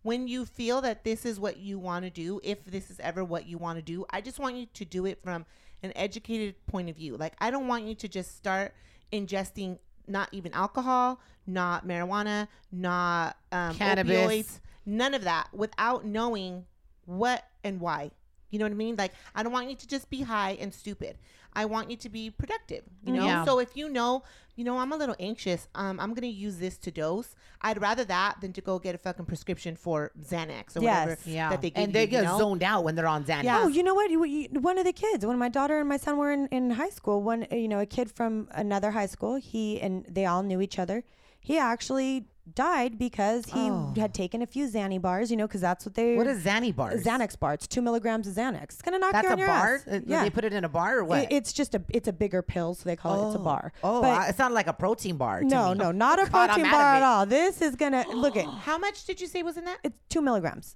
when 0.07 0.29
you 0.29 0.45
feel 0.45 0.81
that 0.83 1.03
this 1.03 1.27
is 1.27 1.41
what 1.41 1.57
you 1.57 1.81
want 1.81 2.05
to 2.05 2.11
do, 2.11 2.41
if 2.45 2.65
this 2.65 2.93
is 2.93 3.01
ever 3.01 3.25
what 3.25 3.45
you 3.49 3.59
want 3.59 3.77
to 3.77 3.83
do, 3.83 4.07
I 4.09 4.21
just 4.21 4.39
want 4.39 4.55
you 4.55 4.67
to 4.73 4.85
do 4.85 5.05
it 5.05 5.21
from 5.21 5.45
an 5.83 5.93
educated 5.97 6.55
point 6.69 6.89
of 6.89 6.95
view. 6.95 7.17
Like, 7.17 7.33
I 7.41 7.51
don't 7.51 7.67
want 7.67 7.87
you 7.87 7.97
to 7.97 8.07
just 8.07 8.37
start 8.37 8.73
ingesting 9.13 9.79
not 10.07 10.29
even 10.31 10.53
alcohol, 10.53 11.21
not 11.45 11.89
marijuana, 11.89 12.47
not 12.71 13.37
um, 13.51 13.75
Cannabis. 13.75 14.17
opioids, 14.17 14.61
none 14.87 15.13
of 15.13 15.25
that 15.25 15.49
without 15.53 16.07
knowing 16.07 16.67
what 17.07 17.43
and 17.65 17.81
why. 17.81 18.13
You 18.51 18.61
know 18.61 18.65
what 18.65 18.73
I 18.73 18.77
mean? 18.77 18.95
Like, 18.95 19.11
I 19.35 19.43
don't 19.43 19.53
want 19.53 19.71
you 19.71 19.75
to 19.75 19.89
just 19.89 20.09
be 20.09 20.23
high 20.23 20.53
and 20.61 20.73
stupid. 20.73 21.19
I 21.57 21.65
want 21.65 21.91
you 21.91 21.97
to 21.97 22.09
be 22.09 22.31
productive. 22.31 22.85
You 23.03 23.15
know. 23.15 23.27
Yeah. 23.27 23.45
So 23.45 23.59
if 23.59 23.77
you 23.77 23.89
know, 23.89 24.23
you 24.57 24.65
know, 24.65 24.79
I'm 24.79 24.93
a 24.93 24.97
little 24.97 25.17
anxious. 25.19 25.67
Um, 25.75 25.99
I'm 25.99 26.13
gonna 26.13 26.27
use 26.27 26.59
this 26.59 26.77
to 26.79 26.91
dose. 26.91 27.35
I'd 27.63 27.81
rather 27.81 28.05
that 28.05 28.41
than 28.43 28.53
to 28.53 28.61
go 28.61 28.79
get 28.79 28.95
a 28.95 28.99
fucking 28.99 29.25
prescription 29.25 29.75
for 29.75 30.13
Xanax 30.23 30.77
or 30.77 30.83
Yes. 30.83 31.07
whatever 31.07 31.17
yeah. 31.25 31.49
that 31.51 31.63
they 31.63 31.71
give 31.71 31.85
and 31.85 31.93
they 31.95 32.03
you, 32.03 32.07
get 32.09 32.25
you 32.25 32.29
know? 32.29 32.39
zoned 32.39 32.63
out 32.63 32.85
when 32.85 32.95
they're 32.95 33.09
on 33.09 33.25
Xanax. 33.25 33.65
Oh, 33.65 33.69
you 33.69 33.83
know 33.83 33.95
what? 33.95 34.11
You, 34.11 34.25
you, 34.25 34.49
one 34.61 34.77
of 34.79 34.85
the 34.85 34.93
kids, 34.93 35.25
when 35.25 35.39
my 35.39 35.49
daughter 35.49 35.81
and 35.81 35.89
my 35.89 35.97
son 35.97 36.19
were 36.19 36.31
in, 36.31 36.47
in 36.49 36.71
high 36.73 36.91
school, 36.91 37.23
one 37.23 37.47
you 37.51 37.69
know 37.69 37.81
a 37.81 37.87
kid 37.87 38.11
from 38.11 38.49
another 38.53 38.91
high 38.91 39.07
school, 39.07 39.37
he 39.37 39.81
and 39.81 40.05
they 40.09 40.27
all 40.27 40.43
knew 40.43 40.61
each 40.61 40.79
other. 40.79 41.05
He 41.47 41.59
actually 41.59 42.25
died 42.55 42.99
because 42.99 43.45
he 43.47 44.01
had 44.01 44.13
taken 44.13 44.43
a 44.43 44.47
few 44.47 44.69
Xanny 44.69 45.01
bars, 45.01 45.31
you 45.31 45.37
know, 45.37 45.47
because 45.47 45.61
that's 45.61 45.87
what 45.87 45.95
they. 45.95 46.15
Oh. 46.15 46.17
What 46.17 46.27
is 46.27 46.45
Xanny 46.45 46.75
bars? 46.75 47.05
Xanax 47.05 47.39
bar? 47.39 47.55
It's 47.55 47.69
two 47.69 47.81
milligrams 47.83 48.27
of 48.27 48.35
Xanax. 48.35 48.65
It's 48.65 48.83
gonna 48.83 48.99
knock 48.99 49.13
That's 49.13 49.25
you 49.25 49.31
a 49.31 49.33
on 49.35 49.39
your 49.39 49.47
bar. 49.47 49.75
ass. 49.77 49.85
Uh, 49.87 50.01
Yeah, 50.05 50.25
They 50.25 50.31
put 50.31 50.45
it 50.45 50.53
in 50.53 50.65
a 50.65 50.69
bar 50.69 50.99
or 50.99 51.05
what? 51.05 51.21
It- 51.23 51.29
it's 51.33 51.53
just 51.53 51.77
a 51.77 51.83
it's 51.89 52.09
a 52.09 52.13
bigger 52.13 52.43
pill, 52.43 52.75
so 52.75 52.83
they 52.89 52.97
call 52.97 53.13
it 53.15 53.27
it's 53.29 53.37
a 53.37 53.45
bar. 53.45 53.73
Oh, 53.85 54.01
But 54.03 54.11
I- 54.23 54.29
it 54.31 54.37
sounded 54.37 54.57
like 54.57 54.67
a 54.67 54.73
protein 54.73 55.17
bar. 55.19 55.41
to 55.41 55.47
no, 55.47 55.71
me. 55.73 55.79
no, 55.79 55.93
not 56.07 56.19
a 56.19 56.29
God, 56.29 56.51
I'm 56.51 56.57
protein 56.57 56.67
out 56.67 56.73
of 56.75 56.79
bar 56.81 56.95
at 56.95 56.99
it. 56.99 57.05
all. 57.05 57.27
This 57.27 57.63
is 57.63 57.77
gonna 57.77 58.05
look 58.15 58.37
at 58.37 58.47
How 58.47 58.77
much 58.79 59.05
did 59.05 59.21
you 59.21 59.29
say 59.29 59.45
was 59.45 59.57
in 59.57 59.65
that? 59.67 59.79
it's 59.85 59.99
two 60.09 60.21
milligrams. 60.21 60.75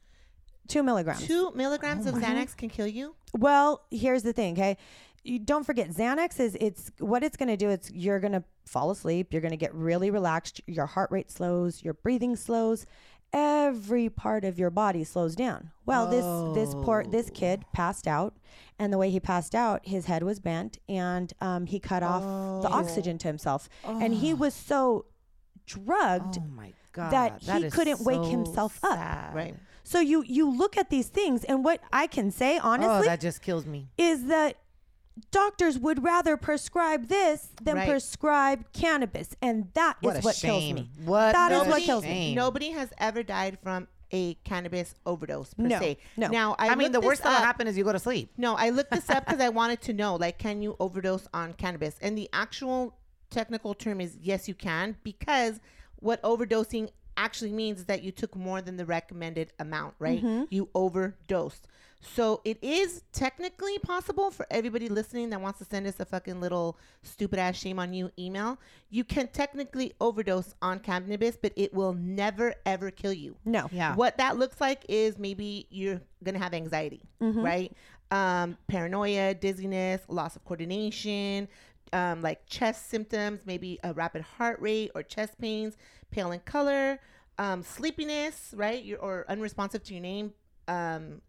Two 0.68 0.84
milligrams. 0.84 1.26
Two 1.26 1.50
milligrams 1.56 2.06
Oh 2.06 2.10
of 2.10 2.14
Xanax 2.16 2.56
can 2.56 2.68
kill 2.68 2.86
you. 2.86 3.16
Well, 3.36 3.82
here's 3.90 4.22
the 4.22 4.32
thing, 4.32 4.52
okay? 4.54 4.76
You 5.22 5.38
don't 5.38 5.64
forget 5.64 5.90
Xanax 5.90 6.40
is 6.40 6.56
it's 6.60 6.90
what 6.98 7.22
it's 7.22 7.36
going 7.36 7.48
to 7.48 7.56
do 7.56 7.68
it's 7.68 7.90
you're 7.90 8.20
going 8.20 8.32
to 8.32 8.42
fall 8.64 8.90
asleep, 8.90 9.32
you're 9.32 9.42
going 9.42 9.50
to 9.50 9.56
get 9.58 9.74
really 9.74 10.10
relaxed, 10.10 10.60
your 10.66 10.86
heart 10.86 11.10
rate 11.10 11.30
slows, 11.30 11.82
your 11.82 11.94
breathing 11.94 12.36
slows, 12.36 12.86
every 13.32 14.08
part 14.08 14.44
of 14.44 14.58
your 14.58 14.70
body 14.70 15.04
slows 15.04 15.34
down. 15.36 15.70
Well, 15.86 16.06
this 16.06 16.24
this 16.54 16.74
poor 16.84 17.04
this 17.04 17.30
kid 17.30 17.64
passed 17.72 18.06
out 18.06 18.34
and 18.78 18.92
the 18.92 18.98
way 18.98 19.10
he 19.10 19.20
passed 19.20 19.54
out, 19.54 19.86
his 19.86 20.06
head 20.06 20.22
was 20.22 20.40
bent 20.40 20.78
and 20.88 21.32
um, 21.40 21.66
he 21.66 21.78
cut 21.80 22.02
off 22.02 22.62
the 22.62 22.68
oxygen 22.68 23.18
to 23.18 23.28
himself. 23.28 23.68
And 23.84 24.14
he 24.14 24.32
was 24.32 24.54
so 24.54 25.04
drugged 25.66 26.38
Oh 26.40 26.46
my 26.54 26.72
god. 26.92 27.12
that 27.12 27.42
he 27.42 27.66
is 27.66 27.74
couldn't 27.74 28.00
wake 28.00 28.16
so 28.16 28.30
himself 28.30 28.78
up. 28.82 29.34
Right. 29.34 29.54
So 29.84 30.00
you 30.00 30.22
you 30.26 30.48
look 30.50 30.76
at 30.78 30.88
these 30.90 31.08
things, 31.08 31.44
and 31.44 31.62
what 31.64 31.80
I 31.92 32.06
can 32.06 32.30
say 32.30 32.58
Oh, 32.58 32.62
honestly 32.70 33.06
that 33.06 33.20
just 33.20 33.42
kills 33.42 33.66
me. 33.66 33.88
is 33.98 34.24
that 34.26 34.56
doctors 35.30 35.78
would 35.78 36.02
rather 36.02 36.36
prescribe 36.36 37.08
this 37.08 37.48
than 37.62 37.76
Right. 37.76 37.88
prescribe 37.88 38.64
cannabis, 38.72 39.34
and 39.42 39.68
that 39.74 39.96
is 40.02 40.06
What 40.06 40.16
a 40.16 40.20
what 40.20 40.36
kills 40.36 40.72
me. 40.72 40.90
What 41.04 41.32
That 41.32 41.52
is 41.52 41.62
a 41.66 41.70
what 41.70 41.82
kills 41.82 42.04
me. 42.04 42.08
shame. 42.08 42.34
Nobody 42.36 42.70
has 42.70 42.90
ever 42.98 43.22
died 43.22 43.58
from 43.62 43.88
a 44.12 44.34
cannabis 44.42 44.94
overdose 45.06 45.54
per 45.54 45.62
No, 45.64 45.78
se. 45.78 45.98
no. 46.16 46.28
Now 46.28 46.56
I, 46.58 46.68
I, 46.70 46.74
mean, 46.74 46.78
looked 46.86 46.92
the 46.94 47.00
this 47.00 47.06
worst 47.06 47.22
that 47.22 47.28
will 47.28 47.36
up. 47.36 47.44
happen 47.44 47.66
is 47.68 47.78
you 47.78 47.84
go 47.84 47.92
to 47.92 47.98
sleep. 47.98 48.32
No, 48.36 48.54
I 48.56 48.70
looked 48.70 48.90
this 48.90 49.08
up 49.08 49.24
because 49.26 49.40
I 49.40 49.50
wanted 49.50 49.80
to 49.82 49.92
know, 49.92 50.16
like, 50.16 50.38
can 50.38 50.62
you 50.62 50.76
overdose 50.80 51.28
on 51.32 51.52
cannabis? 51.52 51.96
And 52.02 52.18
the 52.18 52.28
actual 52.32 52.96
technical 53.30 53.72
term 53.74 54.00
is 54.00 54.16
yes, 54.20 54.48
you 54.48 54.54
can, 54.54 54.96
because 55.04 55.61
what 55.96 56.20
overdosing 56.22 56.90
actually 57.16 57.52
means 57.52 57.80
is 57.80 57.84
that 57.84 58.02
you 58.02 58.11
took 58.11 58.34
more 58.34 58.61
than 58.62 58.76
the 58.78 58.84
recommended 58.86 59.52
amount, 59.61 59.94
right? 60.00 60.18
Mm-hmm. 60.24 60.44
You 60.50 60.70
overdosed. 60.74 61.68
So 62.01 62.40
it 62.44 62.59
is 62.62 63.03
technically 63.12 63.78
possible 63.78 64.30
for 64.30 64.46
everybody 64.51 64.88
listening 64.88 65.30
that 65.30 65.40
wants 65.40 65.59
to 65.59 65.64
send 65.66 65.86
us 65.86 66.01
a 66.01 66.05
fucking 66.05 66.40
little 66.40 66.78
stupid 67.03 67.38
ass 67.38 67.57
shame 67.57 67.78
on 67.78 67.92
you 67.92 68.11
email. 68.18 68.59
You 68.88 69.05
can 69.05 69.28
technically 69.28 69.92
overdose 70.01 70.55
on 70.62 70.80
cannabis, 70.80 71.36
but 71.40 71.53
it 71.57 71.74
will 71.74 71.92
never 71.92 72.55
ever 72.64 72.90
kill 72.90 73.12
you. 73.12 73.36
No. 73.44 73.68
Yeah. 73.70 73.94
What 73.94 74.16
that 74.16 74.38
looks 74.38 74.61
like 74.61 74.84
is 74.88 75.18
maybe 75.18 75.66
you're 75.70 76.01
gonna 76.24 76.38
have 76.38 76.55
anxiety, 76.55 77.03
right? 77.42 77.72
Um, 78.11 78.57
paranoia, 78.66 79.34
dizziness, 79.34 80.01
loss 80.09 80.34
of 80.36 80.44
coordination, 80.44 81.48
um, 81.92 82.22
like 82.22 82.46
chest 82.46 82.88
symptoms, 82.88 83.42
maybe 83.46 83.78
a 83.84 83.92
rapid 83.92 84.22
heart 84.22 84.59
rate 84.61 84.90
or 84.94 85.03
chest 85.03 85.38
pains, 85.40 85.76
pale 86.11 86.32
in 86.32 86.40
color, 86.40 86.98
um, 87.38 87.62
sleepiness, 87.62 88.53
right? 88.57 88.82
You're, 88.82 88.98
or 88.98 89.26
unresponsive 89.28 89.82
to 89.84 89.94
your 89.94 90.03
name. 90.03 90.32
Um, 90.66 91.20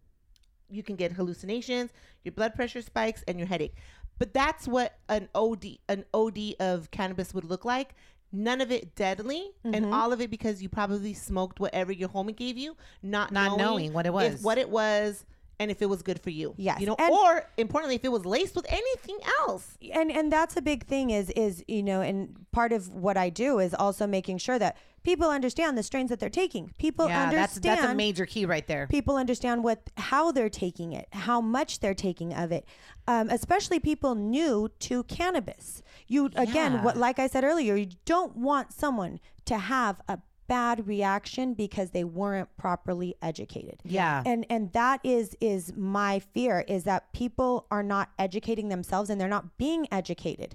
you 0.72 0.82
can 0.82 0.96
get 0.96 1.12
hallucinations, 1.12 1.90
your 2.24 2.32
blood 2.32 2.54
pressure 2.54 2.82
spikes, 2.82 3.22
and 3.28 3.38
your 3.38 3.46
headache. 3.48 3.74
But 4.18 4.32
that's 4.34 4.66
what 4.68 4.98
an 5.08 5.28
OD 5.34 5.78
an 5.88 6.04
OD 6.14 6.54
of 6.60 6.90
cannabis 6.90 7.34
would 7.34 7.44
look 7.44 7.64
like. 7.64 7.94
None 8.32 8.60
of 8.62 8.70
it 8.72 8.94
deadly, 8.94 9.50
Mm-hmm. 9.64 9.74
and 9.74 9.86
all 9.94 10.12
of 10.12 10.20
it 10.20 10.30
because 10.30 10.62
you 10.62 10.68
probably 10.68 11.12
smoked 11.14 11.60
whatever 11.60 11.92
your 11.92 12.08
homie 12.08 12.34
gave 12.34 12.56
you, 12.56 12.76
not 13.02 13.30
Not 13.32 13.58
knowing 13.58 13.92
what 13.92 14.06
it 14.06 14.12
was. 14.12 14.42
what 14.42 14.56
it 14.58 14.70
was, 14.70 15.24
and 15.58 15.70
if 15.70 15.82
it 15.82 15.86
was 15.86 16.02
good 16.02 16.20
for 16.20 16.30
you. 16.30 16.54
Yes, 16.56 16.80
you 16.80 16.86
know, 16.86 16.96
and- 16.98 17.12
or 17.12 17.44
importantly, 17.58 17.96
if 17.96 18.04
it 18.04 18.10
was 18.12 18.24
laced 18.24 18.54
with 18.56 18.66
anything 18.70 19.18
else. 19.40 19.76
and 19.92 20.10
and 20.10 20.32
that's 20.32 20.56
a 20.56 20.62
big 20.62 20.86
thing 20.86 21.10
is 21.10 21.28
is 21.30 21.62
you 21.68 21.82
know 21.82 22.00
and 22.00 22.46
part 22.52 22.72
of 22.72 22.88
what 22.88 23.16
I 23.16 23.28
do 23.28 23.58
is 23.58 23.74
also 23.74 24.06
making 24.06 24.38
sure 24.38 24.58
that 24.58 24.76
people 25.02 25.28
understand 25.30 25.76
the 25.76 25.82
strains 25.82 26.10
that 26.10 26.20
they're 26.20 26.28
taking. 26.30 26.72
People 26.78 27.08
yeah, 27.08 27.30
that's 27.30 27.56
understand 27.56 27.80
that's 27.80 27.92
a 27.92 27.94
major 27.94 28.26
key 28.26 28.46
right 28.46 28.66
there. 28.66 28.86
people 28.86 29.16
understand 29.16 29.64
what 29.64 29.90
how 29.96 30.32
they're 30.32 30.48
taking 30.48 30.92
it 30.92 31.08
how 31.12 31.40
much 31.40 31.80
they're 31.80 31.94
taking 31.94 32.32
of 32.34 32.52
it 32.52 32.64
um, 33.08 33.28
especially 33.30 33.78
people 33.80 34.14
new 34.14 34.68
to 34.78 35.02
cannabis 35.04 35.82
you 36.08 36.26
again 36.36 36.72
Yeah. 36.74 36.82
what 36.84 36.96
like 36.96 37.18
i 37.18 37.26
said 37.26 37.44
earlier 37.44 37.74
you 37.76 37.88
don't 38.04 38.36
want 38.36 38.72
someone 38.72 39.20
to 39.46 39.58
have 39.58 40.00
a 40.08 40.18
bad 40.48 40.86
reaction 40.86 41.54
because 41.54 41.90
they 41.90 42.04
weren't 42.04 42.48
properly 42.56 43.14
educated 43.22 43.80
Yeah. 43.84 44.22
and 44.26 44.44
and 44.50 44.72
that 44.72 45.00
is 45.04 45.36
is 45.40 45.72
my 45.76 46.18
fear 46.18 46.64
is 46.68 46.84
that 46.84 47.12
people 47.12 47.66
are 47.70 47.82
not 47.82 48.10
educating 48.18 48.68
themselves 48.68 49.08
and 49.10 49.20
they're 49.20 49.28
not 49.28 49.56
being 49.56 49.86
educated 49.90 50.54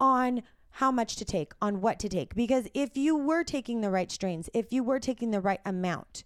on 0.00 0.42
how 0.72 0.90
much 0.90 1.16
to 1.16 1.24
take 1.24 1.52
on 1.60 1.80
what 1.80 1.98
to 1.98 2.08
take 2.08 2.34
because 2.34 2.66
if 2.74 2.96
you 2.96 3.16
were 3.16 3.44
taking 3.44 3.80
the 3.80 3.90
right 3.90 4.10
strains 4.10 4.48
if 4.54 4.72
you 4.72 4.82
were 4.82 4.98
taking 4.98 5.30
the 5.30 5.40
right 5.40 5.60
amount 5.64 6.24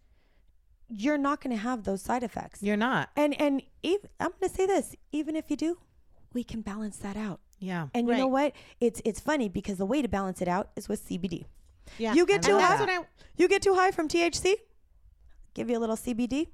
you're 0.89 1.19
not 1.19 1.41
going 1.41 1.55
to 1.55 1.61
have 1.61 1.85
those 1.85 2.03
side 2.03 2.23
effects. 2.23 2.63
You're 2.63 2.77
not. 2.77 3.11
and 3.17 3.41
and 3.41 3.63
ev 3.83 4.07
I'm 4.21 4.31
going 4.41 4.49
to 4.49 4.55
say 4.55 4.67
this: 4.67 4.95
even 5.13 5.37
if 5.37 5.51
you 5.51 5.57
do, 5.57 5.79
we 6.33 6.45
can 6.45 6.61
balance 6.61 6.99
that 6.99 7.17
out. 7.17 7.41
Yeah. 7.59 7.89
And 7.95 8.09
you 8.09 8.17
know 8.17 8.27
what? 8.27 8.53
It's 8.81 9.01
it's 9.05 9.21
funny 9.21 9.49
because 9.49 9.79
the 9.79 9.87
way 9.87 10.03
to 10.03 10.09
balance 10.09 10.41
it 10.41 10.49
out 10.49 10.71
is 10.77 10.89
with 10.89 11.07
CBD. 11.09 11.45
Yeah, 11.99 12.15
You 12.15 12.27
get 12.27 12.37
and 12.37 12.45
too 12.45 12.59
high. 12.59 12.79
what 12.79 12.89
I- 12.89 13.07
You 13.37 13.49
get 13.49 13.63
too 13.63 13.75
high 13.75 13.91
from 13.91 14.09
THC. 14.09 14.55
Give 15.55 15.71
you 15.71 15.79
a 15.79 15.81
little 15.81 15.97
CBD. 15.97 16.49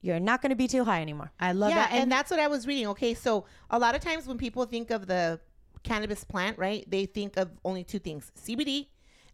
You're 0.00 0.20
not 0.20 0.42
going 0.42 0.50
to 0.50 0.56
be 0.56 0.68
too 0.68 0.84
high 0.84 1.00
anymore. 1.00 1.32
I 1.40 1.52
love 1.52 1.70
yeah, 1.70 1.88
that. 1.88 1.92
and, 1.92 2.12
that's 2.12 2.30
what 2.30 2.38
I 2.38 2.48
was 2.48 2.66
reading. 2.66 2.86
Okay, 2.88 3.14
so 3.14 3.46
a 3.70 3.78
lot 3.78 3.94
of 3.94 4.02
times 4.02 4.26
when 4.26 4.36
people 4.38 4.64
think 4.66 4.90
of 4.90 5.06
the 5.06 5.40
cannabis 5.86 6.24
plant, 6.24 6.58
right, 6.58 6.84
they 6.90 7.06
think 7.06 7.36
of 7.36 7.50
only 7.64 7.84
two 7.84 7.98
things: 7.98 8.30
CBD 8.44 8.86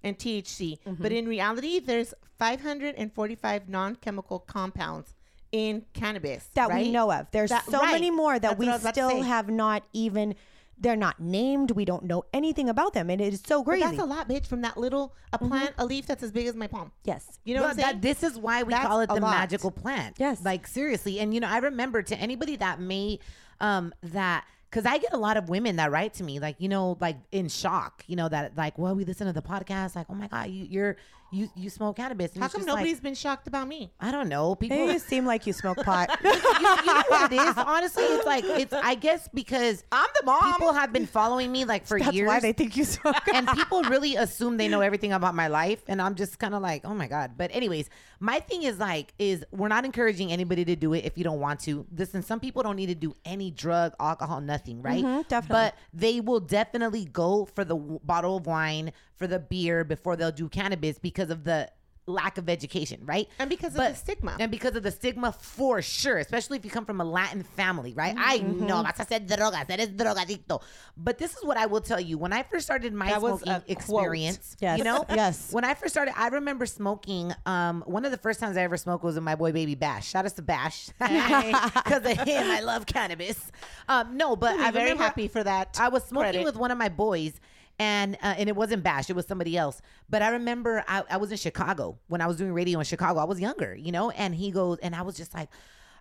and 0.05 0.19
THC. 0.19 0.79
Mm-hmm. 0.81 1.03
But 1.03 1.13
in 1.13 1.27
reality, 1.27 1.79
there's 1.81 2.13
545 2.39 3.69
non-chemical 3.69 4.41
compounds 4.41 5.15
in 5.53 5.85
cannabis 5.93 6.49
that 6.55 6.71
right? 6.71 6.85
we 6.87 6.91
know 6.91 7.13
of. 7.13 7.27
There's 7.31 7.51
That- 7.51 7.67
so 7.67 7.79
right. 7.81 7.93
many 7.93 8.11
more 8.11 8.35
that 8.39 8.41
That's 8.43 8.59
we 8.59 8.67
what 8.67 8.73
I 8.73 8.75
was 8.77 8.83
about 8.83 8.95
to 8.95 9.09
still 9.09 9.23
have 9.23 9.49
not 9.49 9.83
even. 9.93 10.35
They're 10.79 10.97
not 10.97 11.21
named. 11.21 11.71
We 11.73 11.85
don't 11.85 12.03
know 12.05 12.25
anything 12.33 12.69
about 12.69 12.93
them, 12.93 13.09
and 13.09 13.21
it 13.21 13.33
is 13.33 13.43
so 13.47 13.63
But 13.63 13.71
crazy. 13.73 13.85
Mm-hmm. 13.85 13.97
that's 13.99 14.03
a 14.03 14.07
lot, 14.07 14.29
bitch. 14.29 14.47
From 14.47 14.63
that 14.63 14.77
little 14.77 15.15
a 15.33 15.39
plant, 15.39 15.75
a 15.79 15.87
leaf 15.87 16.07
that's 16.07 16.25
as 16.25 16.33
big 16.33 16.49
as 16.49 16.57
my 16.57 16.67
palm. 16.67 16.91
yes. 17.05 17.39
You 17.45 17.55
know 17.55 17.63
what 17.63 17.71
I'm 17.73 17.77
But 17.77 17.83
saying? 17.85 17.95
that, 18.01 18.03
this 18.03 18.23
is 18.25 18.37
why 18.37 18.65
we 18.65 18.73
That's 18.73 18.87
call 18.87 19.01
it 19.01 19.07
the 19.07 19.15
lot. 19.15 19.31
magical 19.31 19.71
plant. 19.71 20.17
Yes. 20.19 20.43
Like 20.45 20.67
seriously. 20.67 21.21
And 21.21 21.33
you 21.33 21.39
know, 21.39 21.47
I 21.49 21.59
remember 21.59 22.03
to 22.03 22.17
anybody 22.17 22.57
that 22.57 22.81
may 22.81 23.21
um 23.61 23.95
that 24.03 24.45
because 24.73 24.87
I 24.87 24.97
get 24.97 25.13
a 25.13 25.19
lot 25.19 25.37
of 25.37 25.51
women 25.51 25.77
that 25.77 25.91
write 25.91 26.15
to 26.15 26.25
me, 26.25 26.41
like, 26.41 26.57
you 26.59 26.69
know, 26.69 26.97
like 26.99 27.19
in 27.31 27.49
shock, 27.51 28.05
you 28.07 28.17
know, 28.17 28.31
that 28.31 28.57
like, 28.57 28.79
well, 28.79 28.95
we 28.95 29.05
listen 29.05 29.27
to 29.27 29.33
the 29.35 29.43
podcast, 29.43 29.95
like, 29.95 30.07
oh 30.09 30.15
my 30.15 30.29
God, 30.29 30.49
you 30.49 30.65
you're 30.65 30.97
you 31.33 31.49
you 31.57 31.71
smoke 31.71 31.97
cannabis. 31.97 32.33
And 32.35 32.43
How 32.43 32.49
come 32.49 32.61
just 32.61 32.69
like, 32.69 32.77
nobody's 32.77 33.01
been 33.01 33.15
shocked 33.15 33.47
about 33.49 33.67
me? 33.67 33.91
I 33.99 34.13
don't 34.13 34.29
know. 34.29 34.55
People 34.55 34.93
You 34.93 34.99
seem 35.11 35.25
like 35.27 35.47
you 35.47 35.53
smoke 35.53 35.79
pot. 35.79 36.11
you, 36.25 36.31
you 36.31 36.61
know 36.63 37.03
what 37.09 37.33
it 37.33 37.41
is? 37.41 37.55
Honestly, 37.57 38.05
it's 38.05 38.27
like 38.27 38.45
it's 38.45 38.73
I 38.73 38.95
guess 38.95 39.29
because 39.33 39.83
I'm 39.91 40.09
the 40.21 40.27
mom. 40.27 40.53
people 40.53 40.73
have 40.73 40.93
been 40.93 41.07
following 41.07 41.51
me 41.51 41.65
like 41.65 41.87
for 41.87 41.99
That's 41.99 42.13
years. 42.15 42.29
why 42.29 42.41
they 42.41 42.53
think 42.53 42.77
you 42.77 42.85
smoke. 42.85 43.17
and 43.35 43.49
people 43.49 43.83
really 43.85 44.17
assume 44.17 44.57
they 44.59 44.69
know 44.69 44.81
everything 44.81 45.13
about 45.13 45.35
my 45.35 45.47
life 45.49 45.83
and 45.89 46.01
i'm 46.03 46.15
just 46.15 46.39
kind 46.39 46.55
of 46.55 46.61
like 46.63 46.83
oh 46.85 46.95
my 46.95 47.07
god 47.07 47.33
but 47.37 47.51
anyways 47.55 47.89
my 48.21 48.39
thing 48.41 48.63
is 48.63 48.79
like 48.79 49.13
is 49.19 49.45
we're 49.53 49.69
not 49.69 49.85
encouraging 49.85 50.31
anybody 50.33 50.65
to 50.65 50.77
do 50.77 50.93
it 50.93 51.05
if 51.05 51.17
you 51.17 51.25
don't 51.25 51.41
want 51.41 51.61
to 51.61 51.87
listen 51.97 52.23
some 52.23 52.39
people 52.41 52.63
don't 52.63 52.77
need 52.77 52.87
to 52.87 52.95
do 52.95 53.15
any 53.25 53.51
drug 53.51 53.93
alcohol 54.01 54.41
nothing 54.41 54.83
right 54.83 55.03
Mhm, 55.05 55.27
definitely. 55.29 55.55
but 55.71 55.75
they 55.95 56.21
will 56.21 56.41
definitely 56.41 57.05
go 57.07 57.45
for 57.47 57.65
the 57.65 57.77
w- 57.77 58.01
bottle 58.05 58.37
of 58.37 58.47
wine 58.47 58.93
for 59.17 59.27
the 59.27 59.39
beer 59.39 59.85
before 59.85 60.17
they'll 60.17 60.33
do 60.33 60.49
cannabis 60.49 60.99
because 60.99 61.31
of 61.31 61.45
the 61.45 61.71
lack 62.07 62.37
of 62.37 62.49
education 62.49 62.99
right 63.05 63.29
And 63.39 63.49
because 63.49 63.77
of 63.77 63.81
the 63.81 63.95
stigma. 63.95 64.37
and 64.41 64.51
because 64.51 64.75
of 64.75 64.83
the 64.83 64.91
stigma 64.91 65.31
for 65.31 65.81
sure 65.81 66.19
especially 66.19 66.59
if 66.59 66.65
you 66.65 66.71
come 66.71 66.85
from 66.85 67.01
a 67.01 67.05
latin 67.05 67.45
family 67.45 67.95
right 67.95 68.17
i 68.19 68.39
Mm-hmm. 68.41 68.67
know 68.67 68.83
vas 68.83 68.99
a 68.99 69.05
hacer 69.05 69.21
drogas 69.25 69.71
eres 69.71 69.91
drogadicto 69.91 70.61
but 70.97 71.19
this 71.19 71.31
is 71.37 71.45
what 71.45 71.57
i 71.57 71.67
will 71.67 71.81
tell 71.81 72.01
you 72.01 72.19
when 72.19 72.33
i 72.33 72.43
first 72.43 72.65
started 72.67 72.93
my 72.93 73.07
That 73.07 73.23
was 73.23 73.41
smoking 73.43 73.53
a 73.69 73.73
experience 73.73 74.57
Yes. 74.61 74.79
you 74.79 74.85
know 74.85 75.05
Yes. 75.15 75.53
when 75.53 75.65
i 75.65 75.75
first 75.75 75.95
started 75.95 76.13
i 76.19 76.27
remember 76.27 76.67
smoking 76.67 77.33
um 77.47 77.85
one 77.87 78.05
of 78.05 78.11
the 78.11 78.19
first 78.19 78.41
times 78.41 78.57
i 78.57 78.63
ever 78.63 78.77
smoked 78.77 79.05
was 79.05 79.15
with 79.15 79.23
my 79.23 79.37
boy 79.37 79.53
baby 79.53 79.77
bash 79.77 80.09
shout 80.09 80.25
out 80.27 80.35
to 80.35 80.43
bash 80.43 80.89
because 80.99 82.05
of 82.05 82.19
him 82.27 82.51
i 82.51 82.61
love 82.63 82.85
cannabis 82.85 83.53
um 83.89 84.17
no 84.17 84.35
but 84.35 84.59
I'm 84.59 84.73
very 84.73 84.97
happy 84.97 85.29
for 85.29 85.45
that. 85.45 85.79
I 85.81 85.89
was 85.89 86.03
smoking 86.05 86.31
credit. 86.33 86.45
with 86.45 86.57
one 86.57 86.71
of 86.73 86.79
my 86.79 86.89
boys, 86.89 87.35
and 87.83 88.17
uh, 88.23 88.35
and 88.39 88.49
it 88.49 88.55
wasn't 88.55 88.83
Bash, 88.85 89.11
it 89.11 89.17
was 89.17 89.27
somebody 89.27 89.57
else. 89.57 89.83
But 90.09 90.23
I 90.23 90.29
remember 90.29 90.85
I, 90.87 91.03
I 91.11 91.17
was 91.17 91.33
in 91.33 91.37
Chicago 91.37 91.99
when 92.07 92.21
I 92.21 92.27
was 92.27 92.37
doing 92.37 92.53
radio 92.53 92.79
in 92.79 92.85
Chicago. 92.85 93.19
I 93.19 93.25
was 93.25 93.41
younger, 93.41 93.75
you 93.75 93.91
know, 93.91 94.11
and 94.11 94.35
he 94.35 94.51
goes, 94.51 94.79
and 94.79 94.95
I 94.95 95.03
was 95.03 95.17
just 95.17 95.35
like, 95.35 95.49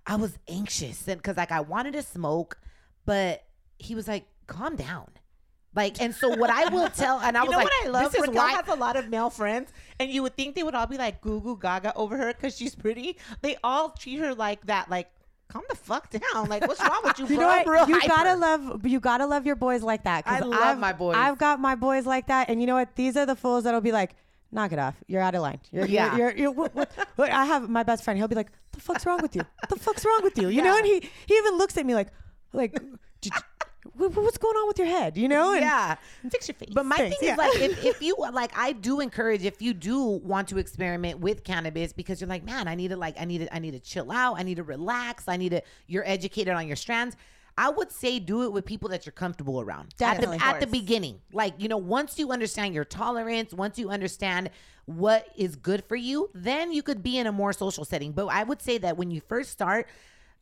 I 0.06 0.16
was 0.16 0.38
anxious, 0.48 1.08
and 1.08 1.18
because 1.18 1.38
like 1.38 1.52
I 1.52 1.62
wanted 1.62 1.94
to 1.94 2.04
smoke, 2.04 2.60
but 3.06 3.44
he 3.80 3.96
was 3.96 4.08
like, 4.08 4.26
calm 4.46 4.76
down. 4.76 5.10
Like, 5.74 6.02
and 6.02 6.14
so 6.14 6.36
what 6.36 6.50
I 6.50 6.68
will 6.68 6.90
tell, 6.90 7.20
and 7.20 7.38
I 7.38 7.44
you 7.44 7.48
was 7.48 7.56
like, 7.56 7.64
what 7.64 7.86
I 7.86 7.90
love? 7.90 8.12
this 8.12 8.22
is 8.22 8.28
Raquel 8.28 8.44
why 8.44 8.52
has 8.52 8.68
a 8.68 8.76
lot 8.76 8.96
of 8.98 9.10
male 9.10 9.30
friends, 9.30 9.72
and 10.00 10.12
you 10.12 10.22
would 10.22 10.36
think 10.36 10.54
they 10.56 10.64
would 10.64 10.76
all 10.76 10.88
be 10.88 10.98
like 10.98 11.22
goo 11.22 11.40
goo 11.42 11.58
gaga 11.60 11.96
over 11.96 12.16
her 12.18 12.28
because 12.34 12.56
she's 12.56 12.76
pretty. 12.76 13.18
They 13.42 13.58
all 13.64 13.90
treat 13.90 14.20
her 14.20 14.36
like 14.36 14.66
that. 14.68 14.90
Like, 14.90 15.10
calm 15.52 15.64
the 15.70 15.76
fuck 15.76 16.10
down. 16.10 16.48
Like, 16.50 16.68
what's 16.68 16.82
wrong 16.82 17.02
with 17.04 17.20
you, 17.20 17.26
You 17.30 17.36
bro? 17.38 17.44
know 17.44 17.48
what? 17.48 17.68
real 17.68 17.88
You 17.90 17.96
hyper. 18.00 18.08
gotta 18.08 18.36
love. 18.36 18.86
You 18.86 19.00
gotta 19.00 19.26
love 19.26 19.46
your 19.46 19.56
boys 19.56 19.84
like 19.84 20.04
that. 20.06 20.26
'cause 20.26 20.42
I 20.42 20.46
love 20.46 20.62
I've- 20.62 20.80
my 20.80 20.94
boys. 20.94 21.16
I've 21.18 21.38
got 21.38 21.60
my 21.60 21.76
boys 21.76 22.06
like 22.06 22.28
that, 22.28 22.50
and 22.50 22.60
you 22.62 22.68
know 22.68 22.76
what? 22.76 22.96
These 22.96 23.18
are 23.18 23.26
the 23.26 23.36
fools 23.36 23.64
that'll 23.66 23.82
be 23.82 23.92
like, 23.92 24.16
"Knock 24.52 24.72
it 24.72 24.80
off. 24.80 24.96
You're 25.08 25.22
out 25.22 25.36
of 25.36 25.42
line." 25.42 25.60
You're, 25.72 25.86
Yeah. 25.86 26.16
You're, 26.16 26.30
you're, 26.30 26.38
you're, 26.38 26.52
what, 26.52 26.74
what, 26.76 26.92
what- 27.16 27.30
I 27.32 27.46
have 27.46 27.70
my 27.70 27.84
best 27.84 28.04
friend. 28.04 28.18
He'll 28.18 28.28
be 28.28 28.36
like, 28.36 28.52
"The 28.72 28.80
fuck's 28.82 29.06
wrong 29.06 29.20
with 29.22 29.36
you? 29.36 29.44
The 29.70 29.76
fuck's 29.76 30.06
wrong 30.06 30.22
with 30.24 30.38
you?" 30.38 30.48
You 30.50 30.62
know, 30.62 30.76
and 30.78 30.86
he 30.86 31.10
he 31.28 31.34
even 31.36 31.58
looks 31.58 31.78
at 31.78 31.86
me 31.86 31.96
like, 31.96 32.08
like, 32.54 32.74
"Did 32.74 32.82
you- 33.26 33.32
what- 33.34 33.44
what's 33.96 34.38
going 34.38 34.56
on 34.56 34.68
with 34.68 34.78
your 34.78 34.88
head? 34.88 35.18
You 35.18 35.28
know? 35.28 35.54
And 35.54 35.62
yeah. 35.62 35.96
Fix 36.30 36.48
your 36.48 36.56
face. 36.56 36.70
But 36.74 36.86
my 36.86 36.98
Thanks, 36.98 37.18
thing 37.18 37.28
yeah. 37.28 37.34
is 37.34 37.38
like 37.38 37.56
if, 37.56 37.86
if 37.86 38.02
you 38.02 38.16
like 38.32 38.52
I 38.58 38.74
do 38.74 39.00
encourage 39.00 39.44
if 39.44 39.62
you 39.62 39.74
do 39.74 40.00
want 40.00 40.50
to 40.50 40.58
experiment 40.58 41.20
with 41.20 41.44
cannabis 41.44 41.94
because 41.94 42.22
you're 42.22 42.30
like, 42.30 42.44
man, 42.44 42.68
I 42.68 42.76
need 42.76 42.90
to 42.90 42.98
like 42.98 43.20
I 43.20 43.26
need 43.26 43.40
to 43.40 43.56
I 43.56 43.60
need 43.60 43.72
to 43.72 43.80
chill 43.80 44.12
out, 44.12 44.36
I 44.38 44.44
need 44.44 44.56
to 44.56 44.64
relax, 44.64 45.28
I 45.28 45.38
need 45.38 45.50
to 45.50 45.62
you're 45.88 46.08
educated 46.08 46.54
on 46.54 46.68
your 46.68 46.76
strands. 46.76 47.16
I 47.58 47.70
would 47.70 47.92
say 47.92 48.18
do 48.20 48.44
it 48.44 48.54
with 48.54 48.66
people 48.66 48.90
that 48.90 49.06
you're 49.06 49.12
comfortable 49.12 49.60
around 49.60 49.94
Definitely. 49.98 50.38
at 50.38 50.40
the, 50.40 50.46
at 50.46 50.60
the 50.62 50.68
beginning. 50.68 51.20
Like 51.34 51.56
you 51.58 51.68
know, 51.68 51.78
once 51.78 52.18
you 52.18 52.32
understand 52.32 52.74
your 52.74 52.86
tolerance, 52.86 53.54
once 53.54 53.78
you 53.78 53.90
understand 53.90 54.50
what 54.86 55.28
is 55.36 55.56
good 55.56 55.84
for 55.86 55.96
you, 55.96 56.30
then 56.34 56.72
you 56.72 56.82
could 56.82 57.04
be 57.04 57.18
in 57.18 57.28
a 57.28 57.32
more 57.32 57.54
social 57.54 57.86
setting. 57.86 58.14
But 58.14 58.28
I 58.28 58.44
would 58.44 58.62
say 58.62 58.78
that 58.80 58.98
when 58.98 59.12
you 59.12 59.22
first 59.22 59.52
start, 59.52 59.88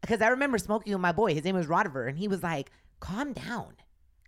because 0.02 0.22
I 0.22 0.28
remember 0.30 0.58
smoking 0.58 0.94
with 0.94 1.02
my 1.02 1.12
boy, 1.12 1.34
his 1.34 1.44
name 1.44 1.56
was 1.56 1.68
Rodiver, 1.68 2.08
and 2.08 2.18
he 2.18 2.28
was 2.28 2.44
like, 2.44 2.72
"Calm 3.00 3.34
down." 3.34 3.76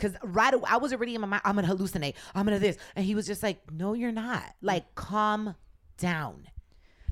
Cause 0.02 0.16
right 0.24 0.52
away, 0.52 0.68
I 0.68 0.78
was 0.78 0.94
already 0.94 1.14
in 1.14 1.22
my 1.22 1.28
mind, 1.28 1.44
I'm 1.46 1.54
gonna 1.54 1.68
hallucinate. 1.68 2.16
I'm 2.34 2.46
gonna 2.46 2.58
this. 2.58 2.78
And 2.96 3.06
he 3.06 3.14
was 3.14 3.28
just 3.28 3.44
like, 3.44 3.72
No, 3.72 3.94
you're 3.94 4.12
not. 4.12 4.44
Like, 4.60 4.96
calm 4.96 5.56
down. 5.98 6.48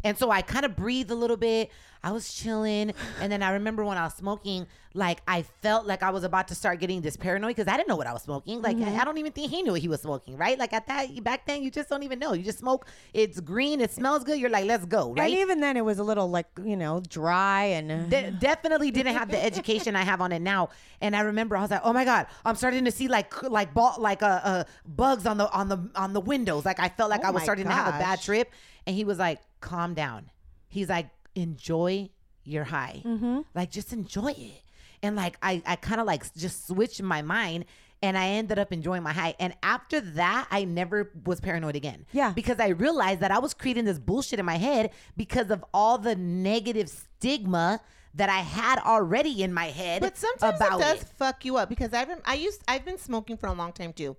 And 0.03 0.17
so 0.17 0.31
I 0.31 0.41
kind 0.41 0.65
of 0.65 0.75
breathed 0.75 1.11
a 1.11 1.15
little 1.15 1.37
bit. 1.37 1.71
I 2.01 2.11
was 2.11 2.33
chilling. 2.33 2.93
And 3.19 3.31
then 3.31 3.43
I 3.43 3.51
remember 3.51 3.83
when 3.83 3.97
I 3.97 4.03
was 4.03 4.13
smoking, 4.13 4.67
like 4.93 5.21
I 5.27 5.41
felt 5.41 5.85
like 5.85 6.01
I 6.01 6.09
was 6.09 6.23
about 6.23 6.47
to 6.47 6.55
start 6.55 6.79
getting 6.79 7.01
this 7.01 7.17
paranoid 7.17 7.55
because 7.55 7.71
I 7.71 7.75
didn't 7.75 7.89
know 7.89 7.97
what 7.97 8.07
I 8.07 8.13
was 8.13 8.23
smoking. 8.23 8.61
Like 8.61 8.77
I, 8.77 9.01
I 9.01 9.03
don't 9.03 9.17
even 9.17 9.33
think 9.33 9.51
he 9.51 9.61
knew 9.61 9.73
what 9.73 9.81
he 9.81 9.87
was 9.87 10.01
smoking, 10.01 10.37
right? 10.37 10.57
Like 10.57 10.71
at 10.73 10.87
that 10.87 11.23
back 11.23 11.45
then, 11.45 11.61
you 11.61 11.69
just 11.69 11.89
don't 11.89 12.03
even 12.03 12.17
know. 12.17 12.33
You 12.33 12.43
just 12.43 12.59
smoke. 12.59 12.87
It's 13.13 13.39
green. 13.41 13.81
It 13.81 13.91
smells 13.91 14.23
good. 14.23 14.39
You're 14.39 14.49
like, 14.49 14.65
let's 14.65 14.85
go, 14.85 15.13
right? 15.13 15.29
And 15.29 15.39
even 15.39 15.59
then, 15.59 15.75
it 15.77 15.83
was 15.83 15.99
a 15.99 16.03
little 16.03 16.29
like 16.29 16.47
you 16.63 16.77
know 16.77 17.01
dry 17.07 17.65
and. 17.65 18.09
De- 18.09 18.31
definitely 18.31 18.91
didn't 18.91 19.15
have 19.15 19.29
the 19.29 19.43
education 19.49 19.95
I 19.95 20.03
have 20.03 20.21
on 20.21 20.31
it 20.31 20.41
now. 20.41 20.69
And 21.01 21.15
I 21.15 21.21
remember 21.21 21.57
I 21.57 21.61
was 21.61 21.71
like, 21.71 21.81
oh 21.83 21.93
my 21.93 22.05
god, 22.05 22.27
I'm 22.45 22.55
starting 22.55 22.85
to 22.85 22.91
see 22.91 23.07
like 23.09 23.43
like 23.43 23.73
ball 23.73 23.95
like 23.99 24.23
uh, 24.23 24.39
uh 24.43 24.63
bugs 24.85 25.25
on 25.25 25.37
the 25.37 25.51
on 25.51 25.67
the 25.67 25.89
on 25.95 26.13
the 26.13 26.21
windows. 26.21 26.65
Like 26.65 26.79
I 26.79 26.89
felt 26.89 27.09
like 27.09 27.21
Oh 27.23 27.27
I 27.27 27.31
was 27.31 27.43
starting 27.43 27.65
to 27.65 27.71
have 27.71 27.93
a 27.93 27.99
bad 27.99 28.21
trip. 28.21 28.51
And 28.87 28.95
he 28.95 29.03
was 29.03 29.19
like, 29.19 29.39
calm 29.61 29.93
down. 29.93 30.31
He's 30.67 30.89
like, 30.89 31.09
enjoy 31.35 32.09
your 32.43 32.65
high. 32.65 33.01
Mm-hmm. 33.05 33.41
Like 33.53 33.71
just 33.71 33.93
enjoy 33.93 34.31
it. 34.37 34.61
And 35.01 35.15
like 35.15 35.37
I 35.41 35.61
I 35.65 35.75
kind 35.75 36.01
of 36.01 36.07
like 36.07 36.33
just 36.35 36.67
switched 36.67 37.01
my 37.01 37.21
mind. 37.21 37.65
And 38.01 38.17
I 38.17 38.27
ended 38.27 38.57
up 38.57 38.71
enjoying 38.71 39.03
my 39.03 39.11
high. 39.11 39.35
And 39.41 39.53
after 39.61 39.99
that, 39.99 40.47
I 40.51 40.63
never 40.63 41.11
was 41.25 41.41
paranoid 41.41 41.75
again. 41.75 42.05
Yeah. 42.13 42.31
Because 42.31 42.57
I 42.57 42.69
realized 42.69 43.19
that 43.19 43.29
I 43.31 43.39
was 43.39 43.53
creating 43.53 43.83
this 43.83 43.99
bullshit 43.99 44.39
in 44.39 44.45
my 44.45 44.55
head 44.55 44.91
because 45.17 45.51
of 45.51 45.65
all 45.73 45.97
the 45.97 46.15
negative 46.15 46.87
stigma 46.87 47.81
that 48.15 48.29
I 48.29 48.39
had 48.39 48.79
already 48.79 49.43
in 49.43 49.53
my 49.53 49.65
head 49.65 50.01
But 50.01 50.17
sometimes 50.17 50.55
about 50.61 50.79
it 50.79 50.83
does 50.83 51.01
it. 51.01 51.09
fuck 51.09 51.43
you 51.43 51.57
up 51.57 51.67
because 51.67 51.93
I've 51.93 52.07
been, 52.07 52.21
I 52.23 52.35
used 52.35 52.63
I've 52.69 52.85
been 52.85 52.97
smoking 52.97 53.35
for 53.35 53.47
a 53.47 53.53
long 53.53 53.73
time 53.73 53.91
too. 53.91 54.15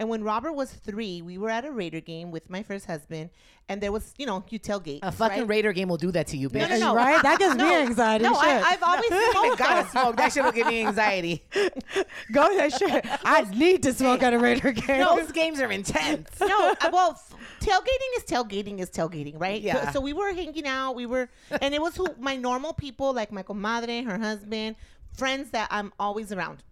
And 0.00 0.08
when 0.08 0.24
Robert 0.24 0.54
was 0.54 0.72
three, 0.72 1.20
we 1.20 1.36
were 1.36 1.50
at 1.50 1.66
a 1.66 1.70
Raider 1.70 2.00
game 2.00 2.30
with 2.30 2.48
my 2.48 2.62
first 2.62 2.86
husband, 2.86 3.28
and 3.68 3.82
there 3.82 3.92
was, 3.92 4.14
you 4.16 4.24
know, 4.24 4.42
you 4.48 4.58
tailgate. 4.58 5.00
A 5.02 5.12
fucking 5.12 5.40
right? 5.40 5.46
Raider 5.46 5.74
game 5.74 5.90
will 5.90 5.98
do 5.98 6.10
that 6.12 6.26
to 6.28 6.38
you, 6.38 6.48
bitch. 6.48 6.60
No, 6.60 6.68
no, 6.68 6.78
no. 6.78 6.94
Right? 6.94 7.22
That 7.22 7.38
gives 7.38 7.54
me 7.62 7.74
anxiety. 7.74 8.24
No, 8.24 8.32
shit. 8.32 8.44
I, 8.44 8.62
I've 8.62 8.82
always 8.82 9.06
smoked. 9.32 9.58
Gotta 9.58 9.88
smoke. 9.90 10.16
That 10.16 10.32
shit 10.32 10.42
will 10.42 10.52
give 10.52 10.68
me 10.68 10.86
anxiety. 10.86 11.44
Go 12.32 12.56
that 12.56 12.72
shit. 12.72 13.04
I 13.26 13.42
need 13.54 13.82
to 13.82 13.92
smoke 13.92 14.22
at 14.22 14.32
a 14.32 14.38
Raider 14.38 14.72
game. 14.72 15.04
Those 15.04 15.32
games 15.32 15.60
are 15.60 15.70
intense. 15.70 16.30
no, 16.40 16.74
uh, 16.80 16.90
well, 16.90 17.10
f- 17.10 17.34
tailgating 17.60 18.16
is 18.16 18.24
tailgating 18.24 18.78
is 18.80 18.88
tailgating, 18.88 19.38
right? 19.38 19.60
Yeah. 19.60 19.84
So, 19.88 19.92
so 19.92 20.00
we 20.00 20.14
were 20.14 20.32
hanging 20.32 20.66
out. 20.66 20.94
We 20.94 21.04
were, 21.04 21.28
and 21.60 21.74
it 21.74 21.82
was 21.82 21.94
who 21.94 22.06
my 22.18 22.36
normal 22.36 22.72
people, 22.72 23.12
like 23.12 23.32
my 23.32 23.42
comadre, 23.42 24.06
her 24.06 24.16
husband, 24.16 24.76
friends 25.12 25.50
that 25.50 25.68
I'm 25.70 25.92
always 25.98 26.32
around. 26.32 26.62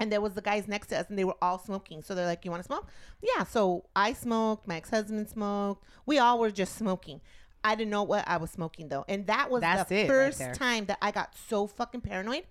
And 0.00 0.10
there 0.10 0.20
was 0.20 0.34
the 0.34 0.42
guys 0.42 0.66
next 0.66 0.88
to 0.88 0.98
us, 0.98 1.06
and 1.08 1.18
they 1.18 1.24
were 1.24 1.36
all 1.40 1.58
smoking. 1.58 2.02
So 2.02 2.14
they're 2.14 2.26
like, 2.26 2.44
"You 2.44 2.50
want 2.50 2.62
to 2.62 2.66
smoke?" 2.66 2.88
Yeah. 3.22 3.44
So 3.44 3.84
I 3.94 4.12
smoked. 4.12 4.66
My 4.66 4.76
ex-husband 4.76 5.28
smoked. 5.28 5.84
We 6.04 6.18
all 6.18 6.38
were 6.38 6.50
just 6.50 6.76
smoking. 6.76 7.20
I 7.62 7.74
didn't 7.76 7.90
know 7.90 8.02
what 8.02 8.28
I 8.28 8.36
was 8.36 8.50
smoking 8.50 8.88
though, 8.88 9.04
and 9.08 9.26
that 9.28 9.50
was 9.50 9.62
That's 9.62 9.88
the 9.88 9.96
it 9.96 10.00
right 10.02 10.08
first 10.08 10.54
time 10.54 10.86
that 10.86 10.98
I 11.00 11.10
got 11.10 11.34
so 11.48 11.66
fucking 11.66 12.02
paranoid. 12.02 12.44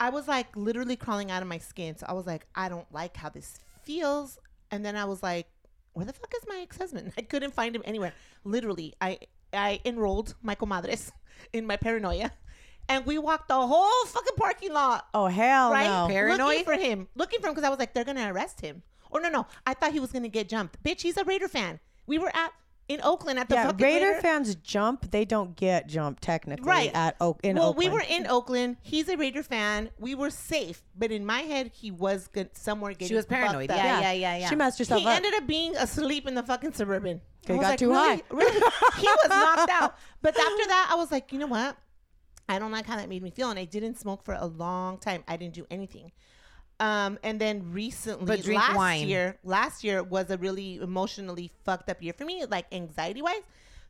I 0.00 0.10
was 0.10 0.26
like 0.26 0.56
literally 0.56 0.96
crawling 0.96 1.30
out 1.30 1.42
of 1.42 1.48
my 1.48 1.58
skin. 1.58 1.96
So 1.96 2.06
I 2.08 2.14
was 2.14 2.26
like, 2.26 2.46
I 2.54 2.68
don't 2.68 2.90
like 2.92 3.16
how 3.16 3.28
this 3.28 3.60
feels. 3.84 4.38
And 4.70 4.84
then 4.84 4.96
I 4.96 5.04
was 5.04 5.22
like, 5.22 5.46
where 5.92 6.04
the 6.04 6.12
fuck 6.12 6.32
is 6.36 6.42
my 6.48 6.58
ex-husband? 6.62 7.12
I 7.18 7.22
couldn't 7.22 7.54
find 7.54 7.76
him 7.76 7.82
anywhere. 7.84 8.12
Literally, 8.42 8.94
I 9.00 9.18
I 9.52 9.80
enrolled 9.84 10.34
my 10.42 10.54
comadres 10.54 11.12
in 11.52 11.66
my 11.66 11.76
paranoia. 11.76 12.32
And 12.88 13.06
we 13.06 13.18
walked 13.18 13.48
the 13.48 13.54
whole 13.54 14.06
fucking 14.06 14.36
parking 14.36 14.72
lot, 14.72 15.06
Oh 15.14 15.26
hell 15.26 15.70
right? 15.70 15.86
no. 15.86 16.06
Paranoid? 16.12 16.38
Looking 16.38 16.64
for 16.64 16.74
him. 16.74 17.08
Looking 17.14 17.40
for 17.40 17.48
him 17.48 17.54
because 17.54 17.64
I 17.66 17.70
was 17.70 17.78
like, 17.78 17.94
they're 17.94 18.04
gonna 18.04 18.32
arrest 18.32 18.60
him. 18.60 18.82
Or 19.10 19.20
no, 19.20 19.28
no. 19.30 19.46
I 19.66 19.74
thought 19.74 19.92
he 19.92 20.00
was 20.00 20.12
gonna 20.12 20.28
get 20.28 20.48
jumped. 20.48 20.82
Bitch, 20.82 21.00
he's 21.02 21.16
a 21.16 21.24
Raider 21.24 21.48
fan. 21.48 21.80
We 22.06 22.18
were 22.18 22.30
at 22.34 22.52
in 22.86 23.00
Oakland 23.02 23.38
at 23.38 23.48
the 23.48 23.54
Yeah, 23.54 23.66
fucking 23.68 23.82
Raider 23.82 24.20
fans 24.20 24.54
jump. 24.56 25.10
They 25.10 25.24
don't 25.24 25.56
get 25.56 25.86
jumped 25.88 26.22
technically 26.22 26.66
right 26.68 26.90
at 26.94 27.16
Oak 27.18 27.40
in 27.42 27.56
Oakland. 27.56 27.58
well 27.58 27.68
Oakland. 27.70 27.92
we 27.92 27.94
were 27.98 28.04
in 28.22 28.26
oakland 28.26 28.76
he's 28.82 29.08
a 29.08 29.16
raider 29.16 29.42
fan 29.42 29.88
we 29.98 30.14
were 30.14 30.28
safe 30.28 30.82
but 30.94 31.10
in 31.10 31.24
my 31.24 31.38
head 31.40 31.70
he 31.72 31.90
was 31.90 32.26
good 32.28 32.54
somewhere 32.54 32.92
getting 32.92 33.08
She 33.08 33.14
was 33.14 33.24
paranoid. 33.24 33.70
fucked 33.70 33.80
up. 33.80 33.86
Yeah, 33.86 34.00
yeah, 34.00 34.12
yeah, 34.12 34.36
yeah. 34.36 34.48
She 34.50 34.54
messed 34.56 34.78
herself 34.78 35.00
he 35.00 35.06
up. 35.06 35.16
ended 35.16 35.32
up 35.32 35.46
being 35.46 35.74
asleep 35.76 36.28
in 36.28 36.34
the 36.34 36.42
fucking 36.42 36.74
suburban 36.74 37.22
He 37.46 37.54
got 37.54 37.62
like, 37.62 37.78
too 37.78 37.88
really? 37.90 38.16
high. 38.16 38.22
Really? 38.30 38.52
he 38.98 39.06
was 39.06 39.28
knocked 39.30 39.70
out 39.70 39.96
but 40.20 40.36
after 40.38 40.66
that 40.66 40.88
i 40.92 40.94
was 40.96 41.10
like 41.10 41.32
you 41.32 41.38
know 41.38 41.46
what 41.46 41.78
i 42.48 42.58
don't 42.58 42.72
like 42.72 42.86
how 42.86 42.96
that 42.96 43.08
made 43.08 43.22
me 43.22 43.30
feel 43.30 43.50
and 43.50 43.58
i 43.58 43.64
didn't 43.64 43.98
smoke 43.98 44.24
for 44.24 44.34
a 44.34 44.46
long 44.46 44.98
time 44.98 45.22
i 45.28 45.36
didn't 45.36 45.54
do 45.54 45.66
anything 45.70 46.12
um, 46.80 47.18
and 47.22 47.40
then 47.40 47.70
recently, 47.70 48.26
But 48.26 48.42
drink 48.42 48.60
last 48.60 48.76
wine. 48.76 49.06
year, 49.06 49.38
last 49.44 49.84
year 49.84 50.02
was 50.02 50.28
a 50.30 50.36
really 50.38 50.76
emotionally 50.76 51.52
fucked 51.64 51.88
up 51.88 52.02
year 52.02 52.12
for 52.12 52.24
me, 52.24 52.44
like 52.46 52.66
anxiety 52.72 53.22
wise. 53.22 53.42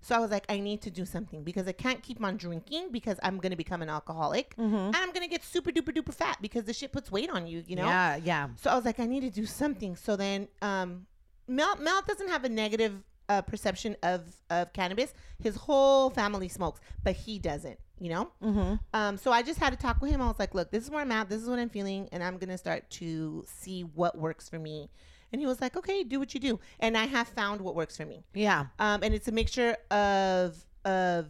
So 0.03 0.15
I 0.15 0.19
was 0.19 0.31
like, 0.31 0.45
I 0.51 0.61
need 0.61 0.83
to 0.83 0.91
do 0.91 1.07
something 1.07 1.45
because 1.45 1.67
I 1.67 1.73
can't 1.73 2.03
keep 2.03 2.23
on 2.23 2.37
drinking 2.37 2.89
because 2.93 3.19
I'm 3.23 3.39
gonna 3.39 3.57
become 3.57 3.81
an 3.81 3.89
alcoholic 3.89 4.55
Mm-hmm. 4.57 4.77
and 4.77 4.97
I'm 4.97 5.13
gonna 5.13 5.29
get 5.29 5.43
super 5.43 5.71
duper 5.71 5.95
duper 5.97 6.13
fat 6.13 6.37
because 6.43 6.65
the 6.65 6.75
shit 6.75 6.93
puts 6.93 7.11
weight 7.11 7.31
on 7.31 7.47
you, 7.47 7.65
you 7.67 7.75
know. 7.75 7.87
Yeah, 7.87 8.17
yeah. 8.17 8.49
So 8.61 8.69
I 8.71 8.75
was 8.77 8.85
like, 8.85 9.01
I 9.01 9.07
need 9.07 9.21
to 9.23 9.31
do 9.31 9.47
something. 9.47 9.97
So 9.97 10.15
then, 10.15 10.49
um, 10.61 11.07
Mel 11.49 11.77
Mel 11.77 12.03
doesn't 12.07 12.29
have 12.29 12.45
a 12.45 12.51
negative 12.51 13.03
uh, 13.31 13.41
perception 13.41 13.97
of 14.03 14.21
of 14.51 14.75
cannabis. 14.75 15.15
His 15.43 15.57
whole 15.57 16.11
family 16.11 16.49
smokes, 16.49 16.81
but 17.03 17.17
he 17.17 17.39
doesn't. 17.39 17.79
You 18.01 18.11
know. 18.11 18.31
Mm-hmm. 18.43 18.75
Um. 18.93 19.17
So 19.17 19.31
I 19.33 19.43
just 19.43 19.59
had 19.59 19.71
to 19.71 19.79
talk 19.79 20.01
with 20.03 20.11
him. 20.11 20.21
I 20.21 20.27
was 20.27 20.39
like, 20.39 20.55
Look, 20.55 20.71
this 20.71 20.85
is 20.85 20.91
where 20.91 21.01
I'm 21.01 21.13
at. 21.13 21.29
This 21.29 21.43
is 21.43 21.49
what 21.49 21.59
I'm 21.59 21.69
feeling, 21.71 22.09
and 22.13 22.23
I'm 22.23 22.39
gonna 22.39 22.59
start 22.59 22.91
to 22.91 23.45
see 23.47 23.83
what 23.83 24.19
works 24.19 24.49
for 24.49 24.59
me. 24.59 24.91
And 25.33 25.41
he 25.41 25.47
was 25.47 25.61
like, 25.61 25.77
Okay, 25.77 26.05
do 26.05 26.19
what 26.19 26.35
you 26.35 26.41
do. 26.41 26.61
And 26.81 26.97
I 26.97 27.07
have 27.07 27.29
found 27.29 27.61
what 27.61 27.75
works 27.75 27.97
for 27.97 28.05
me. 28.07 28.25
Yeah. 28.35 28.67
Um. 28.79 29.03
And 29.03 29.15
it's 29.15 29.29
a 29.29 29.33
mixture 29.33 29.77
of 29.91 30.57
of 30.85 31.27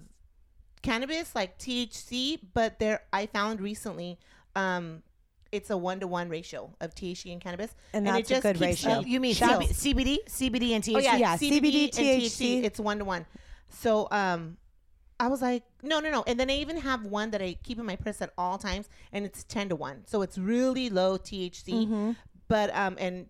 cannabis 0.82 1.34
like 1.34 1.58
THC, 1.58 2.38
but 2.52 2.78
there 2.78 3.02
I 3.12 3.26
found 3.26 3.60
recently, 3.60 4.18
um, 4.54 5.02
it's 5.50 5.70
a 5.70 5.76
one 5.76 6.00
to 6.00 6.06
one 6.06 6.28
ratio 6.28 6.74
of 6.80 6.94
THC 6.94 7.32
and 7.32 7.40
cannabis, 7.40 7.74
And 7.92 8.06
it 8.06 8.12
that's 8.12 8.30
a 8.30 8.40
good 8.40 8.60
ratio. 8.60 9.00
You 9.00 9.20
mean 9.20 9.34
CB- 9.34 9.70
CBD, 9.70 10.18
CBD, 10.28 10.70
and 10.72 10.84
THC? 10.84 10.96
Oh 10.96 10.98
yeah, 10.98 11.16
Yeah, 11.16 11.36
CBD, 11.36 11.60
CBD, 11.60 11.82
and 11.84 12.22
THC. 12.22 12.64
It's 12.64 12.78
one 12.80 12.98
to 12.98 13.04
one. 13.04 13.26
So 13.68 14.08
um, 14.10 14.56
I 15.25 15.29
was 15.29 15.41
like, 15.43 15.62
no, 15.83 16.01
no, 16.01 16.11
no. 16.11 16.22
And 16.27 16.39
then 16.39 16.49
I 16.51 16.57
even 16.64 16.77
have 16.79 17.01
one 17.05 17.31
that 17.33 17.43
I 17.43 17.57
keep 17.62 17.79
in 17.79 17.87
my 17.87 17.97
purse 17.97 18.20
at 18.22 18.33
all 18.37 18.59
times, 18.59 18.89
and 19.12 19.25
it's 19.25 19.43
ten 19.45 19.68
to 19.70 19.77
one. 19.77 20.03
So 20.07 20.22
it's 20.22 20.37
really 20.39 20.91
low 20.91 21.16
THC, 21.18 21.68
Mm-hmm. 21.87 22.11
but 22.49 22.68
um, 22.77 22.97
and 22.99 23.27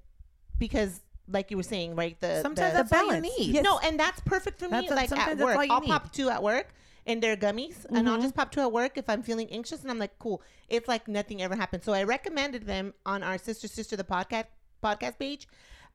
because 0.59 1.01
like 1.29 1.51
you 1.51 1.57
were 1.57 1.63
saying, 1.75 1.97
right? 1.97 2.21
The 2.21 2.43
Sometimes 2.43 2.73
the, 2.73 2.83
that's 2.83 2.93
all 2.93 3.05
you 3.05 3.09
balance. 3.23 3.39
need. 3.39 3.55
Yes. 3.55 3.65
no, 3.65 3.79
and 3.79 3.99
that's 3.99 4.21
perfect 4.23 4.59
for 4.59 4.67
me. 4.67 4.87
That's 4.89 4.93
a- 4.93 4.95
like 4.95 5.13
at 5.13 5.39
work, 5.39 5.57
I'll 5.71 5.81
need. 5.81 5.89
pop 5.89 6.13
two 6.13 6.29
at 6.29 6.43
work, 6.43 6.69
and 7.07 7.23
they're 7.23 7.37
gummies, 7.37 7.85
and 7.87 7.97
Mm-hmm. 7.97 8.09
I'll 8.09 8.21
just 8.21 8.35
pop 8.35 8.51
two 8.53 8.61
at 8.61 8.73
work 8.73 8.99
if 8.99 9.09
I'm 9.09 9.23
feeling 9.23 9.49
anxious, 9.51 9.81
and 9.83 9.91
I'm 9.91 9.99
like, 9.99 10.19
cool. 10.19 10.43
It's 10.69 10.89
like 10.89 11.09
nothing 11.09 11.43
ever 11.43 11.57
happened. 11.57 11.83
So 11.83 11.93
I 11.93 12.03
recommended 12.03 12.67
them 12.67 12.93
on 13.07 13.23
our 13.23 13.39
sister 13.39 13.69
sister 13.69 13.97
the 13.97 14.05
podcast 14.05 14.47
podcast 14.83 15.19
page. 15.19 15.47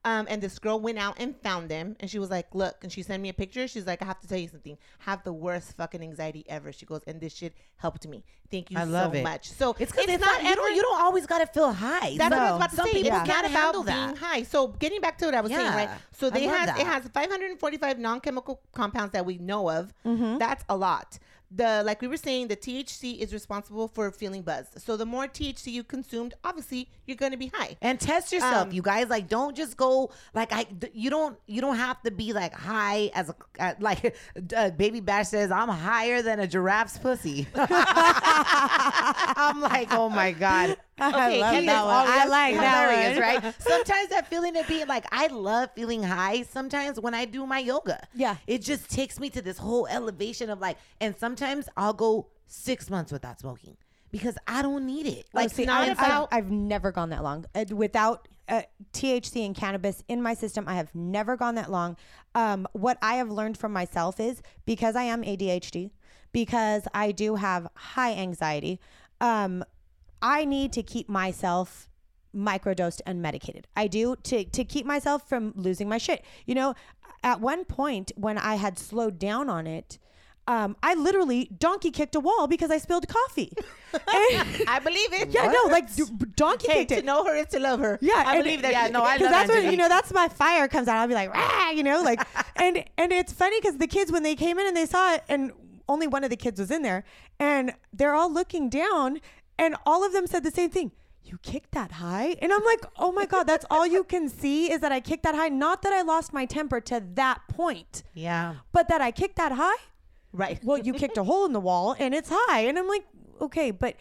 Um, 0.06 0.28
and 0.30 0.42
this 0.42 0.60
girl 0.60 0.80
went 0.80 0.98
out 0.98 1.16
and 1.20 1.36
found 1.44 1.68
them, 1.68 1.98
and 2.00 2.10
she 2.10 2.20
was 2.20 2.30
like, 2.30 2.56
"Look," 2.56 2.78
and 2.84 2.92
she 2.92 3.04
sent 3.04 3.22
me 3.22 3.28
a 3.28 3.34
picture. 3.34 3.68
She's 3.68 3.86
like, 3.86 4.02
"I 4.02 4.06
have 4.06 4.20
to 4.22 4.28
tell 4.30 4.38
you 4.38 4.48
something. 4.48 4.78
Have 5.00 5.24
the 5.26 5.34
worst 5.34 5.76
fucking 5.76 6.02
anxiety 6.02 6.46
ever." 6.48 6.72
She 6.72 6.86
goes, 6.86 7.02
"And 7.06 7.20
this 7.20 7.34
shit 7.36 7.54
helped 7.76 8.08
me. 8.08 8.24
Thank 8.50 8.72
you 8.72 8.78
I 8.78 8.86
love 8.86 9.12
so 9.12 9.20
it. 9.20 9.24
much." 9.24 9.50
So 9.52 9.76
It's 9.78 9.92
because 9.92 10.08
it's, 10.08 10.24
not, 10.24 10.42
you 10.42 10.56
don't 10.56 10.74
you 10.74 10.82
don't 10.82 11.02
always 11.02 11.26
gotta 11.26 11.48
feel 11.48 11.74
high. 11.74 12.16
that's 12.18 12.32
what 12.34 12.40
I 12.40 12.52
was 12.52 12.56
about 12.60 12.70
to 12.70 12.76
Some 12.78 12.88
say. 12.88 12.94
people 13.04 13.18
it's 13.20 13.30
can't 13.30 13.44
not 13.44 13.52
handle 13.52 13.82
about 13.82 13.86
that. 13.94 14.06
being 14.06 14.16
high. 14.16 14.44
So 14.44 14.68
getting 14.70 15.02
back 15.02 15.18
to 15.18 15.26
what 15.26 15.36
I 15.36 15.42
was 15.42 15.52
saying, 15.52 15.68
right? 15.74 15.90
So 16.14 16.30
they 16.30 16.44
has 16.46 16.68
that. 16.68 16.80
it 16.80 16.88
has 16.88 17.04
545 17.10 18.00
non-chemical 18.00 18.62
compounds 18.74 19.12
that 19.12 19.26
we 19.26 19.38
know 19.38 19.70
of. 19.70 19.94
Mm-hmm. 20.06 20.38
That's 20.38 20.64
a 20.70 20.78
lot. 20.78 21.20
The 21.52 21.82
like 21.84 22.02
we 22.02 22.08
were 22.08 22.18
saying, 22.18 22.48
the 22.48 22.56
THC 22.56 23.18
is 23.20 23.34
responsible 23.34 23.88
for 23.88 24.12
feeling 24.12 24.44
buzzed. 24.44 24.80
So 24.82 24.96
the 24.98 25.06
more 25.06 25.28
THC 25.28 25.68
you 25.72 25.84
consumed, 25.84 26.34
obviously 26.44 26.90
you're 27.08 27.18
going 27.18 27.32
to 27.32 27.38
be 27.38 27.48
high. 27.54 27.76
and 27.82 28.00
test 28.00 28.32
yourself 28.32 28.68
Um, 28.68 28.72
you 28.72 28.82
guys 28.84 29.10
like 29.10 29.28
don't 29.28 29.56
just 29.58 29.76
go 29.76 30.12
like 30.36 30.54
i 30.54 30.68
you 30.94 31.10
don't 31.10 31.38
you 31.48 31.60
don't 31.60 31.76
have 31.78 32.00
to 32.04 32.12
be 32.12 32.34
like 32.34 32.54
high 32.54 33.10
as 33.16 33.32
a 33.60 33.76
like 33.80 34.16
uh, 34.56 34.70
baby 34.72 35.00
bash 35.00 35.30
says 35.30 35.50
i'm 35.50 35.70
higher 35.70 36.22
than 36.22 36.40
a 36.40 36.46
giraffe's 36.48 37.00
pussy 37.00 37.48
i'm 37.56 37.70
like 39.62 39.88
oh 39.92 40.10
my 40.10 40.32
god 40.32 40.78
Okay, 41.02 41.42
love 41.42 41.56
he 41.56 41.66
that 41.66 41.86
one. 41.86 42.06
I 42.08 42.26
like 42.26 42.56
that 42.56 42.90
hilarious, 42.90 43.20
one. 43.44 43.44
right? 43.52 43.56
Sometimes 43.62 44.10
that 44.10 44.28
feeling 44.28 44.56
of 44.58 44.68
being 44.68 44.88
like, 44.88 45.06
I 45.12 45.28
love 45.28 45.70
feeling 45.76 46.04
high. 46.04 46.44
Sometimes 46.44 47.00
when 47.00 47.14
I 47.14 47.26
do 47.26 47.46
my 47.46 47.60
yoga, 47.60 48.06
Yeah. 48.14 48.36
it 48.48 48.62
just 48.62 48.90
takes 48.90 49.20
me 49.20 49.30
to 49.32 49.42
this 49.42 49.58
whole 49.58 49.88
elevation 49.88 50.50
of 50.50 50.60
like, 50.60 50.78
and 51.02 51.16
sometimes 51.18 51.70
I'll 51.78 51.94
go 51.94 52.28
six 52.48 52.90
months 52.90 53.12
without 53.12 53.40
smoking 53.40 53.78
because 54.12 54.38
I 54.48 54.62
don't 54.62 54.86
need 54.86 55.06
it. 55.06 55.26
Oh, 55.34 55.40
Like 55.40 55.52
see, 55.52 55.66
not 55.66 55.84
I, 55.84 55.92
about- 55.92 56.30
I've, 56.32 56.46
I've 56.46 56.52
never 56.52 56.92
gone 56.92 57.10
that 57.12 57.24
long 57.24 57.46
uh, 57.56 57.66
without 57.72 58.28
uh, 58.48 58.64
THC 58.94 59.46
and 59.46 59.56
cannabis 59.56 60.04
in 60.08 60.22
my 60.24 60.34
system. 60.34 60.66
I 60.68 60.76
have 60.76 60.94
never 60.96 61.38
gone 61.38 61.56
that 61.56 61.70
long. 61.70 61.96
Um, 62.34 62.68
what 62.74 62.98
I 63.02 63.16
have 63.16 63.30
learned 63.30 63.58
from 63.58 63.72
myself 63.72 64.20
is 64.20 64.42
because 64.66 64.96
I 64.96 65.04
am 65.04 65.22
ADHD, 65.24 65.92
because 66.32 66.84
I 66.94 67.12
do 67.12 67.36
have 67.36 67.68
high 67.76 68.14
anxiety, 68.14 68.80
um, 69.22 69.64
I 70.22 70.46
need 70.46 70.74
to 70.74 70.84
keep 70.84 71.10
myself 71.10 71.90
microdosed 72.36 73.02
and 73.06 73.22
medicated. 73.22 73.68
I 73.76 73.88
do 73.88 74.16
to 74.24 74.44
to 74.44 74.64
keep 74.64 74.86
myself 74.86 75.28
from 75.28 75.54
losing 75.56 75.90
my 75.90 75.98
shit. 75.98 76.24
You 76.46 76.56
know, 76.56 76.76
at 77.24 77.40
one 77.42 77.66
point 77.66 78.12
when 78.16 78.38
I 78.38 78.56
had 78.56 78.78
slowed 78.78 79.18
down 79.20 79.50
on 79.50 79.66
it, 79.68 79.98
um, 80.48 80.76
I 80.82 80.94
literally 80.96 81.50
donkey 81.58 81.92
kicked 81.92 82.16
a 82.16 82.20
wall 82.20 82.48
because 82.48 82.72
I 82.72 82.78
spilled 82.78 83.08
coffee. 83.08 83.52
I 84.08 84.80
believe 84.84 85.14
it. 85.14 85.30
yeah, 85.30 85.52
no, 85.52 85.72
like 85.72 85.90
donkey 86.36 86.68
Hey, 86.68 86.74
kicked 86.80 86.90
to 86.90 86.96
it. 86.98 87.00
To 87.02 87.06
know 87.06 87.24
her 87.26 87.36
is 87.36 87.48
to 87.48 87.60
love 87.60 87.80
her. 87.80 87.98
Yeah, 88.02 88.24
I 88.26 88.38
believe 88.42 88.62
that. 88.62 88.72
yeah, 88.72 88.88
no, 88.90 89.04
I 89.04 89.18
Because 89.18 89.32
love 89.32 89.48
that's 89.48 89.64
when 89.64 89.72
you 89.72 89.78
know 89.78 89.88
that's 89.90 90.14
my 90.14 90.28
fire 90.28 90.68
comes 90.68 90.88
out. 90.88 90.98
I'll 90.98 91.08
be 91.08 91.14
like, 91.14 91.34
Rah! 91.34 91.70
you 91.72 91.84
know, 91.84 92.02
like, 92.02 92.20
and 92.58 92.84
and 92.98 93.12
it's 93.12 93.34
funny 93.34 93.60
because 93.60 93.78
the 93.78 93.88
kids 93.88 94.12
when 94.12 94.24
they 94.24 94.36
came 94.36 94.60
in 94.60 94.68
and 94.68 94.78
they 94.78 94.86
saw 94.86 95.16
it, 95.16 95.24
and 95.30 95.52
only 95.88 96.06
one 96.08 96.24
of 96.24 96.30
the 96.30 96.38
kids 96.38 96.60
was 96.60 96.70
in 96.70 96.84
there, 96.84 97.04
and 97.40 97.74
they're 97.92 98.14
all 98.14 98.32
looking 98.32 98.70
down, 98.70 99.20
and 99.60 99.76
all 99.86 100.04
of 100.04 100.14
them 100.14 100.26
said 100.26 100.44
the 100.44 100.52
same 100.52 100.72
thing. 100.72 100.92
You 101.24 101.38
kicked 101.44 101.74
that 101.74 101.92
high, 101.92 102.38
and 102.42 102.52
I'm 102.52 102.64
like, 102.64 102.84
oh 102.98 103.12
my 103.12 103.28
god, 103.28 103.44
that's 103.44 103.66
all 103.70 103.86
you 103.86 104.04
can 104.04 104.30
see 104.30 104.72
is 104.72 104.80
that 104.82 104.92
I 104.92 105.00
kicked 105.00 105.24
that 105.24 105.36
high. 105.36 105.50
Not 105.50 105.84
that 105.84 105.94
I 105.94 106.02
lost 106.02 106.34
my 106.34 106.46
temper 106.46 106.80
to 106.82 107.04
that 107.14 107.42
point, 107.48 108.02
yeah. 108.16 108.56
but 108.72 108.88
that 108.88 109.02
I 109.02 109.12
kicked 109.12 109.36
that 109.36 109.52
high. 109.52 109.84
Right. 110.32 110.60
Well, 110.64 110.80
you 110.80 110.94
kicked 110.94 111.18
a 111.18 111.24
hole 111.24 111.46
in 111.46 111.54
the 111.54 111.60
wall 111.60 111.96
and 112.00 112.16
it's 112.16 112.30
high, 112.34 112.62
and 112.62 112.80
I'm 112.80 112.88
like, 112.88 113.06
okay, 113.42 113.70
but 113.70 113.96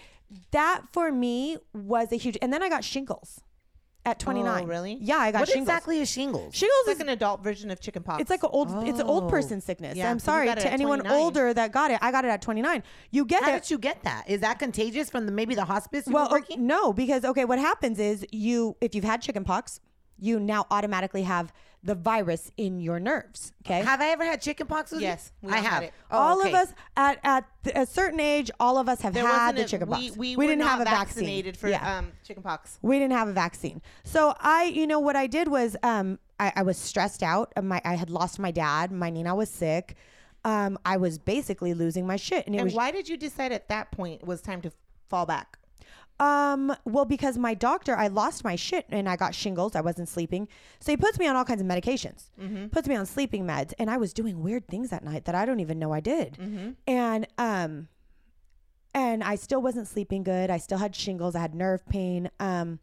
that 0.52 0.82
for 0.92 1.10
me 1.10 1.58
was 1.74 2.12
a 2.12 2.16
huge. 2.16 2.38
And 2.40 2.52
then 2.52 2.62
I 2.62 2.68
got 2.68 2.84
shingles 2.84 3.40
at 4.10 4.18
29. 4.18 4.64
Oh, 4.64 4.66
really? 4.66 4.98
Yeah, 5.00 5.16
I 5.18 5.30
got 5.32 5.40
What 5.40 5.48
shingles. 5.48 5.68
exactly 5.68 6.00
is 6.00 6.10
shingles? 6.10 6.54
Shingles 6.54 6.78
It's 6.86 6.92
is 6.94 6.98
like 6.98 7.06
an 7.06 7.12
adult 7.12 7.42
version 7.42 7.70
of 7.70 7.80
chicken 7.80 8.02
pox. 8.02 8.20
it's 8.20 8.30
like 8.30 8.42
an 8.42 8.50
old 8.52 8.68
it's 8.88 8.98
an 9.00 9.06
old 9.06 9.24
Oh. 9.24 9.28
person 9.28 9.60
sickness. 9.60 9.96
Yeah, 9.96 10.10
I'm 10.10 10.18
sorry 10.18 10.46
to 10.46 10.70
anyone 10.72 11.00
29. 11.00 11.20
older 11.22 11.54
that 11.54 11.72
got 11.72 11.90
it. 11.90 11.98
I 12.02 12.10
got 12.10 12.24
it 12.24 12.28
at 12.28 12.42
29. 12.42 12.82
You 13.10 13.24
get 13.24 13.42
How 13.44 13.50
it. 13.54 13.62
did 13.62 13.70
you 13.70 13.78
get 13.78 14.02
that? 14.04 14.24
Is 14.28 14.40
that 14.40 14.58
contagious 14.58 15.10
from 15.10 15.26
the 15.26 15.32
maybe 15.32 15.54
the 15.54 15.64
hospice 15.64 16.04
well, 16.06 16.24
were 16.24 16.28
o- 16.30 16.40
working? 16.40 16.66
no, 16.66 16.92
because 16.92 17.24
okay, 17.24 17.44
what 17.44 17.58
happens 17.58 17.98
is 17.98 18.24
you 18.32 18.76
if 18.80 18.94
you've 18.94 19.04
had 19.04 19.22
chicken 19.22 19.44
pox, 19.44 19.80
you 20.18 20.40
now 20.40 20.66
automatically 20.70 21.22
have 21.22 21.52
the 21.84 21.94
virus 21.94 22.50
in 22.56 22.80
your 22.80 22.98
nerves. 22.98 23.52
Okay. 23.64 23.80
Have 23.82 24.00
I 24.00 24.08
ever 24.10 24.24
had 24.24 24.40
chickenpox? 24.42 24.92
Yes, 24.98 25.32
we 25.42 25.52
I 25.52 25.56
all 25.58 25.62
had 25.62 25.72
have. 25.72 25.82
it. 25.84 25.92
Oh, 26.10 26.18
all 26.18 26.40
okay. 26.40 26.48
of 26.48 26.54
us 26.54 26.74
at 26.96 27.18
at 27.22 27.44
a 27.74 27.86
certain 27.86 28.18
age, 28.20 28.50
all 28.58 28.78
of 28.78 28.88
us 28.88 29.00
have 29.02 29.14
there 29.14 29.24
had 29.26 29.54
wasn't 29.54 29.56
the 29.56 29.62
a- 29.62 29.68
chicken 29.68 29.88
we, 29.88 30.10
we, 30.12 30.36
were 30.36 30.42
didn't 30.44 30.58
not 30.58 30.70
have 30.70 30.80
a 30.80 30.84
vaccine. 30.84 31.52
for 31.54 31.68
Yeah. 31.68 31.98
um, 31.98 32.12
chicken 32.24 32.42
pox. 32.42 32.78
we 32.82 32.98
didn't 32.98 33.12
have 33.16 33.28
a 33.28 33.32
vaccine. 33.32 33.80
So 34.04 34.34
I, 34.40 34.64
you 34.64 34.86
know, 34.86 34.98
what 35.00 35.16
I 35.16 35.26
did 35.28 35.48
was 35.48 35.76
um, 35.82 36.18
I, 36.40 36.52
I 36.56 36.62
was 36.62 36.76
stressed 36.76 37.22
out. 37.22 37.52
Uh, 37.56 37.62
My 37.62 37.80
I 37.84 37.94
had 37.94 38.10
lost 38.10 38.38
my 38.38 38.50
dad. 38.50 38.90
My 38.90 39.10
Nina 39.10 39.34
was 39.34 39.48
sick. 39.48 39.94
Um, 40.44 40.78
I 40.84 40.96
was 40.96 41.18
basically 41.18 41.74
losing 41.74 42.06
my 42.06 42.16
shit, 42.16 42.46
and 42.46 42.54
it 42.54 42.58
And 42.58 42.66
was 42.66 42.74
why 42.74 42.90
did 42.90 43.08
you 43.08 43.16
decide 43.16 43.52
at 43.52 43.68
that 43.68 43.90
point 43.90 44.22
it 44.22 44.26
was 44.26 44.40
time 44.40 44.62
to 44.62 44.72
fall 45.08 45.26
back? 45.26 45.57
Um 46.20 46.74
well 46.84 47.04
because 47.04 47.38
my 47.38 47.54
doctor 47.54 47.94
I 47.96 48.08
lost 48.08 48.42
my 48.42 48.56
shit 48.56 48.86
and 48.90 49.08
I 49.08 49.16
got 49.16 49.34
shingles. 49.34 49.76
I 49.76 49.80
wasn't 49.80 50.08
sleeping, 50.08 50.48
so 50.80 50.90
he 50.92 50.96
puts 50.96 51.18
me 51.18 51.26
on 51.28 51.36
all 51.36 51.44
kinds 51.44 51.60
of 51.60 51.66
medications. 51.66 52.30
Puts 52.70 52.88
me 52.88 52.96
on 52.96 53.06
sleeping 53.06 53.44
meds, 53.46 53.72
and 53.78 53.88
I 53.90 53.96
was 53.98 54.12
doing 54.12 54.42
weird 54.42 54.66
things 54.66 54.90
that 54.90 55.04
night 55.04 55.24
that 55.26 55.34
I 55.34 55.44
don't 55.46 55.60
even 55.60 55.78
know 55.78 55.92
I 55.92 56.00
did. 56.00 56.36
And 56.86 57.26
um, 57.38 57.88
and 58.94 59.22
I 59.22 59.36
still 59.36 59.62
wasn't 59.62 59.86
sleeping 59.86 60.22
good. 60.24 60.50
I 60.50 60.56
still 60.58 60.78
had 60.78 60.96
shingles. 60.96 61.34
I 61.36 61.40
had 61.40 61.54
nerve 61.54 61.86
pain. 61.88 62.30
Um, 62.40 62.80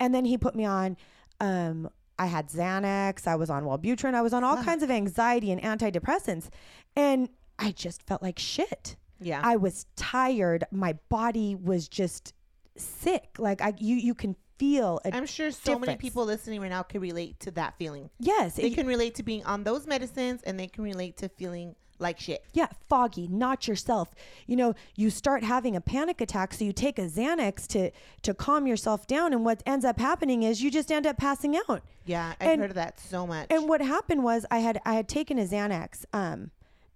and 0.00 0.14
then 0.14 0.24
he 0.24 0.36
put 0.36 0.54
me 0.54 0.64
on. 0.64 0.96
Um, 1.40 1.88
I 2.18 2.26
had 2.26 2.48
Xanax. 2.48 3.26
I 3.26 3.36
was 3.36 3.48
on 3.48 3.64
Wellbutrin. 3.64 4.14
I 4.14 4.22
was 4.22 4.32
on 4.32 4.42
all 4.44 4.56
kinds 4.62 4.82
of 4.82 4.90
anxiety 4.90 5.52
and 5.52 5.62
antidepressants, 5.62 6.48
and 6.96 7.28
I 7.58 7.70
just 7.72 8.02
felt 8.02 8.22
like 8.22 8.38
shit. 8.38 8.96
Yeah. 9.20 9.40
I 9.42 9.56
was 9.56 9.86
tired. 9.96 10.64
My 10.70 10.94
body 11.08 11.54
was 11.54 11.88
just 11.88 12.34
sick. 12.78 13.36
Like 13.38 13.60
I, 13.60 13.74
you, 13.78 13.96
you 13.96 14.14
can 14.14 14.36
feel. 14.58 15.00
i 15.04 15.10
I'm 15.16 15.26
sure 15.26 15.50
so 15.50 15.78
many 15.78 15.96
people 15.96 16.24
listening 16.24 16.60
right 16.60 16.70
now 16.70 16.82
can 16.82 17.00
relate 17.00 17.38
to 17.40 17.50
that 17.52 17.74
feeling. 17.78 18.10
Yes, 18.18 18.56
They 18.56 18.64
it- 18.64 18.74
can 18.74 18.86
relate 18.86 19.14
to 19.16 19.22
being 19.22 19.44
on 19.44 19.64
those 19.64 19.86
medicines 19.86 20.42
and 20.44 20.58
they 20.58 20.66
can 20.66 20.82
relate 20.84 21.16
to 21.18 21.28
feeling 21.28 21.74
like 22.00 22.20
shit. 22.20 22.44
Yeah, 22.52 22.68
foggy, 22.88 23.26
not 23.26 23.66
yourself. 23.66 24.14
You 24.46 24.54
know, 24.54 24.74
you 24.94 25.10
start 25.10 25.42
having 25.42 25.74
a 25.74 25.80
panic 25.80 26.20
attack, 26.20 26.54
so 26.54 26.64
you 26.64 26.72
take 26.72 26.96
a 26.98 27.06
Xanax 27.08 27.66
to 27.68 27.90
to 28.22 28.34
calm 28.34 28.68
yourself 28.68 29.08
down, 29.08 29.32
and 29.32 29.44
what 29.44 29.64
ends 29.66 29.84
up 29.84 29.98
happening 29.98 30.44
is 30.44 30.62
you 30.62 30.70
just 30.70 30.92
end 30.92 31.06
up 31.08 31.16
passing 31.16 31.56
out. 31.68 31.82
Yeah, 32.06 32.34
I've 32.40 32.48
And- 32.50 32.60
heard 32.60 32.70
of 32.70 32.76
that 32.76 33.00
so 33.00 33.26
much. 33.26 33.48
And 33.50 33.68
what 33.68 33.80
happened 33.80 34.22
was 34.22 34.46
I 34.50 34.58
had 34.58 34.80
I 34.84 34.94
had 34.94 35.08
taken 35.08 35.40
a 35.40 35.44
Xanax 35.44 36.04
um, 36.12 36.52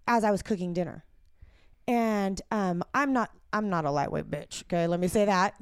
as 0.07 0.23
I 0.23 0.31
was 0.31 0.41
cooking 0.41 0.73
dinner, 0.73 1.05
and 1.89 2.41
um, 2.53 2.83
I'm 2.95 3.13
not 3.13 3.31
I'm 3.53 3.69
not 3.69 3.85
a 3.85 3.91
lightweight 3.91 4.31
bitch. 4.31 4.63
Okay, 4.65 4.87
let 4.87 4.99
me 5.01 5.09
say 5.09 5.25
that. 5.27 5.55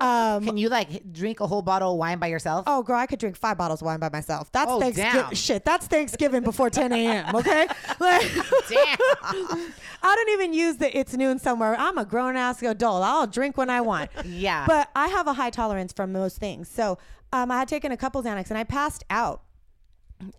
Um, 0.00 0.44
Can 0.44 0.56
you 0.56 0.68
like 0.68 1.12
drink 1.12 1.40
a 1.40 1.46
whole 1.46 1.62
bottle 1.62 1.92
of 1.92 1.98
wine 1.98 2.18
by 2.18 2.28
yourself? 2.28 2.64
Oh, 2.66 2.82
girl, 2.82 2.96
I 2.96 3.06
could 3.06 3.18
drink 3.18 3.36
five 3.36 3.58
bottles 3.58 3.82
of 3.82 3.86
wine 3.86 3.98
by 4.00 4.10
myself. 4.10 4.50
That's 4.52 4.70
Oh, 4.70 4.80
Thanksgiving. 4.80 5.34
Shit, 5.34 5.64
that's 5.64 5.86
Thanksgiving 5.86 6.42
before 6.42 6.70
10 6.70 6.92
a.m. 6.92 7.34
Okay, 7.34 7.66
like, 8.00 8.30
Damn. 8.68 8.96
I 10.04 10.14
don't 10.16 10.30
even 10.30 10.52
use 10.52 10.76
the 10.76 10.96
it's 10.96 11.14
noon 11.16 11.38
somewhere. 11.38 11.74
I'm 11.78 11.98
a 11.98 12.04
grown 12.04 12.36
ass 12.36 12.62
adult. 12.62 13.02
I'll 13.04 13.26
drink 13.26 13.56
when 13.56 13.70
I 13.70 13.80
want. 13.80 14.10
Yeah. 14.24 14.64
But 14.66 14.90
I 14.94 15.08
have 15.08 15.26
a 15.26 15.32
high 15.32 15.50
tolerance 15.50 15.92
for 15.92 16.06
most 16.06 16.38
things. 16.38 16.68
So 16.68 16.98
um, 17.32 17.50
I 17.50 17.58
had 17.60 17.68
taken 17.68 17.92
a 17.92 17.96
couple 17.96 18.22
Xanax 18.22 18.50
and 18.50 18.58
I 18.58 18.64
passed 18.64 19.04
out. 19.10 19.42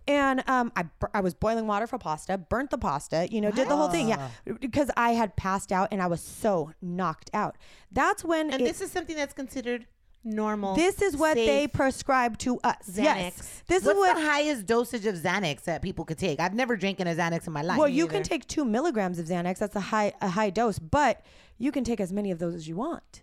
And 0.06 0.42
um, 0.48 0.72
I, 0.76 0.84
I 1.12 1.20
was 1.20 1.34
boiling 1.34 1.66
water 1.66 1.86
for 1.86 1.98
pasta, 1.98 2.38
burnt 2.38 2.70
the 2.70 2.78
pasta, 2.78 3.28
you 3.30 3.40
know, 3.40 3.50
did 3.50 3.68
the 3.68 3.76
whole 3.76 3.88
thing. 3.88 4.08
Yeah. 4.08 4.28
Because 4.60 4.90
I 4.96 5.10
had 5.12 5.36
passed 5.36 5.72
out 5.72 5.88
and 5.92 6.02
I 6.02 6.06
was 6.06 6.20
so 6.20 6.72
knocked 6.80 7.30
out. 7.34 7.56
That's 7.92 8.24
when 8.24 8.52
and 8.52 8.62
it- 8.62 8.64
this 8.64 8.80
is 8.80 8.90
something 8.90 9.16
that's 9.16 9.34
considered 9.34 9.86
normal. 10.24 10.74
this 10.74 11.02
is 11.02 11.16
what 11.16 11.34
they 11.34 11.68
prescribe 11.68 12.38
to 12.38 12.58
us. 12.64 12.76
Yes. 12.94 13.34
Xanax. 13.36 13.66
This 13.66 13.84
What's 13.84 13.86
is 13.86 13.94
what 13.96 14.16
the 14.16 14.22
highest 14.22 14.66
dosage 14.66 15.06
of 15.06 15.16
Xanax 15.16 15.64
that 15.64 15.82
people 15.82 16.04
could 16.04 16.18
take? 16.18 16.40
I've 16.40 16.54
never 16.54 16.76
drinking 16.76 17.06
a 17.06 17.14
Xanax 17.14 17.46
in 17.46 17.52
my 17.52 17.62
life. 17.62 17.78
Well, 17.78 17.88
you 17.88 18.06
can 18.06 18.22
take 18.22 18.46
two 18.48 18.64
milligrams 18.64 19.18
of 19.18 19.26
Xanax. 19.26 19.58
That's 19.58 19.76
a 19.76 19.80
high 19.80 20.12
a 20.20 20.28
high 20.28 20.50
dose, 20.50 20.78
but 20.78 21.22
you 21.58 21.70
can 21.72 21.84
take 21.84 22.00
as 22.00 22.12
many 22.12 22.30
of 22.30 22.38
those 22.38 22.54
as 22.54 22.66
you 22.66 22.76
want. 22.76 23.22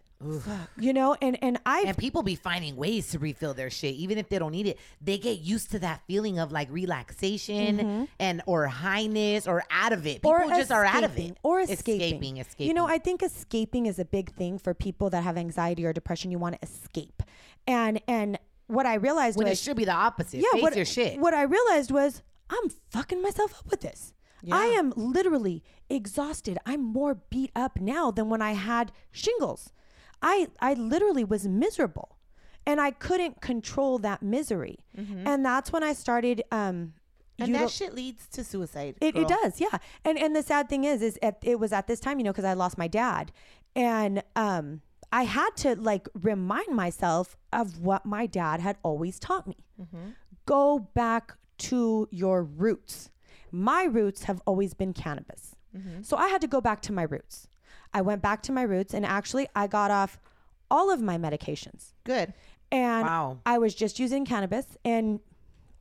You 0.78 0.94
know, 0.94 1.16
and 1.22 1.38
and 1.42 1.60
I 1.66 1.84
and 1.88 1.98
people 1.98 2.24
be 2.24 2.36
finding 2.36 2.76
ways 2.76 3.10
to 3.12 3.20
refill 3.20 3.54
their 3.54 3.70
shit, 3.70 3.96
even 3.96 4.18
if 4.18 4.30
they 4.30 4.40
don't 4.40 4.52
need 4.52 4.68
it. 4.68 4.78
They 5.02 5.18
get 5.18 5.40
used 5.40 5.72
to 5.72 5.80
that 5.80 6.02
feeling 6.08 6.40
of 6.40 6.52
like 6.52 6.70
relaxation 6.72 8.08
and 8.20 8.42
or 8.46 8.68
highness 8.68 9.48
or 9.48 9.64
out 9.72 9.94
of 9.94 10.06
it. 10.06 10.16
People 10.22 10.32
Mm-hmm. 10.34 10.52
or 10.52 10.56
just 10.56 10.72
are 10.72 10.86
out 10.86 11.04
of 11.04 11.18
it. 11.18 11.38
or 11.44 11.60
escaping. 11.60 12.02
escaping, 12.02 12.38
escaping. 12.38 12.68
You 12.68 12.74
know, 12.74 12.88
I 12.88 12.98
think 12.98 13.22
escaping 13.24 13.86
is 13.86 14.00
a 14.00 14.06
big 14.06 14.34
thing 14.36 14.58
for 14.58 14.74
people 14.74 15.10
that 15.10 15.24
have 15.24 15.38
anxiety 15.38 15.86
or 15.86 15.94
depression. 15.94 16.32
You 16.32 16.40
want 16.40 16.60
to 16.62 16.68
escape, 16.68 17.24
and 17.68 18.02
and 18.08 18.38
what 18.68 18.86
I 18.86 18.96
realized 18.96 19.38
when 19.38 19.48
it 19.48 19.58
should 19.58 19.78
be 19.78 19.86
the 19.86 19.92
opposite. 19.92 20.38
yeah, 20.42 20.48
Face 20.54 20.62
what, 20.62 20.76
your 20.76 20.86
shit. 20.86 21.20
What 21.20 21.34
I 21.34 21.44
realized 21.44 21.92
was 21.92 22.22
I'm 22.50 22.70
fucking 22.90 23.22
myself 23.22 23.54
up 23.60 23.70
with 23.70 23.82
this. 23.82 24.14
I 24.52 24.66
am 24.68 24.92
literally 24.96 25.64
exhausted. 25.90 26.58
I'm 26.66 26.82
more 26.84 27.14
beat 27.30 27.52
up 27.56 27.80
now 27.80 28.10
than 28.12 28.28
when 28.30 28.42
I 28.42 28.54
had 28.54 28.92
shingles. 29.12 29.72
I 30.22 30.48
I 30.60 30.74
literally 30.74 31.24
was 31.24 31.48
miserable. 31.48 32.18
And 32.66 32.80
I 32.80 32.92
couldn't 32.92 33.42
control 33.42 33.98
that 34.00 34.22
misery. 34.22 34.78
And 35.28 35.44
that's 35.44 35.72
when 35.74 35.84
I 35.84 35.94
started 35.94 36.44
um 36.52 36.94
and 37.40 37.56
that 37.56 37.62
shit 37.72 37.96
leads 37.96 38.28
to 38.28 38.44
suicide. 38.44 38.96
it, 39.02 39.16
it 39.16 39.28
does, 39.28 39.60
yeah. 39.60 39.78
And 40.06 40.18
and 40.20 40.36
the 40.36 40.44
sad 40.44 40.70
thing 40.70 40.84
is, 40.84 41.02
is 41.02 41.18
at, 41.24 41.40
it 41.42 41.60
was 41.60 41.74
at 41.74 41.88
this 41.88 42.00
time, 42.00 42.20
you 42.20 42.24
know, 42.24 42.32
because 42.32 42.46
I 42.46 42.54
lost 42.54 42.78
my 42.78 42.88
dad, 42.88 43.32
and 43.76 44.22
um, 44.36 44.82
I 45.12 45.24
had 45.24 45.50
to 45.58 45.76
like 45.76 46.08
remind 46.14 46.68
myself 46.76 47.36
of 47.52 47.80
what 47.80 48.06
my 48.06 48.28
dad 48.28 48.60
had 48.60 48.78
always 48.84 49.18
taught 49.18 49.48
me. 49.48 49.58
Go 50.46 50.80
back 50.94 51.36
to 51.70 52.08
your 52.12 52.44
roots. 52.44 53.10
My 53.52 53.84
roots 53.86 54.24
have 54.24 54.40
always 54.46 54.74
been 54.76 54.94
cannabis, 54.94 55.56
so 56.04 56.18
I 56.18 56.28
had 56.28 56.42
to 56.42 56.48
go 56.48 56.62
back 56.62 56.82
to 56.84 56.94
my 56.94 57.04
roots. 57.04 57.48
I 57.94 58.02
went 58.02 58.22
back 58.22 58.42
to 58.44 58.52
my 58.52 58.64
roots, 58.64 58.94
and 58.94 59.06
actually, 59.06 59.48
I 59.56 59.68
got 59.68 59.92
off 59.92 60.20
all 60.72 60.90
of 60.90 61.02
my 61.02 61.18
medications 61.18 61.92
Good. 62.06 62.34
and 62.72 63.06
Wow. 63.06 63.40
I 63.46 63.58
was 63.58 63.76
just 63.76 64.00
using 64.00 64.26
cannabis 64.26 64.66
and 64.84 65.20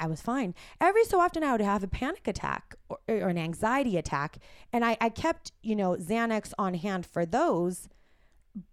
I 0.00 0.08
was 0.08 0.20
fine. 0.20 0.54
Every 0.80 1.04
so 1.04 1.20
often 1.20 1.44
I 1.44 1.52
would 1.52 1.60
have 1.60 1.84
a 1.84 1.86
panic 1.86 2.26
attack 2.26 2.74
or, 2.88 2.98
or 3.08 3.28
an 3.28 3.38
anxiety 3.38 3.96
attack 3.96 4.38
and 4.72 4.84
I, 4.84 4.96
I 5.00 5.08
kept, 5.08 5.52
you 5.62 5.76
know, 5.76 5.94
Xanax 5.96 6.52
on 6.58 6.74
hand 6.74 7.06
for 7.06 7.24
those, 7.24 7.88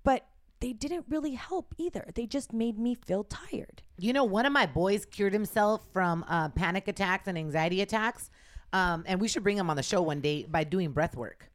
but 0.04 0.26
they 0.60 0.74
didn't 0.74 1.06
really 1.08 1.34
help 1.34 1.76
either. 1.78 2.10
They 2.16 2.26
just 2.26 2.52
made 2.52 2.80
me 2.80 2.96
feel 2.96 3.24
tired. 3.26 3.84
You 4.00 4.12
know, 4.12 4.24
one 4.24 4.48
of 4.48 4.54
my 4.54 4.66
boys 4.66 5.06
cured 5.06 5.34
himself 5.34 5.86
from 5.94 6.26
uh, 6.28 6.50
panic 6.50 6.88
attacks 6.88 7.28
and 7.28 7.38
anxiety 7.38 7.82
attacks, 7.82 8.32
um, 8.74 9.04
and 9.06 9.22
we 9.22 9.28
should 9.28 9.44
bring 9.44 9.58
him 9.58 9.70
on 9.70 9.76
the 9.76 9.84
show 9.84 10.02
one 10.02 10.20
day 10.20 10.48
by 10.50 10.64
doing 10.64 10.94
breath 10.94 11.16
work. 11.16 11.52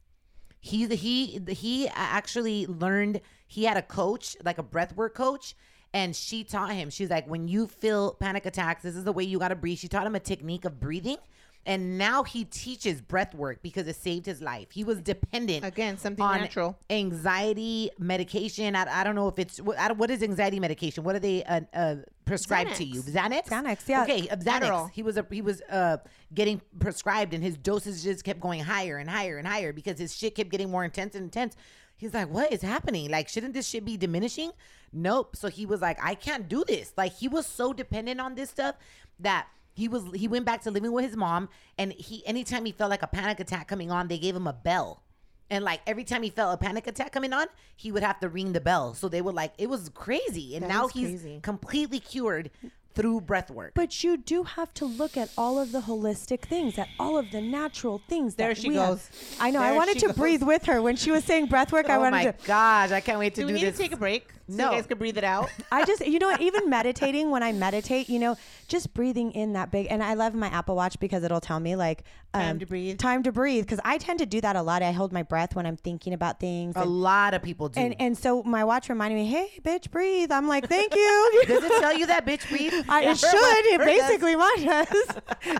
He 0.63 0.87
he 0.95 1.41
he 1.49 1.89
actually 1.89 2.65
learned 2.65 3.19
he 3.45 3.65
had 3.65 3.75
a 3.75 3.81
coach, 3.81 4.37
like 4.45 4.57
a 4.57 4.63
breathwork 4.63 5.13
coach, 5.13 5.55
and 5.93 6.15
she 6.15 6.45
taught 6.45 6.71
him. 6.71 6.89
She's 6.89 7.09
like, 7.09 7.27
when 7.27 7.49
you 7.49 7.67
feel 7.67 8.13
panic 8.13 8.45
attacks, 8.45 8.81
this 8.81 8.95
is 8.95 9.03
the 9.03 9.11
way 9.11 9.25
you 9.25 9.39
got 9.39 9.49
to 9.49 9.55
breathe. 9.55 9.77
She 9.77 9.89
taught 9.89 10.07
him 10.07 10.15
a 10.15 10.21
technique 10.21 10.63
of 10.63 10.79
breathing. 10.79 11.17
And 11.65 11.97
now 11.97 12.23
he 12.23 12.43
teaches 12.43 12.99
breath 12.99 13.33
work 13.33 13.61
because 13.61 13.87
it 13.87 13.95
saved 13.95 14.25
his 14.25 14.41
life. 14.41 14.71
He 14.71 14.83
was 14.83 14.99
dependent 15.01 15.63
Again, 15.63 15.97
something 15.97 16.23
on 16.23 16.41
natural. 16.41 16.77
anxiety 16.89 17.89
medication. 17.97 18.75
I, 18.75 19.01
I 19.01 19.03
don't 19.05 19.15
know 19.15 19.29
if 19.29 19.39
it's 19.39 19.61
what, 19.61 19.97
what 19.97 20.11
is 20.11 20.21
anxiety 20.21 20.59
medication. 20.59 21.05
What 21.05 21.15
are 21.15 21.19
they 21.19 21.43
uh, 21.45 21.61
uh, 21.73 21.95
prescribed 22.25 22.75
to 22.75 22.85
Xanax. 22.85 22.93
you? 22.93 23.01
Xanax. 23.01 23.45
Xanax, 23.47 23.87
yeah. 23.87 24.03
Okay, 24.03 24.27
uh, 24.27 24.35
Xanax. 24.35 24.59
Adderall. 24.59 24.91
He 24.91 25.03
was 25.03 25.15
a, 25.15 25.25
he 25.31 25.41
was 25.41 25.61
uh, 25.69 25.97
getting 26.33 26.61
prescribed, 26.79 27.33
and 27.33 27.41
his 27.41 27.57
dosages 27.57 28.21
kept 28.21 28.41
going 28.41 28.61
higher 28.61 28.97
and 28.97 29.09
higher 29.09 29.37
and 29.37 29.47
higher 29.47 29.71
because 29.71 29.97
his 29.97 30.13
shit 30.15 30.35
kept 30.35 30.49
getting 30.49 30.69
more 30.69 30.83
intense 30.83 31.15
and 31.15 31.23
intense. 31.23 31.55
He's 31.95 32.13
like, 32.13 32.29
"What 32.29 32.51
is 32.51 32.61
happening? 32.61 33.09
Like, 33.09 33.29
shouldn't 33.29 33.53
this 33.53 33.67
shit 33.69 33.85
be 33.85 33.95
diminishing?" 33.95 34.51
Nope. 34.91 35.37
So 35.37 35.47
he 35.47 35.65
was 35.65 35.79
like, 35.79 35.97
"I 36.03 36.15
can't 36.15 36.49
do 36.49 36.65
this." 36.67 36.91
Like, 36.97 37.13
he 37.13 37.29
was 37.29 37.45
so 37.45 37.71
dependent 37.71 38.19
on 38.19 38.35
this 38.35 38.49
stuff 38.49 38.75
that 39.19 39.47
he 39.73 39.87
was 39.87 40.03
he 40.13 40.27
went 40.27 40.45
back 40.45 40.61
to 40.63 40.71
living 40.71 40.91
with 40.91 41.05
his 41.05 41.15
mom, 41.17 41.49
and 41.77 41.91
he 41.93 42.25
anytime 42.25 42.65
he 42.65 42.71
felt 42.71 42.89
like 42.89 43.03
a 43.03 43.07
panic 43.07 43.39
attack 43.39 43.67
coming 43.67 43.91
on, 43.91 44.07
they 44.07 44.17
gave 44.17 44.35
him 44.35 44.47
a 44.47 44.53
bell. 44.53 45.03
And 45.49 45.63
like 45.63 45.81
every 45.85 46.03
time 46.03 46.23
he 46.23 46.29
felt 46.29 46.53
a 46.53 46.57
panic 46.57 46.87
attack 46.87 47.11
coming 47.11 47.33
on, 47.33 47.45
he 47.75 47.91
would 47.91 48.01
have 48.03 48.19
to 48.21 48.29
ring 48.29 48.53
the 48.53 48.61
bell. 48.61 48.93
So 48.93 49.07
they 49.07 49.21
would 49.21 49.35
like 49.35 49.53
it 49.57 49.69
was 49.69 49.89
crazy. 49.89 50.55
And 50.55 50.63
That 50.63 50.69
now 50.69 50.85
is 50.87 50.91
he's 50.93 51.07
crazy. 51.21 51.39
completely 51.43 51.99
cured 51.99 52.49
through 52.95 53.21
breath 53.21 53.49
work. 53.51 53.71
But 53.75 54.03
you 54.03 54.17
do 54.17 54.43
have 54.43 54.71
to 54.75 54.85
look 54.85 55.17
at 55.17 55.29
all 55.37 55.59
of 55.59 55.71
the 55.71 55.81
holistic 55.81 56.41
things, 56.41 56.77
at 56.77 56.87
all 56.99 57.17
of 57.17 57.31
the 57.31 57.41
natural 57.41 58.01
things. 58.07 58.35
There 58.35 58.49
that 58.49 58.57
she 58.57 58.69
we 58.69 58.75
have. 58.75 58.89
goes. 58.89 59.09
I 59.39 59.49
know. 59.51 59.61
I 59.61 59.69
There 59.69 59.75
wanted 59.75 59.93
she 59.95 59.99
to 60.01 60.07
goes. 60.07 60.15
breathe 60.15 60.43
with 60.43 60.65
her 60.65 60.81
when 60.81 60.95
she 60.95 61.09
was 61.11 61.23
saying 61.23 61.47
breath 61.47 61.71
work. 61.71 61.89
I 61.89 61.95
oh 61.95 61.99
wanted 62.01 62.11
my 62.17 62.25
to. 62.25 62.35
gosh, 62.47 62.91
I 62.91 63.01
can't 63.01 63.17
wait 63.19 63.33
to 63.35 63.41
Do 63.41 63.47
do, 63.47 63.53
we 63.53 63.59
need 63.59 63.67
this. 63.67 63.77
to 63.77 63.81
take 63.83 63.93
a 63.93 63.97
break 63.97 64.29
so 64.49 64.55
No. 64.55 64.71
you 64.71 64.77
guys 64.77 64.87
can 64.87 64.97
breathe 64.97 65.17
it 65.17 65.23
out? 65.23 65.49
I 65.71 65.85
just, 65.85 66.05
you 66.05 66.19
know 66.19 66.27
what, 66.27 66.41
even 66.49 66.69
meditating, 66.69 67.29
when 67.31 67.43
I 67.43 67.51
meditate, 67.51 68.09
you 68.09 68.19
know, 68.19 68.35
just 68.67 68.93
breathing 68.93 69.31
in 69.31 69.53
that 69.53 69.71
big, 69.71 69.87
and 69.89 70.03
I 70.03 70.13
love 70.15 70.33
my 70.33 70.47
Apple 70.47 70.75
Watch 70.75 70.99
because 70.99 71.23
it'll 71.23 71.39
tell 71.41 71.59
me 71.59 71.75
like, 71.75 72.03
Time 72.33 72.51
um, 72.53 72.59
to 72.59 72.65
breathe. 72.65 72.97
Time 72.97 73.21
to 73.23 73.31
breathe. 73.31 73.63
Because 73.63 73.79
I 73.85 73.97
tend 73.99 74.17
to 74.19 74.25
do 74.25 74.41
that 74.41 74.55
a 74.55 74.61
lot. 74.63 74.81
I 74.81 74.91
hold 74.91 75.13
my 75.13 75.21
breath 75.21 75.55
when 75.55 75.65
I'm 75.67 75.77
thinking 75.77 76.13
about 76.13 76.39
things. 76.39 76.75
a 76.75 76.79
and, 76.79 76.89
lot 76.89 77.33
of 77.35 77.43
people 77.43 77.69
do. 77.69 77.79
and, 77.79 77.95
and 77.99 78.17
so 78.17 78.41
my 78.43 78.63
watch 78.63 78.89
reminded 78.89 79.15
me, 79.17 79.27
hey, 79.27 79.49
bitch, 79.61 79.91
breathe. 79.91 80.31
I'm 80.31 80.47
like, 80.47 80.67
thank 80.67 80.95
you. 80.95 81.43
Does 81.47 81.63
it 81.63 81.79
tell 81.79 81.95
you 81.95 82.07
that 82.07 82.25
bitch 82.25 82.49
breathe? 82.49 82.73
I, 82.89 83.03
it 83.03 83.17
should. 83.17 83.29
It 83.33 83.79
basically 83.79 84.35
mine 84.35 84.63
does. 84.65 85.07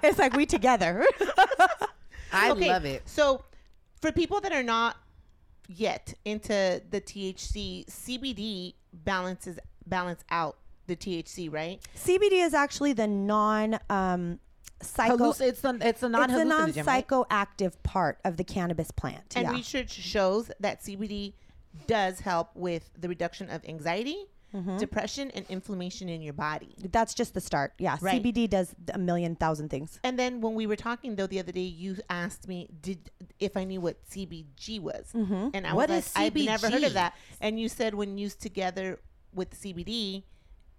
it's 0.03 0.17
like 0.17 0.33
we 0.35 0.45
together. 0.47 1.05
I 2.31 2.51
Okay, 2.51 2.69
love 2.69 2.85
it. 2.85 3.03
So, 3.07 3.43
for 4.01 4.11
people 4.11 4.41
that 4.41 4.51
are 4.51 4.63
not 4.63 4.97
yet 5.67 6.13
into 6.25 6.81
the 6.89 7.01
THC, 7.01 7.85
CBD 7.85 8.73
balances 8.93 9.59
balance 9.87 10.23
out 10.29 10.57
the 10.87 10.95
THC, 10.95 11.51
right? 11.51 11.79
CBD 11.95 12.45
is 12.45 12.53
actually 12.53 12.93
the 12.93 13.07
non 13.07 13.79
um, 13.89 14.39
psycho. 14.81 15.17
Halluc- 15.17 15.41
it's 15.41 15.61
the 15.61 15.77
it's 15.81 16.03
a 16.03 16.09
non 16.09 16.23
it's 16.23 16.33
the 16.33 16.45
non 16.45 16.71
hallucinogen, 16.71 16.85
right? 16.85 17.07
psychoactive 17.07 17.73
part 17.83 18.19
of 18.25 18.37
the 18.37 18.43
cannabis 18.43 18.91
plant. 18.91 19.33
And 19.35 19.45
yeah. 19.45 19.51
research 19.51 19.91
shows 19.91 20.51
that 20.59 20.81
CBD 20.81 21.33
does 21.87 22.19
help 22.19 22.49
with 22.55 22.89
the 22.99 23.07
reduction 23.09 23.49
of 23.49 23.63
anxiety, 23.65 24.25
Mm-hmm. 24.53 24.77
depression, 24.77 25.31
and 25.31 25.45
inflammation 25.49 26.09
in 26.09 26.21
your 26.21 26.33
body. 26.33 26.75
That's 26.91 27.13
just 27.15 27.33
the 27.33 27.41
start. 27.41 27.73
Yeah. 27.79 27.97
Right. 28.01 28.21
CBD 28.23 28.47
does 28.49 28.75
a 28.93 28.99
million 28.99 29.35
thousand 29.35 29.69
things. 29.69 29.99
And 30.03 30.17
then 30.19 30.41
when 30.41 30.53
we 30.53 30.67
were 30.67 30.75
talking 30.75 31.15
though 31.15 31.25
the 31.27 31.39
other 31.39 31.51
day, 31.51 31.61
you 31.61 31.97
asked 32.09 32.47
me 32.47 32.69
did 32.81 33.09
if 33.39 33.57
I 33.57 33.63
knew 33.63 33.81
what 33.81 33.97
CBG 34.09 34.79
was, 34.79 35.07
Mm-hmm. 35.15 35.49
and 35.55 35.65
I 35.65 35.73
What 35.73 35.89
was 35.89 36.13
like, 36.15 36.25
I've 36.27 36.35
never 36.35 36.69
heard 36.69 36.83
of 36.83 36.93
that. 36.93 37.15
And 37.41 37.59
you 37.59 37.67
said 37.67 37.95
when 37.95 38.17
used 38.17 38.41
together 38.41 38.99
with 39.33 39.59
CBD, 39.59 40.23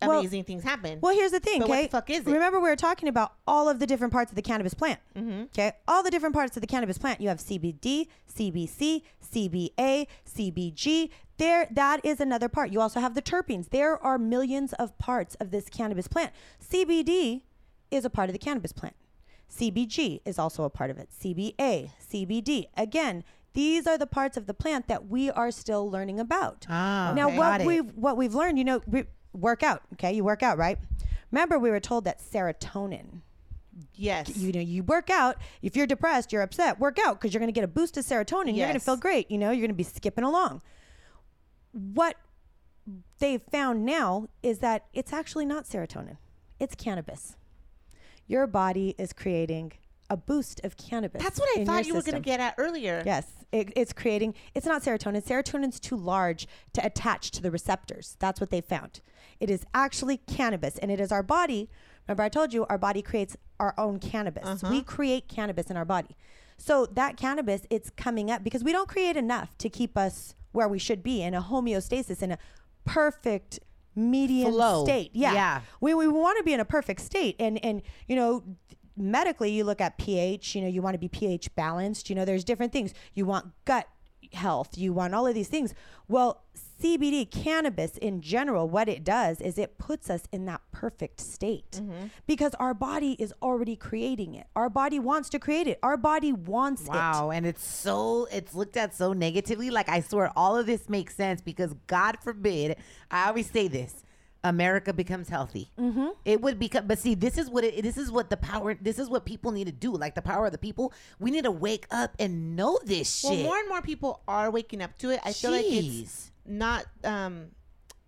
Well- 0.09 0.21
amazing 0.21 0.45
things 0.45 0.63
happen. 0.63 0.99
Well, 1.01 1.15
here's 1.15 1.31
the 1.33 1.41
thing, 1.41 1.61
But 1.61 1.71
okay? 1.71 1.83
what 1.83 1.91
the 1.91 1.97
fuck 1.97 2.11
is 2.11 2.27
it? 2.27 2.31
Remember, 2.31 2.61
we 2.61 2.69
were 2.69 2.77
talking 2.77 3.09
about 3.09 3.35
all 3.47 3.69
of 3.69 3.79
the 3.79 3.87
different 3.87 4.13
parts 4.13 4.31
of 4.31 4.37
the 4.37 4.43
cannabis 4.43 4.75
plant. 4.75 5.01
Mm-hmm. 5.17 5.43
Okay, 5.45 5.73
all 5.89 6.03
the 6.03 6.11
different 6.11 6.35
parts 6.35 6.57
of 6.57 6.61
the 6.61 6.67
cannabis 6.67 6.99
plant. 6.99 7.21
You 7.21 7.29
have 7.29 7.39
CBD, 7.39 8.09
CBC, 8.33 9.03
CBA, 9.33 10.07
CBG. 10.27 11.11
There, 11.37 11.67
that 11.73 12.05
is 12.05 12.21
another 12.21 12.49
part. 12.49 12.71
You 12.71 12.81
also 12.81 13.01
have 13.01 13.15
the 13.15 13.23
terpenes. 13.23 13.71
There 13.71 13.99
are 14.03 14.19
millions 14.19 14.73
of 14.75 14.97
parts 14.99 15.35
of 15.37 15.51
this 15.51 15.69
cannabis 15.69 16.07
plant. 16.07 16.33
CBD 16.63 17.43
is 17.91 18.05
a 18.05 18.11
part 18.11 18.29
of 18.29 18.33
the 18.33 18.39
cannabis 18.39 18.73
plant. 18.73 18.95
CBG 19.51 20.21
is 20.25 20.39
also 20.39 20.65
a 20.65 20.71
part 20.71 20.91
of 20.91 20.99
it. 20.99 21.11
CBA, 21.11 21.91
CBD. 22.01 22.67
Again, 22.77 23.25
these 23.53 23.87
are 23.87 23.97
the 23.97 24.07
parts 24.07 24.37
of 24.37 24.47
the 24.47 24.55
plant 24.55 24.89
that 24.89 25.09
we 25.09 25.31
are 25.31 25.51
still 25.51 25.89
learning 25.89 26.19
about. 26.19 26.67
Ah, 26.69 27.13
now, 27.15 27.29
what 27.29 27.61
it. 27.61 27.67
we've 27.67 27.93
what 27.95 28.17
we've 28.17 28.35
learned, 28.35 28.59
you 28.59 28.65
know, 28.65 28.81
we 28.87 29.05
work 29.35 29.63
out. 29.63 29.83
Okay, 29.95 30.13
you 30.13 30.25
work 30.25 30.43
out, 30.43 30.57
right? 30.59 30.79
Remember, 31.31 31.59
we 31.59 31.71
were 31.71 31.81
told 31.81 32.05
that 32.05 32.21
serotonin. 32.21 33.21
yes, 33.95 34.37
You 34.37 34.53
know, 34.53 34.61
you 34.61 34.83
work 34.85 35.11
out. 35.11 35.37
If 35.63 35.75
you're 35.77 35.87
depressed, 35.87 36.33
you're 36.33 36.43
upset. 36.43 36.79
Work 36.79 36.99
out 37.05 37.21
because 37.21 37.35
you're 37.35 37.41
going 37.41 37.53
to 37.53 37.59
get 37.61 37.65
a 37.65 37.69
boost 37.69 37.97
of 37.97 38.05
serotonin. 38.05 38.57
You're 38.57 38.67
going 38.67 38.75
to 38.75 38.85
feel 38.85 38.97
great. 38.97 39.31
You 39.31 39.39
know, 39.39 39.51
you're 39.51 39.61
going 39.67 39.69
to 39.69 39.75
be 39.75 39.83
skipping 39.83 40.25
along. 40.25 40.63
What 41.73 42.17
they've 43.19 43.43
found 43.51 43.85
now 43.85 44.29
is 44.43 44.59
that 44.61 44.85
it's 44.93 45.13
actually 45.13 45.47
not 45.47 45.65
serotonin. 45.65 46.19
It's 46.61 46.75
cannabis. 46.77 47.37
Your 48.27 48.47
body 48.47 48.95
is 48.97 49.13
creating 49.13 49.73
a 50.11 50.17
boost 50.17 50.61
of 50.65 50.77
cannabis. 50.77 51.23
that's 51.23 51.41
what 51.41 51.49
I 51.59 51.65
thought 51.65 51.87
you 51.87 51.95
were 51.95 52.03
going 52.03 52.15
to 52.15 52.21
get 52.21 52.39
at 52.39 52.55
earlier. 52.59 53.03
Yes, 53.05 53.27
it, 53.55 53.73
it's 53.77 53.93
creating. 53.93 54.35
It's 54.55 54.67
not 54.67 54.83
serotonin. 54.83 55.25
Serotonin's 55.25 55.79
too 55.79 55.97
large 55.97 56.47
to 56.73 56.85
attach 56.85 57.31
to 57.33 57.41
the 57.43 57.51
receptors. 57.51 58.17
That's 58.19 58.41
what 58.41 58.51
they 58.51 58.61
found. 58.61 59.01
It 59.39 59.49
is 59.49 59.65
actually 59.73 60.17
cannabis, 60.19 60.77
and 60.79 60.91
it 60.91 60.99
is 61.01 61.13
our 61.13 61.23
body. 61.23 61.71
Remember, 62.09 62.25
I 62.25 62.29
told 62.29 62.53
you 62.53 62.67
our 62.67 62.79
body 62.79 63.01
creates 63.01 63.37
our 63.61 63.73
own 63.79 63.99
cannabis. 64.01 64.45
Uh-huh. 64.45 64.69
We 64.71 64.83
create 64.83 65.29
cannabis 65.29 65.67
in 65.71 65.77
our 65.77 65.85
body. 65.85 66.17
So 66.59 66.87
that 66.87 67.17
cannabis, 67.17 67.63
it's 67.71 67.91
coming 67.91 68.31
up 68.31 68.43
because 68.45 68.65
we 68.65 68.73
don't 68.73 68.89
create 68.89 69.17
enough 69.17 69.57
to 69.59 69.69
keep 69.69 69.97
us 69.97 70.35
where 70.53 70.69
we 70.69 70.79
should 70.79 71.03
be 71.03 71.23
in 71.23 71.35
a 71.35 71.43
homeostasis, 71.43 72.23
in 72.23 72.33
a 72.33 72.39
perfect 72.85 73.61
median 73.97 74.51
Flow. 74.53 74.85
state. 74.85 75.11
Yeah, 75.15 75.33
Yeah. 75.33 75.61
we, 75.81 75.95
we 75.95 76.09
want 76.09 76.39
to 76.39 76.45
be 76.45 76.53
in 76.53 76.61
a 76.61 76.65
perfect 76.65 77.01
state 77.01 77.37
and 77.39 77.65
and 77.65 77.83
you 78.09 78.17
know 78.17 78.43
medically 78.97 79.51
you 79.51 79.65
look 79.65 79.81
at 79.81 79.99
ph 79.99 80.55
you 80.55 80.63
know 80.63 80.69
you 80.69 80.83
want 80.83 80.95
to 80.95 80.99
be 80.99 81.09
ph 81.09 81.55
balanced 81.55 82.09
you 82.09 82.17
know 82.17 82.25
there's 82.25 82.45
different 82.45 82.73
things 82.73 82.95
you 83.15 83.25
want 83.27 83.47
gut 83.65 83.89
health 84.33 84.77
you 84.77 84.93
want 84.93 85.15
all 85.15 85.27
of 85.27 85.35
these 85.35 85.49
things 85.49 85.75
well 86.09 86.43
cbd 86.83 87.31
cannabis 87.31 87.97
in 87.99 88.21
general 88.21 88.69
what 88.69 88.89
it 88.89 89.05
does 89.05 89.41
is 89.41 89.59
it 89.59 89.79
puts 89.79 90.11
us 90.11 90.25
in 90.33 90.45
that 90.45 90.61
perfect 90.73 91.21
state 91.21 91.73
mm-hmm. 91.73 92.07
because 92.27 92.53
our 92.55 92.75
body 92.75 93.13
is 93.21 93.33
already 93.43 93.77
creating 93.77 94.35
it 94.35 94.47
our 94.57 94.69
body 94.69 94.99
wants 94.99 95.29
to 95.29 95.39
create 95.39 95.69
it 95.69 95.79
our 95.83 95.97
body 95.97 96.33
wants 96.33 96.83
it 96.83 96.89
Wow, 97.15 97.31
and 97.31 97.47
it's 97.47 97.65
so 97.65 98.27
it's 98.31 98.55
looked 98.55 98.77
at 98.77 98.95
so 98.95 99.13
negatively. 99.13 99.71
Like 99.71 99.89
I 99.89 100.01
swear, 100.01 100.31
all 100.37 100.57
of 100.57 100.67
this 100.67 100.89
makes 100.89 101.15
sense 101.15 101.41
because 101.41 101.75
God 101.87 102.19
forbid. 102.23 102.77
I 103.11 103.29
always 103.29 103.51
say 103.51 103.69
this: 103.69 104.03
America 104.45 104.93
becomes 104.93 105.29
healthy. 105.29 105.71
Mm-hmm. 105.79 106.09
It 106.25 106.41
would 106.43 106.59
become, 106.59 106.87
but 106.87 106.99
see, 106.99 107.15
this 107.15 107.39
is 107.39 107.51
what 107.51 107.65
it. 107.65 107.83
This 107.83 107.97
is 107.97 108.13
what 108.13 108.31
the 108.31 108.37
power. 108.37 108.75
This 108.75 108.99
is 108.99 109.09
what 109.09 109.25
people 109.25 109.51
need 109.51 109.65
to 109.65 109.73
do. 109.73 109.91
Like 109.97 110.15
the 110.15 110.23
power 110.23 110.47
of 110.47 110.53
the 110.53 110.59
people. 110.59 110.93
We 111.19 111.31
need 111.31 111.45
to 111.45 111.51
wake 111.51 111.87
up 111.91 112.15
and 112.19 112.55
know 112.55 112.79
this 112.85 113.25
Well, 113.25 113.35
shit. 113.35 113.43
more 113.45 113.57
and 113.59 113.69
more 113.69 113.83
people 113.83 114.23
are 114.29 114.51
waking 114.51 114.83
up 114.83 114.97
to 114.99 115.11
it. 115.11 115.21
I 115.25 115.33
feel 115.33 115.51
like 115.51 115.65
it's 115.67 116.31
not 116.47 116.85
um, 117.03 117.47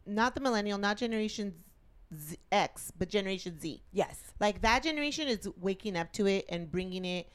not 0.06 0.34
the 0.34 0.40
millennial, 0.42 0.78
not 0.78 0.98
Generation 0.98 1.54
Z- 2.14 2.36
X, 2.52 2.92
but 2.96 3.08
Generation 3.08 3.58
Z. 3.58 3.82
yes 3.92 4.20
Like 4.38 4.60
that 4.60 4.82
generation 4.84 5.26
is 5.26 5.48
waking 5.60 5.96
up 5.96 6.12
to 6.12 6.26
it 6.26 6.44
and 6.48 6.70
bringing 6.70 7.04
it 7.04 7.28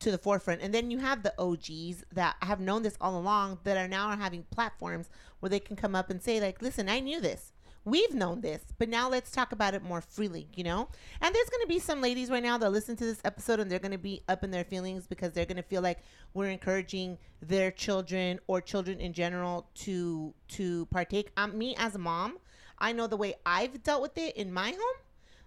to 0.00 0.10
the 0.10 0.18
forefront. 0.18 0.60
And 0.62 0.72
then 0.74 0.90
you 0.90 0.98
have 0.98 1.22
the 1.22 1.34
OGs 1.38 2.04
that 2.14 2.36
have 2.42 2.60
known 2.60 2.82
this 2.82 2.96
all 3.00 3.18
along 3.18 3.58
that 3.64 3.76
are 3.76 3.88
now 3.88 4.16
having 4.16 4.44
platforms 4.50 5.08
where 5.40 5.50
they 5.50 5.60
can 5.60 5.76
come 5.76 5.94
up 5.94 6.08
and 6.10 6.22
say 6.22 6.40
like, 6.40 6.62
"Listen, 6.62 6.88
I 6.88 7.00
knew 7.00 7.20
this. 7.20 7.52
We've 7.90 8.14
known 8.14 8.40
this, 8.40 8.62
but 8.78 8.88
now 8.88 9.08
let's 9.08 9.30
talk 9.30 9.52
about 9.52 9.74
it 9.74 9.82
more 9.82 10.00
freely, 10.00 10.48
you 10.54 10.64
know?" 10.64 10.88
And 11.20 11.34
there's 11.34 11.48
going 11.48 11.62
to 11.62 11.68
be 11.68 11.78
some 11.78 12.00
ladies 12.00 12.30
right 12.30 12.42
now 12.42 12.58
that 12.58 12.70
listen 12.70 12.96
to 12.96 13.04
this 13.04 13.20
episode 13.24 13.60
and 13.60 13.70
they're 13.70 13.78
going 13.78 13.92
to 13.92 13.98
be 13.98 14.22
up 14.28 14.44
in 14.44 14.50
their 14.50 14.64
feelings 14.64 15.06
because 15.06 15.32
they're 15.32 15.46
going 15.46 15.56
to 15.56 15.62
feel 15.62 15.82
like 15.82 15.98
we're 16.34 16.50
encouraging 16.50 17.18
their 17.40 17.70
children 17.70 18.40
or 18.46 18.60
children 18.60 19.00
in 19.00 19.12
general 19.12 19.68
to 19.74 20.34
to 20.48 20.86
partake. 20.86 21.30
Um, 21.36 21.56
me 21.56 21.74
as 21.76 21.94
a 21.94 21.98
mom, 21.98 22.38
I 22.78 22.92
know 22.92 23.06
the 23.06 23.16
way 23.16 23.34
I've 23.46 23.82
dealt 23.82 24.02
with 24.02 24.18
it 24.18 24.36
in 24.36 24.52
my 24.52 24.70
home 24.70 24.98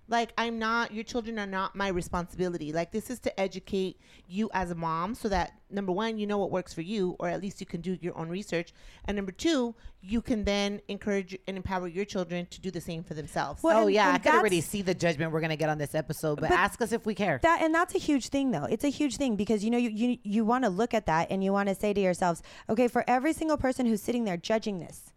like 0.07 0.33
i'm 0.37 0.59
not 0.59 0.93
your 0.93 1.03
children 1.03 1.39
are 1.39 1.47
not 1.47 1.75
my 1.75 1.87
responsibility 1.87 2.73
like 2.73 2.91
this 2.91 3.09
is 3.09 3.19
to 3.19 3.39
educate 3.39 3.99
you 4.27 4.49
as 4.53 4.71
a 4.71 4.75
mom 4.75 5.15
so 5.15 5.29
that 5.29 5.53
number 5.69 5.91
one 5.91 6.17
you 6.17 6.27
know 6.27 6.37
what 6.37 6.51
works 6.51 6.73
for 6.73 6.81
you 6.81 7.15
or 7.19 7.29
at 7.29 7.41
least 7.41 7.59
you 7.59 7.65
can 7.65 7.79
do 7.81 7.97
your 8.01 8.17
own 8.17 8.27
research 8.27 8.73
and 9.05 9.15
number 9.15 9.31
two 9.31 9.73
you 10.01 10.21
can 10.21 10.43
then 10.43 10.81
encourage 10.87 11.37
and 11.47 11.55
empower 11.55 11.87
your 11.87 12.03
children 12.03 12.45
to 12.47 12.59
do 12.59 12.71
the 12.71 12.81
same 12.81 13.03
for 13.03 13.13
themselves 13.13 13.61
Well, 13.63 13.77
oh 13.77 13.85
and- 13.85 13.93
yeah, 13.93 14.07
and 14.07 14.15
I 14.15 14.19
could 14.19 14.33
already 14.33 14.59
see 14.61 14.81
the 14.81 14.93
judgment 14.95 15.31
we're 15.31 15.41
gonna 15.41 15.55
get 15.55 15.69
on 15.69 15.77
this 15.77 15.93
episode. 15.93 16.41
But, 16.41 16.49
But 16.49 16.57
ask 16.57 16.81
us 16.81 16.91
if 16.91 17.05
we 17.05 17.13
care. 17.13 17.39
That 17.43 17.61
and 17.61 17.73
that's 17.73 17.93
a 17.93 17.99
huge 17.99 18.29
thing 18.29 18.49
though. 18.51 18.63
It's 18.65 18.83
a 18.83 18.89
huge 18.89 19.17
thing 19.17 19.35
because 19.35 19.63
you 19.63 19.69
know 19.69 19.77
you 19.77 19.89
you, 19.91 20.17
you 20.23 20.43
want 20.43 20.63
to 20.63 20.69
look 20.71 20.93
at 20.95 21.05
that 21.05 21.29
and 21.29 21.43
you 21.43 21.53
want 21.53 21.69
to 21.69 21.75
say 21.75 21.93
to 21.93 22.01
yourselves, 22.01 22.41
okay, 22.67 22.87
for 22.87 23.03
every 23.07 23.31
single 23.33 23.57
person 23.57 23.85
who's 23.85 24.01
sitting 24.01 24.23
there 24.23 24.37
judging 24.37 24.79
this, 24.79 25.13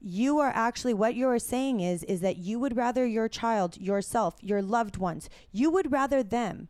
you 0.00 0.38
are 0.38 0.52
actually 0.54 0.94
what 0.94 1.14
you 1.14 1.28
are 1.28 1.38
saying 1.38 1.80
is 1.80 2.02
is 2.04 2.20
that 2.20 2.38
you 2.38 2.58
would 2.58 2.76
rather 2.76 3.04
your 3.06 3.28
child, 3.28 3.76
yourself, 3.76 4.36
your 4.40 4.62
loved 4.62 4.96
ones, 4.96 5.28
you 5.52 5.70
would 5.70 5.92
rather 5.92 6.22
them 6.22 6.68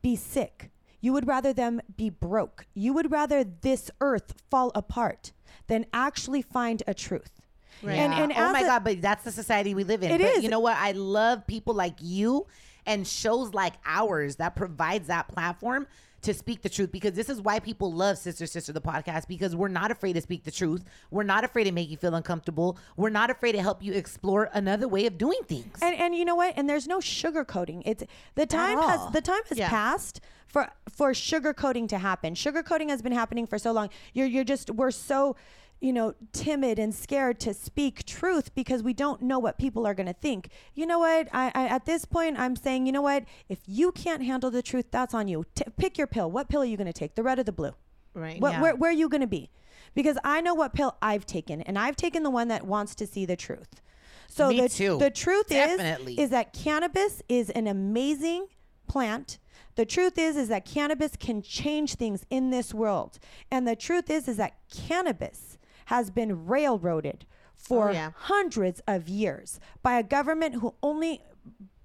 be 0.00 0.16
sick. 0.16 0.70
You 1.00 1.12
would 1.12 1.26
rather 1.26 1.52
them 1.52 1.80
be 1.96 2.10
broke. 2.10 2.66
You 2.74 2.92
would 2.92 3.10
rather 3.10 3.42
this 3.42 3.90
earth 4.00 4.34
fall 4.50 4.70
apart 4.74 5.32
than 5.66 5.86
actually 5.92 6.42
find 6.42 6.82
a 6.86 6.94
truth. 6.94 7.40
Right. 7.82 7.94
And, 7.98 8.12
Yeah. 8.12 8.22
and 8.22 8.32
oh 8.36 8.52
my 8.52 8.60
a- 8.60 8.66
god, 8.66 8.84
but 8.84 9.02
that's 9.02 9.24
the 9.24 9.32
society 9.32 9.74
we 9.74 9.82
live 9.82 10.02
in. 10.04 10.12
It 10.12 10.20
but 10.20 10.36
is. 10.36 10.44
You 10.44 10.48
know 10.50 10.60
what? 10.60 10.76
I 10.76 10.92
love 10.92 11.46
people 11.46 11.74
like 11.74 11.96
you 12.00 12.46
and 12.86 13.06
shows 13.06 13.52
like 13.54 13.74
ours 13.84 14.36
that 14.36 14.54
provides 14.54 15.08
that 15.08 15.26
platform 15.28 15.86
to 16.22 16.32
speak 16.32 16.62
the 16.62 16.68
truth 16.68 16.90
because 16.92 17.12
this 17.12 17.28
is 17.28 17.40
why 17.40 17.58
people 17.58 17.92
love 17.92 18.16
Sister 18.16 18.46
Sister 18.46 18.72
the 18.72 18.80
podcast 18.80 19.26
because 19.28 19.54
we're 19.56 19.68
not 19.68 19.90
afraid 19.90 20.12
to 20.14 20.20
speak 20.20 20.44
the 20.44 20.50
truth. 20.50 20.84
We're 21.10 21.22
not 21.24 21.44
afraid 21.44 21.64
to 21.64 21.72
make 21.72 21.90
you 21.90 21.96
feel 21.96 22.14
uncomfortable. 22.14 22.78
We're 22.96 23.10
not 23.10 23.30
afraid 23.30 23.52
to 23.52 23.62
help 23.62 23.82
you 23.82 23.92
explore 23.92 24.48
another 24.54 24.86
way 24.88 25.06
of 25.06 25.18
doing 25.18 25.40
things. 25.46 25.78
And 25.82 25.94
and 25.96 26.14
you 26.14 26.24
know 26.24 26.34
what? 26.36 26.54
And 26.56 26.68
there's 26.68 26.86
no 26.86 26.98
sugarcoating. 26.98 27.82
It's 27.84 28.04
the 28.34 28.46
time 28.46 28.78
has 28.78 29.12
the 29.12 29.20
time 29.20 29.40
has 29.48 29.58
Yeah. 29.58 29.68
passed 29.68 30.20
for 30.46 30.70
for 30.88 31.12
sugarcoating 31.12 31.88
to 31.88 31.98
happen. 31.98 32.34
Sugarcoating 32.34 32.88
has 32.88 33.02
been 33.02 33.12
happening 33.12 33.46
for 33.46 33.58
so 33.58 33.72
long. 33.72 33.90
You're 34.12 34.26
you're 34.26 34.44
just 34.44 34.70
we're 34.70 34.90
so 34.90 35.34
you 35.82 35.92
know 35.92 36.14
timid 36.32 36.78
and 36.78 36.94
scared 36.94 37.40
to 37.40 37.52
speak 37.52 38.04
truth 38.06 38.54
because 38.54 38.82
we 38.82 38.92
don't 38.94 39.20
know 39.20 39.38
what 39.38 39.58
people 39.58 39.86
are 39.86 39.94
going 39.94 40.06
to 40.06 40.12
think. 40.14 40.48
You 40.74 40.86
know 40.86 41.00
what? 41.00 41.28
I, 41.32 41.50
I 41.54 41.66
at 41.66 41.84
this 41.84 42.04
point 42.04 42.38
I'm 42.38 42.56
saying, 42.56 42.86
you 42.86 42.92
know 42.92 43.02
what? 43.02 43.24
If 43.48 43.58
you 43.66 43.92
can't 43.92 44.22
handle 44.22 44.50
the 44.50 44.62
truth, 44.62 44.86
that's 44.90 45.12
on 45.12 45.28
you. 45.28 45.44
T- 45.54 45.64
pick 45.76 45.98
your 45.98 46.06
pill. 46.06 46.30
What 46.30 46.48
pill 46.48 46.62
are 46.62 46.64
you 46.64 46.76
going 46.76 46.86
to 46.86 46.92
take? 46.92 47.16
The 47.16 47.22
red 47.22 47.38
or 47.38 47.42
the 47.42 47.52
blue? 47.52 47.72
Right. 48.14 48.40
What, 48.40 48.52
Yeah. 48.52 48.62
where, 48.62 48.76
where 48.76 48.90
are 48.90 48.94
you 48.94 49.08
going 49.08 49.22
to 49.22 49.26
be? 49.26 49.50
Because 49.94 50.16
I 50.24 50.40
know 50.40 50.54
what 50.54 50.72
pill 50.72 50.96
I've 51.02 51.26
taken, 51.26 51.60
and 51.62 51.78
I've 51.78 51.96
taken 51.96 52.22
the 52.22 52.30
one 52.30 52.48
that 52.48 52.66
wants 52.66 52.94
to 52.94 53.06
see 53.06 53.26
the 53.26 53.36
truth. 53.36 53.82
So 54.28 54.48
Me 54.48 54.60
the, 54.62 54.68
too. 54.68 54.98
the 54.98 55.10
truth 55.10 55.48
Definitely. 55.48 56.14
is 56.14 56.18
is 56.20 56.30
that 56.30 56.52
cannabis 56.54 57.22
is 57.28 57.50
an 57.50 57.66
amazing 57.66 58.46
plant. 58.88 59.38
The 59.74 59.84
truth 59.84 60.16
is 60.16 60.36
is 60.36 60.48
that 60.48 60.64
cannabis 60.64 61.16
can 61.18 61.42
change 61.42 61.96
things 61.96 62.24
in 62.30 62.50
this 62.50 62.72
world. 62.72 63.18
And 63.50 63.66
the 63.66 63.76
truth 63.76 64.08
is 64.10 64.28
is 64.28 64.36
that 64.38 64.54
cannabis 64.70 65.51
has 65.92 66.10
been 66.10 66.46
railroaded 66.46 67.26
for 67.54 67.90
Oh, 67.90 67.92
yeah. 67.92 68.10
hundreds 68.16 68.80
of 68.88 69.10
years 69.10 69.60
by 69.82 69.98
a 69.98 70.02
government 70.02 70.54
who 70.56 70.74
only 70.82 71.20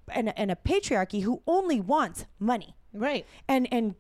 and, 0.09 0.31
and 0.39 0.49
a 0.49 0.55
patriarchy 0.55 1.23
who 1.23 1.41
only 1.45 1.81
wants 1.81 2.25
money 2.39 2.73
Right. 2.93 3.25
and 3.49 3.67
and 3.71 3.95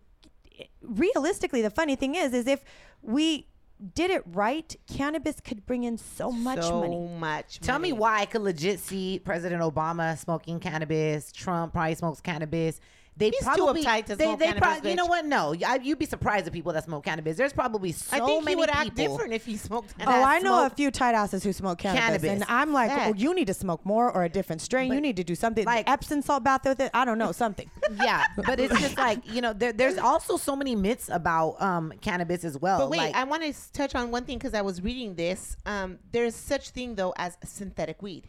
realistically 0.81 1.61
the 1.61 1.69
funny 1.69 1.95
thing 1.97 2.15
is 2.15 2.33
is 2.33 2.47
if 2.47 2.63
we 3.01 3.47
did 3.93 4.09
it 4.09 4.23
right 4.25 4.75
cannabis 4.89 5.39
could 5.41 5.65
bring 5.65 5.83
in 5.83 5.97
so 5.97 6.31
much 6.31 6.61
so 6.63 6.79
money 6.79 7.07
much. 7.19 7.59
Tell 7.59 7.77
me 7.79 7.91
why 7.91 8.21
I 8.21 8.25
could 8.25 8.41
legit 8.41 8.79
see 8.79 9.19
President 9.19 9.61
Obama 9.61 10.17
smoking 10.17 10.59
cannabis. 10.59 11.31
Trump 11.31 11.73
probably 11.73 11.95
smokes 11.95 12.21
cannabis. 12.21 12.79
They 13.17 13.31
He's 13.31 13.39
too 13.39 13.45
probably 13.45 13.83
uptight 13.83 14.05
to 14.05 14.15
they, 14.15 14.25
smoke 14.25 14.39
they 14.39 14.45
cannabis, 14.45 14.69
prob- 14.79 14.85
You 14.85 14.95
know 14.95 15.07
what? 15.07 15.25
No, 15.25 15.55
I, 15.65 15.79
you'd 15.81 15.97
be 15.97 16.05
surprised 16.05 16.45
at 16.45 16.53
people 16.53 16.71
that 16.73 16.83
smoke 16.83 17.03
cannabis. 17.03 17.35
There's 17.35 17.51
probably 17.53 17.91
so 17.91 18.15
I 18.15 18.19
think 18.25 18.45
many 18.45 18.51
he 18.51 18.55
would 18.57 18.69
people. 18.69 18.81
act 18.81 18.95
different 18.95 19.33
if 19.33 19.45
he 19.45 19.57
smoked. 19.57 19.93
Oh, 20.07 20.11
I 20.11 20.39
know 20.39 20.57
a 20.59 20.67
smoke 20.67 20.77
few 20.77 20.91
tight 20.91 21.15
asses 21.15 21.43
who 21.43 21.51
smoke 21.51 21.79
cannabis, 21.79 22.21
cannabis. 22.21 22.29
and 22.29 22.43
I'm 22.47 22.71
like, 22.73 22.91
Yeah. 22.91 23.07
oh, 23.09 23.13
you 23.15 23.33
need 23.33 23.47
to 23.47 23.53
smoke 23.53 23.83
more 23.85 24.11
or 24.11 24.23
a 24.23 24.29
different 24.29 24.61
strain. 24.61 24.93
you 24.93 25.01
need 25.01 25.15
to 25.17 25.23
do 25.23 25.33
something 25.35 25.65
like- 25.65 25.77
like 25.87 25.89
Epsom 25.89 26.21
salt 26.21 26.43
bath 26.43 26.65
with 26.65 26.79
it. 26.79 26.91
I 26.93 27.05
don't 27.05 27.17
know 27.17 27.31
something. 27.31 27.69
yeah, 27.97 28.25
but 28.45 28.59
it's 28.59 28.79
just 28.79 28.97
like 28.97 29.19
you 29.31 29.41
know, 29.41 29.53
there, 29.53 29.73
there's 29.73 29.97
also 29.97 30.37
so 30.37 30.55
many 30.55 30.75
myths 30.75 31.09
about 31.11 31.59
um 31.61 31.93
cannabis 32.01 32.43
as 32.43 32.57
well. 32.59 32.79
But 32.79 32.89
wait, 32.91 32.97
like, 32.99 33.15
I 33.15 33.23
want 33.23 33.43
to 33.43 33.53
touch 33.73 33.95
on 33.95 34.11
one 34.11 34.25
thing 34.25 34.37
because 34.37 34.53
I 34.53 34.61
was 34.61 34.81
reading 34.81 35.15
this. 35.15 35.57
Um, 35.65 35.97
there's 36.11 36.35
such 36.35 36.69
thing 36.69 36.95
though 36.95 37.13
as 37.17 37.37
synthetic 37.43 38.01
weed. 38.01 38.27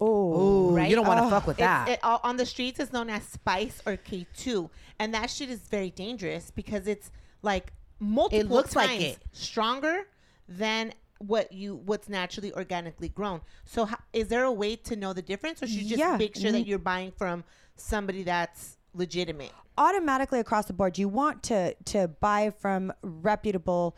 Oh, 0.00 0.72
right? 0.72 0.88
you 0.88 0.96
don't 0.96 1.06
want 1.06 1.18
to 1.20 1.24
Oh, 1.26 1.30
fuck 1.30 1.46
with 1.46 1.56
that. 1.58 1.88
It, 1.88 1.98
on 2.02 2.36
the 2.36 2.46
streets, 2.46 2.78
it's 2.78 2.92
known 2.92 3.10
as 3.10 3.22
spice 3.24 3.82
or 3.86 3.96
K2, 3.96 4.70
and 4.98 5.12
that 5.14 5.30
shit 5.30 5.50
is 5.50 5.60
very 5.60 5.90
dangerous 5.90 6.50
because 6.50 6.86
it's 6.86 7.10
like 7.42 7.72
multiple 7.98 8.56
looks 8.56 8.76
like 8.76 8.88
times 8.90 9.02
it. 9.02 9.18
stronger 9.32 10.06
than 10.48 10.92
what 11.18 11.50
you 11.52 11.74
what's 11.74 12.08
naturally 12.08 12.52
organically 12.52 13.08
grown. 13.08 13.40
So, 13.64 13.88
is 14.12 14.28
there 14.28 14.44
a 14.44 14.52
way 14.52 14.76
to 14.76 14.94
know 14.94 15.12
the 15.12 15.22
difference, 15.22 15.62
or 15.62 15.66
should 15.66 15.76
you 15.82 15.88
just 15.88 15.98
Yeah. 15.98 16.16
make 16.16 16.36
sure 16.36 16.52
that 16.52 16.66
you're 16.66 16.78
buying 16.78 17.10
from 17.12 17.44
somebody 17.76 18.22
that's 18.22 18.76
legitimate? 18.94 19.52
automatically 19.76 20.40
across 20.40 20.66
the 20.66 20.72
board, 20.72 20.98
you 20.98 21.08
want 21.08 21.40
to 21.44 21.72
to 21.84 22.08
buy 22.08 22.50
from 22.50 22.92
reputable 23.02 23.96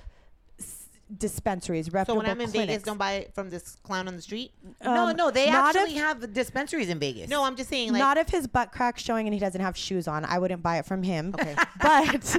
dispensaries, 1.19 1.87
So 1.87 1.93
reputable 1.93 2.23
when 2.23 2.31
I'm 2.31 2.41
in 2.41 2.51
clinics. 2.51 2.69
Vegas, 2.73 2.83
don't 2.85 2.99
buy 2.99 3.13
it 3.13 3.35
from 3.35 3.51
this 3.51 3.77
clown 3.83 4.09
on 4.09 4.17
the 4.17 4.23
street. 4.23 4.53
no, 4.85 5.09
um, 5.09 5.17
no, 5.17 5.31
they 5.31 5.51
not 5.51 5.75
actually 5.75 5.97
if- 5.97 6.03
have 6.03 6.33
dispensaries 6.33 6.89
in 6.89 6.99
Vegas. 6.99 7.29
No, 7.29 7.43
I'm 7.45 7.57
just 7.57 7.69
saying, 7.71 7.93
like, 7.93 8.01
Not 8.01 8.17
if 8.17 8.29
his 8.29 8.47
butt 8.47 8.73
crack's 8.73 9.03
showing 9.03 9.27
and 9.27 9.35
he 9.35 9.41
doesn't 9.41 9.61
have 9.61 9.77
shoes 9.77 10.07
on. 10.09 10.25
I 10.25 10.39
wouldn't 10.39 10.63
buy 10.63 10.79
it 10.79 10.87
from 10.87 11.03
him. 11.03 11.35
Okay. 11.39 11.55
But 11.81 12.37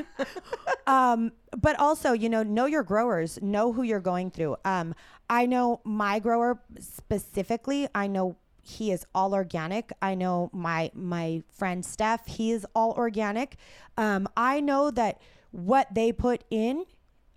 um 0.87 1.31
but 1.57 1.77
also, 1.79 2.13
you 2.13 2.29
know, 2.29 2.43
know 2.43 2.65
your 2.65 2.83
growers, 2.83 3.39
know 3.41 3.73
who 3.73 3.83
you're 3.83 3.99
going 3.99 4.31
through. 4.31 4.57
Um 4.65 4.93
I 5.29 5.45
know 5.45 5.81
my 5.83 6.19
grower 6.19 6.61
specifically, 6.79 7.87
I 7.95 8.07
know 8.07 8.37
he 8.61 8.91
is 8.91 9.05
all 9.15 9.33
organic. 9.33 9.91
I 10.01 10.15
know 10.15 10.49
my 10.53 10.91
my 10.93 11.43
friend 11.51 11.83
Steph, 11.85 12.27
he 12.27 12.51
is 12.51 12.65
all 12.75 12.91
organic. 12.93 13.57
Um 13.97 14.27
I 14.37 14.59
know 14.61 14.91
that 14.91 15.19
what 15.51 15.93
they 15.93 16.11
put 16.13 16.43
in, 16.49 16.85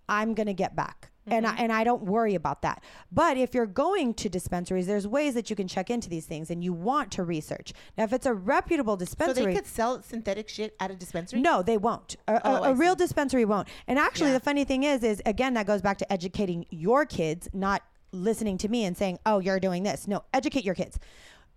I'm 0.08 0.34
going 0.34 0.46
to 0.46 0.52
get 0.54 0.76
back. 0.76 1.10
And 1.26 1.46
Mm-hmm. 1.46 1.58
I, 1.58 1.62
and 1.62 1.72
I 1.72 1.84
don't 1.84 2.02
worry 2.02 2.34
about 2.34 2.60
that. 2.62 2.84
But 3.10 3.38
if 3.38 3.54
you're 3.54 3.64
going 3.66 4.12
to 4.14 4.28
dispensaries, 4.28 4.86
there's 4.86 5.06
ways 5.06 5.32
that 5.34 5.48
you 5.48 5.56
can 5.56 5.66
check 5.66 5.88
into 5.88 6.10
these 6.10 6.26
things 6.26 6.50
and 6.50 6.62
you 6.62 6.72
want 6.74 7.10
to 7.12 7.22
research. 7.24 7.72
Now, 7.96 8.04
if 8.04 8.12
it's 8.12 8.26
a 8.26 8.34
reputable 8.34 8.96
dispensary, 8.96 9.42
so 9.42 9.46
they 9.46 9.54
could 9.54 9.66
sell 9.66 10.02
synthetic 10.02 10.50
shit 10.50 10.76
at 10.80 10.90
a 10.90 10.94
dispensary. 10.94 11.40
no, 11.40 11.62
they 11.62 11.78
won't. 11.78 12.16
A, 12.28 12.34
a- 12.34 12.40
Oh, 12.44 12.62
I 12.64 12.70
a 12.70 12.74
real 12.74 12.94
dispensary 12.94 13.46
won't. 13.46 13.68
And 13.86 13.98
actually, 13.98 14.28
Yeah. 14.32 14.38
the 14.38 14.44
funny 14.44 14.64
thing 14.64 14.82
is, 14.82 15.02
is 15.02 15.22
again, 15.24 15.54
that 15.54 15.66
goes 15.66 15.80
back 15.80 15.96
to 15.98 16.12
educating 16.12 16.66
your 16.70 17.06
kids, 17.06 17.48
not 17.54 17.82
listening 18.12 18.58
to 18.58 18.68
me 18.68 18.84
and 18.84 18.94
saying, 18.96 19.18
"Oh, 19.24 19.38
you're 19.38 19.58
doing 19.60 19.82
this." 19.82 20.06
No, 20.06 20.24
educate 20.34 20.64
your 20.64 20.74
kids. 20.74 20.98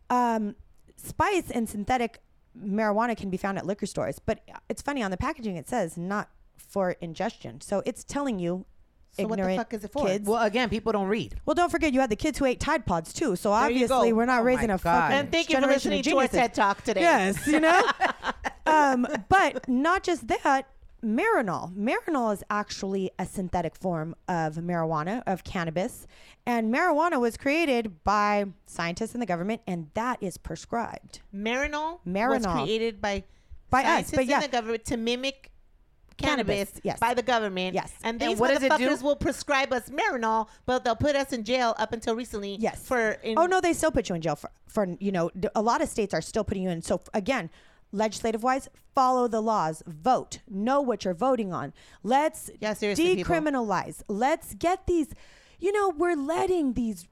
Um, 0.09 0.55
spice 0.95 1.51
and 1.51 1.67
synthetic 1.67 2.21
marijuana 2.57 3.15
can 3.17 3.29
be 3.29 3.37
found 3.37 3.57
at 3.57 3.65
liquor 3.65 3.85
stores, 3.85 4.17
but 4.19 4.39
it's 4.69 4.81
funny 4.81 5.03
on 5.03 5.11
the 5.11 5.17
packaging 5.17 5.57
it 5.57 5.67
says 5.67 5.97
not 5.97 6.29
for 6.55 6.91
ingestion, 7.01 7.59
so 7.61 7.83
it's 7.85 8.03
telling 8.05 8.39
you. 8.39 8.65
So 9.13 9.25
what 9.27 9.39
the 9.39 9.55
fuck 9.55 9.73
is 9.73 9.83
it 9.83 9.91
for? 9.91 10.05
Kids. 10.05 10.27
Well, 10.27 10.43
again, 10.43 10.69
people 10.69 10.91
don't 10.91 11.07
read. 11.07 11.35
Well, 11.45 11.55
don't 11.55 11.71
forget 11.71 11.93
you 11.93 11.99
had 11.99 12.09
the 12.11 12.15
kids 12.15 12.37
who 12.37 12.45
ate 12.45 12.59
Tide 12.59 12.85
Pods 12.85 13.13
too. 13.13 13.35
So 13.35 13.49
There 13.49 13.59
obviously 13.59 14.09
go. 14.11 14.15
we're 14.15 14.25
not 14.25 14.41
Oh 14.41 14.43
raising 14.43 14.67
my 14.67 14.75
a 14.75 14.77
God. 14.77 15.01
fucking 15.01 15.17
And 15.17 15.31
thank 15.31 15.49
you 15.49 15.55
for 15.55 15.61
generation 15.61 15.91
listening 15.91 15.99
of 15.99 16.05
to 16.05 16.09
our 16.11 16.27
geniuses. 16.27 16.37
TED 16.39 16.53
Talk 16.53 16.81
today. 16.83 17.01
Yes, 17.01 17.47
you 17.47 17.59
know. 17.59 17.81
um, 18.65 19.07
but 19.29 19.67
not 19.67 20.03
just 20.03 20.27
that. 20.27 20.67
Marinol. 21.05 21.75
Marinol 21.75 22.33
is 22.33 22.43
actually 22.49 23.11
a 23.19 23.25
synthetic 23.25 23.75
form 23.77 24.15
of 24.27 24.55
marijuana, 24.55 25.21
of 25.27 25.43
cannabis. 25.43 26.07
And 26.45 26.73
marijuana 26.73 27.19
was 27.21 27.37
created 27.37 28.03
by 28.03 28.45
scientists 28.65 29.13
in 29.13 29.19
the 29.19 29.27
government, 29.27 29.61
and 29.67 29.89
that 29.93 30.17
is 30.21 30.37
prescribed. 30.37 31.19
Marinol, 31.33 31.99
Marinol. 32.05 32.29
was 32.29 32.45
Marinol. 32.47 32.63
created 32.63 32.99
by 33.01 33.23
By 33.69 33.81
us, 33.81 33.85
scientists 33.85 34.11
but 34.15 34.21
in 34.21 34.39
the 34.41 34.47
government 34.47 34.85
to 34.85 34.97
mimic 34.97 35.51
cannabis, 36.17 36.55
Cannabis, 36.55 36.81
yes. 36.83 36.99
by 36.99 37.13
the 37.13 37.21
government. 37.21 37.73
Yes. 37.75 37.93
and 38.03 38.21
And 38.21 38.31
these 38.31 38.39
what 38.39 38.51
it 38.51 38.59
do? 38.59 38.69
motherfuckers 38.69 39.01
will 39.01 39.15
prescribe 39.15 39.71
us 39.71 39.89
Marinol, 39.89 40.47
but 40.65 40.83
they'll 40.83 40.95
put 40.95 41.15
us 41.15 41.31
in 41.33 41.43
jail 41.43 41.75
up 41.77 41.93
until 41.93 42.15
recently. 42.15 42.55
Yes. 42.59 42.83
for 42.83 43.11
in, 43.23 43.37
oh 43.37 43.45
no, 43.45 43.61
they 43.61 43.73
still 43.73 43.91
put 43.91 44.09
you 44.09 44.15
in 44.15 44.21
jail 44.21 44.35
for, 44.35 44.51
for 44.67 44.87
you 44.99 45.11
know 45.11 45.31
a 45.55 45.61
lot 45.61 45.81
of 45.81 45.89
states 45.89 46.13
are 46.13 46.21
still 46.21 46.43
putting 46.43 46.63
you 46.63 46.69
in. 46.69 46.81
So 46.81 47.01
again, 47.13 47.49
legislative 47.91 48.43
wise, 48.43 48.67
follow 48.93 49.27
the 49.27 49.41
laws, 49.41 49.83
vote, 49.85 50.39
know 50.49 50.81
what 50.81 51.05
you're 51.05 51.13
voting 51.13 51.53
on. 51.53 51.73
Let's 52.03 52.49
Yeah, 52.59 52.73
seriously, 52.73 53.15
people. 53.15 53.35
decriminalize. 53.35 54.01
Let's 54.07 54.53
get 54.53 54.87
these. 54.87 55.07
You 55.59 55.71
know, 55.71 55.89
we're 55.89 56.15
letting 56.15 56.73
these 56.73 57.07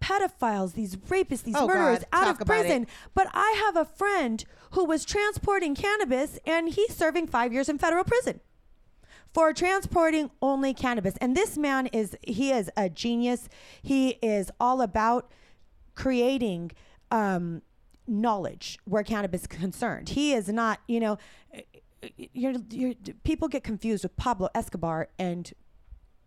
pedophiles, 0.00 0.74
these 0.74 0.96
rapists, 0.96 1.42
these 1.42 1.56
Oh, 1.56 1.66
murderers 1.66 1.98
God, 2.00 2.06
out 2.12 2.40
of 2.40 2.46
prison. 2.46 2.82
it. 2.84 2.88
But 3.14 3.28
I 3.32 3.62
have 3.66 3.76
a 3.76 3.84
friend 3.84 4.44
who 4.72 4.84
was 4.84 5.04
transporting 5.04 5.74
cannabis, 5.74 6.38
and 6.46 6.68
he's 6.68 6.94
serving 6.94 7.26
five 7.28 7.52
years 7.52 7.68
in 7.68 7.78
federal 7.78 8.04
prison 8.04 8.40
for 9.34 9.52
transporting 9.52 10.30
only 10.40 10.72
cannabis. 10.74 11.14
And 11.20 11.36
this 11.36 11.58
man 11.58 11.86
is 11.88 12.16
he 12.22 12.50
is 12.50 12.70
a 12.76 12.88
genius. 12.88 13.48
He 13.82 14.10
is 14.22 14.50
all 14.58 14.80
about 14.80 15.30
creating 15.94 16.70
um, 17.10 17.62
knowledge 18.06 18.78
where 18.84 19.02
cannabis 19.02 19.42
is 19.42 19.46
concerned. 19.46 20.10
He 20.10 20.32
is 20.32 20.48
not, 20.48 20.80
you 20.86 21.00
know, 21.00 21.18
you're, 22.32 22.54
you're, 22.70 22.94
people 23.24 23.48
get 23.48 23.64
confused 23.64 24.04
with 24.04 24.16
Pablo 24.16 24.48
Escobar 24.54 25.08
and 25.18 25.52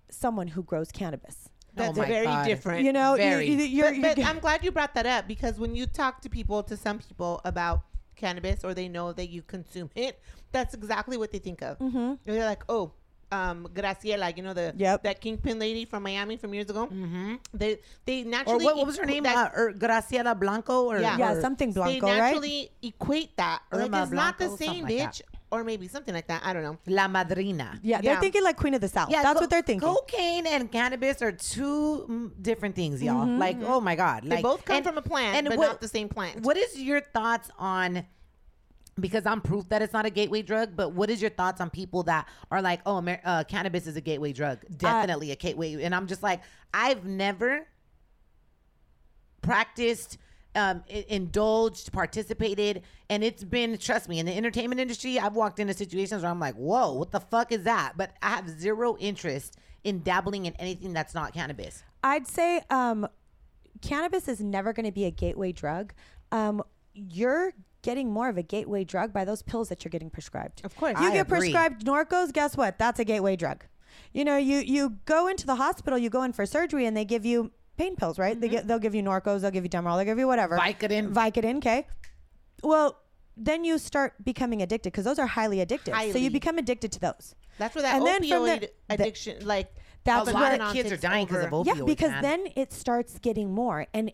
someone 0.10 0.50
who 0.50 0.64
grows 0.64 0.92
cannabis. 0.92 1.50
That's 1.74 1.98
Oh 1.98 2.02
very 2.04 2.26
God. 2.26 2.46
different. 2.46 2.86
You 2.86 2.94
know, 2.94 3.12
you- 3.16 3.22
Very. 3.22 3.48
you, 3.50 3.58
you're, 3.64 4.02
but, 4.02 4.18
but 4.18 4.26
I'm 4.26 4.40
glad 4.40 4.64
you 4.64 4.72
brought 4.72 4.94
that 4.96 5.06
up 5.06 5.28
because 5.28 5.58
when 5.60 5.76
you 5.76 5.86
talk 5.86 6.22
to 6.22 6.30
people, 6.30 6.64
to 6.64 6.76
some 6.76 7.00
people 7.00 7.40
about 7.46 7.84
cannabis, 8.16 8.64
or 8.64 8.74
they 8.74 8.88
know 8.90 9.14
that 9.14 9.30
you 9.30 9.42
consume 9.42 9.90
it, 9.96 10.20
that's 10.52 10.74
exactly 10.74 11.18
what 11.18 11.32
they 11.32 11.40
think 11.40 11.62
of. 11.62 11.80
Mm-hmm. 11.80 12.14
They're 12.26 12.46
like, 12.46 12.64
"Oh, 12.68 12.92
um, 13.32 13.68
Griselda, 13.74 14.34
you 14.36 14.44
know 14.44 14.54
the 14.54 14.74
Yep. 14.76 15.04
that 15.04 15.22
kingpin 15.22 15.58
lady 15.60 15.86
from 15.86 16.04
Miami 16.04 16.36
from 16.36 16.54
years 16.54 16.70
ago. 16.70 16.88
Mm-hmm. 16.88 17.36
They 17.54 17.80
they 18.06 18.24
Or 18.24 18.26
naturally 18.26 18.66
what, 18.66 18.76
what 18.76 18.86
was 18.86 18.98
her 18.98 19.06
name? 19.06 19.24
that- 19.24 19.54
Uh, 19.56 19.60
er, 19.62 19.72
Griselda 19.72 20.36
Blanco? 20.36 20.88
Or, 20.92 21.00
Yeah. 21.00 21.18
Yeah, 21.18 21.32
or- 21.34 21.42
something 21.42 21.70
they 21.72 21.80
blanco, 21.80 22.08
right? 22.08 22.14
They 22.16 22.20
naturally 22.20 22.72
equate 22.84 23.38
that. 23.38 23.62
Like 23.72 23.86
Irma 23.86 24.04
it's 24.04 24.12
not 24.12 24.38
the 24.38 24.50
same, 24.50 24.58
something 24.82 24.98
like 25.00 25.10
bitch, 25.14 25.22
or 25.52 25.64
maybe 25.64 25.88
something 25.88 26.14
like 26.14 26.28
that. 26.28 26.42
I 26.46 26.54
don't 26.54 26.64
know. 26.64 26.78
La 26.88 27.08
Madrina. 27.08 27.78
Yeah, 27.84 28.02
they're 28.02 28.14
Yeah. 28.14 28.20
thinking 28.20 28.44
like 28.44 28.58
Queen 28.58 28.74
of 28.74 28.82
the 28.82 28.88
South. 28.88 29.10
Yeah, 29.10 29.22
That's 29.22 29.36
co- 29.36 29.42
what 29.42 29.50
they're 29.50 29.62
thinking. 29.62 29.88
Cocaine 29.88 30.48
and 30.48 30.72
cannabis 30.72 31.22
are 31.22 31.32
two 31.32 32.06
mm, 32.10 32.32
different 32.42 32.76
things, 32.76 33.04
y'all. 33.04 33.28
Like, 33.28 33.58
oh 33.62 33.82
my 33.82 33.96
god, 33.96 34.24
They 34.24 34.30
like 34.38 34.44
both 34.44 34.64
come 34.66 34.78
and- 34.78 34.86
from 34.86 34.98
a 34.98 35.02
plant, 35.02 35.48
but 35.50 35.58
what- 35.58 35.68
not 35.68 35.82
the 35.82 35.88
same 35.88 36.08
plant. 36.10 36.42
What 36.42 36.58
is 36.58 36.80
your 36.82 37.02
thoughts 37.02 37.50
on? 37.60 38.06
Because 39.00 39.26
I'm 39.26 39.42
proof 39.42 39.68
that 39.70 39.82
it's 39.82 39.94
not 39.94 40.06
a 40.06 40.10
gateway 40.10 40.42
drug, 40.42 40.76
but 40.76 40.90
what 40.94 41.10
is 41.10 41.22
your 41.22 41.32
thoughts 41.32 41.62
on 41.62 41.70
people 41.70 42.04
that 42.04 42.28
are 42.52 42.62
like, 42.62 42.82
oh, 42.86 42.98
Amer- 43.00 43.22
uh, 43.24 43.44
cannabis 43.46 43.88
is 43.88 43.96
a 43.96 44.02
gateway 44.02 44.32
drug, 44.34 44.60
definitely 44.78 45.32
a 45.32 45.36
gateway, 45.36 45.82
and 45.84 45.96
I'm 45.96 46.08
just 46.08 46.22
like, 46.22 46.42
I've 46.74 47.06
never 47.06 47.68
practiced, 49.42 50.18
um, 50.56 50.84
indulged, 50.88 51.92
participated, 51.92 52.84
and 53.10 53.24
it's 53.24 53.44
been, 53.44 53.78
trust 53.78 54.10
me, 54.10 54.20
in 54.20 54.26
the 54.26 54.36
entertainment 54.36 54.82
industry, 54.82 55.20
I've 55.20 55.36
walked 55.36 55.60
into 55.60 55.74
situations 55.74 56.24
where 56.24 56.32
I'm 56.32 56.40
like, 56.40 56.56
whoa, 56.56 56.94
what 56.94 57.12
the 57.12 57.20
fuck 57.20 57.52
is 57.52 57.64
that? 57.64 57.94
But 57.98 58.12
I 58.22 58.30
have 58.32 58.50
zero 58.50 58.98
interest 59.00 59.58
in 59.84 60.04
dabbling 60.04 60.46
in 60.46 60.54
anything 60.56 60.94
that's 60.94 61.14
not 61.14 61.34
cannabis. 61.34 61.84
I'd 62.04 62.28
say 62.28 62.62
um, 62.70 63.08
cannabis 63.82 64.28
is 64.28 64.42
never 64.42 64.74
going 64.74 64.86
to 64.86 64.92
be 64.92 65.06
a 65.06 65.12
gateway 65.12 65.52
drug. 65.52 65.94
Um, 66.32 66.64
you're 66.94 67.54
getting 67.82 68.12
more 68.12 68.30
of 68.30 68.38
a 68.38 68.44
gateway 68.44 68.84
drug 68.84 69.12
by 69.14 69.26
those 69.26 69.42
pills 69.42 69.70
that 69.70 69.84
you're 69.84 69.90
getting 69.90 70.10
prescribed. 70.10 70.62
Of 70.64 70.76
course. 70.76 71.00
you 71.00 71.08
I 71.08 71.12
get 71.12 71.28
agree. 71.28 71.40
prescribed 71.40 71.86
Norcos. 71.86 72.32
Guess 72.32 72.58
what? 72.58 72.78
That's 72.78 73.00
a 73.00 73.06
gateway 73.06 73.36
drug. 73.36 73.66
You 74.14 74.26
know, 74.26 74.38
you 74.38 74.58
you 74.58 74.98
go 75.06 75.28
into 75.28 75.46
the 75.46 75.56
hospital, 75.56 75.98
you 75.98 76.10
go 76.10 76.24
in 76.24 76.34
for 76.34 76.46
surgery, 76.46 76.86
and 76.86 76.96
they 76.96 77.06
give 77.06 77.26
you 77.26 77.52
pain 77.78 77.96
pills, 77.96 78.20
right? 78.20 78.40
They 78.40 78.48
mm-hmm. 78.48 78.56
get 78.58 78.68
they'll 78.68 78.80
give 78.80 78.96
you 78.96 79.04
Norcos, 79.04 79.42
they'll 79.42 79.52
give 79.52 79.64
you 79.64 79.70
Demerol, 79.70 79.98
they'll 79.98 80.06
give 80.06 80.20
you 80.20 80.28
whatever. 80.28 80.58
Vicodin. 80.58 81.14
Vicodin. 81.14 81.58
Okay. 81.58 81.88
Well, 82.64 82.98
then 83.38 83.64
you 83.64 83.78
start 83.78 84.24
becoming 84.24 84.62
addicted 84.62 84.92
because 84.92 85.06
those 85.06 85.20
are 85.20 85.28
highly 85.28 85.58
addictive. 85.58 86.12
So 86.12 86.20
you 86.20 86.30
become 86.30 86.58
addicted 86.58 86.92
to 86.94 87.00
those. 87.00 87.36
That's 87.58 87.76
where 87.76 87.84
that 87.84 87.96
And 87.96 88.06
opioid 88.06 88.62
the- 88.62 88.68
the- 88.88 88.94
addiction, 88.94 89.46
like 89.46 89.74
That's 90.04 90.30
a 90.30 90.34
lot 90.34 90.60
of 90.60 90.74
kids 90.74 90.92
are 90.92 90.98
dying 90.98 91.26
because 91.28 91.46
of 91.46 91.52
opioids. 91.52 91.66
yeah, 91.66 91.84
because 91.86 92.12
man. 92.12 92.22
then 92.22 92.48
it 92.56 92.74
starts 92.74 93.20
getting 93.20 93.54
more, 93.54 93.88
and 93.94 94.12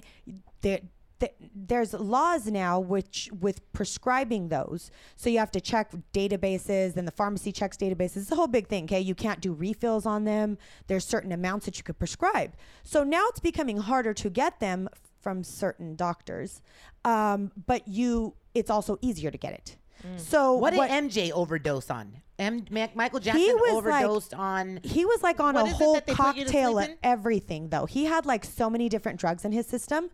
there, 1.20 1.30
there's 1.56 1.94
laws 1.94 2.48
now 2.48 2.80
which 2.80 3.30
with 3.40 3.72
prescribing 3.74 4.50
those. 4.50 4.92
So 5.16 5.30
you 5.30 5.40
have 5.40 5.52
to 5.52 5.62
check 5.62 5.92
databases, 6.14 6.96
and 6.96 7.08
the 7.08 7.12
pharmacy 7.12 7.52
checks 7.52 7.78
databases. 7.78 8.18
It's 8.18 8.32
a 8.32 8.36
whole 8.36 8.48
big 8.48 8.68
thing. 8.68 8.84
Okay, 8.86 9.00
you 9.02 9.16
can't 9.16 9.42
do 9.42 9.54
refills 9.54 10.06
on 10.06 10.24
them. 10.26 10.58
There's 10.88 11.06
certain 11.06 11.32
amounts 11.32 11.66
that 11.66 11.78
you 11.78 11.84
could 11.84 12.00
prescribe. 12.00 12.54
So 12.84 13.04
now 13.04 13.26
it's 13.30 13.40
becoming 13.40 13.78
harder 13.78 14.14
to 14.14 14.30
get 14.30 14.60
them 14.60 14.90
from 15.22 15.44
certain 15.44 15.96
doctors, 15.96 16.62
um, 17.04 17.52
but 17.66 17.88
you, 17.88 18.36
it's 18.54 18.70
also 18.70 18.98
easier 19.02 19.32
to 19.32 19.38
get 19.38 19.54
it. 19.54 19.78
So 20.18 20.54
What 20.54 20.72
did 20.72 20.80
MJ 20.90 21.32
overdose 21.32 21.90
on? 21.90 22.22
M- 22.40 22.66
Michael 22.94 23.20
Jackson 23.20 23.42
was 23.56 23.84
like- 23.84 24.04
overdosed 24.06 24.34
on. 24.36 24.80
He 24.84 25.04
was 25.06 25.24
like 25.24 25.40
on 25.40 25.56
a 25.56 25.66
whole 25.66 25.96
that 25.96 26.06
they 26.06 26.14
put 26.14 26.36
you 26.36 26.46
to 26.46 26.52
cocktail 26.52 26.78
of 26.80 26.90
everything, 27.02 27.70
though. 27.70 27.86
He 27.88 28.06
had 28.06 28.26
like 28.28 28.46
so 28.46 28.70
many 28.70 28.90
different 28.90 29.20
drugs 29.20 29.44
in 29.44 29.52
his 29.52 29.66
system. 29.66 30.10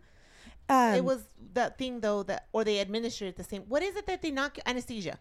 Um, 0.68 0.94
it 0.94 1.04
was 1.04 1.24
that 1.54 1.78
thing 1.78 2.00
though 2.00 2.22
that, 2.24 2.46
or 2.52 2.64
they 2.64 2.78
administered 2.78 3.28
it 3.28 3.36
the 3.36 3.44
same. 3.44 3.62
What 3.68 3.82
is 3.82 3.96
it 3.96 4.06
that 4.06 4.22
they 4.22 4.30
knock 4.30 4.58
anesthesia? 4.66 5.18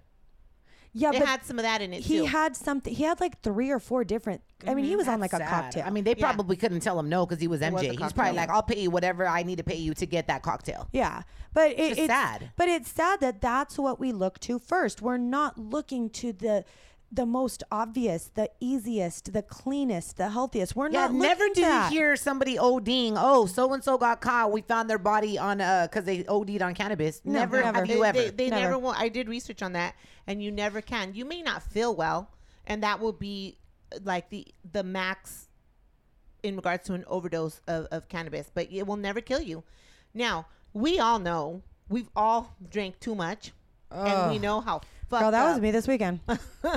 yeah, 0.95 1.09
It 1.09 1.19
but 1.19 1.27
had 1.27 1.43
some 1.43 1.57
of 1.57 1.63
that 1.63 1.81
in 1.81 1.91
it 1.91 2.03
he 2.03 2.19
too. 2.19 2.25
had 2.25 2.55
something. 2.55 2.93
He 2.93 3.03
had 3.03 3.19
like 3.19 3.41
three 3.41 3.71
or 3.71 3.79
four 3.79 4.03
different. 4.03 4.41
I 4.67 4.75
mean, 4.75 4.85
he 4.85 4.95
was 4.95 5.07
on 5.07 5.19
like 5.19 5.33
a 5.33 5.37
Sad. 5.37 5.49
cocktail. 5.49 5.83
I 5.85 5.89
mean, 5.89 6.03
they 6.03 6.13
Yeah. 6.15 6.31
probably 6.31 6.55
couldn't 6.55 6.81
tell 6.81 6.97
him 6.99 7.09
no 7.09 7.25
because 7.25 7.41
he 7.41 7.47
was 7.47 7.61
was 7.61 7.69
MJ. 7.81 7.87
a 7.87 7.91
He's 7.91 7.99
cocktail, 7.99 8.15
probably 8.15 8.37
like, 8.37 8.49
"I'll 8.49 8.61
pay 8.63 8.79
you 8.81 8.91
whatever 8.91 9.27
I 9.27 9.41
need 9.43 9.57
to 9.57 9.63
pay 9.63 9.75
you 9.75 9.93
to 9.95 10.05
get 10.05 10.27
that 10.27 10.43
cocktail." 10.43 10.87
yeah, 10.93 11.23
but 11.53 11.71
it, 11.71 11.77
just 11.89 11.99
it's 12.01 12.07
sad. 12.07 12.51
But 12.55 12.69
it's 12.69 12.89
sad 12.91 13.19
that 13.21 13.41
that's 13.41 13.77
what 13.79 13.99
we 13.99 14.11
look 14.11 14.39
to 14.41 14.59
first. 14.59 15.01
We're 15.01 15.17
not 15.17 15.57
looking 15.57 16.09
to 16.11 16.31
the 16.31 16.63
the 17.13 17.25
most 17.27 17.61
obvious, 17.71 18.31
the 18.33 18.49
easiest, 18.59 19.33
the 19.33 19.43
cleanest, 19.43 20.17
the 20.17 20.29
healthiest. 20.29 20.75
We're 20.75 20.89
Yeah, 20.89 21.01
not. 21.07 21.13
never 21.13 21.43
looking 21.43 21.63
do 21.63 21.69
to 21.69 21.75
you 21.75 21.89
hear 21.89 22.15
somebody 22.15 22.57
ODing. 22.57 23.13
Oh, 23.15 23.45
so 23.45 23.71
and 23.73 23.83
so 23.83 23.97
got 23.99 24.19
caught. 24.19 24.51
We 24.51 24.61
found 24.61 24.89
their 24.89 24.97
body 24.97 25.37
on 25.37 25.61
uh 25.61 25.87
because 25.89 26.05
they 26.05 26.25
OD'd 26.25 26.61
on 26.61 26.73
cannabis. 26.73 27.21
never, 27.23 27.61
never. 27.61 27.77
have 27.77 27.87
they, 27.87 27.93
you 27.93 28.03
ever. 28.03 28.17
They, 28.21 28.29
they 28.31 28.49
Never. 28.49 28.61
never 28.61 28.77
will. 28.79 28.95
I 28.97 29.09
did 29.09 29.29
research 29.29 29.61
on 29.61 29.73
that, 29.73 29.95
and 30.25 30.41
you 30.41 30.51
never 30.51 30.81
can. 30.81 31.13
You 31.13 31.25
may 31.25 31.41
not 31.43 31.61
feel 31.61 31.95
well, 31.95 32.29
and 32.65 32.81
that 32.83 32.99
will 32.99 33.13
be 33.13 33.57
like 34.03 34.29
the 34.31 34.47
the 34.71 34.83
max 34.83 35.49
in 36.41 36.55
regards 36.55 36.83
to 36.85 36.93
an 36.93 37.05
overdose 37.07 37.61
of, 37.67 37.85
of 37.91 38.09
cannabis, 38.09 38.49
but 38.53 38.67
it 38.71 38.87
will 38.87 38.97
never 38.97 39.21
kill 39.21 39.39
you. 39.41 39.63
Now 40.15 40.47
we 40.73 40.97
all 40.99 41.19
know 41.19 41.61
we've 41.89 42.09
all 42.15 42.55
drank 42.71 42.99
too 42.99 43.13
much, 43.13 43.51
and 43.93 44.31
we 44.31 44.39
know 44.39 44.61
how 44.61 44.81
fucked 45.09 45.13
up. 45.13 45.19
Girl, 45.21 45.31
that 45.31 45.45
up. 45.45 45.53
was 45.53 45.61
me 45.61 45.71
this 45.71 45.87
weekend. 45.87 46.19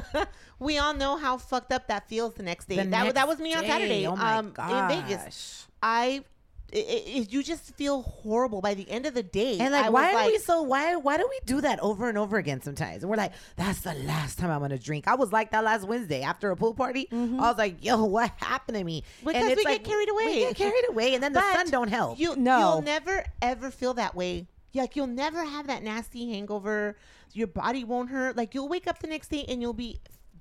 we 0.59 0.78
all 0.78 0.94
know 0.94 1.16
how 1.16 1.36
fucked 1.38 1.72
up 1.72 1.88
that 1.88 2.09
feels 2.09 2.34
the 2.34 2.43
next 2.43 2.68
day. 2.68 2.76
The 2.76 2.84
that 2.84 3.02
next 3.05 3.14
that 3.14 3.28
was 3.28 3.38
me 3.38 3.55
on 3.55 3.62
day. 3.62 3.68
Saturday 3.68 4.06
Oh 4.06 4.16
my 4.16 4.36
um, 4.36 4.47
in 4.48 4.88
Vegas. 4.88 5.66
I. 5.82 5.98
i 5.98 6.24
i 6.72 7.26
you 7.30 7.44
just 7.44 7.76
feel 7.76 8.02
horrible 8.02 8.60
by 8.60 8.74
the 8.74 8.90
end 8.90 9.06
of 9.06 9.14
the 9.14 9.22
day. 9.22 9.56
And 9.60 9.72
like, 9.72 9.86
I 9.86 9.88
why 9.88 10.14
are 10.14 10.26
we 10.26 10.36
so? 10.38 10.62
Why 10.62 10.97
why 10.97 11.16
do 11.16 11.24
we 11.30 11.38
do 11.47 11.60
that 11.60 11.78
over 11.78 12.09
and 12.09 12.18
over 12.18 12.38
again? 12.38 12.60
Sometimes 12.60 13.05
and 13.05 13.10
we're 13.10 13.16
like, 13.16 13.32
that's 13.55 13.82
the 13.82 13.94
last 13.94 14.38
time 14.38 14.51
I'm 14.51 14.60
gonna 14.60 14.76
drink. 14.76 15.06
I 15.06 15.14
was 15.14 15.30
like 15.30 15.52
that 15.52 15.62
last 15.62 15.86
Wednesday 15.86 16.22
after 16.22 16.51
a 16.51 16.56
pool 16.56 16.74
party. 16.74 17.09
I 17.12 17.16
was 17.48 17.56
like, 17.56 17.84
yo, 17.84 18.05
what 18.05 18.32
happened 18.38 18.76
to 18.78 18.84
me? 18.84 19.05
Because 19.24 19.47
and 19.47 19.56
we 19.56 19.62
get 19.62 19.84
carried 19.84 20.09
away. 20.10 20.24
We 20.26 20.34
get 20.40 20.56
carried 20.56 20.88
away, 20.90 21.14
and 21.14 21.22
then 21.22 21.32
the 21.32 21.38
But 21.40 21.55
sun 21.55 21.70
don't 21.70 21.88
help. 21.88 22.18
You 22.18 22.34
No. 22.34 22.59
you'll 22.59 22.82
never 22.82 23.24
ever 23.40 23.70
feel 23.70 23.94
that 23.94 24.16
way. 24.16 24.48
Like 24.74 24.97
you'll 24.97 25.06
never 25.06 25.44
have 25.44 25.66
that 25.68 25.82
nasty 25.82 26.30
hangover. 26.30 26.97
Your 27.32 27.47
body 27.47 27.84
won't 27.84 28.10
hurt. 28.10 28.36
Like 28.36 28.55
you'll 28.55 28.68
wake 28.68 28.86
up 28.86 28.98
the 28.98 29.06
next 29.06 29.28
day 29.28 29.44
and 29.48 29.60
you'll 29.60 29.72
be 29.72 30.01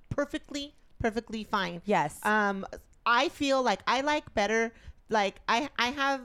perfectly 0.10 0.76
perfectly 1.00 1.44
fine. 1.44 1.82
Yes. 1.86 2.20
Um 2.24 2.66
I 3.06 3.30
feel 3.30 3.62
like 3.62 3.82
I 3.88 4.02
like 4.02 4.34
better 4.34 4.74
like 5.10 5.36
I 5.48 5.70
I 5.78 5.88
have 5.88 6.22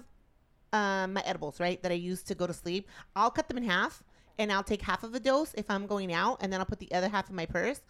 um 0.73 1.15
my 1.15 1.23
edibles, 1.25 1.61
right, 1.61 1.83
that 1.83 1.93
I 1.93 1.97
use 1.97 2.23
to 2.25 2.35
go 2.35 2.47
to 2.47 2.55
sleep. 2.55 2.89
I'll 3.15 3.31
cut 3.31 3.49
them 3.49 3.59
in 3.59 3.65
half 3.65 4.03
and 4.39 4.51
I'll 4.51 4.63
take 4.63 4.83
half 4.83 5.05
of 5.05 5.15
a 5.15 5.21
dose 5.21 5.53
if 5.55 5.71
I'm 5.71 5.87
going 5.87 6.13
out 6.13 6.39
and 6.41 6.53
then 6.53 6.61
I'll 6.61 6.67
put 6.67 6.79
the 6.79 6.91
other 6.93 7.09
half 7.09 7.29
in 7.29 7.37
my 7.37 7.47
purse. 7.47 7.81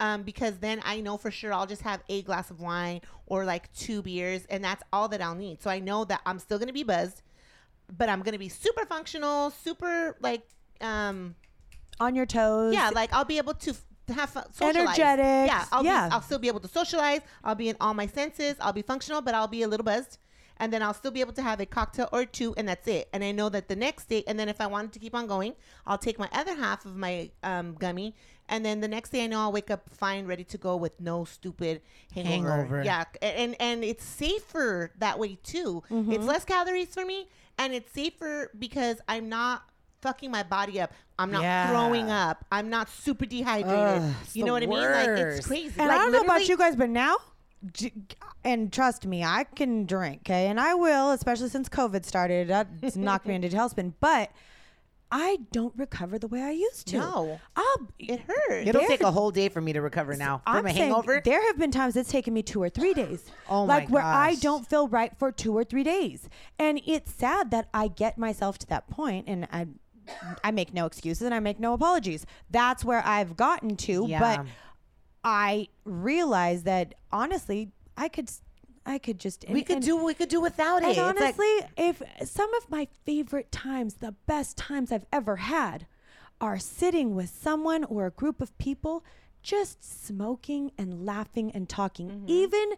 Um, 0.00 0.22
because 0.22 0.58
then 0.58 0.80
I 0.84 1.00
know 1.00 1.16
for 1.18 1.30
sure 1.30 1.52
I'll 1.52 1.66
just 1.66 1.82
have 1.82 2.02
a 2.08 2.22
glass 2.22 2.50
of 2.50 2.60
wine 2.60 3.00
or 3.26 3.44
like 3.44 3.72
two 3.74 4.00
beers 4.00 4.46
and 4.48 4.62
that's 4.62 4.82
all 4.92 5.08
that 5.08 5.20
I'll 5.20 5.34
need. 5.34 5.60
So 5.60 5.70
I 5.70 5.80
know 5.80 6.04
that 6.04 6.20
I'm 6.24 6.38
still 6.38 6.58
gonna 6.58 6.72
be 6.72 6.84
buzzed, 6.84 7.22
but 7.96 8.08
I'm 8.08 8.22
gonna 8.22 8.38
be 8.38 8.48
super 8.48 8.84
functional, 8.86 9.50
super 9.50 10.16
like 10.20 10.42
um 10.80 11.34
On 12.00 12.14
your 12.14 12.26
toes. 12.26 12.74
yeah, 12.74 12.90
like 12.94 13.12
I'll 13.12 13.24
be 13.24 13.38
able 13.38 13.54
to 13.54 13.70
f- 13.70 13.84
have 14.14 14.30
fun, 14.30 14.44
socialize. 14.52 14.98
Energetics, 14.98 15.52
Yeah, 15.52 15.64
I'll 15.72 15.84
yeah. 15.84 16.08
Be, 16.08 16.12
I'll 16.14 16.22
still 16.22 16.38
be 16.38 16.48
able 16.48 16.60
to 16.60 16.68
socialize. 16.68 17.20
I'll 17.44 17.54
be 17.54 17.68
in 17.68 17.76
all 17.80 17.94
my 17.94 18.06
senses. 18.06 18.54
I'll 18.60 18.72
be 18.72 18.82
functional, 18.82 19.20
but 19.20 19.34
I'll 19.34 19.48
be 19.48 19.62
a 19.62 19.68
little 19.68 19.84
buzzed. 19.84 20.18
And 20.60 20.72
then 20.72 20.82
I'll 20.82 20.94
still 20.94 21.12
be 21.12 21.20
able 21.20 21.34
to 21.34 21.42
have 21.42 21.60
a 21.60 21.66
cocktail 21.66 22.08
or 22.12 22.24
two, 22.24 22.52
and 22.56 22.68
that's 22.68 22.88
it. 22.88 23.08
And 23.12 23.22
I 23.22 23.30
know 23.30 23.48
that 23.48 23.68
the 23.68 23.76
next 23.76 24.08
day, 24.08 24.24
and 24.26 24.40
then 24.40 24.48
if 24.48 24.60
I 24.60 24.66
wanted 24.66 24.92
to 24.94 24.98
keep 24.98 25.14
on 25.14 25.28
going, 25.28 25.54
I'll 25.86 25.98
take 25.98 26.18
my 26.18 26.28
other 26.32 26.54
half 26.56 26.84
of 26.84 26.96
my 26.96 27.30
um, 27.44 27.74
gummy, 27.78 28.16
and 28.48 28.64
then 28.64 28.80
the 28.80 28.88
next 28.88 29.10
day 29.10 29.24
I 29.24 29.26
know 29.26 29.40
I'll 29.40 29.52
wake 29.52 29.70
up 29.70 29.88
fine, 29.90 30.26
ready 30.26 30.44
to 30.44 30.58
go 30.58 30.76
with 30.76 31.00
no 31.00 31.24
stupid 31.24 31.82
hangover. 32.14 32.48
Hangover. 32.56 32.82
Yeah, 32.84 33.04
and 33.22 33.56
and 33.60 33.84
it's 33.84 34.04
safer 34.04 34.92
that 34.98 35.18
way 35.18 35.38
too. 35.42 35.82
Mm-hmm. 35.90 36.12
It's 36.12 36.24
less 36.24 36.44
calories 36.44 36.92
for 36.94 37.04
me, 37.04 37.28
and 37.58 37.74
it's 37.74 37.92
safer 37.92 38.50
because 38.58 39.00
I'm 39.08 39.28
not 39.28 39.62
fucking 40.00 40.30
my 40.30 40.42
body 40.44 40.80
up. 40.80 40.92
I'm 41.18 41.30
not 41.32 41.42
Yeah. 41.42 41.68
throwing 41.70 42.10
up. 42.10 42.44
I'm 42.52 42.70
not 42.70 42.88
super 42.88 43.26
dehydrated. 43.26 44.02
Ugh, 44.02 44.14
you 44.32 44.44
know 44.44 44.52
what 44.52 44.62
I 44.62 44.66
mean? 44.66 44.78
Like 44.80 45.08
it's 45.08 45.46
crazy. 45.46 45.74
And 45.78 45.88
like 45.88 45.98
I 45.98 46.02
don't 46.02 46.12
know 46.12 46.20
about 46.20 46.48
you 46.48 46.56
guys, 46.56 46.76
but 46.76 46.88
now, 46.88 47.16
and 48.44 48.72
trust 48.72 49.04
me, 49.06 49.24
I 49.24 49.44
can 49.44 49.84
drink, 49.86 50.22
okay, 50.26 50.46
and 50.46 50.60
I 50.60 50.74
will, 50.74 51.10
especially 51.10 51.48
since 51.48 51.68
COVID 51.68 52.04
started. 52.04 52.48
That's 52.48 52.96
knocked 52.96 53.26
me 53.26 53.34
into 53.34 53.48
tailspin. 53.48 53.94
But 54.00 54.30
I 55.10 55.38
don't 55.52 55.72
recover 55.76 56.18
the 56.18 56.28
way 56.28 56.42
I 56.42 56.50
used 56.50 56.86
to. 56.88 56.98
No. 56.98 57.40
I'll, 57.56 57.88
It 57.98 58.20
hurts. 58.20 58.68
It'll 58.68 58.80
There- 58.82 58.88
take 58.88 59.00
a 59.00 59.10
whole 59.10 59.30
day 59.30 59.48
for 59.48 59.60
me 59.60 59.72
to 59.72 59.80
recover 59.80 60.14
now 60.16 60.42
I'm 60.46 60.58
from 60.58 60.66
a 60.66 60.68
saying 60.74 60.82
hangover. 60.90 61.22
there 61.24 61.42
have 61.46 61.58
been 61.58 61.70
times 61.70 61.96
it's 61.96 62.10
taken 62.10 62.34
me 62.34 62.42
two 62.42 62.62
or 62.62 62.68
three 62.68 62.92
days. 62.94 63.24
Oh 63.48 63.64
my 63.66 63.74
god. 63.74 63.82
like 63.82 63.88
where 63.90 64.02
I 64.02 64.32
gosh. 64.32 64.40
don't 64.42 64.68
feel 64.68 64.86
right 64.88 65.12
for 65.18 65.32
two 65.32 65.56
or 65.56 65.64
three 65.64 65.82
days, 65.82 66.28
and 66.58 66.80
it's 66.86 67.10
sad 67.14 67.50
that 67.52 67.68
I 67.72 67.88
get 67.88 68.18
myself 68.18 68.58
to 68.58 68.66
that 68.66 68.88
point, 68.90 69.24
and 69.26 69.48
I, 69.50 69.66
I 70.44 70.50
make 70.50 70.74
no 70.74 70.84
excuses 70.84 71.22
and 71.22 71.34
I 71.34 71.40
make 71.40 71.58
no 71.58 71.72
apologies. 71.72 72.26
That's 72.50 72.84
where 72.84 73.02
I've 73.06 73.36
gotten 73.36 73.76
to, 73.76 74.04
Yeah. 74.06 74.18
but 74.20 74.46
I 75.24 75.68
realize 75.84 76.64
that 76.64 76.94
honestly, 77.10 77.72
I 77.96 78.08
could, 78.08 78.28
s- 78.28 78.42
I 78.86 78.98
could 78.98 79.18
just 79.18 79.44
we 79.48 79.62
could 79.62 79.76
and- 79.76 79.84
do 79.84 80.02
we 80.02 80.14
could 80.14 80.28
do 80.28 80.40
without 80.40 80.78
and 80.82 80.86
it. 80.86 80.90
It's 80.90 80.98
like- 80.98 81.16
honestly, 81.16 81.60
if 81.76 82.02
some 82.28 82.52
of 82.54 82.70
my 82.70 82.88
favorite 83.04 83.50
times, 83.52 83.94
the 83.94 84.12
best 84.26 84.56
times 84.56 84.92
I've 84.92 85.06
ever 85.12 85.36
had, 85.36 85.86
are 86.40 86.58
sitting 86.58 87.14
with 87.14 87.30
someone 87.30 87.84
or 87.84 88.06
a 88.06 88.10
group 88.10 88.40
of 88.40 88.56
people 88.58 89.04
just 89.42 89.82
smoking 90.06 90.70
and 90.78 91.04
laughing 91.04 91.50
and 91.52 91.68
talking. 91.68 92.08
Mm-hmm. 92.10 92.24
Even 92.28 92.72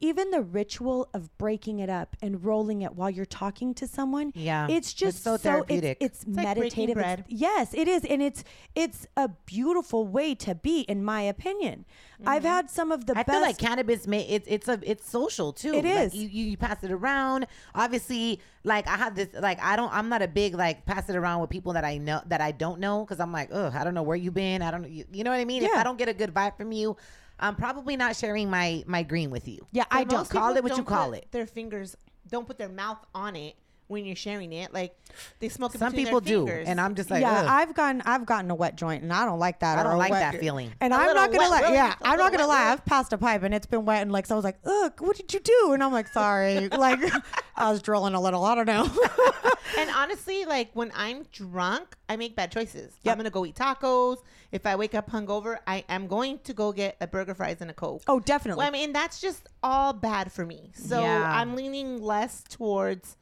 even 0.00 0.30
the 0.30 0.42
ritual 0.42 1.08
of 1.14 1.36
breaking 1.38 1.78
it 1.78 1.88
up 1.88 2.16
and 2.20 2.44
rolling 2.44 2.82
it 2.82 2.94
while 2.94 3.08
you're 3.08 3.24
talking 3.24 3.72
to 3.74 3.86
someone. 3.86 4.30
Yeah. 4.34 4.66
It's 4.68 4.92
just 4.92 5.16
It's 5.16 5.24
so 5.24 5.36
therapeutic. 5.38 5.96
It's, 6.00 6.22
it's 6.22 6.26
like 6.36 6.56
breaking 6.58 6.86
meditative. 6.86 6.98
It's- 6.98 7.16
bread. 7.16 7.24
yes, 7.28 7.72
it 7.74 7.88
is. 7.88 8.04
And 8.04 8.22
it's 8.22 8.44
it's 8.74 9.06
a 9.16 9.28
beautiful 9.46 10.06
way 10.06 10.34
to 10.36 10.54
be, 10.54 10.80
in 10.82 11.02
my 11.04 11.22
opinion. 11.22 11.84
I've 12.26 12.44
had 12.44 12.70
some 12.70 12.92
of 12.92 13.04
the 13.06 13.12
Mm-hmm. 13.12 13.20
I 13.20 13.22
best 13.24 13.30
feel 13.36 13.40
like 13.42 13.58
cannabis 13.58 14.06
may 14.06 14.22
it's 14.26 14.46
it's 14.48 14.68
a 14.68 14.78
it's 14.82 15.08
social 15.08 15.52
too. 15.52 15.74
It 15.74 15.84
Like, 15.84 16.06
is. 16.06 16.14
you, 16.14 16.28
you 16.28 16.44
you 16.50 16.56
pass 16.56 16.82
it 16.82 16.90
around. 16.90 17.46
Obviously, 17.74 18.40
like 18.64 18.86
I 18.88 18.96
have 18.96 19.14
this 19.14 19.28
like 19.38 19.58
I 19.62 19.76
don't 19.76 19.92
I'm 19.92 20.08
not 20.08 20.22
a 20.22 20.28
big 20.28 20.54
like 20.54 20.84
pass 20.86 21.08
it 21.08 21.16
around 21.16 21.40
with 21.40 21.50
people 21.50 21.72
that 21.74 21.84
I 21.84 21.98
know 21.98 22.20
that 22.26 22.40
I 22.40 22.52
don't 22.52 22.80
know 22.80 23.04
because 23.04 23.20
I'm 23.20 23.32
like 23.32 23.50
oh 23.52 23.70
I 23.74 23.84
don't 23.84 23.94
know 23.94 24.02
where 24.02 24.16
you've 24.16 24.34
been 24.34 24.62
I 24.62 24.70
don't 24.70 24.82
know 24.82 24.88
you, 24.88 25.04
you 25.12 25.24
know 25.24 25.30
what 25.30 25.40
I 25.40 25.44
mean. 25.44 25.62
If 25.62 25.72
I 25.74 25.82
don't 25.84 25.98
get 25.98 26.08
a 26.08 26.14
good 26.14 26.32
vibe 26.32 26.56
from 26.56 26.72
you, 26.72 26.96
I'm 27.38 27.54
probably 27.54 27.96
not 27.96 28.16
sharing 28.16 28.50
my 28.50 28.84
my 28.86 29.02
green 29.02 29.30
with 29.30 29.48
you. 29.48 29.66
Yeah, 29.72 29.84
I 29.90 30.04
don't 30.04 30.28
call 30.28 30.56
it 30.56 30.62
what 30.62 30.76
you 30.76 30.84
call 30.84 31.10
put 31.10 31.18
it. 31.18 31.28
Their 31.30 31.46
fingers 31.46 31.96
don't 32.28 32.46
put 32.46 32.58
their 32.58 32.68
mouth 32.68 32.98
on 33.14 33.36
it 33.36 33.56
when 33.88 34.04
you're 34.04 34.16
sharing 34.16 34.52
it. 34.52 34.72
Like 34.74 34.96
they 35.40 35.48
smoke 35.48 35.74
it 35.74 35.78
Some 35.78 35.90
between 35.92 36.06
people 36.06 36.20
their 36.20 36.34
do, 36.38 36.46
fingers. 36.46 36.68
and 36.68 36.80
I'm 36.80 36.94
just 36.94 37.10
like 37.10 37.20
yeah, 37.22 37.40
ugh. 37.40 37.46
I've 37.48 37.74
gotten 37.74 38.02
I've 38.02 38.26
gotten 38.26 38.50
a 38.50 38.54
wet 38.54 38.76
joint, 38.76 39.02
and 39.02 39.12
I 39.12 39.24
don't 39.24 39.38
like 39.38 39.60
that. 39.60 39.78
I 39.78 39.82
don't 39.82 39.98
like 39.98 40.10
wet- 40.10 40.32
that 40.32 40.40
feeling. 40.40 40.72
And 40.80 40.92
A 40.92 40.96
I'm 40.96 41.14
not 41.14 41.30
gonna 41.32 41.38
wet 41.38 41.50
lie. 41.50 41.60
willy, 41.62 41.74
Yeah, 41.74 41.94
I'm 42.02 42.18
not 42.18 42.32
gonna 42.32 42.44
wet 42.44 42.48
lie. 42.48 42.58
willy. 42.64 42.72
I've 42.72 42.84
passed 42.84 43.12
a 43.12 43.18
pipe 43.18 43.42
and 43.42 43.54
it's 43.54 43.66
been 43.66 43.84
wet, 43.84 44.02
and 44.02 44.12
like 44.12 44.26
so 44.26 44.34
I 44.34 44.36
was 44.36 44.44
like, 44.44 44.58
"Ugh, 44.64 44.92
what 45.00 45.16
did 45.16 45.32
you 45.32 45.40
do?" 45.40 45.70
And 45.72 45.82
I'm 45.82 45.92
like, 45.92 46.08
"Sorry." 46.08 46.68
like 46.70 47.00
I 47.56 47.70
was 47.70 47.82
drilling 47.82 48.14
a 48.14 48.20
little. 48.20 48.44
I 48.44 48.54
don't 48.54 48.66
know. 48.66 48.90
And 49.78 49.90
honestly, 49.90 50.44
like 50.44 50.70
when 50.74 50.92
I'm 50.94 51.24
drunk, 51.32 51.96
I 52.08 52.16
make 52.16 52.36
bad 52.36 52.52
choices. 52.52 52.92
Yep. 53.02 53.12
I'm 53.12 53.18
gonna 53.18 53.30
go 53.30 53.44
eat 53.44 53.56
tacos. 53.56 54.18
If 54.52 54.64
I 54.64 54.76
wake 54.76 54.94
up 54.94 55.10
hungover, 55.10 55.58
I 55.66 55.84
am 55.88 56.06
going 56.06 56.38
to 56.44 56.54
go 56.54 56.72
get 56.72 56.96
a 57.00 57.06
burger, 57.06 57.34
fries, 57.34 57.60
and 57.60 57.68
a 57.70 57.74
coke. 57.74 58.02
oh, 58.06 58.20
definitely. 58.20 58.60
Well, 58.60 58.68
I 58.68 58.70
mean, 58.70 58.92
that's 58.92 59.20
just 59.20 59.48
all 59.62 59.92
bad 59.92 60.30
for 60.32 60.46
me. 60.46 60.70
So 60.74 61.00
Yeah. 61.02 61.30
I'm 61.30 61.56
leaning 61.56 62.00
less 62.00 62.42
towards 62.48 63.16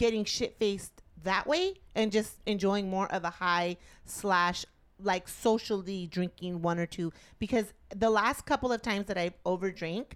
getting 0.00 0.24
shit 0.24 0.56
faced 0.58 1.02
that 1.24 1.46
way 1.46 1.74
and 1.94 2.10
just 2.10 2.38
enjoying 2.46 2.88
more 2.88 3.06
of 3.12 3.22
a 3.22 3.28
high 3.28 3.76
slash 4.06 4.64
like 4.98 5.28
socially 5.28 6.06
drinking 6.06 6.62
one 6.62 6.78
or 6.78 6.86
two. 6.86 7.12
Because 7.38 7.74
the 7.94 8.08
last 8.08 8.46
couple 8.46 8.72
of 8.72 8.80
times 8.80 9.08
that 9.08 9.18
I've 9.18 9.34
overdrank, 9.44 10.12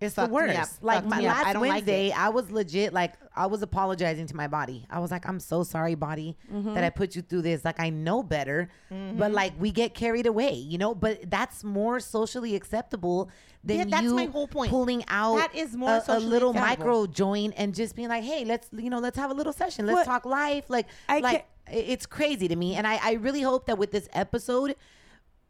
It's 0.00 0.14
the 0.14 0.26
worst. 0.26 0.82
Like 0.82 0.98
fucked 0.98 1.08
my 1.08 1.18
me 1.18 1.26
up. 1.26 1.36
last 1.36 1.46
I 1.46 1.52
don't 1.54 1.62
Wednesday, 1.62 2.08
it. 2.08 2.18
I 2.18 2.28
was 2.28 2.50
legit 2.50 2.92
like 2.92 3.14
I 3.34 3.46
was 3.46 3.62
apologizing 3.62 4.26
to 4.26 4.36
my 4.36 4.46
body. 4.46 4.86
I 4.90 4.98
was 4.98 5.10
like, 5.10 5.26
I'm 5.26 5.40
so 5.40 5.62
sorry, 5.62 5.94
body, 5.94 6.36
mm-hmm. 6.52 6.74
that 6.74 6.84
I 6.84 6.90
put 6.90 7.16
you 7.16 7.22
through 7.22 7.42
this. 7.42 7.64
Like 7.64 7.80
I 7.80 7.88
know 7.90 8.22
better, 8.22 8.68
mm-hmm. 8.92 9.18
but 9.18 9.32
like 9.32 9.54
we 9.58 9.70
get 9.72 9.94
carried 9.94 10.26
away, 10.26 10.52
you 10.52 10.76
know. 10.76 10.94
But 10.94 11.30
that's 11.30 11.64
more 11.64 11.98
socially 12.00 12.54
acceptable 12.54 13.30
than 13.64 13.78
Yeah, 13.78 13.84
that's 13.88 14.02
you 14.04 14.14
my 14.14 14.26
whole 14.26 14.46
point. 14.46 14.70
pulling 14.70 15.02
out 15.08 15.36
That 15.36 15.54
is 15.54 15.74
more 15.74 15.90
a, 15.90 16.04
a 16.08 16.18
little 16.18 16.50
acceptable. 16.50 16.86
micro 16.86 17.06
joint 17.06 17.54
and 17.56 17.74
just 17.74 17.96
being 17.96 18.08
like, 18.08 18.22
hey, 18.22 18.44
let's 18.44 18.68
you 18.72 18.90
know, 18.90 18.98
let's 18.98 19.16
have 19.16 19.30
a 19.30 19.34
little 19.34 19.52
session. 19.52 19.86
Let's 19.86 20.00
What- 20.00 20.06
talk 20.06 20.26
life. 20.26 20.68
Like 20.68 20.86
I 21.08 21.20
like 21.20 21.38
ca- 21.40 21.72
i- 21.72 21.76
it's 21.76 22.04
crazy 22.04 22.48
to 22.48 22.56
me, 22.56 22.74
and 22.74 22.86
I 22.86 22.98
I 23.02 23.12
really 23.14 23.40
hope 23.42 23.64
that 23.66 23.78
with 23.78 23.92
this 23.92 24.08
episode 24.12 24.76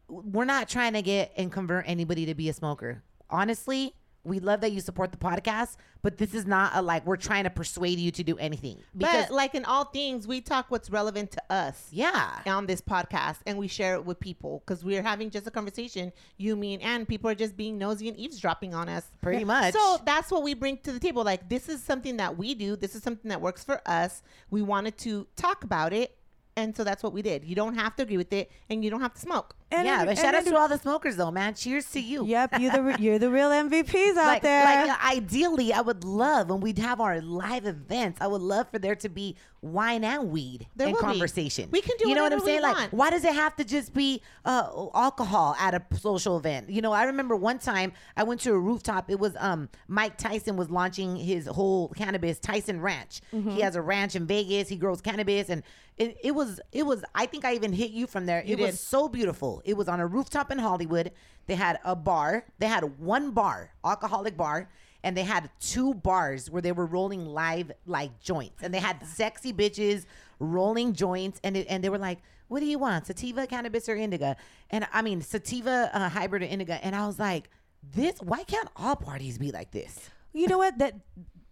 we're 0.09 0.45
not 0.45 0.69
trying 0.69 0.93
to 0.93 1.01
get 1.01 1.33
and 1.35 1.51
convert 1.51 1.83
anybody 1.87 2.25
to 2.27 2.33
be 2.33 2.47
a 2.47 2.53
smoker. 2.53 3.03
Honestly, 3.29 3.93
we 4.27 4.39
love 4.39 4.61
that 4.61 4.71
you 4.71 4.81
support 4.81 5.11
the 5.11 5.17
podcast, 5.17 5.77
but 6.01 6.17
this 6.17 6.33
is 6.33 6.45
not 6.45 6.71
a 6.75 6.81
like 6.81 7.05
we're 7.05 7.15
trying 7.17 7.45
to 7.45 7.49
persuade 7.49 7.97
you 7.99 8.11
to 8.11 8.23
do 8.23 8.37
anything. 8.37 8.77
Because 8.95 9.27
but 9.27 9.33
like 9.33 9.55
in 9.55 9.65
all 9.65 9.85
things, 9.85 10.27
we 10.27 10.41
talk 10.41 10.65
what's 10.69 10.89
relevant 10.89 11.31
to 11.31 11.41
us. 11.49 11.87
yeah. 11.91 12.41
on 12.45 12.65
this 12.65 12.81
podcast 12.81 13.37
and 13.45 13.57
we 13.57 13.67
share 13.67 13.95
it 13.95 14.05
with 14.05 14.19
people 14.19 14.61
because 14.65 14.83
we're 14.83 15.01
having 15.01 15.29
just 15.29 15.47
a 15.47 15.51
conversation 15.51 16.11
you 16.37 16.55
me 16.55 16.77
and 16.79 17.07
people 17.07 17.29
are 17.29 17.35
just 17.35 17.55
being 17.55 17.77
nosy 17.77 18.07
and 18.09 18.17
eavesdropping 18.17 18.73
on 18.73 18.89
us 18.89 19.09
Pretty 19.21 19.43
much. 19.43 19.73
so 19.73 19.99
that's 20.05 20.31
what 20.31 20.43
we 20.43 20.53
bring 20.53 20.77
to 20.79 20.91
the 20.91 20.99
table 20.99 21.23
like 21.23 21.49
this 21.49 21.69
is 21.69 21.81
something 21.83 22.17
that 22.17 22.37
we 22.37 22.53
do 22.55 22.75
this 22.75 22.95
is 22.95 23.03
something 23.03 23.29
that 23.29 23.41
works 23.41 23.63
for 23.63 23.81
us 23.85 24.23
we 24.49 24.61
wanted 24.61 24.97
to 24.99 25.27
talk 25.35 25.63
about 25.63 25.93
it 25.93 26.17
and 26.57 26.75
so 26.75 26.83
that's 26.83 27.01
what 27.03 27.13
we 27.13 27.21
did 27.21 27.45
you 27.45 27.55
don't 27.55 27.75
have 27.75 27.95
to 27.95 28.03
agree 28.03 28.17
with 28.17 28.33
it 28.33 28.51
and 28.69 28.83
you 28.83 28.89
don't 28.89 29.01
have 29.01 29.13
to 29.13 29.21
smoke 29.21 29.55
And 29.71 29.85
yeah, 29.85 30.01
it- 30.01 30.05
but 30.05 30.09
and 30.11 30.19
shout 30.19 30.35
out 30.35 30.45
it- 30.45 30.49
to 30.49 30.57
all 30.57 30.67
the 30.67 30.77
smokers 30.79 31.15
though, 31.17 31.29
man. 31.31 31.53
Cheers 31.53 31.85
to 31.91 31.99
you. 31.99 32.25
Yep, 32.25 32.59
you're 32.61 32.71
the 32.71 32.83
you're 33.03 33.19
the 33.19 33.29
real 33.29 33.49
MVPs 33.49 34.15
out 34.23 34.27
like, 34.33 34.41
there. 34.41 34.63
like 34.63 35.05
ideally, 35.17 35.69
I 35.73 35.81
would 35.81 36.03
love 36.05 36.49
when 36.49 36.59
we'd 36.61 36.79
have 36.89 36.99
our 37.01 37.19
live 37.21 37.65
events. 37.65 38.17
I 38.21 38.27
would 38.27 38.41
love 38.53 38.65
for 38.71 38.79
there 38.79 38.95
to 38.95 39.09
be 39.09 39.35
wine 39.61 40.03
and 40.03 40.29
weed 40.31 40.67
There 40.75 40.87
in 40.87 40.93
will 40.93 41.01
be. 41.01 41.05
conversation. 41.07 41.69
We 41.71 41.81
can 41.81 41.97
do 41.97 42.07
You 42.09 42.15
know 42.15 42.23
what 42.23 42.33
I'm 42.33 42.39
saying? 42.41 42.61
Like, 42.61 42.89
why 42.91 43.09
does 43.09 43.23
it 43.25 43.33
have 43.33 43.55
to 43.57 43.63
just 43.63 43.93
be 43.93 44.21
uh, 44.45 44.87
alcohol 44.93 45.55
at 45.59 45.73
a 45.73 45.81
social 45.97 46.37
event? 46.37 46.69
You 46.69 46.81
know, 46.81 46.91
I 46.91 47.05
remember 47.05 47.35
one 47.35 47.59
time 47.59 47.93
I 48.15 48.23
went 48.23 48.41
to 48.41 48.51
a 48.53 48.59
rooftop. 48.59 49.09
It 49.09 49.19
was 49.19 49.35
um 49.39 49.69
Mike 49.87 50.17
Tyson 50.17 50.57
was 50.57 50.69
launching 50.69 51.15
his 51.15 51.47
whole 51.47 51.89
cannabis 51.89 52.39
Tyson 52.39 52.81
Ranch. 52.81 53.21
Mm-hmm. 53.33 53.51
He 53.51 53.61
has 53.61 53.75
a 53.75 53.81
ranch 53.81 54.15
in 54.15 54.27
Vegas. 54.27 54.69
He 54.69 54.75
grows 54.75 55.01
cannabis, 55.01 55.49
and 55.49 55.63
it, 55.97 56.17
it 56.23 56.35
was 56.35 56.59
it 56.71 56.85
was. 56.85 57.03
I 57.15 57.25
think 57.25 57.43
I 57.45 57.55
even 57.55 57.73
hit 57.73 57.91
you 57.91 58.05
from 58.07 58.25
there. 58.25 58.43
it 58.45 58.59
was 58.59 58.79
so 58.79 59.07
beautiful. 59.09 59.61
It 59.65 59.75
was 59.75 59.87
on 59.87 59.99
a 59.99 60.05
rooftop 60.07 60.51
in 60.51 60.59
Hollywood. 60.59 61.11
They 61.47 61.55
had 61.55 61.79
a 61.83 61.95
bar. 61.95 62.45
They 62.59 62.67
had 62.67 62.99
one 62.99 63.31
bar, 63.31 63.71
alcoholic 63.83 64.37
bar, 64.37 64.69
and 65.03 65.15
they 65.15 65.23
had 65.23 65.49
two 65.59 65.93
bars 65.93 66.49
where 66.49 66.61
they 66.61 66.71
were 66.71 66.85
rolling 66.85 67.25
live 67.25 67.71
like 67.85 68.19
joints. 68.19 68.63
And 68.63 68.73
they 68.73 68.79
had 68.79 69.05
sexy 69.05 69.53
bitches 69.53 70.05
rolling 70.39 70.93
joints, 70.93 71.39
and 71.43 71.57
it, 71.57 71.67
and 71.69 71.83
they 71.83 71.89
were 71.89 71.97
like, 71.97 72.19
"What 72.47 72.59
do 72.59 72.65
you 72.65 72.79
want? 72.79 73.07
Sativa, 73.07 73.47
cannabis, 73.47 73.87
or 73.89 73.95
indica?" 73.95 74.35
And 74.69 74.87
I 74.93 75.01
mean, 75.01 75.21
sativa, 75.21 75.89
uh, 75.93 76.09
hybrid, 76.09 76.43
or 76.43 76.45
indica. 76.45 76.83
And 76.83 76.95
I 76.95 77.05
was 77.07 77.19
like, 77.19 77.49
"This? 77.93 78.19
Why 78.19 78.43
can't 78.43 78.69
all 78.75 78.95
parties 78.95 79.37
be 79.37 79.51
like 79.51 79.71
this?" 79.71 80.09
you 80.37 80.47
know 80.47 80.57
what? 80.57 80.77
That 80.77 80.95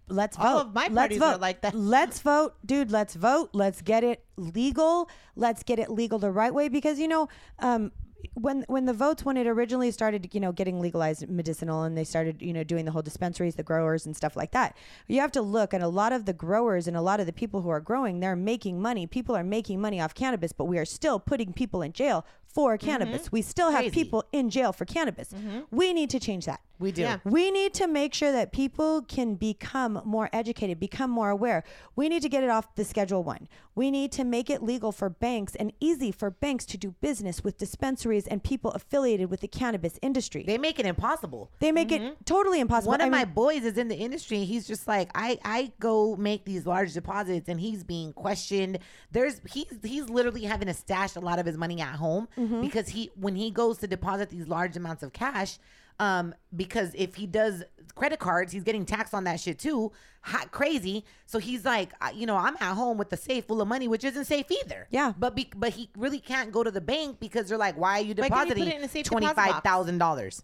let's 0.08 0.38
vote. 0.38 0.44
All 0.44 0.60
of 0.60 0.74
my 0.74 0.90
parties 0.90 1.22
are 1.22 1.38
like 1.38 1.62
that. 1.62 1.74
Let's 1.74 2.20
vote, 2.20 2.56
dude. 2.66 2.92
Let's 2.92 3.16
vote. 3.16 3.50
Let's 3.54 3.82
get 3.82 4.04
it 4.04 4.24
legal. 4.38 5.10
Let's 5.36 5.64
get 5.64 5.80
it 5.80 5.90
legal 5.90 6.20
the 6.20 6.32
right 6.32 6.54
way 6.54 6.70
because 6.70 7.00
you 7.00 7.08
know, 7.08 7.28
um, 7.60 7.92
when 8.34 8.65
when 8.68 8.85
the 8.85 8.93
votes 8.93 9.23
when 9.23 9.38
it 9.38 9.47
originally 9.47 9.91
started, 9.91 10.34
you 10.34 10.39
know, 10.39 10.52
getting 10.52 10.80
legalized 10.80 11.30
medicinal 11.30 11.84
and 11.84 11.97
they 11.97 12.03
started, 12.03 12.41
you 12.41 12.53
know, 12.53 12.64
doing 12.64 12.85
the 12.85 12.91
whole 12.91 13.02
dispensaries, 13.02 13.56
the 13.56 13.64
growers 13.64 14.06
and 14.06 14.15
stuff 14.15 14.35
like 14.35 14.52
that. 14.52 14.76
You 15.07 15.22
have 15.22 15.31
to 15.34 15.41
look 15.41 15.73
at 15.73 15.81
a 15.81 15.88
lot 15.88 16.14
of 16.14 16.26
the 16.26 16.34
growers 16.34 16.88
and 16.88 16.97
a 16.97 17.02
lot 17.02 17.19
of 17.19 17.26
the 17.26 17.34
people 17.34 17.61
who 17.61 17.69
are 17.69 17.80
growing. 17.80 18.19
They're 18.19 18.35
making 18.35 18.81
money. 18.81 19.07
People 19.07 19.35
are 19.35 19.43
making 19.43 19.80
money 19.80 20.02
off 20.02 20.14
cannabis, 20.14 20.52
but 20.52 20.65
we 20.65 20.77
are 20.77 20.85
still 20.85 21.19
putting 21.19 21.53
people 21.53 21.81
in 21.81 21.93
jail 21.93 22.26
for 22.56 22.77
cannabis. 22.77 23.32
We 23.32 23.41
still 23.41 23.69
have 23.72 23.82
Crazy. 23.82 23.91
people 23.94 24.23
in 24.32 24.49
jail 24.49 24.72
for 24.72 24.86
cannabis. 24.86 25.30
We 25.72 25.94
need 25.94 26.10
to 26.11 26.19
change 26.19 26.45
that. 26.45 26.61
We 26.77 26.91
do. 26.91 27.03
Yeah. 27.03 27.19
We 27.23 27.52
need 27.52 27.73
to 27.76 27.88
make 27.88 28.14
sure 28.14 28.34
that 28.34 28.52
people 28.52 29.02
can 29.02 29.36
become 29.36 30.02
more 30.03 30.30
educated, 30.34 30.77
become 30.77 31.10
more 31.10 31.30
aware. 31.30 31.64
We 31.95 32.10
need 32.10 32.22
to 32.23 32.27
get 32.30 32.44
it 32.44 32.49
off 32.49 32.76
the 32.76 32.84
Schedule 32.84 33.23
One. 33.23 33.48
We 33.76 33.91
need 33.91 34.11
to 34.14 34.26
make 34.26 34.49
it 34.49 34.61
legal 34.61 34.91
for 34.91 35.10
banks 35.10 35.56
and 35.56 35.72
easy 35.80 36.11
for 36.11 36.30
banks 36.30 36.65
to 36.68 36.77
do 36.77 36.91
business 36.99 37.45
with 37.45 37.57
dispensaries 37.57 38.27
and 38.27 38.44
people 38.44 38.72
affiliated 38.72 39.30
with 39.30 39.40
the 39.40 39.48
cannabis 39.48 39.98
industry. 40.02 40.44
They 40.45 40.57
make 40.57 40.77
it 40.77 40.86
impossible. 40.86 41.49
They 41.60 41.72
make 41.72 41.94
it 41.94 42.18
totally 42.26 42.60
impossible. 42.60 42.91
One 42.91 42.99
of 43.02 43.07
I 43.07 43.10
my 43.10 43.26
mean, 43.26 43.34
boys 43.34 43.64
is 43.64 43.77
in 43.77 43.88
the 43.88 43.95
industry. 43.95 44.38
and 44.40 44.45
He's 44.45 44.68
just 44.68 44.86
like 44.88 45.10
I. 45.15 45.40
I 45.45 45.72
go 45.80 46.15
make 46.18 46.44
these 46.44 46.65
large 46.65 46.94
deposits, 46.94 47.48
and 47.48 47.57
he's 47.60 47.84
being 47.86 48.11
questioned. 48.14 48.80
There's 49.11 49.40
he's 49.49 49.68
he's 49.84 50.10
literally 50.10 50.44
having 50.44 50.68
to 50.68 50.73
stash 50.73 51.15
a 51.15 51.22
lot 51.22 51.40
of 51.40 51.45
his 51.45 51.57
money 51.57 51.80
at 51.82 51.95
home 51.95 52.27
Mm-hmm. 52.38 52.45
Because 52.62 52.90
he 52.90 53.12
when 53.16 53.36
he 53.36 53.52
goes 53.52 53.78
to 53.80 53.88
deposit 53.88 54.30
these 54.30 54.48
large 54.48 54.76
amounts 54.78 55.04
of 55.04 55.14
cash. 55.14 55.58
Um, 55.98 56.36
because 56.54 56.92
if 56.94 57.16
he 57.16 57.26
does 57.26 57.64
credit 57.96 58.20
cards, 58.20 58.52
he's 58.52 58.64
getting 58.64 58.86
taxed 58.86 59.14
on 59.14 59.24
that 59.24 59.40
shit 59.40 59.58
too. 59.58 59.94
Hot 60.24 60.52
crazy. 60.52 61.06
So 61.26 61.40
he's 61.40 61.64
like, 61.64 61.94
you 62.14 62.26
know, 62.26 62.36
I'm 62.36 62.56
at 62.60 62.74
home 62.74 62.98
with 62.98 63.10
the 63.10 63.16
safe 63.16 63.46
full 63.46 63.62
of 63.62 63.70
money, 63.70 63.88
which 63.88 64.04
isn't 64.04 64.26
safe 64.26 64.48
either. 64.52 64.88
Yeah. 64.90 65.14
But 65.18 65.36
be, 65.38 65.50
but 65.56 65.72
he 65.72 65.90
really 65.96 66.20
can't 66.20 66.52
go 66.52 66.64
to 66.64 66.72
the 66.72 66.82
bank 66.82 67.22
because 67.22 67.48
they're 67.48 67.58
like, 67.58 67.78
why 67.78 68.00
are 68.00 68.04
you 68.04 68.14
Why 68.16 68.28
can't 68.28 68.50
you 68.50 68.56
put 68.56 68.60
depositing 68.60 68.68
it 68.68 68.78
in 68.80 68.84
a 68.84 68.90
safe 68.90 69.06
twenty 69.06 69.28
five 69.28 69.64
thousand 69.64 70.00
dollars? 70.00 70.44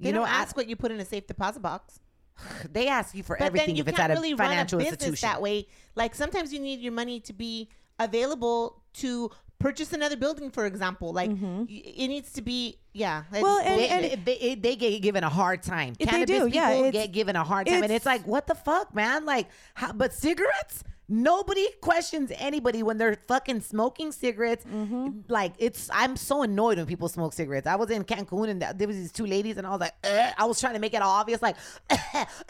they 0.00 0.08
You 0.08 0.14
know, 0.14 0.20
don't 0.20 0.30
ask 0.30 0.56
what 0.56 0.68
you 0.68 0.74
put 0.74 0.90
in 0.90 0.98
a 0.98 1.04
safe 1.04 1.28
deposit 1.28 1.60
box 1.60 2.00
they 2.72 2.88
ask 2.88 3.14
you 3.14 3.22
for 3.22 3.36
but 3.38 3.46
everything 3.46 3.76
you 3.76 3.82
if 3.82 3.88
it's 3.88 3.98
at 3.98 4.10
a 4.10 4.14
really 4.14 4.34
financial 4.34 4.78
run 4.78 4.88
a 4.88 4.90
business 4.90 5.08
institution. 5.08 5.28
that 5.28 5.42
way. 5.42 5.66
Like 5.94 6.14
sometimes 6.14 6.52
you 6.52 6.60
need 6.60 6.80
your 6.80 6.92
money 6.92 7.20
to 7.20 7.32
be 7.32 7.68
available 7.98 8.82
to 8.94 9.30
purchase 9.58 9.92
another 9.92 10.16
building, 10.16 10.50
for 10.50 10.66
example. 10.66 11.12
Like 11.12 11.30
y- 11.30 11.66
it 11.68 12.08
needs 12.08 12.32
to 12.34 12.42
be, 12.42 12.78
yeah. 12.92 13.24
Mm-hmm. 13.32 13.42
Well, 13.42 13.58
and- 13.60 13.80
They, 13.80 13.88
and- 13.88 14.24
they, 14.24 14.36
they, 14.36 14.54
they 14.54 14.76
get 14.76 15.00
given 15.02 15.24
a 15.24 15.28
hard 15.28 15.62
time. 15.62 15.94
If 15.98 16.06
they 16.06 16.12
Cannabis 16.12 16.38
do, 16.38 16.44
people 16.46 16.84
yeah, 16.84 16.90
get 16.90 17.12
given 17.12 17.36
a 17.36 17.44
hard 17.44 17.66
time, 17.66 17.76
and 17.76 17.84
it's- 17.86 17.96
it's 17.98 18.06
like, 18.06 18.26
what 18.26 18.46
the 18.46 18.54
fuck, 18.54 18.94
man? 18.94 19.24
Like, 19.24 19.48
how, 19.74 19.92
but 19.92 20.12
cigarettes? 20.12 20.84
Nobody 21.08 21.66
questions 21.80 22.30
anybody 22.36 22.82
when 22.82 22.98
they're 22.98 23.16
fucking 23.26 23.62
smoking 23.62 24.12
cigarettes. 24.12 24.64
Mm-hmm. 24.64 25.20
Like, 25.28 25.54
it's 25.58 25.88
I'm 25.92 26.16
so 26.16 26.42
annoyed 26.42 26.76
when 26.76 26.86
people 26.86 27.08
smoke 27.08 27.32
cigarettes. 27.32 27.66
I 27.66 27.76
was 27.76 27.90
in 27.90 28.04
Cancun 28.04 28.50
and 28.50 28.60
there 28.78 28.86
was 28.86 28.96
these 28.96 29.12
two 29.12 29.24
ladies, 29.24 29.56
and 29.56 29.66
I 29.66 29.70
was 29.70 29.80
like, 29.80 29.94
"Ugh." 30.04 30.34
I 30.36 30.44
was 30.44 30.60
trying 30.60 30.74
to 30.74 30.80
make 30.80 30.92
it 30.92 31.00
obvious, 31.00 31.40
like, 31.40 31.56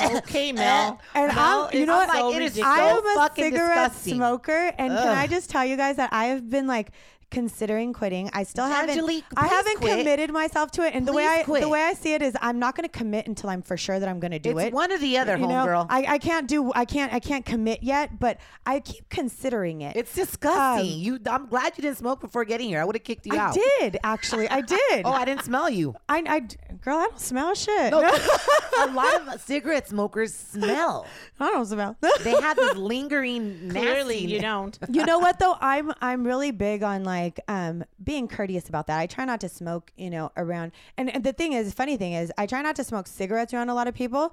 Okay, 0.01 0.53
Mel. 0.53 1.01
And 1.15 1.35
Mel 1.35 1.69
I'm, 1.73 1.79
you 1.79 1.87
know 1.87 1.97
what? 1.99 2.11
so 2.13 2.33
It 2.33 2.43
is. 2.43 2.59
I 2.59 2.79
so 2.79 2.99
am 2.99 3.07
a 3.07 3.15
fucking 3.15 3.45
cigarette 3.45 3.91
disgusting. 3.91 4.15
smoker, 4.17 4.73
and 4.79 4.91
can 4.93 5.09
I 5.17 5.27
just 5.27 5.51
tell 5.51 5.65
you 5.65 5.77
guys 5.77 5.97
that 5.97 6.13
I 6.13 6.27
have 6.27 6.51
been 6.51 6.67
like 6.67 6.91
considering 7.31 7.93
quitting. 7.93 8.31
I 8.33 8.43
still 8.45 8.65
Angelique, 8.65 9.25
haven't. 9.37 9.39
I 9.39 9.47
haven't 9.55 9.77
quit. 9.79 9.99
committed 9.99 10.31
myself 10.33 10.71
to 10.73 10.83
it. 10.83 10.95
And 10.95 11.07
the 11.07 11.13
way 11.13 11.25
Please 11.27 11.41
I 11.41 11.43
quit. 11.45 11.61
the 11.63 11.69
way 11.69 11.83
I 11.83 11.95
see 11.95 12.15
it 12.15 12.23
is, 12.23 12.37
I'm 12.41 12.59
not 12.59 12.77
going 12.77 12.89
to 12.89 12.97
commit 12.99 13.27
until 13.27 13.51
I'm 13.51 13.63
for 13.63 13.77
sure 13.77 13.99
that 14.01 14.09
I'm 14.09 14.21
going 14.21 14.31
to 14.33 14.39
do 14.39 14.57
It's 14.59 14.69
it. 14.69 14.73
one 14.73 14.91
or 14.93 14.99
the 14.99 15.19
other, 15.19 15.37
You 15.37 15.47
know, 15.47 15.67
homegirl. 15.67 15.87
I, 15.91 16.05
I 16.15 16.19
can't 16.19 16.49
do. 16.49 16.73
I 16.75 16.85
can't. 16.85 17.13
I 17.13 17.21
can't 17.21 17.45
commit 17.45 17.83
yet. 17.83 18.19
But 18.19 18.39
I 18.67 18.81
keep 18.81 19.09
considering 19.09 19.83
it. 19.83 19.97
It's 19.97 20.15
disgusting. 20.15 20.93
Um, 20.95 20.99
you, 20.99 21.19
I'm 21.31 21.47
glad 21.47 21.73
you 21.77 21.83
didn't 21.83 21.99
smoke 21.99 22.21
before 22.21 22.45
getting 22.45 22.69
here. 22.69 22.81
I 22.81 22.85
would 22.85 22.97
have 22.97 23.05
kicked 23.05 23.27
you 23.27 23.35
I 23.35 23.39
out. 23.39 23.55
did 23.55 23.99
actually. 24.05 24.49
I 24.49 24.61
did. 24.61 24.79
Oh, 25.05 25.13
I 25.13 25.25
didn't 25.25 25.45
smell 25.45 25.69
you. 25.71 25.95
I, 26.09 26.23
I, 26.27 26.41
girl, 26.83 26.97
I 26.99 27.07
don't 27.07 27.21
smell 27.21 27.55
shit. 27.55 27.91
No, 27.93 28.01
a 28.81 28.87
lot 28.93 29.29
of 29.35 29.41
cigarette 29.41 29.89
smokers 29.89 30.35
smell. 30.35 31.07
I 31.41 31.51
don't 31.51 31.67
smell. 31.67 31.97
They 32.23 32.31
have 32.33 32.57
this 32.57 32.75
lingering 32.93 33.71
Clearly, 33.71 34.15
nasty. 34.21 34.33
you 34.33 34.41
don't. 34.41 34.79
you 34.91 35.05
know 35.05 35.19
what 35.19 35.39
though? 35.39 35.57
I'm 35.61 35.93
I'm 36.01 36.25
really 36.27 36.51
big 36.51 36.83
on 36.83 37.05
like 37.05 37.18
um 37.49 37.85
being 38.03 38.29
courteous 38.29 38.69
about 38.69 38.87
that. 38.89 38.99
I 38.99 39.07
try 39.07 39.25
not 39.25 39.41
to 39.41 39.49
smoke, 39.49 39.93
you 39.97 40.11
know, 40.11 40.31
around. 40.37 40.73
And, 40.97 41.15
and 41.15 41.25
the 41.25 41.33
thing 41.33 41.53
is, 41.53 41.73
funny 41.73 41.97
thing 41.97 42.13
is, 42.13 42.33
I 42.39 42.47
try 42.47 42.63
not 42.63 42.77
to 42.77 42.85
smoke 42.85 43.07
cigarettes 43.07 43.53
around 43.55 43.69
a 43.69 43.75
lot 43.75 43.89
of 43.89 43.95
people. 43.95 44.33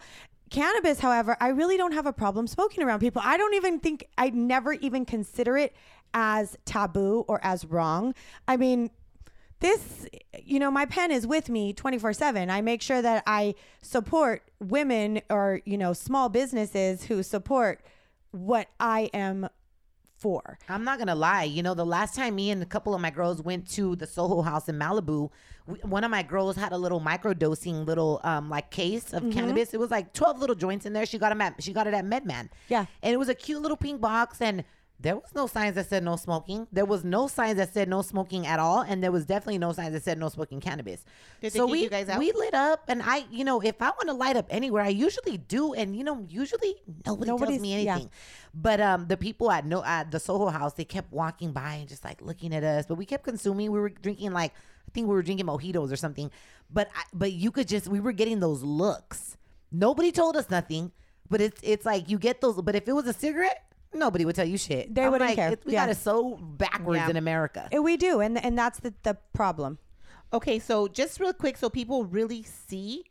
Cannabis, 0.50 1.00
however, 1.00 1.36
I 1.40 1.50
really 1.50 1.76
don't 1.76 1.94
have 1.94 2.06
a 2.06 2.14
problem 2.14 2.48
smoking 2.48 2.84
around 2.84 3.00
people. 3.00 3.22
I 3.26 3.36
don't 3.38 3.56
even 3.56 3.80
think 3.80 4.08
I 4.18 4.30
never 4.30 4.74
even 4.74 5.06
consider 5.06 5.58
it 5.58 5.76
as 6.14 6.58
taboo 6.66 7.26
or 7.28 7.40
as 7.44 7.66
wrong. 7.66 8.14
I 8.48 8.58
mean, 8.58 8.92
this 9.60 10.06
you 10.44 10.60
know 10.60 10.70
my 10.70 10.86
pen 10.86 11.12
is 11.12 11.26
with 11.26 11.50
me 11.50 11.74
24/7 11.74 12.50
I 12.50 12.62
make 12.62 12.82
sure 12.82 13.02
that 13.02 13.24
I 13.26 13.56
support 13.82 14.44
women 14.60 15.22
or 15.30 15.62
you 15.66 15.78
know 15.78 15.94
small 15.94 16.30
businesses 16.30 17.06
who 17.06 17.24
support 17.24 17.82
what 18.32 18.68
I 18.80 19.10
am 19.14 19.50
for. 20.26 20.58
I'm 20.70 20.84
not 20.84 20.98
gonna 21.00 21.14
lie. 21.16 21.44
You 21.44 21.62
know, 21.62 21.74
the 21.76 21.86
last 21.86 22.16
time 22.16 22.36
me 22.36 22.50
and 22.50 22.62
a 22.64 22.66
couple 22.66 22.94
of 22.96 23.02
my 23.02 23.12
girls 23.12 23.42
went 23.44 23.70
to 23.72 23.96
the 23.96 24.08
Soho 24.08 24.42
House 24.42 24.68
in 24.70 24.76
Malibu, 24.80 25.30
we, 25.68 25.76
one 25.96 26.04
of 26.04 26.10
my 26.12 26.24
girls 26.24 26.56
had 26.56 26.72
a 26.72 26.78
little 26.78 27.00
microdosing 27.00 27.86
little 27.86 28.20
um 28.24 28.50
like 28.50 28.72
case 28.72 29.06
Mm-hmm. 29.12 29.28
of 29.28 29.34
cannabis. 29.34 29.74
It 29.74 29.80
was 29.80 29.92
like 29.92 30.14
12 30.14 30.40
little 30.40 30.56
joints 30.56 30.86
in 30.86 30.94
there. 30.94 31.06
She 31.06 31.18
got 31.20 31.30
them 31.30 31.42
at 31.42 31.62
she 31.62 31.74
got 31.74 31.86
it 31.88 31.94
at 31.94 32.06
MedMen. 32.06 32.50
Yeah. 32.70 32.86
and 33.04 33.14
it 33.14 33.18
was 33.18 33.30
a 33.30 33.36
cute 33.36 33.62
little 33.62 33.78
pink 33.78 34.02
box 34.02 34.42
and. 34.42 34.64
There 34.98 35.18
was 35.18 35.36
no 35.36 35.46
signs 35.46 35.76
that 35.76 35.90
said 35.90 36.04
no 36.06 36.16
smoking. 36.16 36.68
There 36.72 36.86
was 36.86 37.04
no 37.04 37.28
signs 37.28 37.58
that 37.58 37.74
said 37.74 37.90
no 37.90 38.02
smoking 38.02 38.48
at 38.48 38.60
all, 38.60 38.80
and 38.80 39.04
there 39.04 39.12
was 39.12 39.26
definitely 39.26 39.58
no 39.58 39.74
signs 39.74 39.92
that 39.92 40.04
said 40.06 40.18
no 40.18 40.30
smoking 40.30 40.62
cannabis. 40.62 41.04
Did 41.42 41.52
so 41.52 41.66
we 41.68 41.84
you 41.84 41.90
guys 41.90 42.08
out? 42.08 42.18
we 42.18 42.32
lit 42.32 42.54
up, 42.54 42.86
and 42.88 43.04
I, 43.04 43.26
you 43.30 43.44
know, 43.44 43.60
if 43.62 43.82
I 43.82 43.90
want 43.90 44.08
to 44.08 44.14
light 44.14 44.38
up 44.38 44.46
anywhere, 44.50 44.84
I 44.84 44.88
usually 44.88 45.36
do, 45.38 45.74
and 45.74 45.98
you 45.98 46.06
know, 46.06 46.26
usually 46.30 46.76
nobody 47.06 47.28
tells 47.28 47.42
Nobody's- 47.42 47.62
me 47.62 47.84
yeah. 47.84 48.00
Anything. 48.56 48.62
But 48.62 48.82
um, 48.82 49.08
the 49.08 49.18
people 49.18 49.52
at 49.52 49.66
no 49.66 49.84
at 49.84 50.12
the 50.12 50.20
Soho 50.20 50.48
House, 50.50 50.74
they 50.74 50.86
kept 50.86 51.12
walking 51.12 51.52
by 51.52 51.74
and 51.76 51.90
just 51.90 52.04
like 52.04 52.22
looking 52.22 52.54
at 52.54 52.64
us. 52.64 52.86
But 52.86 52.96
we 52.96 53.06
kept 53.06 53.24
consuming. 53.24 53.72
We 53.72 53.80
were 53.80 53.90
drinking 53.90 54.32
like 54.32 54.52
I 54.88 54.92
think 54.94 55.08
we 55.08 55.14
were 55.14 55.24
drinking 55.24 55.46
mojitos 55.48 55.92
or 55.92 55.96
something. 55.96 56.32
But 56.72 56.90
I, 56.96 57.04
but 57.14 57.32
you 57.34 57.52
could 57.52 57.68
just 57.68 57.88
we 57.88 58.00
were 58.00 58.12
getting 58.14 58.40
those 58.40 58.64
looks. 58.64 59.38
Nobody 59.72 60.12
told 60.12 60.38
us 60.38 60.50
nothing. 60.50 60.92
But 61.30 61.42
it's 61.42 61.60
it's 61.64 61.86
like 61.86 62.10
you 62.10 62.18
get 62.20 62.42
those. 62.42 62.62
But 62.62 62.76
if 62.76 62.88
it 62.88 62.94
was 62.94 63.08
a 63.08 63.14
cigarette, 63.14 63.64
nobody 63.94 64.26
would 64.26 64.36
tell 64.36 64.46
you 64.48 64.58
shit. 64.58 64.94
They 64.94 65.04
I'm 65.04 65.12
wouldn't 65.12 65.30
like, 65.30 65.36
care. 65.38 65.52
it's- 65.52 65.66
we 65.66 65.74
Yeah. 65.74 65.86
got 65.86 65.90
it 65.92 65.98
so 65.98 66.36
backwards 66.38 67.00
Yeah. 67.00 67.10
in 67.10 67.18
America. 67.18 67.68
And 67.72 67.84
we 67.84 67.98
do, 67.98 68.20
and 68.22 68.38
and 68.44 68.58
that's 68.58 68.80
the 68.80 68.94
the 69.04 69.18
problem. 69.34 69.80
Okay, 70.34 70.60
so 70.60 70.88
just 70.88 71.20
real 71.20 71.34
quick, 71.34 71.58
so 71.58 71.70
people 71.70 72.06
really 72.06 72.44
see. 72.44 73.04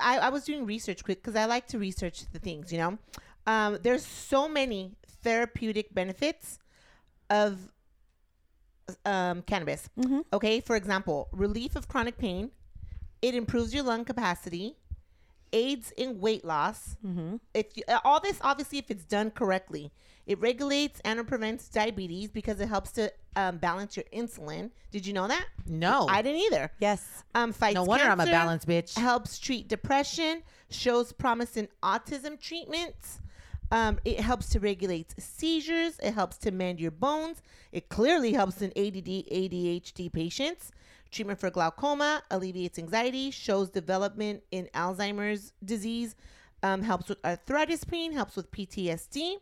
I, 0.00 0.18
I 0.18 0.28
was 0.28 0.44
doing 0.44 0.66
research 0.66 1.02
quick 1.04 1.22
because 1.22 1.36
I 1.36 1.46
like 1.46 1.66
to 1.68 1.78
research 1.78 2.24
the 2.32 2.38
things, 2.38 2.70
you 2.72 2.78
know. 2.78 2.98
Um, 3.46 3.78
there's 3.82 4.04
so 4.04 4.48
many 4.48 4.96
therapeutic 5.22 5.94
benefits 5.94 6.58
of 7.30 7.58
um, 9.04 9.42
cannabis. 9.42 9.88
Okay, 10.32 10.60
for 10.60 10.76
example, 10.76 11.28
relief 11.32 11.76
of 11.76 11.88
chronic 11.88 12.18
pain, 12.18 12.50
it 13.22 13.34
improves 13.34 13.74
your 13.74 13.84
lung 13.84 14.04
capacity, 14.04 14.76
aids 15.52 15.92
in 15.96 16.20
weight 16.20 16.44
loss. 16.44 16.96
If 17.54 17.76
you, 17.76 17.82
uh, 17.88 17.98
all 18.04 18.20
this, 18.20 18.38
obviously, 18.42 18.78
if 18.78 18.90
it's 18.90 19.04
done 19.04 19.30
correctly, 19.30 19.92
it 20.26 20.40
regulates 20.40 21.00
and 21.04 21.26
prevents 21.26 21.68
diabetes 21.68 22.30
because 22.30 22.60
it 22.60 22.68
helps 22.68 22.90
to 22.92 23.12
um, 23.36 23.58
balance 23.58 23.96
your 23.96 24.04
insulin. 24.12 24.70
Did 24.90 25.06
you 25.06 25.12
know 25.12 25.28
that? 25.28 25.46
No. 25.66 26.06
I 26.08 26.22
didn't 26.22 26.40
either. 26.40 26.72
Yes. 26.80 27.24
Um, 27.34 27.52
fights 27.52 27.74
No 27.76 27.84
wonder 27.84 28.06
I'm 28.06 28.20
a 28.20 28.26
balanced 28.26 28.66
bitch. 28.66 28.98
Helps 28.98 29.38
treat 29.38 29.68
depression. 29.68 30.42
Shows 30.70 31.12
promise 31.12 31.56
in 31.56 31.68
autism 31.82 32.40
treatments. 32.40 33.20
Um, 33.70 33.98
it 34.04 34.20
helps 34.20 34.48
to 34.50 34.60
regulate 34.60 35.14
seizures. 35.18 35.98
It 36.02 36.14
helps 36.14 36.38
to 36.38 36.50
mend 36.50 36.80
your 36.80 36.90
bones. 36.92 37.42
It 37.72 37.88
clearly 37.88 38.32
helps 38.32 38.62
in 38.62 38.70
ADD, 38.76 39.26
ADHD 39.30 40.12
patients. 40.12 40.70
Treatment 41.10 41.38
for 41.38 41.50
glaucoma 41.50 42.22
alleviates 42.30 42.78
anxiety. 42.78 43.30
Shows 43.30 43.70
development 43.70 44.42
in 44.50 44.68
Alzheimer's 44.74 45.52
disease. 45.64 46.14
Um, 46.62 46.82
helps 46.82 47.08
with 47.08 47.24
arthritis 47.24 47.84
pain. 47.84 48.12
Helps 48.12 48.36
with 48.36 48.50
PTSD. 48.50 49.36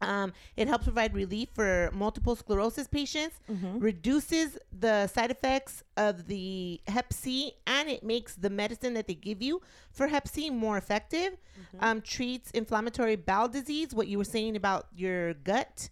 Um, 0.00 0.32
it 0.56 0.68
helps 0.68 0.84
provide 0.84 1.12
relief 1.12 1.48
for 1.54 1.90
multiple 1.92 2.36
sclerosis 2.36 2.86
patients, 2.86 3.40
reduces 3.80 4.56
the 4.78 5.08
side 5.08 5.30
effects 5.32 5.82
of 5.96 6.28
the 6.28 6.80
Hep 6.86 7.12
C, 7.12 7.54
and 7.66 7.88
it 7.88 8.04
makes 8.04 8.36
the 8.36 8.48
medicine 8.48 8.94
that 8.94 9.08
they 9.08 9.14
give 9.14 9.42
you 9.42 9.60
for 9.90 10.06
Hep 10.06 10.28
C 10.28 10.50
more 10.50 10.78
effective. 10.78 11.36
Um, 11.80 12.00
treats 12.00 12.50
inflammatory 12.52 13.16
bowel 13.16 13.48
disease, 13.48 13.92
what 13.92 14.06
you 14.06 14.18
were 14.18 14.24
saying 14.24 14.54
about 14.54 14.86
your 14.94 15.34
gut, 15.34 15.88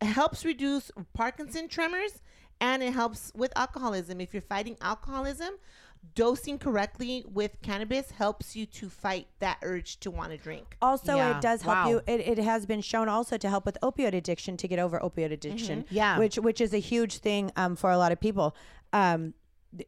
helps 0.00 0.44
reduce 0.46 0.90
Parkinson 1.12 1.68
tremors, 1.68 2.22
and 2.62 2.82
it 2.82 2.94
helps 2.94 3.30
with 3.34 3.52
alcoholism. 3.56 4.20
If 4.20 4.32
you're 4.32 4.40
fighting 4.40 4.76
alcoholism, 4.80 5.50
dosing 6.14 6.58
correctly 6.58 7.24
with 7.30 7.60
cannabis 7.62 8.10
helps 8.12 8.56
you 8.56 8.66
to 8.66 8.88
fight 8.88 9.26
that 9.38 9.58
urge 9.62 9.98
to 10.00 10.10
want 10.10 10.30
to 10.32 10.36
drink. 10.36 10.76
Also, 10.82 11.16
Yeah. 11.16 11.36
it 11.36 11.40
does 11.42 11.62
help 11.62 11.76
Wow. 11.76 11.88
you. 11.88 11.96
It, 12.06 12.20
it 12.20 12.38
has 12.38 12.66
been 12.66 12.80
shown 12.80 13.08
also 13.08 13.36
to 13.36 13.48
help 13.48 13.64
with 13.66 13.78
opioid 13.82 14.14
addiction 14.14 14.56
to 14.58 14.68
get 14.68 14.78
over 14.78 14.98
opioid 14.98 15.32
addiction. 15.32 15.84
Yeah. 15.90 16.18
which 16.18 16.36
which 16.36 16.60
is 16.60 16.72
a 16.74 16.78
huge 16.78 17.18
thing 17.18 17.52
um, 17.56 17.76
for 17.76 17.90
a 17.90 17.98
lot 17.98 18.12
of 18.12 18.20
people. 18.20 18.54
Um, 18.92 19.22
th- 19.22 19.34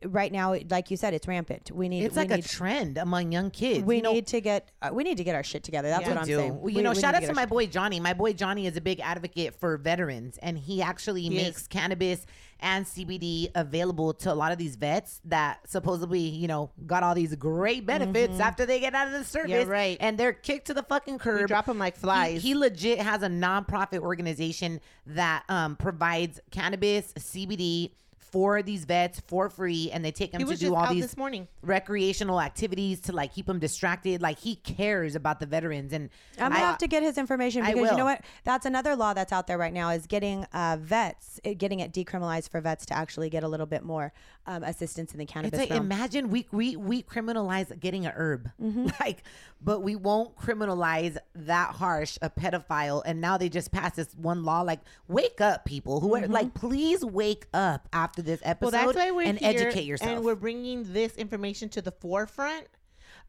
right 0.06 0.30
now, 0.30 0.54
like 0.70 0.90
you 0.90 0.96
said, 0.96 1.12
it's 1.14 1.26
rampant. 1.26 1.70
We 1.72 1.88
need. 1.88 2.04
It's 2.04 2.14
we 2.16 2.22
like 2.22 2.30
a 2.30 2.42
trend 2.42 2.98
among 2.98 3.32
young 3.32 3.50
kids. 3.50 3.84
We 3.84 3.96
You 3.96 4.02
know, 4.02 4.12
need 4.12 4.26
to 4.28 4.40
get. 4.40 4.70
Uh, 4.80 4.90
we 4.92 5.02
need 5.04 5.16
to 5.16 5.24
get 5.24 5.34
our 5.34 5.42
shit 5.42 5.64
together. 5.64 5.88
That's 5.88 6.02
Yeah. 6.02 6.09
what 6.10 6.18
I'm 6.18 6.26
do. 6.26 6.36
saying. 6.36 6.60
Well, 6.60 6.70
you 6.70 6.76
We- 6.76 6.82
know, 6.82 6.90
we 6.92 7.00
shout 7.00 7.14
out 7.14 7.20
get 7.20 7.26
to 7.28 7.34
my 7.34 7.46
boy 7.46 7.66
Johnny. 7.66 7.98
My 8.00 8.12
boy 8.14 8.32
Johnny 8.32 8.66
is 8.66 8.76
a 8.76 8.80
big 8.80 9.00
advocate 9.00 9.54
for 9.59 9.76
veterans, 9.76 10.38
and 10.42 10.56
he 10.59 10.82
actually 10.82 11.28
makes 11.30 11.62
is. 11.62 11.66
cannabis 11.68 12.24
and 12.60 12.86
CBD 12.86 13.48
available 13.56 14.14
to 14.14 14.32
a 14.32 14.34
lot 14.36 14.52
of 14.52 14.59
these 14.59 14.76
vets 14.76 15.20
that 15.24 15.59
supposedly, 15.68 16.20
you 16.20 16.46
know, 16.46 16.70
got 16.86 17.02
all 17.02 17.12
these 17.14 17.34
great 17.34 17.84
benefits 17.84 18.38
after 18.38 18.64
they 18.64 18.78
get 18.78 18.94
out 18.94 19.09
of 19.09 19.12
the 19.12 19.24
service. 19.24 19.66
right. 19.66 19.96
And 19.98 20.16
they're 20.16 20.32
kicked 20.32 20.68
to 20.68 20.74
the 20.74 20.84
fucking 20.84 21.18
curb. 21.18 21.48
drop 21.48 21.68
'em 21.68 21.78
like 21.78 21.96
He- 21.96 22.00
flies. 22.00 22.42
He, 22.42 22.54
legit 22.54 23.00
has 23.00 23.22
a 23.24 23.28
nonprofit 23.28 23.98
organization 23.98 24.80
that 25.09 25.42
um, 25.48 25.74
provides 25.74 26.38
cannabis, 26.52 27.12
CBD. 27.18 27.90
For 28.32 28.62
these 28.62 28.86
vets 28.86 29.20
for 29.28 29.50
free, 29.50 29.90
and 29.92 30.02
they 30.04 30.10
take 30.10 30.32
them 30.32 30.46
to 30.46 30.56
do 30.56 30.74
all 30.74 30.92
these 30.92 31.02
this 31.02 31.16
morning. 31.18 31.48
recreational 31.62 32.40
activities 32.40 33.00
to 33.02 33.12
like 33.12 33.34
keep 33.34 33.44
them 33.46 33.59
distracted. 33.59 34.22
Like 34.22 34.38
he 34.38 34.56
cares 34.56 35.14
about 35.14 35.38
the 35.38 35.44
veterans, 35.46 35.92
and 35.92 36.09
I'm 36.38 36.50
gonna 36.52 36.64
I- 36.64 36.66
have 36.66 36.78
to 36.78 36.86
get 36.88 37.02
his 37.02 37.18
information 37.18 37.62
because 37.64 37.90
you 37.90 37.96
know 37.96 38.06
what? 38.06 38.22
That's 38.44 38.64
another 38.64 38.96
law 38.96 39.12
that's 39.12 39.32
out 39.32 39.46
there 39.46 39.59
right 39.59 39.72
now 39.72 39.90
is 39.90 40.06
getting 40.06 40.44
uh, 40.54 40.78
vets, 40.80 41.40
it, 41.44 41.59
getting 41.59 41.80
it 41.80 41.92
decriminalized 41.92 42.48
for 42.50 42.60
vets 42.62 42.86
to 42.86 42.96
actually 42.96 43.28
get 43.28 43.42
a 43.44 43.48
little 43.48 43.66
bit 43.66 43.82
more 43.84 44.12
um, 44.46 44.62
assistance 44.64 45.12
in 45.12 45.18
the 45.18 45.26
cannabis 45.26 45.60
It's 45.60 45.70
like 45.70 45.78
realm. 45.78 45.84
imagine 45.92 46.30
we 46.30 46.46
we 46.52 46.74
we 46.76 47.02
criminalize 47.02 47.78
getting 47.80 48.06
a 48.06 48.10
herb, 48.16 48.50
Mm-hmm. 48.62 48.86
like, 49.00 49.24
but 49.60 49.80
we 49.82 49.94
won't 49.94 50.34
criminalize 50.36 51.16
that 51.34 51.74
harsh 51.74 52.16
a 52.22 52.30
pedophile. 52.30 53.02
And 53.04 53.20
now 53.20 53.36
they 53.36 53.48
just 53.48 53.70
passed 53.72 53.96
this 53.96 54.14
one 54.16 54.42
law. 54.44 54.62
Like, 54.62 54.80
wake 55.09 55.40
up, 55.40 55.64
people 55.64 56.00
who 56.00 56.16
are 56.16 56.26
like, 56.26 56.54
please 56.54 57.04
wake 57.04 57.46
up 57.52 57.88
after 57.92 58.21
this 58.22 58.40
episode 58.42 58.72
Well, 58.72 58.86
that's 58.86 58.96
why 58.96 59.10
we're 59.10 59.26
and 59.26 59.38
here, 59.38 59.50
educate 59.50 59.84
yourself. 59.84 60.10
And 60.10 60.24
we're 60.24 60.34
bringing 60.34 60.92
this 60.92 61.16
information 61.16 61.68
to 61.70 61.82
the 61.82 61.92
forefront. 61.92 62.66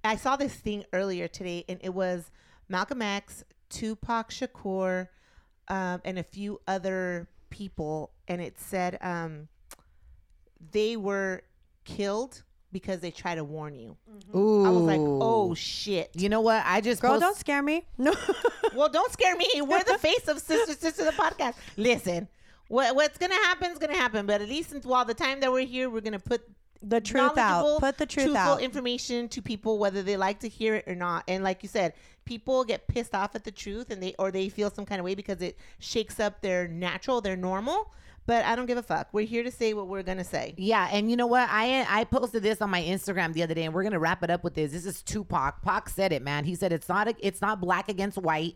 I 0.03 0.15
saw 0.15 0.35
this 0.35 0.53
thing 0.53 0.83
earlier 0.93 1.27
today, 1.27 1.63
and 1.69 1.79
it 1.81 1.93
was 1.93 2.29
Malcolm 2.67 3.01
X, 3.01 3.43
Tupac 3.69 4.31
Shakur, 4.31 5.07
um, 5.69 6.01
and 6.03 6.19
a 6.19 6.23
few 6.23 6.59
other 6.67 7.29
people, 7.49 8.11
and 8.27 8.41
it 8.41 8.59
said 8.59 8.97
um, 9.01 9.47
they 10.71 10.97
were 10.97 11.43
killed 11.85 12.43
because 12.73 12.99
they 12.99 13.11
try 13.11 13.35
to 13.35 13.43
warn 13.43 13.75
you. 13.75 13.95
Ooh, 14.35 14.65
I 14.65 14.69
was 14.69 14.83
like, 14.83 14.99
oh 14.99 15.53
shit. 15.53 16.09
you 16.15 16.27
know 16.27 16.41
what? 16.41 16.63
I 16.65 16.81
just 16.81 17.01
Girl, 17.01 17.11
post- 17.11 17.21
don't 17.21 17.37
scare 17.37 17.61
me. 17.61 17.85
No. 17.97 18.13
well, 18.75 18.89
don't 18.89 19.11
scare 19.11 19.35
me. 19.37 19.47
We're 19.61 19.83
the 19.83 19.97
face 19.97 20.27
of 20.27 20.39
Sister 20.39 20.73
Sister 20.73 21.05
the 21.05 21.11
podcast. 21.11 21.53
Listen, 21.77 22.27
what, 22.73 22.95
what's 22.95 23.17
gonna 23.17 23.35
happen 23.35 23.71
is 23.71 23.77
gonna 23.77 23.95
happen. 23.95 24.25
But 24.25 24.41
at 24.41 24.49
least 24.49 24.71
since 24.71 24.85
while 24.85 25.05
the 25.05 25.13
time 25.13 25.39
that 25.41 25.51
we're 25.51 25.65
here, 25.65 25.89
we're 25.89 26.01
gonna 26.01 26.19
put 26.19 26.41
The 26.81 26.99
truth 26.99 27.37
out. 27.37 27.79
Put 27.79 27.97
the 27.97 28.05
truth 28.05 28.25
truthful 28.33 28.53
out. 28.55 28.61
information 28.61 29.29
to 29.29 29.41
people 29.41 29.77
whether 29.79 30.01
they 30.03 30.17
like 30.17 30.39
to 30.39 30.49
hear 30.49 30.75
it 30.75 30.85
or 30.87 30.95
not. 30.95 31.23
And 31.27 31.43
like 31.43 31.63
you 31.63 31.69
said, 31.69 31.93
people 32.25 32.63
get 32.63 32.87
pissed 32.87 33.13
off 33.15 33.35
at 33.35 33.43
the 33.43 33.51
truth 33.51 33.89
and 33.91 34.01
they 34.03 34.15
or 34.19 34.31
they 34.31 34.49
feel 34.49 34.69
some 34.69 34.85
kind 34.85 34.99
of 34.99 35.05
way 35.05 35.15
because 35.15 35.41
it 35.41 35.57
shakes 35.79 36.19
up 36.19 36.41
their 36.41 36.67
natural, 36.67 37.21
their 37.21 37.37
normal. 37.37 37.91
but 38.25 38.45
I 38.45 38.55
don't 38.55 38.65
give 38.65 38.77
a 38.77 38.83
fuck. 38.83 39.09
We're 39.11 39.25
here 39.27 39.43
to 39.43 39.51
say 39.51 39.73
what 39.73 39.87
we're 39.87 40.03
gonna 40.03 40.23
say. 40.23 40.53
Yeah, 40.57 40.87
and 40.91 41.09
you 41.11 41.17
know 41.17 41.27
what? 41.27 41.47
I 41.51 41.85
I 41.89 42.05
posted 42.05 42.41
this 42.41 42.61
on 42.61 42.69
my 42.69 42.81
Instagram 42.81 43.33
the 43.33 43.43
other 43.43 43.53
day, 43.53 43.65
and 43.65 43.73
we're 43.73 43.83
gonna 43.83 43.99
wrap 43.99 44.23
it 44.23 44.29
up 44.29 44.43
with 44.43 44.55
this. 44.55 44.71
This 44.71 44.85
is 44.85 45.01
Tupac. 45.03 45.61
Pac 45.61 45.89
said 45.89 46.11
it, 46.13 46.21
man. 46.21 46.45
He 46.45 46.55
said 46.55 46.71
it's 46.73 46.89
not 46.89 47.07
a, 47.07 47.15
it's 47.19 47.41
not 47.41 47.59
black 47.61 47.87
against 47.89 48.17
white. 48.17 48.55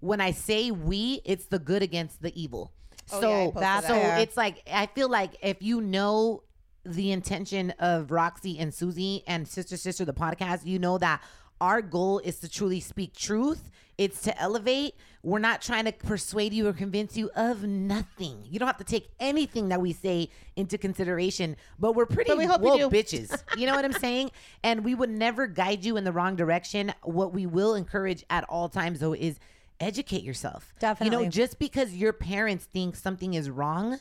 When 0.00 0.20
I 0.20 0.30
say 0.30 0.70
we, 0.70 1.20
it's 1.24 1.46
the 1.46 1.58
good 1.58 1.82
against 1.82 2.22
the 2.22 2.32
evil. 2.40 2.72
Oh, 3.12 3.20
so 3.20 3.30
yeah, 3.30 3.36
I 3.36 3.44
posted 3.46 3.62
That's 3.62 3.86
so 3.86 3.94
fair. 3.94 4.18
it's 4.18 4.36
like 4.36 4.62
I 4.72 4.86
feel 4.86 5.08
like 5.08 5.32
if 5.42 5.62
you 5.62 5.80
know 5.80 6.42
the 6.84 7.12
intention 7.12 7.72
of 7.78 8.10
Roxy 8.10 8.58
and 8.58 8.72
Susie 8.72 9.22
and 9.26 9.46
Sister 9.46 9.76
Sister 9.76 10.04
the 10.04 10.14
podcast, 10.14 10.64
you 10.64 10.78
know 10.78 10.98
that 10.98 11.22
our 11.60 11.82
goal 11.82 12.20
is 12.20 12.38
to 12.40 12.48
truly 12.48 12.80
speak 12.80 13.14
truth. 13.14 13.70
It's 13.98 14.22
to 14.22 14.40
elevate. 14.40 14.94
We're 15.24 15.40
not 15.40 15.60
trying 15.60 15.86
to 15.86 15.92
persuade 15.92 16.52
you 16.52 16.68
or 16.68 16.72
convince 16.72 17.16
you 17.16 17.30
of 17.34 17.64
nothing. 17.64 18.44
You 18.48 18.60
don't 18.60 18.68
have 18.68 18.76
to 18.78 18.84
take 18.84 19.08
anything 19.18 19.70
that 19.70 19.80
we 19.80 19.92
say 19.92 20.30
into 20.54 20.78
consideration, 20.78 21.56
but 21.80 21.96
we're 21.96 22.06
pretty 22.06 22.30
But 22.30 22.38
we 22.38 22.44
hope 22.44 22.60
woke 22.60 22.78
do. 22.78 22.88
bitches. 22.88 23.42
You 23.58 23.66
know 23.66 23.74
what 23.74 23.84
I'm 23.84 23.92
saying? 23.92 24.30
And 24.62 24.84
we 24.84 24.94
would 24.94 25.10
never 25.10 25.48
guide 25.48 25.84
you 25.84 25.96
in 25.96 26.04
the 26.04 26.12
wrong 26.12 26.36
direction. 26.36 26.94
What 27.02 27.34
we 27.34 27.46
will 27.46 27.74
encourage 27.74 28.24
at 28.30 28.44
all 28.44 28.68
times 28.68 29.00
though 29.00 29.14
is 29.14 29.40
educate 29.80 30.22
yourself. 30.22 30.74
Definitely. 30.78 31.16
You 31.18 31.24
know, 31.24 31.30
just 31.30 31.58
because 31.58 31.94
your 31.94 32.12
parents 32.12 32.64
think 32.66 32.96
something 32.96 33.34
is 33.34 33.48
wrong 33.50 33.98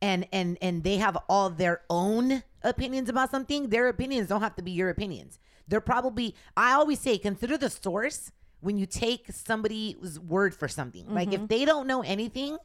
and 0.00 0.26
and 0.32 0.56
and 0.62 0.84
they 0.84 0.96
have 0.96 1.16
all 1.28 1.50
their 1.50 1.82
own 1.90 2.42
opinions 2.62 3.08
about 3.08 3.30
something, 3.30 3.68
their 3.68 3.88
opinions 3.88 4.28
don't 4.28 4.40
have 4.42 4.56
to 4.56 4.62
be 4.62 4.70
your 4.70 4.90
opinions. 4.90 5.38
They're 5.66 5.80
probably 5.80 6.34
I 6.56 6.72
always 6.72 6.98
say 7.00 7.18
consider 7.18 7.56
the 7.58 7.70
source 7.70 8.32
when 8.60 8.76
you 8.78 8.86
take 8.86 9.30
somebody's 9.32 10.18
word 10.18 10.54
for 10.54 10.66
something. 10.68 11.12
Like 11.12 11.30
Mm-hmm. 11.30 11.42
if 11.44 11.48
they 11.48 11.64
don't 11.64 11.86
know 11.86 12.02
anything, 12.02 12.58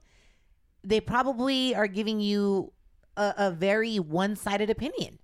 they 0.84 1.00
probably 1.00 1.76
are 1.76 1.88
giving 1.88 2.20
you 2.20 2.72
a, 3.16 3.34
a 3.38 3.52
very 3.52 3.98
one-sided 3.98 4.70
opinion 4.70 5.20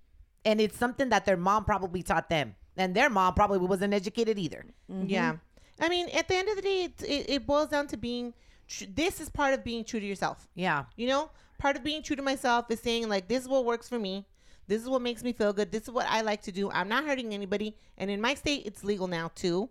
and 0.45 0.61
it's 0.61 0.78
something 0.78 1.10
that 1.10 1.26
their 1.26 1.36
mom 1.38 1.66
probably 1.66 2.03
taught 2.03 2.30
them 2.30 2.56
and 2.78 2.95
their 2.95 3.10
mom 3.10 3.34
probably 3.34 3.57
wasn't 3.60 3.94
educated 3.94 4.38
either 4.40 4.64
Yeah. 4.88 5.38
I 5.80 5.89
mean, 5.89 6.10
at 6.10 6.27
the 6.27 6.35
end 6.35 6.49
of 6.49 6.56
the 6.56 6.61
day, 6.61 6.84
it, 6.84 7.03
it, 7.03 7.30
it 7.30 7.47
boils 7.47 7.69
down 7.69 7.88
to 7.88 7.97
being. 7.97 8.34
Tr- 8.68 8.85
this 8.93 9.19
is 9.19 9.30
part 9.30 9.53
of 9.53 9.64
being 9.64 9.84
true 9.84 9.99
to 9.99 10.06
yourself. 10.06 10.47
yeah 10.56 10.85
You 10.95 11.07
know, 11.07 11.31
part 11.57 11.76
of 11.76 11.84
being 11.84 12.03
true 12.03 12.15
to 12.15 12.22
myself 12.22 12.69
is 12.69 12.80
saying 12.80 13.10
like, 13.10 13.27
this 13.27 13.43
is 13.43 13.49
what 13.49 13.65
works 13.65 13.89
for 13.89 13.97
me. 13.97 14.26
This 14.68 14.84
is 14.84 14.89
what 14.89 15.01
makes 15.01 15.23
me 15.23 15.34
feel 15.34 15.51
good. 15.53 15.72
This 15.72 15.84
is 15.84 15.89
what 15.91 16.06
I 16.07 16.22
like 16.22 16.43
to 16.43 16.51
do. 16.51 16.69
I'm 16.69 16.88
not 16.88 17.03
hurting 17.06 17.34
anybody, 17.34 17.76
and 17.97 18.11
in 18.11 18.22
my 18.22 18.35
state, 18.35 18.64
it's 18.68 18.84
legal 18.84 19.07
now 19.07 19.31
too. 19.34 19.69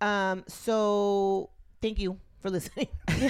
Um, 0.00 0.42
so 0.48 1.50
thank 1.80 2.00
you 2.00 2.18
for 2.40 2.50
listening. 2.50 2.88
hey 3.08 3.28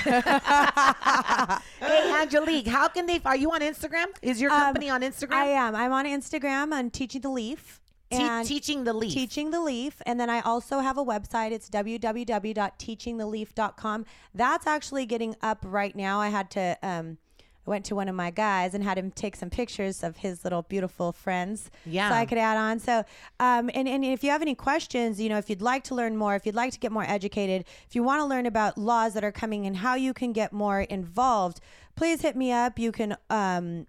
angelique 2.23 2.67
how 2.67 2.89
can 2.89 3.05
they 3.05 3.21
are 3.27 3.37
you 3.37 3.51
on 3.53 3.61
instagram 3.61 4.07
is 4.23 4.41
your 4.41 4.49
company 4.51 4.89
on 4.89 5.03
instagram 5.03 5.33
Um, 5.33 5.39
I 5.39 5.45
am. 5.49 5.75
I'm 5.75 5.93
on 5.93 6.07
Instagram 6.07 6.73
on 6.73 6.89
Teaching 6.91 7.21
the 7.21 7.29
Leaf. 7.29 7.81
Te- 8.13 8.45
teaching 8.55 8.85
the 8.85 8.93
leaf 8.93 9.13
Teaching 9.13 9.51
the 9.51 9.61
Leaf. 9.61 10.01
And 10.07 10.21
then 10.21 10.31
I 10.31 10.41
also 10.41 10.81
have 10.81 10.99
a 10.99 11.05
website. 11.05 11.53
It's 11.53 11.69
www.teachingtheleaf.com. 11.71 14.05
That's 14.35 14.67
actually 14.67 15.07
getting 15.07 15.37
up 15.43 15.59
right 15.63 15.95
now. 15.95 16.21
I 16.21 16.29
had 16.29 16.51
to, 16.53 16.79
um, 16.83 17.19
I 17.41 17.71
went 17.71 17.85
to 17.87 17.95
one 17.95 18.09
of 18.09 18.15
my 18.15 18.31
guys 18.31 18.75
and 18.75 18.83
had 18.83 18.99
him 18.99 19.11
take 19.13 19.37
some 19.37 19.51
pictures 19.51 20.03
of 20.03 20.17
his 20.17 20.43
little 20.43 20.63
beautiful 20.63 21.13
friends. 21.13 21.71
Yeah. 21.87 22.09
So 22.09 22.17
I 22.17 22.27
could 22.27 22.39
add 22.39 22.57
on. 22.57 22.81
So, 22.81 23.05
um, 23.39 23.71
and, 23.73 23.89
and 23.89 24.05
if 24.05 24.25
you 24.25 24.31
have 24.31 24.43
any 24.43 24.57
questions, 24.57 25.21
you 25.21 25.29
know, 25.29 25.39
if 25.39 25.49
you'd 25.49 25.63
like 25.63 25.85
to 25.85 25.95
learn 25.95 26.17
more, 26.17 26.35
if 26.35 26.45
you'd 26.45 26.57
like 26.57 26.73
to 26.73 26.79
get 26.79 26.91
more 26.91 27.05
educated, 27.05 27.65
if 27.89 27.95
you 27.95 28.03
want 28.03 28.21
to 28.21 28.27
learn 28.27 28.47
about 28.47 28.79
laws 28.79 29.15
that 29.15 29.23
are 29.23 29.33
coming 29.33 29.67
and 29.67 29.77
how 29.77 29.95
you 29.95 30.13
can 30.13 30.33
get 30.33 30.53
more 30.53 30.81
involved, 30.81 31.61
please 31.95 32.23
hit 32.23 32.35
me 32.37 32.51
up. 32.51 32.79
You 32.79 32.91
can, 32.91 33.17
um, 33.31 33.87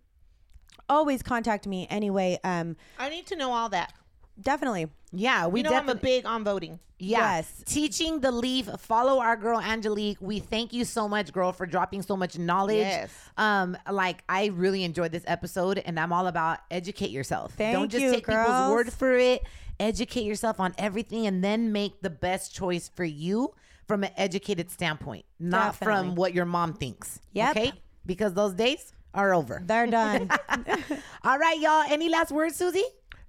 always 0.90 1.24
contact 1.24 1.66
me 1.66 1.88
anyway. 1.90 2.38
Um, 2.44 2.76
I 3.00 3.10
need 3.10 3.26
to 3.28 3.36
know 3.36 3.54
all 3.54 3.70
that. 3.70 3.94
Definitely. 4.40 4.88
yeah 5.12 5.48
we 5.48 5.60
you 5.60 5.64
know, 5.64 5.70
I'm 5.70 5.90
a 5.90 5.94
definitely 5.94 6.10
big 6.10 6.26
on 6.26 6.44
voting. 6.44 6.80
Yeah. 7.00 7.36
Yes. 7.36 7.64
Teaching 7.66 8.22
the 8.22 8.32
leaf. 8.32 8.70
Follow 8.80 9.20
our 9.20 9.36
girl 9.36 9.60
Angelique. 9.60 10.18
We 10.22 10.40
thank 10.40 10.72
you 10.72 10.86
so 10.86 11.10
much, 11.10 11.34
girl, 11.34 11.52
for 11.52 11.66
dropping 11.66 12.02
so 12.02 12.16
much 12.16 12.38
knowledge. 12.38 12.78
Yes. 12.78 13.12
Um, 13.38 13.78
like 13.92 14.24
I 14.30 14.48
really 14.48 14.84
enjoyed 14.84 15.12
this 15.12 15.24
episode 15.28 15.80
and 15.80 16.00
I'm 16.00 16.14
all 16.14 16.28
about 16.28 16.60
educate 16.72 17.10
yourself. 17.10 17.54
Thank 17.54 17.76
Don't 17.76 17.90
just 17.90 18.04
you, 18.04 18.12
take 18.12 18.28
people's 18.28 18.72
word 18.72 18.94
for 18.94 19.14
it. 19.18 19.44
Educate 19.80 20.24
yourself 20.24 20.60
on 20.60 20.74
everything 20.78 21.28
and 21.28 21.44
then 21.44 21.72
make 21.72 22.02
the 22.02 22.10
best 22.10 22.54
choice 22.56 22.90
for 22.96 23.04
you 23.04 23.54
from 23.88 24.04
an 24.04 24.12
educated 24.16 24.72
standpoint, 24.72 25.26
not 25.40 25.76
from 25.76 26.16
what 26.16 26.34
your 26.34 26.46
mom 26.46 26.74
thinks. 26.74 27.20
Yep. 27.34 27.58
Okay? 27.58 27.72
Because 28.06 28.34
those 28.34 28.54
days 28.54 28.94
are 29.14 29.34
over. 29.34 29.62
They're 29.66 29.88
done. 29.88 30.30
All 31.24 31.38
right, 31.38 31.60
y'all. 31.60 31.84
Any 31.90 32.10
last 32.10 32.32
words, 32.32 32.56
Susie? 32.56 32.84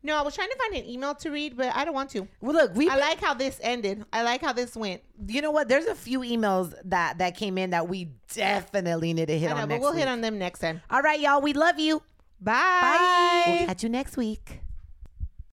No, 0.05 0.17
I 0.17 0.23
was 0.23 0.35
trying 0.35 0.51
to 0.51 0.57
find 0.57 0.85
an 0.85 0.89
email 0.89 1.15
to 1.15 1.31
read, 1.31 1.57
but 1.57 1.75
I 1.75 1.85
don't 1.87 1.95
want 1.95 2.11
to. 2.11 2.29
Well, 2.43 2.53
look, 2.53 2.75
we 2.77 2.89
I 2.91 2.97
like 2.97 3.21
how 3.21 3.33
this 3.35 3.59
ended. 3.63 4.05
I 4.13 4.23
like 4.23 4.43
how 4.43 4.53
this 4.53 4.77
went. 4.77 5.01
you 5.27 5.41
know 5.41 5.51
what? 5.51 5.67
There's 5.69 5.87
a 5.87 5.95
few 5.95 6.21
emails 6.21 6.75
that 6.85 7.19
that 7.19 7.37
came 7.37 7.57
in 7.57 7.71
that 7.71 7.89
we 7.89 8.11
definitely 8.35 9.15
need 9.15 9.29
to 9.29 9.39
hit 9.39 9.51
I 9.51 9.55
know, 9.55 9.63
on 9.63 9.69
but 9.71 9.81
we'll 9.81 9.93
week. 9.93 10.01
hit 10.01 10.09
on 10.09 10.21
them 10.21 10.39
next 10.39 10.59
time. 10.61 10.83
All 10.91 11.01
right, 11.01 11.19
y'all. 11.19 11.41
We 11.41 11.55
love 11.55 11.79
you. 11.81 12.03
Bye. 12.41 13.45
We'll 13.47 13.67
catch 13.67 13.83
you 13.83 13.89
next 13.89 14.17
week. 14.19 14.61